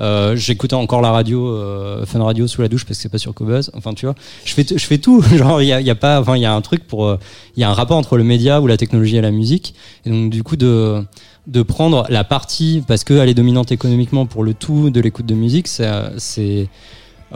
Euh, 0.00 0.34
J'écoute 0.36 0.72
encore 0.72 1.02
la 1.02 1.12
radio, 1.12 1.46
euh, 1.48 2.06
Fun 2.06 2.24
Radio 2.24 2.46
sous 2.48 2.62
la 2.62 2.68
douche 2.68 2.84
parce 2.86 2.96
que 2.96 3.02
c'est 3.02 3.08
pas 3.10 3.18
sur 3.18 3.34
Cobuzz. 3.34 3.70
Enfin, 3.74 3.92
tu 3.92 4.06
vois, 4.06 4.14
je 4.44 4.54
fais, 4.54 4.64
je 4.68 4.84
fais 4.86 4.96
tout. 4.98 5.22
Genre, 5.36 5.60
il 5.62 5.66
y 5.68 5.72
a, 5.72 5.80
il 5.80 5.86
y 5.86 5.90
a 5.90 5.94
pas, 5.94 6.18
enfin, 6.20 6.36
il 6.36 6.40
y 6.42 6.46
a 6.46 6.52
un 6.54 6.60
truc 6.62 6.86
pour, 6.88 7.06
euh, 7.06 7.18
il 7.56 7.60
y 7.60 7.64
a 7.64 7.70
un 7.70 7.74
rapport 7.74 7.98
entre 7.98 8.16
le 8.16 8.24
média 8.24 8.60
ou 8.60 8.66
la 8.66 8.78
technologie 8.78 9.16
et 9.18 9.20
la 9.20 9.30
musique. 9.30 9.74
Et 10.06 10.10
donc, 10.10 10.30
du 10.30 10.42
coup, 10.42 10.56
de, 10.56 11.04
de 11.46 11.62
prendre 11.62 12.06
la 12.08 12.24
partie 12.24 12.82
parce 12.88 13.04
qu'elle 13.04 13.28
est 13.28 13.34
dominante 13.34 13.70
économiquement 13.70 14.24
pour 14.24 14.44
le 14.44 14.54
tout 14.54 14.88
de 14.88 14.98
l'écoute 14.98 15.26
de 15.26 15.34
musique, 15.34 15.68
c'est, 15.68 15.88
c'est, 16.16 16.68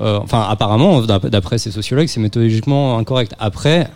euh, 0.01 0.18
enfin, 0.22 0.47
apparemment, 0.49 1.01
d'ap- 1.03 1.26
d'après 1.26 1.59
ces 1.59 1.70
sociologues, 1.70 2.09
c'est 2.09 2.20
méthodologiquement 2.20 2.99
incorrect. 2.99 3.34
Après, 3.38 3.88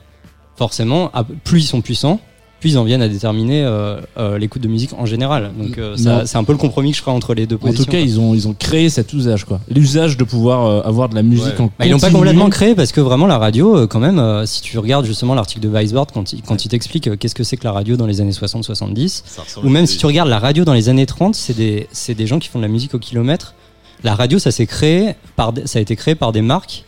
forcément, 0.57 1.11
plus 1.45 1.65
ils 1.65 1.67
sont 1.67 1.81
puissants, 1.81 2.21
plus 2.61 2.73
ils 2.73 2.79
en 2.79 2.85
viennent 2.85 3.01
à 3.01 3.09
déterminer 3.09 3.65
euh, 3.65 3.99
euh, 4.19 4.37
l'écoute 4.37 4.61
de 4.61 4.69
musique 4.69 4.93
en 4.99 5.07
général. 5.07 5.51
Donc, 5.59 5.79
euh, 5.79 5.97
c'est 6.27 6.37
un 6.37 6.45
peu 6.45 6.53
le 6.53 6.59
compromis 6.59 6.91
que 6.91 6.99
je 6.99 7.03
ferai 7.03 7.13
entre 7.17 7.33
les 7.33 7.47
deux 7.47 7.57
En 7.57 7.59
positions. 7.59 7.85
tout 7.85 7.91
cas, 7.91 7.97
quoi. 7.99 8.07
ils 8.07 8.21
ont, 8.21 8.35
ils 8.35 8.47
ont 8.49 8.53
créé 8.53 8.91
cet 8.91 9.15
usage, 9.15 9.45
quoi. 9.47 9.61
L'usage 9.71 10.19
de 10.19 10.25
pouvoir 10.25 10.67
euh, 10.67 10.83
avoir 10.83 11.09
de 11.09 11.15
la 11.15 11.23
musique 11.23 11.47
Ouais. 11.59 11.61
en 11.63 11.71
Bah, 11.79 11.87
ils 11.87 11.91
l'ont 11.91 11.99
pas 11.99 12.11
complètement 12.11 12.51
créé 12.51 12.75
parce 12.75 12.93
que 12.93 13.01
vraiment 13.01 13.27
la 13.27 13.39
radio, 13.39 13.87
quand 13.87 14.01
même, 14.01 14.19
euh, 14.19 14.45
si 14.45 14.61
tu 14.61 14.79
regardes 14.79 15.07
justement 15.07 15.35
l'article 15.35 15.61
de 15.63 15.69
Weisbord 15.71 16.09
quand 16.13 16.35
il, 16.35 16.43
quand 16.43 16.63
il 16.65 16.69
t'explique 16.69 17.09
euh, 17.09 17.17
qu'est-ce 17.17 17.35
que 17.35 17.45
c'est 17.45 17.57
que 17.57 17.65
la 17.65 17.73
radio 17.73 17.97
dans 17.97 18.07
les 18.07 18.21
années 18.21 18.31
60-70, 18.33 19.23
Ça 19.25 19.41
ressemble 19.43 19.67
ou 19.67 19.71
à 19.71 19.73
même 19.73 19.87
si 19.87 19.97
tu 19.97 20.05
regardes 20.05 20.29
la 20.29 20.39
radio 20.39 20.67
dans 20.67 20.75
les 20.75 20.91
années 20.91 21.07
30, 21.07 21.35
c'est 21.35 21.57
des, 21.57 21.89
c'est 21.93 22.15
des 22.15 22.27
gens 22.27 22.39
qui 22.39 22.49
font 22.49 22.59
de 22.59 22.65
la 22.65 22.69
musique 22.71 22.93
au 22.95 22.99
kilomètre. 22.99 23.55
La 24.03 24.15
radio, 24.15 24.39
ça 24.39 24.51
s'est 24.51 24.67
créé 24.67 25.15
par, 25.37 25.53
ça 25.67 25.79
a 25.79 25.83
été 25.83 25.97
créé 25.97 26.15
par 26.15 26.33
des 26.33 26.43
marques 26.43 26.85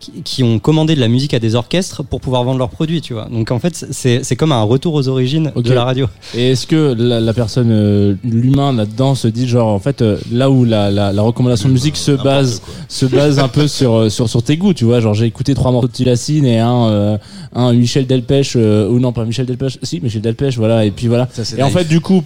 qui, 0.00 0.12
qui 0.22 0.42
ont 0.44 0.58
commandé 0.58 0.94
de 0.94 1.00
la 1.00 1.08
musique 1.08 1.34
à 1.34 1.38
des 1.38 1.54
orchestres 1.54 2.04
pour 2.04 2.20
pouvoir 2.20 2.44
vendre 2.44 2.58
leurs 2.58 2.70
produits, 2.70 3.00
tu 3.00 3.14
vois. 3.14 3.28
Donc 3.30 3.50
en 3.50 3.58
fait, 3.58 3.86
c'est, 3.90 4.36
comme 4.36 4.52
un 4.52 4.62
retour 4.62 4.94
aux 4.94 5.08
origines 5.08 5.52
de 5.56 5.72
la 5.72 5.84
radio. 5.84 6.06
Et 6.34 6.50
est-ce 6.52 6.66
que 6.66 6.94
la, 6.96 7.20
la 7.20 7.32
personne, 7.34 7.70
euh, 7.70 8.14
l'humain 8.24 8.72
là-dedans 8.72 9.14
se 9.14 9.28
dit 9.28 9.48
genre 9.48 9.68
en 9.68 9.78
fait 9.78 10.02
euh, 10.02 10.18
là 10.30 10.50
où 10.50 10.64
la, 10.64 10.90
la, 10.90 11.12
la 11.12 11.22
recommandation 11.22 11.68
de 11.68 11.74
musique 11.74 11.96
se 11.96 12.12
base 12.12 12.62
se 12.88 13.06
base 13.06 13.38
un 13.38 13.48
peu 13.48 13.66
sur 13.68 13.94
euh, 13.94 14.08
sur 14.08 14.28
sur 14.28 14.42
tes 14.42 14.56
goûts, 14.56 14.74
tu 14.74 14.84
vois, 14.84 15.00
genre 15.00 15.14
j'ai 15.14 15.26
écouté 15.26 15.54
trois 15.54 15.72
morceaux 15.72 15.88
de 15.88 15.92
Tilacine 15.92 16.46
et 16.46 16.58
un 16.60 16.86
euh, 16.86 17.18
un 17.54 17.72
Michel 17.72 18.06
Delpech 18.06 18.54
euh, 18.56 18.88
ou 18.88 19.00
non 19.00 19.12
pas 19.12 19.24
Michel 19.24 19.46
Delpech, 19.46 19.78
si 19.82 20.00
Michel 20.00 20.22
Delpech, 20.22 20.56
voilà 20.56 20.84
et 20.84 20.90
puis 20.90 21.08
voilà. 21.08 21.28
Ça, 21.32 21.42
Et 21.56 21.62
en 21.62 21.70
fait 21.70 21.88
du 21.88 22.00
coup 22.00 22.22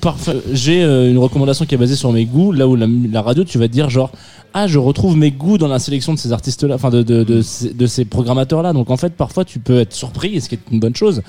j'ai 0.53 0.83
euh, 0.83 1.11
une 1.11 1.19
recommandation 1.19 1.65
qui 1.65 1.75
est 1.75 1.79
basée 1.79 1.97
sur 1.97 2.13
mes 2.13 2.25
goûts, 2.25 2.53
là 2.53 2.69
où 2.69 2.77
la, 2.77 2.87
la 3.11 3.23
radio 3.23 3.45
tu 3.45 3.59
vas 3.59 3.69
te 3.69 3.73
dire 3.73 3.89
genre 3.89 4.11
ah 4.55 4.67
je 4.67 4.79
retrouve 4.79 5.17
mes 5.17 5.31
goûts 5.31 5.59
dans 5.59 5.69
la 5.69 5.79
sélection 5.79 6.13
de 6.15 6.19
ces 6.19 6.33
artistes 6.33 6.65
là, 6.65 6.75
enfin 6.77 6.91
de 6.91 7.03
de, 7.03 7.25
de, 7.25 7.43
ces- 7.43 7.73
de 7.73 7.87
ces 7.87 8.05
programmateurs 8.05 8.63
là, 8.63 8.73
donc 8.73 8.91
en 8.91 8.97
fait 8.97 9.15
parfois 9.15 9.45
tu 9.45 9.59
peux 9.59 9.81
être 9.81 9.93
surpris, 9.93 10.41
ce 10.41 10.49
qui 10.49 10.57
est 10.57 10.61
une 10.71 10.81
bonne 10.81 10.97
chose. 10.97 11.23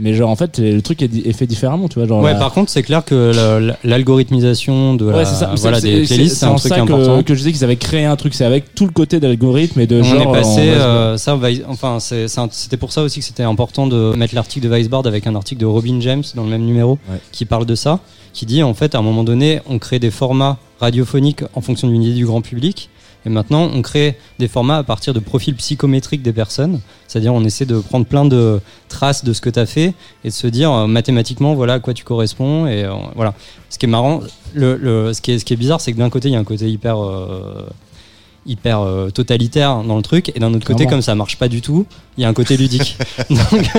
Mais 0.00 0.14
genre 0.14 0.30
en 0.30 0.36
fait 0.36 0.60
le 0.60 0.80
truc 0.80 1.02
est, 1.02 1.32
fait 1.32 1.48
différemment, 1.48 1.88
tu 1.88 1.98
vois 1.98 2.06
genre 2.06 2.22
Ouais, 2.22 2.32
la- 2.32 2.38
par 2.38 2.52
contre, 2.52 2.70
c'est 2.70 2.84
clair 2.84 3.04
que 3.04 3.32
la- 3.34 3.58
la- 3.58 3.76
l'algorithmisation 3.82 4.94
de 4.94 5.06
la, 5.10 5.16
Ouais, 5.18 5.24
c'est 5.24 5.34
ça. 5.34 5.52
voilà, 5.56 5.80
des 5.80 6.06
c'est- 6.06 6.14
playlists, 6.14 6.36
c'est 6.36 6.46
un 6.46 6.54
truc 6.54 6.72
ça 6.72 6.80
important. 6.82 7.22
Que, 7.24 7.34
je 7.34 7.38
disais 7.40 7.52
qu'ils 7.52 7.64
avaient 7.64 7.74
créé 7.76 8.04
un 8.04 8.14
truc, 8.14 8.34
c'est 8.34 8.44
avec 8.44 8.74
tout 8.76 8.84
le 8.86 8.92
côté 8.92 9.18
d'algorithme 9.20 9.80
et 9.80 9.86
de 9.88 10.00
on 10.00 10.04
genre. 10.04 10.20
est 10.36 10.40
passé, 10.40 10.60
on 10.76 10.80
euh, 10.80 11.16
ça, 11.16 11.36
enfin, 11.68 11.98
c'était 12.00 12.76
pour 12.76 12.92
ça 12.92 13.02
aussi 13.02 13.18
que 13.20 13.24
c'était 13.24 13.42
important 13.42 13.86
de 13.88 14.12
mettre 14.16 14.34
l'article 14.36 14.66
de 14.68 14.70
Weisbord 14.72 15.06
avec 15.06 15.26
un 15.26 15.34
article 15.34 15.60
de 15.60 15.66
Robin 15.66 15.98
James 16.00 16.22
dans 16.36 16.44
le 16.44 16.50
même 16.50 16.64
numéro 16.64 16.92
Ouais. 17.10 17.18
qui 17.32 17.44
parle 17.44 17.66
de 17.66 17.74
ça, 17.74 17.98
qui 18.32 18.46
dit 18.46 18.62
en 18.62 18.74
fait 18.74 18.94
à 18.94 18.98
un 18.98 19.02
moment 19.02 19.24
donné, 19.24 19.60
on 19.68 19.78
crée 19.80 19.98
des 19.98 20.10
formats 20.12 20.58
radiophoniques 20.80 21.42
en 21.54 21.60
fonction 21.60 21.88
d'une 21.88 22.02
idée 22.02 22.14
du 22.14 22.26
grand 22.26 22.40
public. 22.42 22.90
Et 23.26 23.30
maintenant, 23.30 23.68
on 23.74 23.82
crée 23.82 24.16
des 24.38 24.46
formats 24.46 24.78
à 24.78 24.82
partir 24.84 25.12
de 25.12 25.18
profils 25.18 25.54
psychométriques 25.54 26.22
des 26.22 26.32
personnes. 26.32 26.80
C'est-à-dire, 27.08 27.34
on 27.34 27.42
essaie 27.44 27.66
de 27.66 27.80
prendre 27.80 28.06
plein 28.06 28.24
de 28.24 28.60
traces 28.88 29.24
de 29.24 29.32
ce 29.32 29.40
que 29.40 29.50
tu 29.50 29.58
as 29.58 29.66
fait 29.66 29.92
et 30.24 30.28
de 30.28 30.32
se 30.32 30.46
dire 30.46 30.72
euh, 30.72 30.86
mathématiquement, 30.86 31.54
voilà 31.54 31.74
à 31.74 31.78
quoi 31.80 31.94
tu 31.94 32.04
corresponds. 32.04 32.66
Et 32.68 32.84
euh, 32.84 32.92
voilà. 33.16 33.34
Ce 33.70 33.78
qui 33.78 33.86
est 33.86 33.88
marrant, 33.88 34.20
le, 34.54 34.76
le- 34.76 35.12
ce, 35.12 35.20
qui 35.20 35.32
est, 35.32 35.38
ce 35.40 35.44
qui 35.44 35.52
est 35.52 35.56
bizarre, 35.56 35.80
c'est 35.80 35.92
que 35.92 35.98
d'un 35.98 36.10
côté, 36.10 36.28
il 36.28 36.32
y 36.32 36.36
a 36.36 36.38
un 36.38 36.44
côté 36.44 36.70
hyper, 36.70 37.04
euh, 37.04 37.66
hyper 38.46 38.80
euh, 38.80 39.10
totalitaire 39.10 39.82
dans 39.82 39.96
le 39.96 40.02
truc. 40.02 40.32
Et 40.34 40.40
d'un 40.40 40.52
autre 40.54 40.66
côté, 40.66 40.86
comme 40.86 41.02
ça 41.02 41.14
marche 41.14 41.36
pas 41.36 41.48
du 41.48 41.60
tout, 41.60 41.86
il 42.16 42.22
y 42.22 42.24
a 42.24 42.28
un 42.28 42.32
côté 42.32 42.56
ludique. 42.56 42.96
donc, 43.30 43.70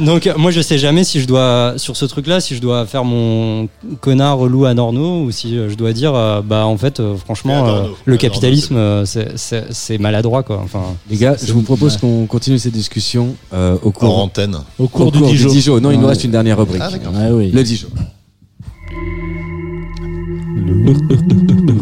donc, 0.00 0.30
moi, 0.36 0.50
je 0.50 0.60
sais 0.60 0.78
jamais 0.78 1.02
si 1.04 1.20
je 1.20 1.26
dois, 1.26 1.74
sur 1.78 1.96
ce 1.96 2.04
truc-là, 2.04 2.40
si 2.40 2.54
je 2.54 2.60
dois 2.60 2.84
faire 2.86 3.04
mon 3.04 3.68
connard 4.00 4.38
relou 4.38 4.64
à 4.66 4.74
Norno 4.74 5.22
ou 5.22 5.30
si 5.30 5.56
euh, 5.56 5.68
je 5.70 5.74
dois 5.76 5.92
dire, 5.92 6.14
euh, 6.14 6.42
bah, 6.42 6.66
en 6.66 6.76
fait, 6.76 7.00
euh, 7.00 7.16
franchement, 7.16 7.66
euh, 7.68 7.84
le 8.04 8.16
capitalisme, 8.16 8.76
euh, 8.76 9.04
c'est- 9.06 9.98
maladroit, 9.98 10.42
quoi. 10.42 10.60
Enfin, 10.62 10.82
Les 11.10 11.16
gars, 11.16 11.36
je 11.42 11.52
vous 11.52 11.62
propose 11.62 11.96
qu'on 11.96 12.26
continue 12.26 12.58
cette 12.58 12.72
discussion 12.74 13.34
euh, 13.54 13.76
au 13.82 13.90
cours, 13.92 14.18
antenne. 14.18 14.58
Au 14.78 14.88
cours 14.88 15.06
au 15.08 15.10
du 15.10 15.18
cours 15.20 15.28
Dijon. 15.28 15.48
Dijon. 15.50 15.80
Non, 15.80 15.90
il 15.90 15.96
nous 15.98 16.04
Ouais. 16.04 16.10
reste 16.10 16.24
une 16.24 16.30
dernière 16.32 16.58
rubrique. 16.58 16.82
Ah. 16.82 16.90
Ouais, 17.10 17.30
oui. 17.30 17.50
Le 17.50 17.62
Dijon. 17.62 17.88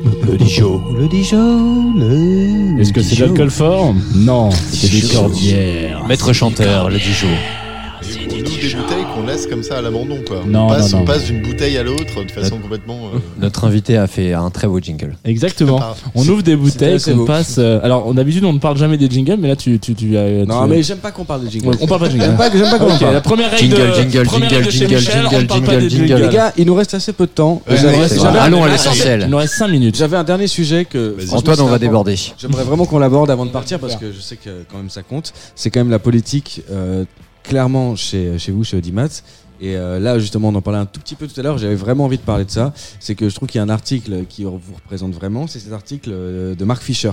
Le 0.27 0.39
Dijon, 0.39 0.83
le 0.97 1.07
Dijon, 1.07 1.93
le. 1.95 2.81
Est-ce 2.81 2.93
que 2.93 3.03
c'est 3.03 3.16
de 3.16 3.25
l'alcool 3.27 3.51
fort 3.51 3.95
Non, 4.14 4.51
c'est 4.51 4.91
des 4.91 5.07
cordières. 5.14 6.05
Maître 6.07 6.33
chanteur, 6.33 6.89
le 6.89 6.99
Dijon. 6.99 7.29
Et 8.11 8.26
on 8.26 8.36
ouvre 8.36 8.61
des 8.61 8.74
bouteilles 8.74 9.05
qu'on 9.14 9.26
laisse 9.26 9.46
comme 9.46 9.62
ça 9.62 9.78
à 9.78 9.82
l'abandon, 9.82 10.18
quoi. 10.26 10.42
Non, 10.46 10.66
on 10.66 10.68
passe, 10.68 10.92
non, 10.92 10.98
non. 10.98 11.02
on 11.05 11.07
passe 11.07 11.24
d'une 11.24 11.42
bouteille 11.42 11.76
à 11.78 11.82
l'autre 11.82 12.24
de 12.24 12.30
façon 12.30 12.59
complètement. 12.59 12.98
euh, 13.14 13.18
Notre 13.40 13.64
invité 13.64 13.96
a 13.96 14.07
fait 14.07 14.32
un 14.32 14.50
très 14.50 14.66
beau 14.66 14.78
jingle. 14.80 15.16
Exactement. 15.24 15.78
Ah, 15.82 15.94
On 16.14 16.26
ouvre 16.28 16.42
des 16.42 16.57
bouteilles 16.57 17.00
qu'on 17.00 17.24
passe. 17.24 17.57
euh, 17.59 17.80
alors, 17.82 18.12
d'habitude, 18.14 18.44
on 18.44 18.52
ne 18.52 18.59
parle 18.59 18.76
jamais 18.76 18.96
des 18.96 19.09
jingles, 19.09 19.36
mais 19.40 19.48
là, 19.48 19.57
tu, 19.57 19.78
tu, 19.78 19.94
tu, 19.94 20.16
as- 20.16 20.44
Non, 20.46 20.64
tu- 20.64 20.70
mais 20.70 20.82
j'aime 20.82 20.98
pas 20.98 21.11
qu'on 21.12 21.24
parle 21.24 21.44
de 21.44 21.50
jingle. 21.50 21.68
Ouais, 21.68 21.76
on 21.80 21.86
parle 21.86 22.00
pas 22.00 22.07
de 22.07 22.12
jingle. 22.12 22.24
J'aime 22.26 22.36
pas, 22.36 22.50
j'aime 22.50 22.70
pas 22.70 22.78
qu'on 22.78 22.96
parle. 22.98 23.14
la 23.14 23.20
première 23.20 23.50
règle 23.50 23.62
Jingle, 23.76 23.88
de, 23.90 23.94
jingle, 23.94 24.26
première 24.26 24.48
jingle, 24.50 24.55
règle 24.55 24.66
de 24.66 24.70
chez 24.70 24.78
jingle, 24.78 24.94
Michel, 24.96 25.26
on 25.26 25.30
jingle, 25.30 25.46
parle 25.46 25.62
pas 25.62 25.70
jingle, 25.72 25.82
des 25.88 25.90
jingle. 25.90 26.22
Les 26.22 26.28
gars, 26.28 26.52
il 26.57 26.66
nous 26.66 26.74
reste 26.74 26.94
assez 26.94 27.12
peu 27.12 27.26
de 27.26 27.30
temps. 27.32 27.62
Allons 28.38 28.62
à 28.64 28.68
Il 28.68 28.72
l'essentiel. 28.72 29.26
nous 29.28 29.36
reste 29.36 29.55
5 29.55 29.68
minutes. 29.68 29.96
J'avais 29.96 30.16
un 30.16 30.24
dernier 30.24 30.46
sujet 30.46 30.84
que 30.84 31.16
Antoine, 31.32 31.61
on 31.61 31.66
va 31.66 31.78
déborder. 31.78 32.16
J'aimerais 32.38 32.64
vraiment 32.64 32.86
qu'on 32.86 32.98
l'aborde 32.98 33.30
avant 33.30 33.46
de 33.46 33.50
partir 33.50 33.78
parce 33.78 33.96
que 33.96 34.12
je 34.12 34.20
sais 34.20 34.36
que 34.36 34.50
quand 34.70 34.78
même 34.78 34.90
ça 34.90 35.02
compte. 35.02 35.32
C'est 35.55 35.70
quand 35.70 35.80
même 35.80 35.90
la 35.90 35.98
politique 35.98 36.62
euh, 36.70 37.05
clairement 37.45 37.95
chez, 37.95 38.38
chez 38.38 38.51
vous, 38.51 38.64
chez 38.64 38.76
Audimat. 38.76 39.22
Et 39.61 39.76
euh, 39.76 40.01
là, 40.01 40.18
justement, 40.18 40.49
on 40.49 40.55
en 40.57 40.61
parlait 40.62 40.80
un 40.80 40.86
tout 40.86 40.99
petit 41.01 41.14
peu 41.14 41.28
tout 41.28 41.38
à 41.38 41.42
l'heure. 41.45 41.59
J'avais 41.59 41.76
vraiment 41.76 42.07
envie 42.07 42.18
de 42.18 42.22
parler 42.22 42.45
de 42.45 42.51
ça. 42.51 42.74
C'est 42.99 43.14
que 43.14 43.28
je 43.28 43.34
trouve 43.36 43.49
qu'il 43.49 43.59
y 43.59 43.61
a 43.61 43.64
un 43.64 43.68
article 43.68 44.24
qui 44.28 44.42
vous 44.42 44.61
représente 44.74 45.14
vraiment. 45.14 45.47
C'est 45.47 45.61
cet 45.61 45.72
article 45.72 46.11
euh, 46.12 46.55
de 46.57 46.64
Marc 46.64 46.82
Fischer. 46.82 47.12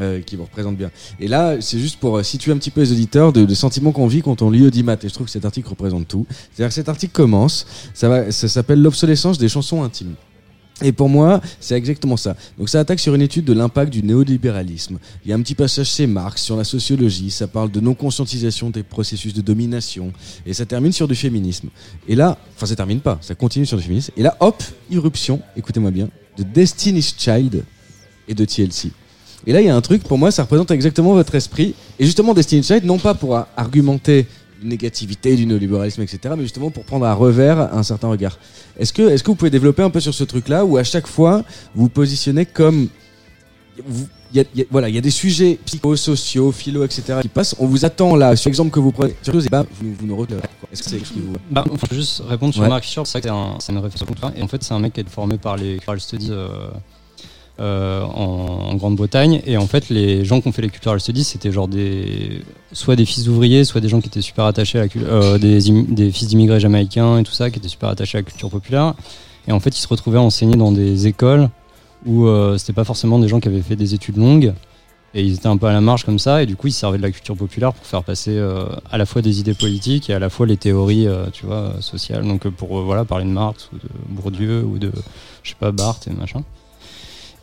euh, 0.00 0.20
qui 0.20 0.36
vous 0.36 0.44
représente 0.44 0.76
bien. 0.76 0.90
Et 1.20 1.28
là, 1.28 1.56
c'est 1.60 1.78
juste 1.78 1.98
pour 1.98 2.18
euh, 2.18 2.22
situer 2.22 2.52
un 2.52 2.56
petit 2.56 2.70
peu 2.70 2.80
les 2.80 2.92
auditeurs 2.92 3.32
de, 3.32 3.44
de 3.44 3.54
sentiments 3.54 3.92
qu'on 3.92 4.06
vit 4.06 4.22
quand 4.22 4.42
on 4.42 4.50
lit 4.50 4.64
Audimat. 4.66 4.96
Et 5.02 5.08
je 5.08 5.14
trouve 5.14 5.26
que 5.26 5.32
cet 5.32 5.44
article 5.44 5.68
représente 5.68 6.06
tout. 6.08 6.26
C'est-à-dire 6.30 6.68
que 6.68 6.74
cet 6.74 6.88
article 6.88 7.12
commence, 7.12 7.66
ça, 7.94 8.08
va, 8.08 8.30
ça 8.30 8.48
s'appelle 8.48 8.80
l'obsolescence 8.80 9.38
des 9.38 9.48
chansons 9.48 9.82
intimes. 9.82 10.14
Et 10.82 10.92
pour 10.92 11.08
moi, 11.08 11.40
c'est 11.60 11.74
exactement 11.74 12.16
ça. 12.16 12.36
Donc 12.56 12.68
ça 12.68 12.80
attaque 12.80 13.00
sur 13.00 13.14
une 13.14 13.22
étude 13.22 13.44
de 13.44 13.52
l'impact 13.52 13.92
du 13.92 14.02
néolibéralisme. 14.02 14.98
Il 15.24 15.30
y 15.30 15.32
a 15.32 15.36
un 15.36 15.42
petit 15.42 15.56
passage 15.56 15.90
chez 15.90 16.06
Marx 16.06 16.42
sur 16.42 16.56
la 16.56 16.64
sociologie, 16.64 17.30
ça 17.30 17.48
parle 17.48 17.70
de 17.70 17.80
non-conscientisation 17.80 18.70
des 18.70 18.84
processus 18.84 19.34
de 19.34 19.40
domination, 19.40 20.12
et 20.46 20.54
ça 20.54 20.66
termine 20.66 20.92
sur 20.92 21.08
du 21.08 21.16
féminisme. 21.16 21.68
Et 22.06 22.14
là, 22.14 22.38
enfin 22.54 22.66
ça 22.66 22.76
termine 22.76 23.00
pas, 23.00 23.18
ça 23.20 23.34
continue 23.34 23.66
sur 23.66 23.76
du 23.76 23.82
féminisme. 23.82 24.12
Et 24.16 24.22
là, 24.22 24.36
hop, 24.38 24.62
irruption, 24.90 25.40
écoutez-moi 25.56 25.90
bien, 25.90 26.08
de 26.36 26.44
Destiny's 26.44 27.14
Child 27.18 27.64
et 28.28 28.34
de 28.34 28.44
TLC. 28.44 28.92
Et 29.46 29.52
là, 29.52 29.60
il 29.60 29.66
y 29.66 29.70
a 29.70 29.76
un 29.76 29.80
truc, 29.80 30.02
pour 30.02 30.18
moi, 30.18 30.30
ça 30.30 30.42
représente 30.42 30.70
exactement 30.70 31.14
votre 31.14 31.34
esprit. 31.34 31.74
Et 31.98 32.04
justement, 32.04 32.34
Destiny's 32.34 32.66
Child, 32.66 32.84
non 32.84 32.98
pas 32.98 33.14
pour 33.14 33.36
argumenter 33.56 34.26
négativité, 34.62 35.36
du 35.36 35.46
néolibéralisme, 35.46 36.02
etc. 36.02 36.34
Mais 36.36 36.42
justement 36.42 36.70
pour 36.70 36.84
prendre 36.84 37.06
à 37.06 37.14
revers 37.14 37.74
un 37.74 37.82
certain 37.82 38.08
regard. 38.08 38.38
Est-ce 38.78 38.92
que, 38.92 39.02
est-ce 39.02 39.22
que 39.22 39.28
vous 39.30 39.36
pouvez 39.36 39.50
développer 39.50 39.82
un 39.82 39.90
peu 39.90 40.00
sur 40.00 40.14
ce 40.14 40.24
truc-là 40.24 40.64
où 40.64 40.76
à 40.76 40.84
chaque 40.84 41.06
fois 41.06 41.44
vous 41.74 41.82
vous 41.84 41.88
positionnez 41.88 42.46
comme 42.46 42.88
vous- 43.86 44.08
y 44.34 44.40
a- 44.40 44.44
y 44.54 44.62
a- 44.62 44.64
voilà, 44.70 44.88
il 44.88 44.94
y 44.94 44.98
a 44.98 45.00
des 45.00 45.10
sujets 45.10 45.58
psychosociaux, 45.64 46.52
philo, 46.52 46.84
etc. 46.84 47.18
qui 47.22 47.28
passent. 47.28 47.54
On 47.58 47.66
vous 47.66 47.84
attend 47.84 48.16
là, 48.16 48.34
sur 48.36 48.48
l'exemple 48.50 48.70
que 48.70 48.80
vous 48.80 48.92
prenez, 48.92 49.14
sur 49.22 49.34
et 49.42 49.48
bah, 49.48 49.64
vous, 49.80 49.94
vous 49.98 50.06
nous 50.06 50.16
retenez. 50.16 50.40
Est-ce 50.72 50.82
que 50.82 50.90
c'est 50.90 50.98
vous. 50.98 51.34
Bah, 51.50 51.64
faut 51.76 51.94
juste 51.94 52.22
répondre 52.28 52.52
sur 52.52 52.62
Ouais. 52.62 52.68
Mark 52.68 52.84
Fisher, 52.84 53.02
c'est 53.04 53.26
un- 53.28 53.56
c'est 53.60 53.72
une 53.72 53.78
réflexion 53.78 54.06
Et 54.36 54.42
en 54.42 54.48
fait, 54.48 54.62
c'est 54.62 54.74
un 54.74 54.80
mec 54.80 54.92
qui 54.92 55.00
est 55.00 55.08
formé 55.08 55.38
par 55.38 55.56
les 55.56 55.74
Cultural 55.76 56.00
Studies 56.00 56.28
euh, 56.30 56.48
euh, 57.60 58.02
en, 58.02 58.76
Grande-Bretagne. 58.76 59.42
Et 59.44 59.56
en 59.56 59.66
fait, 59.66 59.88
les 59.88 60.24
gens 60.24 60.40
qui 60.40 60.46
ont 60.46 60.52
fait 60.52 60.62
les 60.62 60.68
Cultural 60.68 61.00
Studies, 61.00 61.24
c'était 61.24 61.50
genre 61.50 61.66
des. 61.66 62.42
soit 62.72 62.94
des 62.94 63.04
fils 63.04 63.24
d'ouvriers, 63.24 63.64
soit 63.64 63.80
des 63.80 63.88
gens 63.88 64.00
qui 64.00 64.06
étaient 64.06 64.20
super 64.20 64.44
attachés 64.44 64.78
à 64.78 64.82
la 64.82 64.88
culture. 64.88 65.12
euh, 65.12 65.38
des, 65.38 66.12
fils 66.12 66.28
d'immigrés 66.28 66.60
jamaïcains 66.60 67.18
et 67.18 67.24
tout 67.24 67.32
ça, 67.32 67.50
qui 67.50 67.58
étaient 67.58 67.68
super 67.68 67.88
attachés 67.88 68.18
à 68.18 68.20
la 68.20 68.24
culture 68.24 68.48
populaire. 68.48 68.94
Et 69.48 69.52
en 69.52 69.58
fait, 69.58 69.76
ils 69.76 69.80
se 69.80 69.88
retrouvaient 69.88 70.18
à 70.18 70.22
enseigner 70.22 70.56
dans 70.56 70.70
des 70.70 71.08
écoles 71.08 71.48
où 72.06 72.26
euh, 72.26 72.58
c'était 72.58 72.72
pas 72.72 72.84
forcément 72.84 73.18
des 73.18 73.26
gens 73.26 73.40
qui 73.40 73.48
avaient 73.48 73.62
fait 73.62 73.76
des 73.76 73.94
études 73.94 74.18
longues. 74.18 74.54
Et 75.14 75.22
ils 75.24 75.34
étaient 75.34 75.48
un 75.48 75.56
peu 75.56 75.66
à 75.66 75.72
la 75.72 75.80
marge 75.80 76.04
comme 76.04 76.18
ça, 76.18 76.42
et 76.42 76.46
du 76.46 76.54
coup 76.54 76.66
ils 76.66 76.72
se 76.72 76.80
servaient 76.80 76.98
de 76.98 77.02
la 77.02 77.10
culture 77.10 77.34
populaire 77.34 77.72
pour 77.72 77.86
faire 77.86 78.04
passer 78.04 78.36
euh, 78.36 78.66
à 78.90 78.98
la 78.98 79.06
fois 79.06 79.22
des 79.22 79.40
idées 79.40 79.54
politiques 79.54 80.10
et 80.10 80.14
à 80.14 80.18
la 80.18 80.28
fois 80.28 80.46
les 80.46 80.58
théories, 80.58 81.08
tu 81.32 81.46
vois, 81.46 81.72
sociales. 81.80 82.24
Donc 82.24 82.46
pour 82.48 82.82
voilà 82.82 83.06
parler 83.06 83.24
de 83.24 83.30
Marx 83.30 83.70
ou 83.72 83.78
de 83.78 83.88
Bourdieu 84.10 84.62
ou 84.62 84.78
de 84.78 84.92
je 85.42 85.48
sais 85.50 85.56
pas 85.58 85.72
Barthes 85.72 86.06
et 86.06 86.10
machin. 86.10 86.44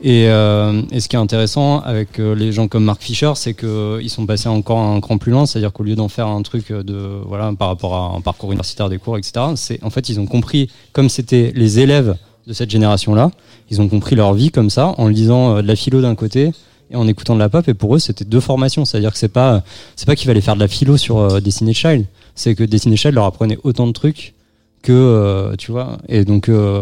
Et, 0.02 0.28
euh, 0.28 0.82
et 0.92 1.00
ce 1.00 1.08
qui 1.08 1.16
est 1.16 1.20
intéressant 1.20 1.80
avec 1.80 2.20
euh, 2.20 2.36
les 2.36 2.52
gens 2.52 2.68
comme 2.68 2.84
Mark 2.84 3.02
Fisher, 3.02 3.32
c'est 3.36 3.54
qu'ils 3.54 4.10
sont 4.10 4.26
passés 4.26 4.50
encore 4.50 4.80
un 4.80 5.00
cran 5.00 5.18
plus 5.18 5.32
loin, 5.32 5.46
c'est-à-dire 5.46 5.72
qu'au 5.72 5.84
lieu 5.84 5.96
d'en 5.96 6.10
faire 6.10 6.28
un 6.28 6.42
truc 6.42 6.72
de 6.72 7.22
voilà 7.26 7.52
par 7.58 7.70
rapport 7.70 7.96
à 7.96 8.18
un 8.18 8.22
parcours 8.22 8.52
universitaire 8.52 8.90
des 8.90 8.98
cours, 8.98 9.18
etc. 9.18 9.46
C'est 9.56 9.82
en 9.84 9.90
fait 9.90 10.10
ils 10.10 10.20
ont 10.20 10.26
compris 10.26 10.70
comme 10.92 11.08
c'était 11.08 11.54
les 11.56 11.80
élèves 11.80 12.18
de 12.46 12.54
cette 12.54 12.70
génération-là, 12.70 13.32
ils 13.70 13.82
ont 13.82 13.88
compris 13.88 14.16
leur 14.16 14.34
vie 14.34 14.52
comme 14.52 14.70
ça 14.70 14.94
en 14.98 15.08
lisant 15.08 15.58
euh, 15.58 15.62
de 15.62 15.68
la 15.68 15.76
philo 15.76 16.02
d'un 16.02 16.16
côté 16.16 16.52
et 16.92 16.96
en 16.96 17.08
écoutant 17.08 17.34
de 17.34 17.40
la 17.40 17.50
pop. 17.50 17.68
Et 17.68 17.74
pour 17.74 17.96
eux 17.96 18.00
c'était 18.00 18.26
deux 18.26 18.40
formations. 18.40 18.86
C'est 18.86 18.98
à 18.98 19.00
dire 19.00 19.12
que 19.12 19.18
c'est 19.18 19.28
pas 19.28 19.64
c'est 19.96 20.06
pas 20.06 20.16
qu'il 20.16 20.28
fallait 20.28 20.42
faire 20.42 20.56
de 20.56 20.60
la 20.60 20.68
philo 20.68 20.98
sur 20.98 21.18
euh, 21.20 21.40
Destiny's 21.40 21.78
Child. 21.78 22.06
C'est 22.36 22.56
que 22.56 22.64
Destiny's 22.64 23.00
Child 23.00 23.16
leur 23.16 23.26
apprenait 23.26 23.58
autant 23.64 23.88
de 23.88 23.94
trucs 23.94 24.34
que 24.82 24.92
euh, 24.92 25.56
tu 25.58 25.72
vois. 25.72 25.98
Et 26.08 26.26
donc 26.26 26.50
euh, 26.50 26.82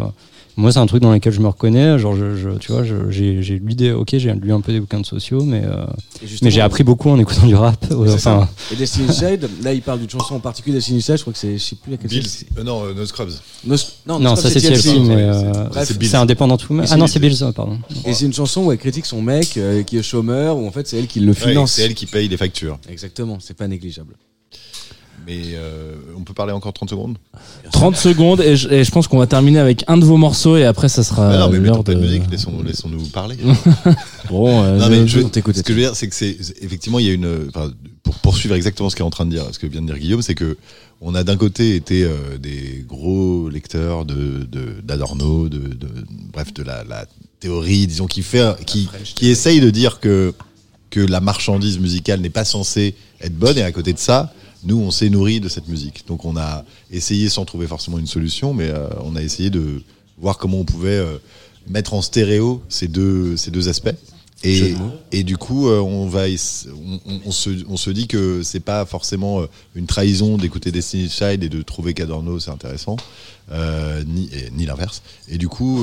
moi 0.56 0.72
c'est 0.72 0.80
un 0.80 0.86
truc 0.86 1.02
dans 1.02 1.12
lequel 1.12 1.34
je 1.34 1.40
me 1.40 1.48
reconnais 1.48 1.98
genre 1.98 2.16
je, 2.16 2.36
je- 2.36 2.58
tu 2.60 2.72
vois 2.72 2.84
j'ai 2.84 3.42
j'ai 3.42 3.60
lu 3.60 3.74
des 3.74 3.92
ok 3.92 4.10
j'ai 4.18 4.32
lu 4.34 4.54
un 4.54 4.62
peu 4.62 4.72
des 4.72 4.80
bouquins 4.80 5.00
de 5.00 5.06
sociaux 5.06 5.44
mais 5.44 5.64
euh, 5.66 5.86
mais 6.42 6.52
j'ai 6.52 6.62
appris 6.62 6.84
beaucoup 6.84 7.10
en 7.10 7.18
écoutant 7.20 7.46
du 7.48 7.56
rap 7.56 7.84
enfin 7.92 8.48
Et 8.72 8.76
Destiny's 8.76 9.18
Child, 9.18 9.50
là 9.64 9.74
il 9.74 9.82
parle 9.82 10.00
d'une 10.00 10.10
chanson 10.10 10.36
en 10.36 10.40
particulier 10.40 10.76
Destiny's 10.76 11.06
Child, 11.06 11.18
je 11.18 11.22
crois 11.24 11.34
que 11.34 11.40
c'est, 11.40 11.54
je 11.58 11.64
sais 11.64 11.76
plus 11.76 11.92
laquelle 11.92 12.10
Bills. 12.10 12.28
c'est. 12.28 12.48
Euh, 12.58 12.64
non, 12.64 12.84
euh, 12.86 12.94
No 12.94 13.06
Scrubs. 13.06 13.32
No, 13.66 13.76
non, 14.08 14.20
non 14.20 14.36
ça 14.36 14.50
c'est 14.50 14.62
TLC 14.62 15.00
mais 15.00 15.16
euh, 15.24 15.52
c'est 15.84 15.98
Bills. 15.98 16.10
c'est 16.10 16.18
indépendant 16.18 16.58
tout 16.58 16.78
ah 16.90 16.98
non 16.98 17.08
c'est 17.08 17.20
Bills 17.20 17.38
pardon 17.56 17.80
Et 18.06 18.14
c'est 18.14 18.26
une 18.26 18.34
chanson 18.34 18.66
où 18.66 18.72
elle 18.72 18.78
critique 18.78 19.06
son 19.06 19.22
mec 19.22 19.58
euh, 19.58 19.84
qui 19.84 19.98
est 19.98 20.04
chômeur, 20.04 20.58
où 20.58 20.68
en 20.68 20.72
fait 20.72 20.88
c'est 20.88 20.98
elle 21.00 21.08
qui 21.08 21.20
le 21.20 21.30
Ouais, 21.30 21.34
finance. 21.34 21.74
c'est 21.74 21.84
elle 21.84 21.96
qui 21.96 22.06
paye 22.06 22.28
les 22.28 22.38
factures. 22.38 22.78
Exactement, 22.90 23.38
c'est 23.40 23.56
pas 23.58 23.68
négligeable. 23.68 24.16
Mais 25.26 25.40
euh, 25.56 25.94
on 26.18 26.22
peut 26.22 26.34
parler 26.34 26.52
encore 26.52 26.74
30 26.74 26.90
secondes. 26.90 27.18
30 27.72 27.96
secondes 27.96 28.42
et 28.42 28.56
je, 28.58 28.70
et 28.70 28.84
je 28.84 28.92
pense 28.92 29.08
qu'on 29.08 29.18
va 29.20 29.28
terminer 29.28 29.60
avec 29.60 29.84
un 29.88 29.98
de 29.98 30.04
vos 30.06 30.18
morceaux 30.18 30.58
et 30.58 30.66
après 30.66 30.90
ça 30.90 31.04
sera 31.04 31.30
Mais 31.30 31.38
Non, 31.38 31.50
mais 31.50 31.60
mettons 31.60 31.82
de 31.84 31.94
musique, 31.96 32.24
laissons- 32.30 32.62
laissons-nous 32.62 33.06
parler. 33.08 33.38
Bon, 34.30 34.64
euh, 34.64 34.78
Non, 34.80 34.90
mais 34.90 35.08
je, 35.08 35.20
ce 35.22 35.28
que 35.40 35.52
je 35.54 35.74
veux 35.74 35.80
dire, 35.82 35.96
c'est 35.96 36.08
que 36.08 36.16
c'est 36.16 36.38
effectivement 36.62 37.00
il 37.00 37.06
y 37.06 37.10
a 37.10 37.14
une, 37.14 37.50
pour 38.04 38.16
poursuivre 38.16 38.56
exactement 38.56 38.90
ce 38.90 38.96
qu'est 38.96 39.04
en 39.04 39.10
train 39.10 39.26
de 39.26 39.32
dire, 39.32 39.46
ce 39.52 39.60
que 39.60 39.68
vient 39.68 39.82
de 39.82 39.88
dire 39.88 39.98
Guillaume, 39.98 40.22
c'est 40.22 40.36
que 40.36 40.58
on 41.02 41.16
a 41.16 41.24
d'un 41.24 41.36
côté 41.38 41.76
été 41.76 42.04
euh, 42.04 42.38
des 42.40 42.86
gros 42.88 43.50
lecteurs 43.50 44.06
de 44.06 44.46
de- 44.50 44.76
d'Adorno, 44.84 45.50
de, 45.50 45.58
de, 45.58 45.88
bref 46.32 46.54
de 46.54 46.64
la, 46.64 46.84
la 46.86 47.06
théorie, 47.40 47.88
disons 47.88 48.08
qui 48.08 48.22
fait, 48.24 48.56
qui 48.66 48.88
qui 49.16 49.30
essaye 49.30 49.60
de 49.60 49.70
dire 49.70 50.00
que 50.00 50.34
que 50.90 51.00
la 51.02 51.20
marchandise 51.22 51.80
musicale 51.80 52.22
n'est 52.22 52.30
pas 52.30 52.46
censée 52.46 52.96
être 53.20 53.36
bonne 53.38 53.58
et 53.58 53.64
à 53.64 53.72
côté 53.72 53.94
de 53.94 54.00
ça, 54.00 54.32
nous 54.66 54.78
on 54.80 54.92
s'est 54.92 55.10
nourri 55.10 55.40
de 55.40 55.50
cette 55.50 55.68
musique. 55.68 56.06
Donc 56.08 56.26
on 56.26 56.38
a 56.38 56.64
essayé 56.92 57.30
sans 57.30 57.46
trouver 57.46 57.68
forcément 57.68 58.00
une 58.00 58.08
solution, 58.08 58.54
mais 58.54 58.70
euh, 58.70 58.88
on 59.04 59.16
a 59.16 59.22
essayé 59.22 59.50
de 59.50 59.82
voir 60.18 60.38
comment 60.38 60.60
on 60.60 60.66
pouvait 60.66 60.90
euh, 60.98 61.18
mettre 61.68 61.94
en 61.94 62.02
stéréo 62.02 62.62
ces 62.70 62.88
deux 62.88 63.36
ces 63.38 63.52
deux 63.52 63.68
aspects. 63.70 63.96
Et, 64.46 64.74
et 65.14 65.24
du 65.24 65.38
coup, 65.38 65.70
euh, 65.70 65.80
on 65.80 66.06
va, 66.08 66.24
on, 66.28 67.00
on- 67.06 67.20
on 67.28 67.32
se, 67.32 67.50
on 67.70 67.78
se 67.78 67.90
dit 67.90 68.08
que 68.08 68.42
c'est 68.44 68.60
pas 68.60 68.86
forcément 68.86 69.42
une 69.74 69.86
trahison 69.86 70.38
d'écouter 70.38 70.70
Destiny's 70.70 71.14
Child 71.16 71.44
et 71.44 71.50
de 71.50 71.62
trouver 71.62 71.94
qu'Adorno 71.94 72.40
c'est 72.42 72.52
intéressant, 72.52 72.98
ni, 74.06 74.30
et- 74.34 74.50
ni 74.52 74.66
l'inverse. 74.66 75.02
Et 75.30 75.38
du 75.38 75.48
coup, 75.48 75.80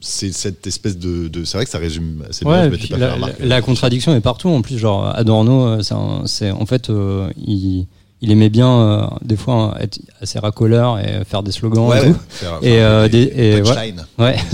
c'est 0.00 0.32
cette 0.32 0.66
espèce 0.66 0.96
de, 0.98 1.28
de- 1.28 1.44
c'est 1.44 1.58
vrai 1.58 1.64
que 1.64 1.70
ça 1.70 1.78
résume 1.78 2.24
assez 2.28 2.44
bien. 2.44 2.52
Ouais, 2.54 2.64
je 2.64 2.68
m'étais 2.70 2.78
puis 2.78 2.88
pas 2.88 2.94
fait 2.96 3.00
la, 3.06 3.14
remarquer. 3.14 3.42
la- 3.42 3.48
la 3.48 3.62
contradiction 3.62 4.14
est 4.14 4.20
partout. 4.20 4.48
En 4.48 4.62
plus, 4.62 4.78
genre 4.78 5.06
Adorno, 5.14 5.66
euh, 5.66 5.82
c'est 6.26 6.50
en 6.50 6.66
fait, 6.66 6.90
euh, 6.90 7.28
il, 7.36 7.86
il 8.22 8.30
aimait 8.30 8.48
bien 8.48 8.70
euh, 8.80 9.06
des 9.22 9.36
fois 9.36 9.54
hein, 9.54 9.78
être 9.80 9.98
assez 10.20 10.38
racoleur 10.38 10.98
et 10.98 11.24
faire 11.24 11.42
des 11.42 11.52
slogans 11.52 11.86
Ouais, 11.88 11.98
et 11.98 12.00
ouais, 12.08 12.12
tout. 12.12 12.18
faire- 12.28 12.58
Et, 12.62 12.70
faire 12.72 12.90
euh, 12.90 13.08
des- 13.08 13.32
et 13.36 13.62
punchlines. 13.62 14.06
Ouais. 14.18 14.36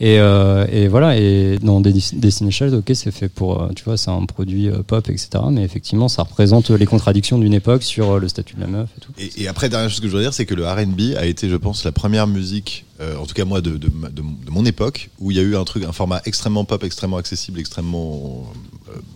Et, 0.00 0.18
euh, 0.18 0.66
et 0.70 0.88
voilà. 0.88 1.16
Et 1.18 1.58
dans 1.62 1.80
des 1.80 1.92
Destiny 1.92 2.50
Child, 2.50 2.74
ok, 2.74 2.90
c'est 2.94 3.12
fait 3.12 3.28
pour, 3.28 3.62
euh, 3.62 3.68
tu 3.76 3.84
vois, 3.84 3.96
c'est 3.96 4.10
un 4.10 4.24
produit 4.26 4.68
euh, 4.68 4.82
pop, 4.82 5.08
etc. 5.08 5.28
Mais 5.50 5.62
effectivement, 5.62 6.08
ça 6.08 6.24
représente 6.24 6.70
les 6.70 6.86
contradictions 6.86 7.38
d'une 7.38 7.54
époque 7.54 7.82
sur 7.84 8.18
le 8.18 8.28
statut 8.28 8.56
de 8.56 8.60
la 8.60 8.66
meuf 8.66 8.88
et 8.96 9.00
tout. 9.00 9.12
Et, 9.38 9.46
après, 9.46 9.68
dernière 9.68 9.88
chose 9.90 10.00
que 10.00 10.06
je 10.06 10.10
voudrais 10.10 10.24
dire, 10.24 10.34
c'est 10.34 10.46
que 10.46 10.54
le 10.54 10.66
R&B 10.66 11.16
a 11.16 11.26
été, 11.26 11.48
je 11.48 11.56
pense, 11.56 11.84
la 11.84 11.92
première 11.92 12.26
musique, 12.26 12.84
en 13.00 13.26
tout 13.26 13.34
cas 13.34 13.44
moi, 13.44 13.60
de, 13.60 13.76
de, 13.76 13.88
de 13.88 14.50
mon- 14.50 14.64
époque, 14.64 15.10
où 15.20 15.30
il 15.30 15.36
y 15.36 15.40
a 15.40 15.42
eu 15.42 15.56
un 15.56 15.64
truc, 15.64 15.84
un 15.84 15.92
format 15.92 16.22
extrêmement 16.24 16.64
pop, 16.64 16.82
extrêmement 16.82 17.18
accessible, 17.18 17.60
extrêmement 17.60 18.50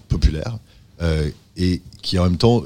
populaire, 0.09 0.59
et 1.57 1.81
qui 2.03 2.19
en 2.19 2.25
même 2.25 2.37
temps 2.37 2.63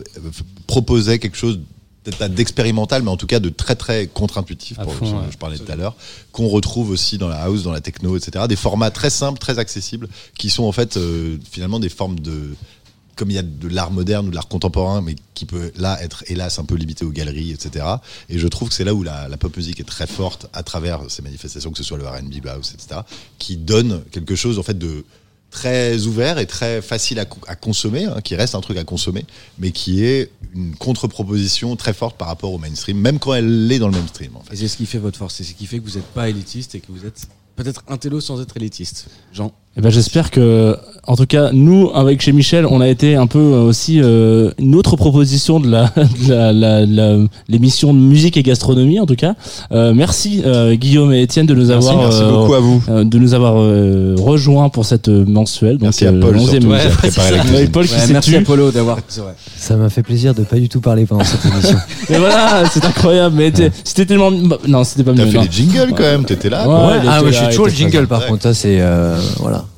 proposait 0.67 1.19
quelque 1.19 1.37
chose 1.37 1.61
d'expérimental, 2.05 3.03
mais 3.03 3.11
en 3.11 3.17
tout 3.17 3.27
cas 3.27 3.41
de 3.41 3.49
très 3.49 3.77
très 3.77 4.07
contre-intuitif, 4.07 4.79
pour 4.79 4.93
fond, 4.95 5.07
je, 5.07 5.15
ouais. 5.15 5.23
je 5.31 5.39
parlais 5.39 5.59
tout 5.59 5.71
à 5.71 5.77
l'heure, 5.77 5.97
qu'on 6.33 6.49
retrouve 6.49 6.91
aussi 6.91 7.19
dans 7.19 7.29
la 7.29 7.43
house, 7.43 7.63
dans 7.63 7.73
la 7.73 7.81
techno, 7.81 8.17
etc. 8.17 8.47
Des 8.49 8.57
formats 8.57 8.91
très 8.91 9.11
simples, 9.11 9.39
très 9.39 9.59
accessibles, 9.59 10.09
qui 10.37 10.51
sont 10.51 10.65
en 10.65 10.73
fait 10.73 10.97
euh, 10.97 11.39
finalement 11.51 11.79
des 11.79 11.89
formes 11.89 12.19
de 12.19 12.55
comme 13.15 13.31
il 13.31 13.35
y 13.35 13.39
a 13.39 13.43
de 13.43 13.69
l'art 13.69 13.91
moderne 13.91 14.27
ou 14.27 14.31
de 14.31 14.35
l'art 14.35 14.49
contemporain, 14.49 15.03
mais 15.03 15.17
qui 15.35 15.45
peut 15.45 15.71
là 15.77 16.03
être 16.03 16.25
hélas 16.29 16.59
un 16.59 16.65
peu 16.65 16.75
limité 16.75 17.05
aux 17.05 17.11
galeries, 17.11 17.53
etc. 17.53 17.85
Et 18.29 18.39
je 18.39 18.49
trouve 18.49 18.71
que 18.71 18.75
c'est 18.75 18.85
là 18.85 18.95
où 18.95 19.03
la, 19.03 19.29
la 19.29 19.37
pop 19.37 19.55
musique 19.57 19.81
est 19.81 19.85
très 19.85 20.07
forte 20.07 20.49
à 20.55 20.63
travers 20.63 21.03
ces 21.09 21.21
manifestations, 21.23 21.71
que 21.71 21.79
ce 21.79 21.85
soit 21.85 21.99
le 21.99 22.09
R&B, 22.09 22.47
house, 22.47 22.73
etc., 22.75 23.03
qui 23.39 23.59
donne 23.59 24.03
quelque 24.11 24.35
chose 24.35 24.59
en 24.59 24.63
fait 24.63 24.79
de 24.79 25.05
très 25.53 26.07
ouvert 26.07 26.39
et 26.39 26.47
très 26.47 26.83
facile 26.83 27.19
à, 27.21 27.25
co- 27.27 27.39
à 27.47 27.55
consommer, 27.55 28.07
hein, 28.07 28.21
qui 28.25 28.35
reste 28.35 28.55
un 28.57 28.61
truc 28.61 28.77
à 28.79 28.85
consommer, 28.85 29.25
mais 29.59 29.71
qui 29.71 30.03
est 30.05 30.31
une 30.55 30.75
contre-proposition 30.75 31.77
très 31.77 31.93
forte 31.93 32.17
par 32.17 32.27
rapport 32.29 32.53
au 32.53 32.59
mainstream, 32.59 32.99
même 32.99 33.19
quand 33.19 33.35
elle 33.35 33.71
est 33.71 33.79
dans 33.79 33.89
le 33.89 33.97
mainstream. 33.97 34.35
En 34.37 34.41
Et 34.41 34.51
fait. 34.51 34.57
c'est 34.57 34.69
ce 34.69 34.77
qui 34.79 34.87
fait 34.87 34.99
votre 34.99 35.19
force, 35.19 35.35
c'est 35.37 35.45
ce 35.45 35.55
qui 35.55 35.67
fait 35.67 35.79
que 35.79 35.85
vous 35.89 35.97
n'êtes 35.97 36.07
pas 36.07 36.29
élitiste 36.29 36.75
et 36.75 36.81
que 36.81 36.91
vous 36.91 37.05
êtes 37.07 37.27
peut-être 37.55 37.85
intello 37.89 38.21
sans 38.21 38.41
être 38.41 38.57
élitiste. 38.57 39.07
Jean 39.33 39.53
Eh 39.75 39.81
ben, 39.81 39.89
j'espère 39.89 40.31
que, 40.31 40.77
en 41.07 41.17
tout 41.17 41.25
cas, 41.25 41.49
nous, 41.55 41.91
avec 41.95 42.21
chez 42.21 42.33
Michel, 42.33 42.67
on 42.67 42.83
a 42.83 42.89
été 42.89 43.17
un 43.17 43.27
peu 43.27 43.39
euh, 43.39 43.61
aussi 43.63 44.03
euh, 44.03 44.51
une 44.59 44.75
autre 44.75 44.97
proposition 44.97 45.61
de 45.61 45.71
la, 45.71 45.85
de 45.97 46.29
la, 46.31 46.53
la- 46.53 46.85
la- 46.85 47.17
l'émission 47.49 47.95
de 47.95 47.99
musique 47.99 48.37
et 48.37 48.43
gastronomie, 48.43 49.01
en 49.01 49.07
tout 49.07 49.15
cas. 49.17 49.35
Euh, 49.73 49.95
merci 49.95 50.43
euh, 50.45 50.75
Guillaume 50.75 51.15
et 51.15 51.23
Étienne 51.23 51.47
de 51.47 51.55
nous 51.55 51.69
Merci, 51.69 51.89
avoir 51.89 52.03
merci 52.07 52.23
euh, 52.23 52.31
beaucoup 52.33 52.53
à 52.53 52.61
vous. 52.61 52.83
euh, 52.91 53.05
de 53.05 53.19
nous 53.19 53.33
avoir 53.33 53.55
euh, 53.57 54.15
rejoints 54.19 54.69
pour 54.69 54.85
cette 54.85 55.09
euh, 55.09 55.25
mensuelle. 55.27 55.79
Donc, 55.79 55.85
Merci 55.85 56.07
à 56.07 56.13
Paul, 56.13 56.37
11e 56.37 56.41
surtout, 56.51 56.59
qui 56.61 56.67
Ouais. 56.67 57.67
Paul 57.69 57.87
qui 57.87 57.95
Ouais, 57.95 57.99
s'est 58.01 58.13
Merci 58.13 58.31
tu. 58.33 58.37
Apollo 58.37 58.73
d'avoir. 58.73 58.99
C'est 59.09 59.23
vrai. 59.23 59.33
Ça 59.57 59.77
m'a 59.77 59.89
fait 59.89 60.03
plaisir 60.03 60.35
de 60.35 60.43
pas 60.43 60.57
du 60.57 60.69
tout 60.69 60.83
parler 60.83 61.07
pendant 61.07 61.25
cette 61.25 61.47
émission. 61.51 61.79
Mais 62.11 62.19
voilà, 62.19 62.65
c'est 62.71 62.85
incroyable. 62.85 63.37
Mais 63.39 63.51
c'était 63.85 64.05
tellement, 64.05 64.31
non, 64.31 64.85
c'était 64.85 65.03
pas 65.03 65.15
T'as 65.15 65.25
mieux. 65.25 65.31
fait 65.31 65.39
non. 65.39 65.45
les 65.45 65.51
jingles 65.51 65.95
quand 65.97 66.03
même, 66.03 66.25
t'étais 66.27 66.51
là. 66.51 66.69
Ouais, 66.69 66.99
ah, 67.09 67.23
moi 67.23 67.31
je 67.31 67.37
suis 67.39 67.47
toujours 67.47 67.67
le 67.69 67.73
jingle 67.73 68.07
par 68.07 68.21
Ouais. 68.21 68.27
contre. 68.29 68.43
Ça, 68.43 68.53
c'est. 68.53 68.77
euh, 68.83 69.17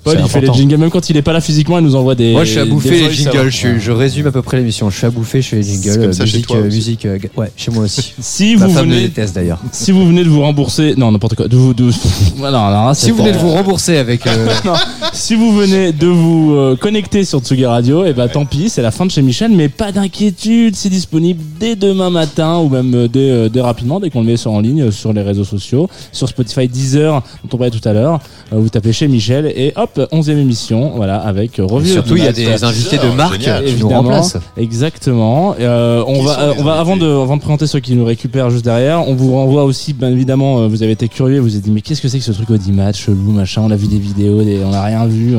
Paul, 0.04 0.18
il 0.22 0.28
fait 0.28 0.40
les 0.42 0.52
jingles, 0.52 0.76
même 0.76 0.90
quand 0.90 1.08
il 1.08 1.16
est 1.16 1.22
pas 1.22 1.32
là 1.32 1.40
physiquement, 1.40 1.78
il 1.78 1.84
nous 1.84 1.94
envoie 1.96 2.14
des. 2.14 2.32
Moi, 2.32 2.44
je 2.44 2.50
suis 2.50 2.60
à 2.60 2.64
bouffer 2.66 2.90
les 2.90 3.10
jingles. 3.10 3.50
Je, 3.50 3.90
résume 3.90 4.26
à 4.26 4.32
peu 4.32 4.42
près 4.42 4.58
l'émission. 4.58 4.90
Je 4.90 4.96
suis 4.98 5.06
à 5.06 5.10
bouffer, 5.10 5.40
je 5.40 5.48
fais 5.48 5.56
les 5.56 5.62
jingles. 5.62 6.00
comme 6.00 6.12
ça 6.12 6.26
chez 6.26 6.32
musique, 6.32 6.46
toi 6.46 6.56
euh, 6.56 6.66
aussi. 6.66 6.76
musique. 6.76 7.06
euh, 7.06 7.18
ouais, 7.36 7.50
chez 7.56 7.70
moi 7.70 7.84
aussi. 7.84 8.12
Si 8.20 8.56
Ma 8.56 8.66
vous 8.66 8.74
femme 8.74 8.86
venez, 8.90 9.02
déteste 9.02 9.34
d'ailleurs. 9.34 9.58
si 9.72 9.92
vous 9.92 10.06
venez 10.06 10.24
de 10.24 10.28
vous 10.28 10.40
rembourser, 10.42 10.94
non 10.96 11.10
n'importe 11.12 11.34
quoi, 11.36 11.48
de 11.48 11.56
vous, 11.56 11.72
de, 11.74 11.90
voilà, 12.36 12.66
alors 12.66 12.86
là, 12.88 12.94
c'est 12.94 13.06
Si 13.06 13.10
vous 13.12 13.18
venez 13.18 13.32
de 13.32 13.38
vous 13.38 13.50
rembourser 13.50 13.96
avec. 13.96 14.26
euh, 14.26 14.48
Non, 14.64 14.74
si 15.12 15.34
vous 15.34 15.54
venez 15.56 15.92
de 15.92 16.06
vous 16.06 16.54
euh, 16.54 16.76
connecter 16.76 17.24
sur 17.24 17.40
Tsugi 17.40 17.64
Radio, 17.66 18.04
et 18.04 18.12
ben 18.12 18.28
tant 18.28 18.44
pis, 18.44 18.68
c'est 18.68 18.82
la 18.82 18.90
fin 18.90 19.06
de 19.06 19.10
chez 19.10 19.22
Michel, 19.22 19.52
mais 19.52 19.68
pas 19.68 19.92
d'inquiétude, 19.92 20.76
c'est 20.76 20.88
disponible 20.90 21.40
dès 21.58 21.76
demain 21.76 22.10
matin 22.10 22.58
ou 22.58 22.68
même 22.68 22.94
euh, 22.94 23.08
dès, 23.08 23.30
euh, 23.30 23.48
dès 23.48 23.60
rapidement, 23.60 24.00
dès 24.00 24.10
qu'on 24.10 24.20
le 24.20 24.26
met 24.26 24.36
sur 24.36 24.52
en 24.52 24.60
ligne 24.60 24.82
euh, 24.84 24.90
sur 24.90 25.12
les 25.12 25.22
réseaux 25.22 25.44
sociaux, 25.44 25.88
sur 26.12 26.28
Spotify, 26.28 26.68
Deezer, 26.68 27.14
dont 27.42 27.48
on 27.52 27.56
parlait 27.56 27.70
tout 27.70 27.86
à 27.88 27.92
l'heure. 27.92 28.20
Euh, 28.52 28.56
vous 28.58 28.68
tapez 28.68 28.92
chez 28.92 29.08
Michel 29.08 29.46
et 29.54 29.72
hop, 29.76 29.98
11e 30.12 30.38
émission, 30.38 30.92
voilà, 30.96 31.16
avec 31.18 31.58
euh, 31.58 31.66
Et 31.68 31.72
revue. 31.72 31.88
surtout, 31.90 32.16
il 32.16 32.24
y 32.24 32.26
a 32.26 32.32
des 32.32 32.64
invités 32.64 32.96
de 32.96 33.02
Génial. 33.02 33.16
marque 33.16 33.38
qui 33.38 33.48
nous 33.50 33.56
Évidemment. 33.68 34.02
remplacent. 34.02 34.36
Exactement. 34.56 35.54
Euh, 35.60 36.02
on 36.06 36.20
Qui 36.20 36.24
va, 36.26 36.40
euh, 36.40 36.54
on 36.58 36.62
va 36.64 36.74
avant 36.80 36.96
de, 36.96 37.06
avant 37.06 37.36
de 37.36 37.40
présenter 37.42 37.66
ceux 37.66 37.80
qui 37.80 37.94
nous 37.94 38.04
récupèrent 38.04 38.50
juste 38.50 38.64
derrière, 38.64 39.06
on 39.08 39.14
vous 39.14 39.32
renvoie 39.34 39.64
aussi, 39.64 39.92
bien 39.92 40.10
évidemment, 40.10 40.60
euh, 40.60 40.68
vous 40.68 40.82
avez 40.82 40.92
été 40.92 41.08
curieux, 41.08 41.38
vous 41.40 41.48
vous 41.48 41.56
êtes 41.56 41.62
dit 41.62 41.70
mais 41.70 41.80
qu'est-ce 41.80 42.00
que 42.02 42.08
c'est 42.08 42.18
que 42.18 42.24
ce 42.24 42.32
truc 42.32 42.50
Audimat, 42.50 42.92
chelou, 42.92 43.30
machin, 43.32 43.62
on 43.64 43.70
a 43.70 43.76
vu 43.76 43.86
des 43.86 43.98
vidéos, 43.98 44.42
des, 44.42 44.62
on 44.64 44.70
n'a 44.70 44.82
rien 44.82 45.06
vu. 45.06 45.36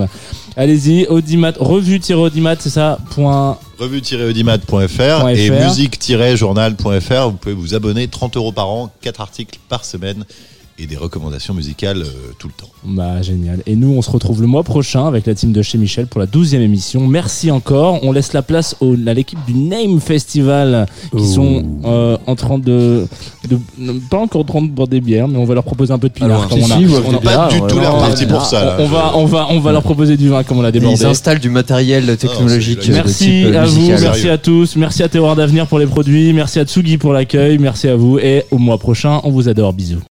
Allez-y, 0.57 1.05
Audimat, 1.07 1.51
revue-audimat, 1.59 2.55
c'est 2.59 2.69
ça, 2.69 2.97
point. 3.11 3.57
revue-audimat.fr 3.77 5.27
et 5.29 5.47
.fr. 5.49 5.65
musique-journal.fr. 5.65 7.29
Vous 7.29 7.37
pouvez 7.37 7.55
vous 7.55 7.75
abonner 7.75 8.07
30 8.07 8.37
euros 8.37 8.51
par 8.51 8.69
an, 8.69 8.89
4 9.01 9.21
articles 9.21 9.59
par 9.69 9.83
semaine 9.85 10.23
et 10.77 10.87
des 10.87 10.97
recommandations 10.97 11.53
musicales 11.53 12.01
euh, 12.01 12.31
tout 12.37 12.47
le 12.47 12.53
temps. 12.53 12.69
Bah 12.83 13.21
génial. 13.21 13.61
Et 13.65 13.75
nous, 13.77 13.93
on 13.95 14.01
se 14.01 14.11
retrouve 14.11 14.41
le 14.41 14.47
mois 14.47 14.63
prochain 14.63 15.07
avec 15.07 15.25
la 15.25 15.33
team 15.33 15.53
de 15.53 15.61
chez 15.61 15.77
Michel 15.77 16.05
pour 16.07 16.19
la 16.19 16.27
12e 16.27 16.59
émission. 16.59 17.07
Merci 17.07 17.49
encore. 17.49 17.99
On 18.03 18.11
laisse 18.11 18.33
la 18.33 18.41
place 18.41 18.75
au, 18.81 18.93
à 19.07 19.13
l'équipe 19.13 19.39
du 19.47 19.53
Name 19.53 20.01
Festival 20.01 20.85
qui 21.17 21.25
sont 21.25 21.63
euh, 21.85 22.17
en 22.27 22.35
train 22.35 22.57
de, 22.59 23.07
de, 23.49 23.57
pas 24.09 24.17
encore 24.17 24.41
en 24.41 24.43
train 24.43 24.61
de 24.63 24.67
boire 24.67 24.87
des 24.89 24.99
bières, 24.99 25.27
mais 25.29 25.37
on 25.37 25.45
va 25.45 25.53
leur 25.53 25.63
proposer 25.63 25.93
un 25.93 25.97
peu 25.99 26.09
de 26.09 26.13
pinard. 26.13 26.39
Alors, 26.39 26.49
comme 26.49 26.61
si, 26.61 26.71
on 26.71 26.75
a- 26.75 26.77
si, 26.77 26.85
on 27.07 27.15
a- 27.15 27.19
Pas 27.19 27.47
du 27.47 27.59
ouais, 27.61 27.67
tout 27.69 27.77
ouais, 27.77 27.81
parti 27.83 28.25
pour 28.25 28.45
ça. 28.45 28.75
on 28.79 28.85
va, 28.87 29.13
on 29.15 29.25
va, 29.25 29.47
on 29.51 29.59
va 29.61 29.71
leur 29.71 29.83
proposer 29.83 30.17
du 30.17 30.27
vin 30.27 30.43
comme 30.43 30.59
on 30.59 30.61
l'a 30.61 30.71
débordé. 30.73 30.97
Ils 30.99 31.05
installent 31.05 31.39
du 31.39 31.49
matériel 31.49 32.17
technologique. 32.17 32.79
c'est- 32.81 32.89
de 32.89 32.93
Merci 32.95 33.23
type, 33.25 33.45
euh, 33.45 33.61
à 33.61 33.65
vous, 33.65 33.75
musical. 33.79 34.01
merci 34.01 34.29
à 34.29 34.37
tous, 34.37 34.75
merci 34.75 35.03
à 35.03 35.07
Théoard 35.09 35.37
d'Avenir 35.37 35.67
pour 35.67 35.79
les 35.79 35.85
produits, 35.87 36.33
merci 36.33 36.59
à 36.59 36.65
Tsugi 36.65 36.97
pour 36.97 37.13
l'accueil, 37.13 37.57
merci 37.59 37.87
à 37.87 37.95
vous 37.95 38.19
et 38.19 38.43
au 38.51 38.57
mois 38.57 38.77
prochain, 38.77 39.21
on 39.23 39.31
vous 39.31 39.47
adore, 39.47 39.71
bisous. 39.71 39.99